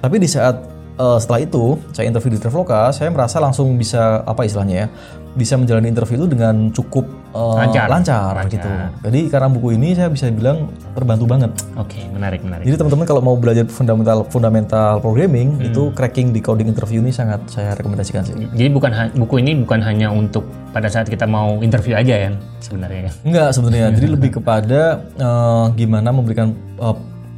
Tapi 0.00 0.16
di 0.20 0.28
saat 0.28 0.56
eh, 0.96 1.18
setelah 1.18 1.40
itu 1.42 1.64
saya 1.92 2.06
interview 2.08 2.32
di 2.36 2.40
Traveloka, 2.40 2.90
saya 2.94 3.08
merasa 3.10 3.42
langsung 3.42 3.74
bisa 3.76 4.22
apa 4.22 4.46
istilahnya 4.46 4.76
ya, 4.84 4.88
bisa 5.36 5.54
menjalani 5.54 5.86
interview 5.86 6.16
itu 6.18 6.28
dengan 6.28 6.72
cukup 6.72 7.04
eh, 7.30 7.56
Lancar. 7.60 7.86
lancar, 7.86 8.32
gitu. 8.48 8.64
Jadi 9.04 9.20
karena 9.28 9.46
buku 9.46 9.76
ini 9.76 9.92
saya 9.92 10.08
bisa 10.08 10.26
bilang 10.28 10.66
terbantu 10.92 11.28
banget. 11.28 11.52
Oke, 11.76 12.00
menarik, 12.08 12.40
menarik. 12.40 12.64
Jadi 12.64 12.76
teman-teman 12.76 13.04
kalau 13.04 13.20
mau 13.20 13.36
belajar 13.36 13.68
fundamental 13.68 14.24
fundamental 14.26 14.98
programming 14.98 15.56
Hmm. 15.56 15.68
itu 15.68 15.92
cracking 15.92 16.32
di 16.32 16.40
coding 16.40 16.66
interview 16.66 16.98
ini 16.98 17.12
sangat 17.12 17.44
saya 17.46 17.76
rekomendasikan 17.76 18.24
sih. 18.24 18.32
Jadi 18.32 18.68
bukan 18.68 18.90
buku 19.14 19.38
ini 19.38 19.52
bukan 19.56 19.84
hanya 19.84 20.08
untuk 20.08 20.42
pada 20.72 20.88
saat 20.88 21.06
kita 21.06 21.24
mau 21.24 21.60
interview 21.60 21.92
aja 21.92 22.28
ya 22.28 22.30
sebenarnya. 22.58 23.00
ya? 23.06 23.12
Enggak 23.22 23.48
sebenarnya. 23.52 23.86
Jadi 23.96 24.06
lebih 24.08 24.30
kepada 24.34 25.04
eh, 25.12 25.64
gimana 25.76 26.08
memberikan 26.10 26.50
eh, 26.80 26.96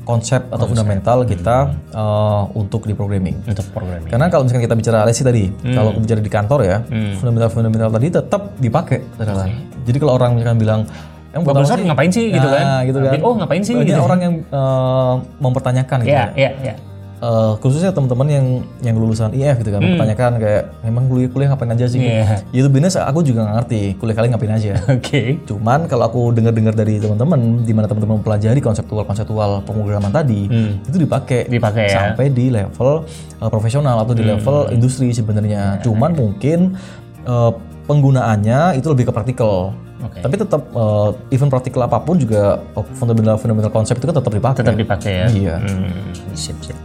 konsep 0.08 0.48
atau 0.48 0.64
fundamental 0.64 1.20
kita 1.22 1.56
eh, 1.92 2.42
untuk 2.56 2.88
di 2.88 2.96
programming. 2.96 3.44
Untuk 3.44 3.68
programming. 3.70 4.08
Karena 4.08 4.32
kalau 4.32 4.48
misalkan 4.48 4.64
kita 4.64 4.72
bicara 4.72 5.04
lesi 5.04 5.20
tadi, 5.20 5.52
Hmm. 5.52 5.76
kalau 5.76 5.90
bicara 5.92 6.24
di 6.24 6.32
kantor 6.32 6.60
ya, 6.64 6.76
fundamental-fundamental 7.20 7.92
tadi 7.92 8.06
tetap 8.08 8.42
dipakai 8.56 9.04
terkadang. 9.20 9.52
Jadi 9.84 9.96
kalau 10.00 10.12
orang 10.16 10.40
misalkan 10.40 10.56
bilang, 10.56 10.80
yang 11.28 11.44
Bubble 11.44 11.68
sort 11.68 11.84
ngapain 11.84 12.08
sih 12.08 12.32
gitu 12.32 12.48
kan? 12.48 12.64
Nah, 12.64 12.80
gitu 12.88 12.98
kan. 13.04 13.12
Big 13.12 13.20
O 13.20 13.36
ngapain 13.36 13.60
sih 13.60 13.76
Banyak 13.76 13.88
gitu. 13.92 14.00
orang 14.00 14.20
yang 14.24 14.34
eh, 14.48 15.14
mempertanyakan 15.44 15.96
gitu. 16.00 16.08
Iya, 16.08 16.24
ya. 16.24 16.26
iya, 16.40 16.50
iya. 16.64 16.74
Eh, 17.18 17.52
khususnya 17.58 17.90
teman-teman 17.90 18.30
yang 18.30 18.46
yang 18.78 18.94
lulusan 18.94 19.34
IF 19.34 19.58
gitu 19.58 19.74
kan, 19.74 19.82
mempertanyakan 19.82 20.38
kayak, 20.38 20.62
memang 20.86 21.10
kuliah 21.10 21.26
kuliah 21.26 21.48
ngapain 21.50 21.74
aja 21.74 21.90
sih? 21.90 21.98
Hmm. 21.98 22.46
Ya, 22.54 22.62
Itu 22.62 22.70
bener 22.70 22.94
aku 22.94 23.26
juga 23.26 23.42
nggak 23.42 23.56
ngerti 23.58 23.80
kuliah 23.98 24.14
kalian 24.14 24.30
ngapain 24.38 24.54
aja. 24.54 24.72
Oke. 24.96 25.42
Cuman 25.42 25.90
kalau 25.90 26.06
aku 26.06 26.30
dengar-dengar 26.30 26.78
dari 26.78 27.02
teman-teman, 27.02 27.66
di 27.66 27.74
mana 27.74 27.90
teman-teman 27.90 28.22
mempelajari 28.22 28.62
konseptual-konseptual 28.62 29.66
pemrograman 29.66 30.14
tadi, 30.14 30.46
itu 30.86 30.94
dipakai, 30.94 31.50
Hmm. 31.50 31.54
Dipakai 31.58 31.84
ya. 31.84 31.90
Hmm. 31.90 31.98
sampai 32.14 32.26
di 32.30 32.54
level 32.54 33.02
uh, 33.42 33.50
profesional 33.50 33.98
atau 34.06 34.14
di 34.14 34.22
level 34.22 34.70
industri 34.70 35.10
sebenarnya. 35.10 35.82
Cuman 35.82 36.14
mungkin 36.14 36.78
uh, 37.26 37.50
penggunaannya 37.90 38.78
itu 38.78 38.86
lebih 38.94 39.10
ke 39.10 39.12
praktikal. 39.12 39.74
Oke. 39.98 40.22
Tapi 40.22 40.34
tetap 40.38 40.62
uh, 40.70 41.10
even 41.34 41.50
praktikal 41.50 41.82
apa 41.82 41.98
pun 41.98 42.14
juga 42.14 42.62
uh, 42.78 42.86
fundamental 42.94 43.34
fundamental 43.42 43.74
konsep 43.74 43.98
itu 43.98 44.06
kan 44.06 44.14
tetap 44.22 44.30
dipakai. 44.30 44.62
Tetap 44.62 44.78
dipakai 44.78 45.12
ya. 45.18 45.26
Iya. 45.26 45.56
Hmm, 45.58 46.14
sip, 46.38 46.54
sip. 46.62 46.78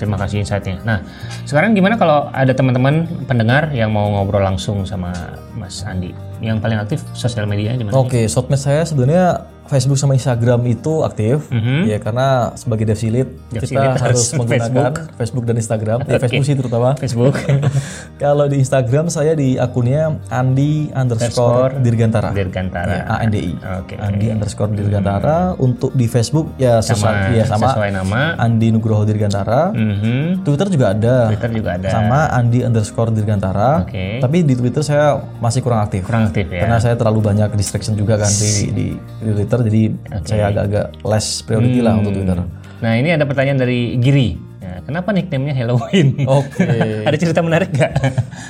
Terima 0.00 0.16
kasih 0.16 0.40
insight-nya. 0.40 0.80
Nah, 0.80 1.04
sekarang 1.44 1.76
gimana 1.76 2.00
kalau 2.00 2.32
ada 2.32 2.56
teman-teman 2.56 3.04
pendengar 3.28 3.68
yang 3.76 3.92
mau 3.92 4.08
ngobrol 4.08 4.40
langsung 4.40 4.88
sama 4.88 5.12
Mas 5.52 5.84
Andi? 5.84 6.16
Yang 6.40 6.56
paling 6.64 6.78
aktif 6.80 7.04
sosial 7.12 7.44
media 7.44 7.76
di 7.76 7.84
mana? 7.84 7.92
Oke, 7.92 8.24
sosmed 8.24 8.56
saya 8.56 8.88
sebenarnya 8.88 9.44
Facebook 9.70 9.94
sama 9.94 10.12
Instagram 10.12 10.66
itu 10.66 11.00
aktif, 11.00 11.46
Mhm. 11.48 11.86
ya 11.86 11.96
karena 11.96 12.26
sebagai 12.52 12.84
dev 12.84 12.98
lead 13.06 13.28
Dev 13.48 13.62
kita 13.62 13.78
lead 13.78 13.96
harus 13.96 14.22
menggunakan 14.38 14.92
Facebook. 15.14 15.44
dan 15.46 15.56
Instagram. 15.56 15.98
Ya, 16.04 16.18
Facebook 16.18 16.44
sih 16.44 16.56
terutama. 16.58 16.88
Facebook. 16.98 17.38
Kalau 18.22 18.44
di 18.44 18.58
Instagram 18.58 19.06
saya 19.06 19.32
di 19.32 19.54
akunnya 19.56 20.18
Andi 20.28 20.90
underscore 20.90 21.78
Dirgantara. 21.78 22.34
Dirgantara. 22.34 22.90
Ya, 22.90 23.02
ANDI. 23.16 23.54
Oke. 23.80 23.94
Andi 23.96 24.26
underscore 24.28 24.74
Dirgantara. 24.74 25.54
Untuk 25.56 25.94
di 25.94 26.04
Facebook 26.04 26.52
ya 26.56 26.82
Sama, 26.82 26.90
sesuai, 26.90 27.14
ya, 27.32 27.44
sama 27.46 27.68
sesuai 27.70 27.90
nama. 27.94 28.20
Andi 28.36 28.68
Nugroho 28.68 29.06
Dirgantara. 29.06 29.70
Mhm. 29.70 30.42
Twitter 30.42 30.66
juga 30.68 30.86
ada. 30.90 31.14
Twitter 31.30 31.50
juga 31.54 31.70
ada. 31.78 31.88
Sama 31.88 32.26
Andi 32.28 32.60
underscore 32.60 33.10
Dirgantara. 33.10 33.86
Oke. 33.86 34.18
Tapi 34.18 34.42
di 34.42 34.54
Twitter 34.54 34.82
saya 34.82 35.06
masih 35.38 35.60
kurang 35.60 35.80
aktif. 35.80 36.04
Kurang 36.04 36.26
aktif 36.26 36.50
ya. 36.50 36.66
Karena 36.66 36.76
saya 36.78 36.94
terlalu 36.94 37.20
banyak 37.22 37.54
distraction 37.54 37.94
juga 37.94 38.18
kan 38.18 38.28
di, 38.28 38.50
di, 38.70 38.86
di 38.96 39.30
Twitter, 39.32 39.59
jadi 39.62 39.82
saya 40.24 40.50
agak-agak 40.50 40.86
less 41.02 41.40
priority 41.42 41.80
lah 41.80 41.98
untuk 41.98 42.12
Twitter. 42.14 42.38
Nah, 42.80 42.92
ini 42.96 43.12
ada 43.12 43.28
pertanyaan 43.28 43.60
dari 43.60 44.00
Giri. 44.00 44.40
Nah, 44.60 44.80
kenapa 44.86 45.12
nickname-nya 45.12 45.52
Halloween? 45.52 46.24
Oke. 46.24 46.64
ada 47.08 47.16
cerita 47.16 47.40
menarik 47.44 47.68
nggak? 47.72 47.92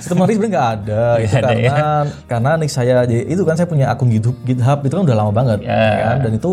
Sebenarnya 0.05 0.35
sebenarnya 0.39 0.53
nggak 0.55 0.71
ada, 0.79 1.03
itu 1.25 1.35
ada 1.35 1.55
ya. 1.55 1.71
karena 1.71 1.91
karena 2.27 2.51
nick 2.61 2.71
saya 2.71 3.03
jadi 3.07 3.27
itu 3.27 3.43
kan 3.43 3.55
saya 3.59 3.67
punya 3.67 3.87
akun 3.91 4.11
GitHub, 4.11 4.37
GitHub 4.45 4.79
itu 4.87 4.95
kan 4.95 5.03
udah 5.07 5.17
lama 5.17 5.33
banget, 5.35 5.59
Ya. 5.67 5.75
ya 5.75 6.05
kan? 6.15 6.17
dan 6.29 6.33
itu 6.39 6.51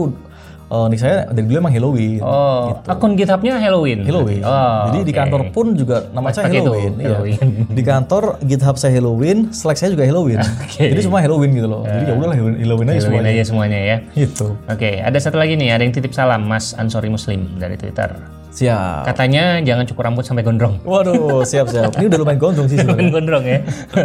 uh, 0.71 0.85
nih 0.91 0.99
saya 0.99 1.17
dari 1.31 1.45
dulu 1.47 1.57
emang 1.63 1.73
Halloween. 1.73 2.21
Oh, 2.21 2.79
gitu. 2.83 2.91
akun 2.91 3.11
GitHub-nya 3.15 3.53
Halloween. 3.59 3.99
Halloween. 4.03 4.41
Oh, 4.43 4.91
Jadi 4.91 4.99
okay. 5.01 5.07
di 5.07 5.13
kantor 5.15 5.41
pun 5.51 5.67
juga 5.75 5.97
nama 6.11 6.29
saya 6.31 6.51
Halloween. 6.51 6.93
Itu, 6.95 7.01
iya. 7.01 7.09
Halloween. 7.15 7.37
di 7.77 7.83
kantor 7.83 8.23
GitHub 8.43 8.75
saya 8.79 8.91
Halloween, 8.99 9.37
Slack 9.51 9.77
saya 9.79 9.89
juga 9.95 10.03
Halloween. 10.07 10.39
Okay. 10.67 10.93
Jadi 10.93 11.01
semua 11.09 11.19
Halloween 11.23 11.51
gitu 11.57 11.67
loh. 11.67 11.81
Jadi 11.87 12.05
ya 12.05 12.13
udahlah 12.13 12.35
Halloween, 12.37 12.57
Halloween 12.61 12.87
aja 12.87 12.93
Halloween 13.01 13.23
semuanya. 13.23 13.31
aja 13.33 13.43
semuanya 13.47 13.79
ya. 13.79 13.97
Itu. 14.13 14.47
Oke, 14.53 14.77
okay. 14.77 14.93
ada 15.01 15.17
satu 15.17 15.39
lagi 15.39 15.57
nih, 15.57 15.73
ada 15.73 15.81
yang 15.81 15.93
titip 15.95 16.13
salam 16.13 16.45
Mas 16.45 16.75
Ansori 16.77 17.09
Muslim 17.09 17.57
dari 17.57 17.79
Twitter. 17.79 18.36
Siap. 18.57 19.05
Katanya 19.05 19.61
jangan 19.61 19.85
cukur 19.85 20.09
rambut 20.09 20.25
sampai 20.25 20.41
gondrong. 20.41 20.81
Waduh, 20.81 21.45
siap 21.45 21.69
siap. 21.69 21.93
Ini 21.93 22.09
udah 22.09 22.19
lumayan 22.25 22.41
gondrong 22.41 22.65
sih 22.65 22.81
lumayan 22.89 23.13
gondrong 23.13 23.45
ya. 23.45 23.61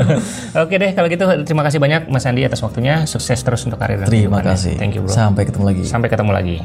Oke 0.68 0.76
deh, 0.76 0.92
kalau 0.92 1.08
gitu 1.08 1.24
terima 1.48 1.64
kasih 1.64 1.80
banyak 1.80 2.12
Mas 2.12 2.28
Andi 2.28 2.44
atas 2.44 2.60
waktunya. 2.60 3.08
Sukses 3.08 3.40
terus 3.40 3.64
untuk 3.64 3.80
karir 3.80 4.04
Terima 4.04 4.44
kasih. 4.44 4.76
Thank 4.76 5.00
you 5.00 5.08
bro. 5.08 5.08
Sampai 5.08 5.48
ketemu 5.48 5.72
lagi. 5.72 5.82
Sampai 5.88 6.12
ketemu 6.12 6.32
lagi. 6.36 6.56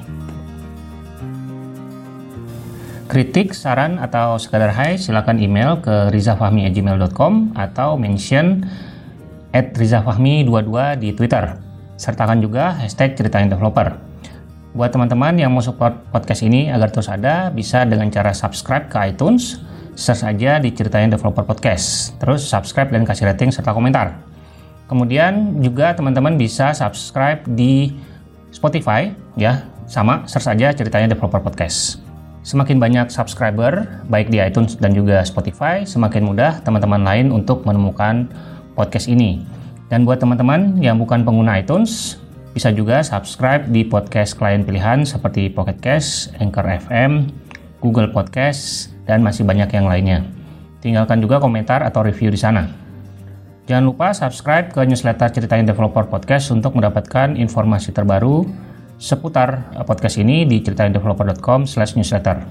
Kritik, 3.08 3.56
saran, 3.56 4.04
atau 4.04 4.36
sekadar 4.36 4.76
hai 4.76 5.00
silakan 5.00 5.40
email 5.40 5.80
ke 5.80 6.12
rizafahmi@gmail.com 6.12 7.56
atau 7.56 7.96
mention 7.96 8.68
at 9.56 9.72
rizafahmi22 9.72 10.76
di 11.00 11.16
Twitter. 11.16 11.56
Sertakan 11.96 12.44
juga 12.44 12.76
hashtag 12.76 13.16
ceritain 13.16 13.48
developer. 13.48 14.07
Buat 14.78 14.94
teman-teman 14.94 15.34
yang 15.42 15.50
mau 15.50 15.66
support 15.66 16.06
podcast 16.14 16.46
ini 16.46 16.70
agar 16.70 16.94
terus 16.94 17.10
ada, 17.10 17.50
bisa 17.50 17.82
dengan 17.82 18.14
cara 18.14 18.30
subscribe 18.30 18.86
ke 18.86 19.10
iTunes, 19.10 19.58
search 19.98 20.22
aja 20.22 20.62
di 20.62 20.70
Ceritain 20.70 21.10
Developer 21.10 21.42
Podcast. 21.42 22.14
Terus 22.22 22.46
subscribe 22.46 22.94
dan 22.94 23.02
kasih 23.02 23.26
rating 23.26 23.50
serta 23.50 23.74
komentar. 23.74 24.22
Kemudian 24.86 25.66
juga 25.66 25.98
teman-teman 25.98 26.38
bisa 26.38 26.78
subscribe 26.78 27.42
di 27.50 27.90
Spotify, 28.54 29.10
ya, 29.34 29.66
sama 29.90 30.30
search 30.30 30.46
aja 30.46 30.70
Ceritanya 30.78 31.18
Developer 31.18 31.42
Podcast. 31.42 31.98
Semakin 32.46 32.78
banyak 32.78 33.10
subscriber, 33.10 34.06
baik 34.14 34.30
di 34.30 34.38
iTunes 34.38 34.78
dan 34.78 34.94
juga 34.94 35.26
Spotify, 35.26 35.90
semakin 35.90 36.22
mudah 36.22 36.62
teman-teman 36.62 37.02
lain 37.02 37.34
untuk 37.34 37.66
menemukan 37.66 38.30
podcast 38.78 39.10
ini. 39.10 39.42
Dan 39.90 40.06
buat 40.06 40.22
teman-teman 40.22 40.78
yang 40.78 41.02
bukan 41.02 41.26
pengguna 41.26 41.58
iTunes, 41.58 42.22
bisa 42.58 42.74
juga 42.74 43.06
subscribe 43.06 43.70
di 43.70 43.86
podcast 43.86 44.34
klien 44.34 44.66
pilihan 44.66 45.06
seperti 45.06 45.46
Pocket 45.54 45.78
Cast, 45.78 46.34
Anchor 46.42 46.66
FM, 46.66 47.30
Google 47.86 48.10
Podcast, 48.10 48.90
dan 49.06 49.22
masih 49.22 49.46
banyak 49.46 49.70
yang 49.78 49.86
lainnya. 49.86 50.26
Tinggalkan 50.82 51.22
juga 51.22 51.38
komentar 51.38 51.86
atau 51.86 52.02
review 52.02 52.34
di 52.34 52.42
sana. 52.42 52.66
Jangan 53.70 53.86
lupa 53.86 54.10
subscribe 54.10 54.74
ke 54.74 54.82
newsletter 54.90 55.30
Ceritain 55.38 55.70
Developer 55.70 56.10
Podcast 56.10 56.50
untuk 56.50 56.74
mendapatkan 56.74 57.38
informasi 57.38 57.94
terbaru 57.94 58.50
seputar 58.98 59.78
podcast 59.86 60.18
ini 60.18 60.50
di 60.50 60.58
ceritaindeveloper.com/newsletter. 60.66 62.42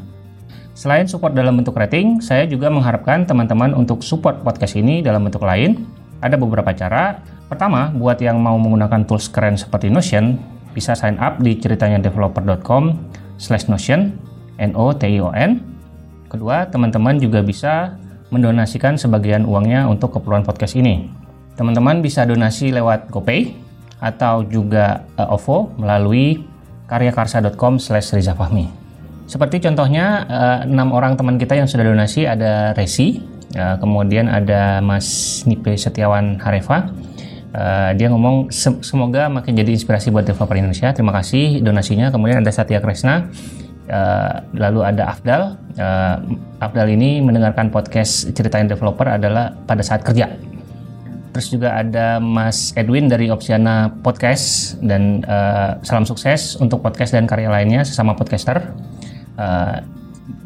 Selain 0.78 1.10
support 1.10 1.34
dalam 1.34 1.58
bentuk 1.58 1.74
rating, 1.74 2.22
saya 2.22 2.46
juga 2.46 2.70
mengharapkan 2.70 3.26
teman-teman 3.26 3.74
untuk 3.74 4.06
support 4.06 4.46
podcast 4.46 4.78
ini 4.78 5.02
dalam 5.02 5.26
bentuk 5.26 5.42
lain. 5.42 5.82
Ada 6.20 6.36
beberapa 6.40 6.72
cara, 6.72 7.20
Pertama, 7.46 7.94
buat 7.94 8.18
yang 8.18 8.42
mau 8.42 8.58
menggunakan 8.58 9.06
tools 9.06 9.30
keren 9.30 9.54
seperti 9.54 9.86
Notion, 9.86 10.34
bisa 10.74 10.98
sign 10.98 11.14
up 11.22 11.38
di 11.38 11.54
ceritanya 11.54 12.02
developer.com 12.02 12.98
slash 13.38 13.70
Notion, 13.70 14.18
N-O-T-I-O-N. 14.58 15.50
Kedua, 16.26 16.66
teman-teman 16.66 17.22
juga 17.22 17.46
bisa 17.46 17.94
mendonasikan 18.34 18.98
sebagian 18.98 19.46
uangnya 19.46 19.86
untuk 19.86 20.18
keperluan 20.18 20.42
podcast 20.42 20.74
ini. 20.74 21.06
Teman-teman 21.54 22.02
bisa 22.02 22.26
donasi 22.26 22.74
lewat 22.74 23.14
GoPay 23.14 23.54
atau 24.02 24.42
juga 24.42 25.06
uh, 25.14 25.30
OVO 25.38 25.70
melalui 25.78 26.42
karyakarsa.com 26.90 27.78
slash 27.78 28.10
rizafahmi. 28.18 28.66
Seperti 29.30 29.62
contohnya, 29.62 30.26
uh, 30.26 30.58
enam 30.66 30.90
orang 30.90 31.14
teman 31.14 31.38
kita 31.38 31.54
yang 31.54 31.70
sudah 31.70 31.86
donasi 31.86 32.26
ada 32.26 32.74
Resi, 32.74 33.22
uh, 33.54 33.76
kemudian 33.78 34.26
ada 34.26 34.82
Mas 34.82 35.42
Nipe 35.46 35.78
Setiawan 35.78 36.42
Harefa, 36.42 36.90
Uh, 37.56 37.96
dia 37.96 38.12
ngomong 38.12 38.52
semoga 38.84 39.32
makin 39.32 39.56
jadi 39.56 39.72
inspirasi 39.72 40.12
buat 40.12 40.28
developer 40.28 40.52
Indonesia. 40.60 40.92
Terima 40.92 41.16
kasih 41.16 41.64
donasinya. 41.64 42.12
Kemudian 42.12 42.44
ada 42.44 42.52
Satya 42.52 42.84
Kresna, 42.84 43.32
uh, 43.88 44.44
lalu 44.52 44.84
ada 44.84 45.08
Afdal. 45.08 45.56
Uh, 45.72 46.36
Afdal 46.60 46.92
ini 46.92 47.24
mendengarkan 47.24 47.72
podcast 47.72 48.28
ceritain 48.36 48.68
developer 48.68 49.08
adalah 49.08 49.56
pada 49.64 49.80
saat 49.80 50.04
kerja. 50.04 50.36
Terus 51.32 51.48
juga 51.48 51.80
ada 51.80 52.20
Mas 52.20 52.76
Edwin 52.76 53.08
dari 53.08 53.32
Opsiana 53.32 53.88
Podcast 54.04 54.76
dan 54.84 55.24
uh, 55.24 55.80
salam 55.80 56.04
sukses 56.04 56.60
untuk 56.60 56.84
podcast 56.84 57.16
dan 57.16 57.24
karya 57.24 57.48
lainnya 57.48 57.88
sesama 57.88 58.12
podcaster. 58.12 58.68
Uh, 59.40 59.80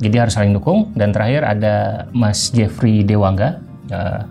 jadi 0.00 0.26
harus 0.26 0.34
saling 0.36 0.52
dukung. 0.52 0.92
Dan 0.96 1.12
terakhir 1.12 1.44
ada 1.44 2.06
Mas 2.12 2.52
Jeffrey 2.52 3.04
Dewangga. 3.04 3.60
Uh, 3.90 4.22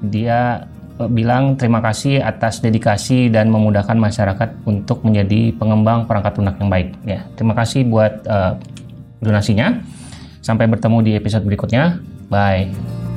dia 0.00 0.68
bilang 1.08 1.56
terima 1.56 1.80
kasih 1.80 2.20
atas 2.20 2.60
dedikasi 2.60 3.32
dan 3.32 3.48
memudahkan 3.48 3.96
masyarakat 3.96 4.68
untuk 4.68 5.00
menjadi 5.00 5.56
pengembang 5.56 6.04
perangkat 6.04 6.36
lunak 6.36 6.56
yang 6.60 6.68
baik. 6.68 6.88
Ya, 7.08 7.24
terima 7.40 7.56
kasih 7.56 7.88
buat 7.88 8.20
uh, 8.28 8.60
donasinya. 9.24 9.80
Sampai 10.40 10.68
bertemu 10.68 10.98
di 11.04 11.12
episode 11.16 11.44
berikutnya. 11.44 12.00
Bye. 12.28 13.09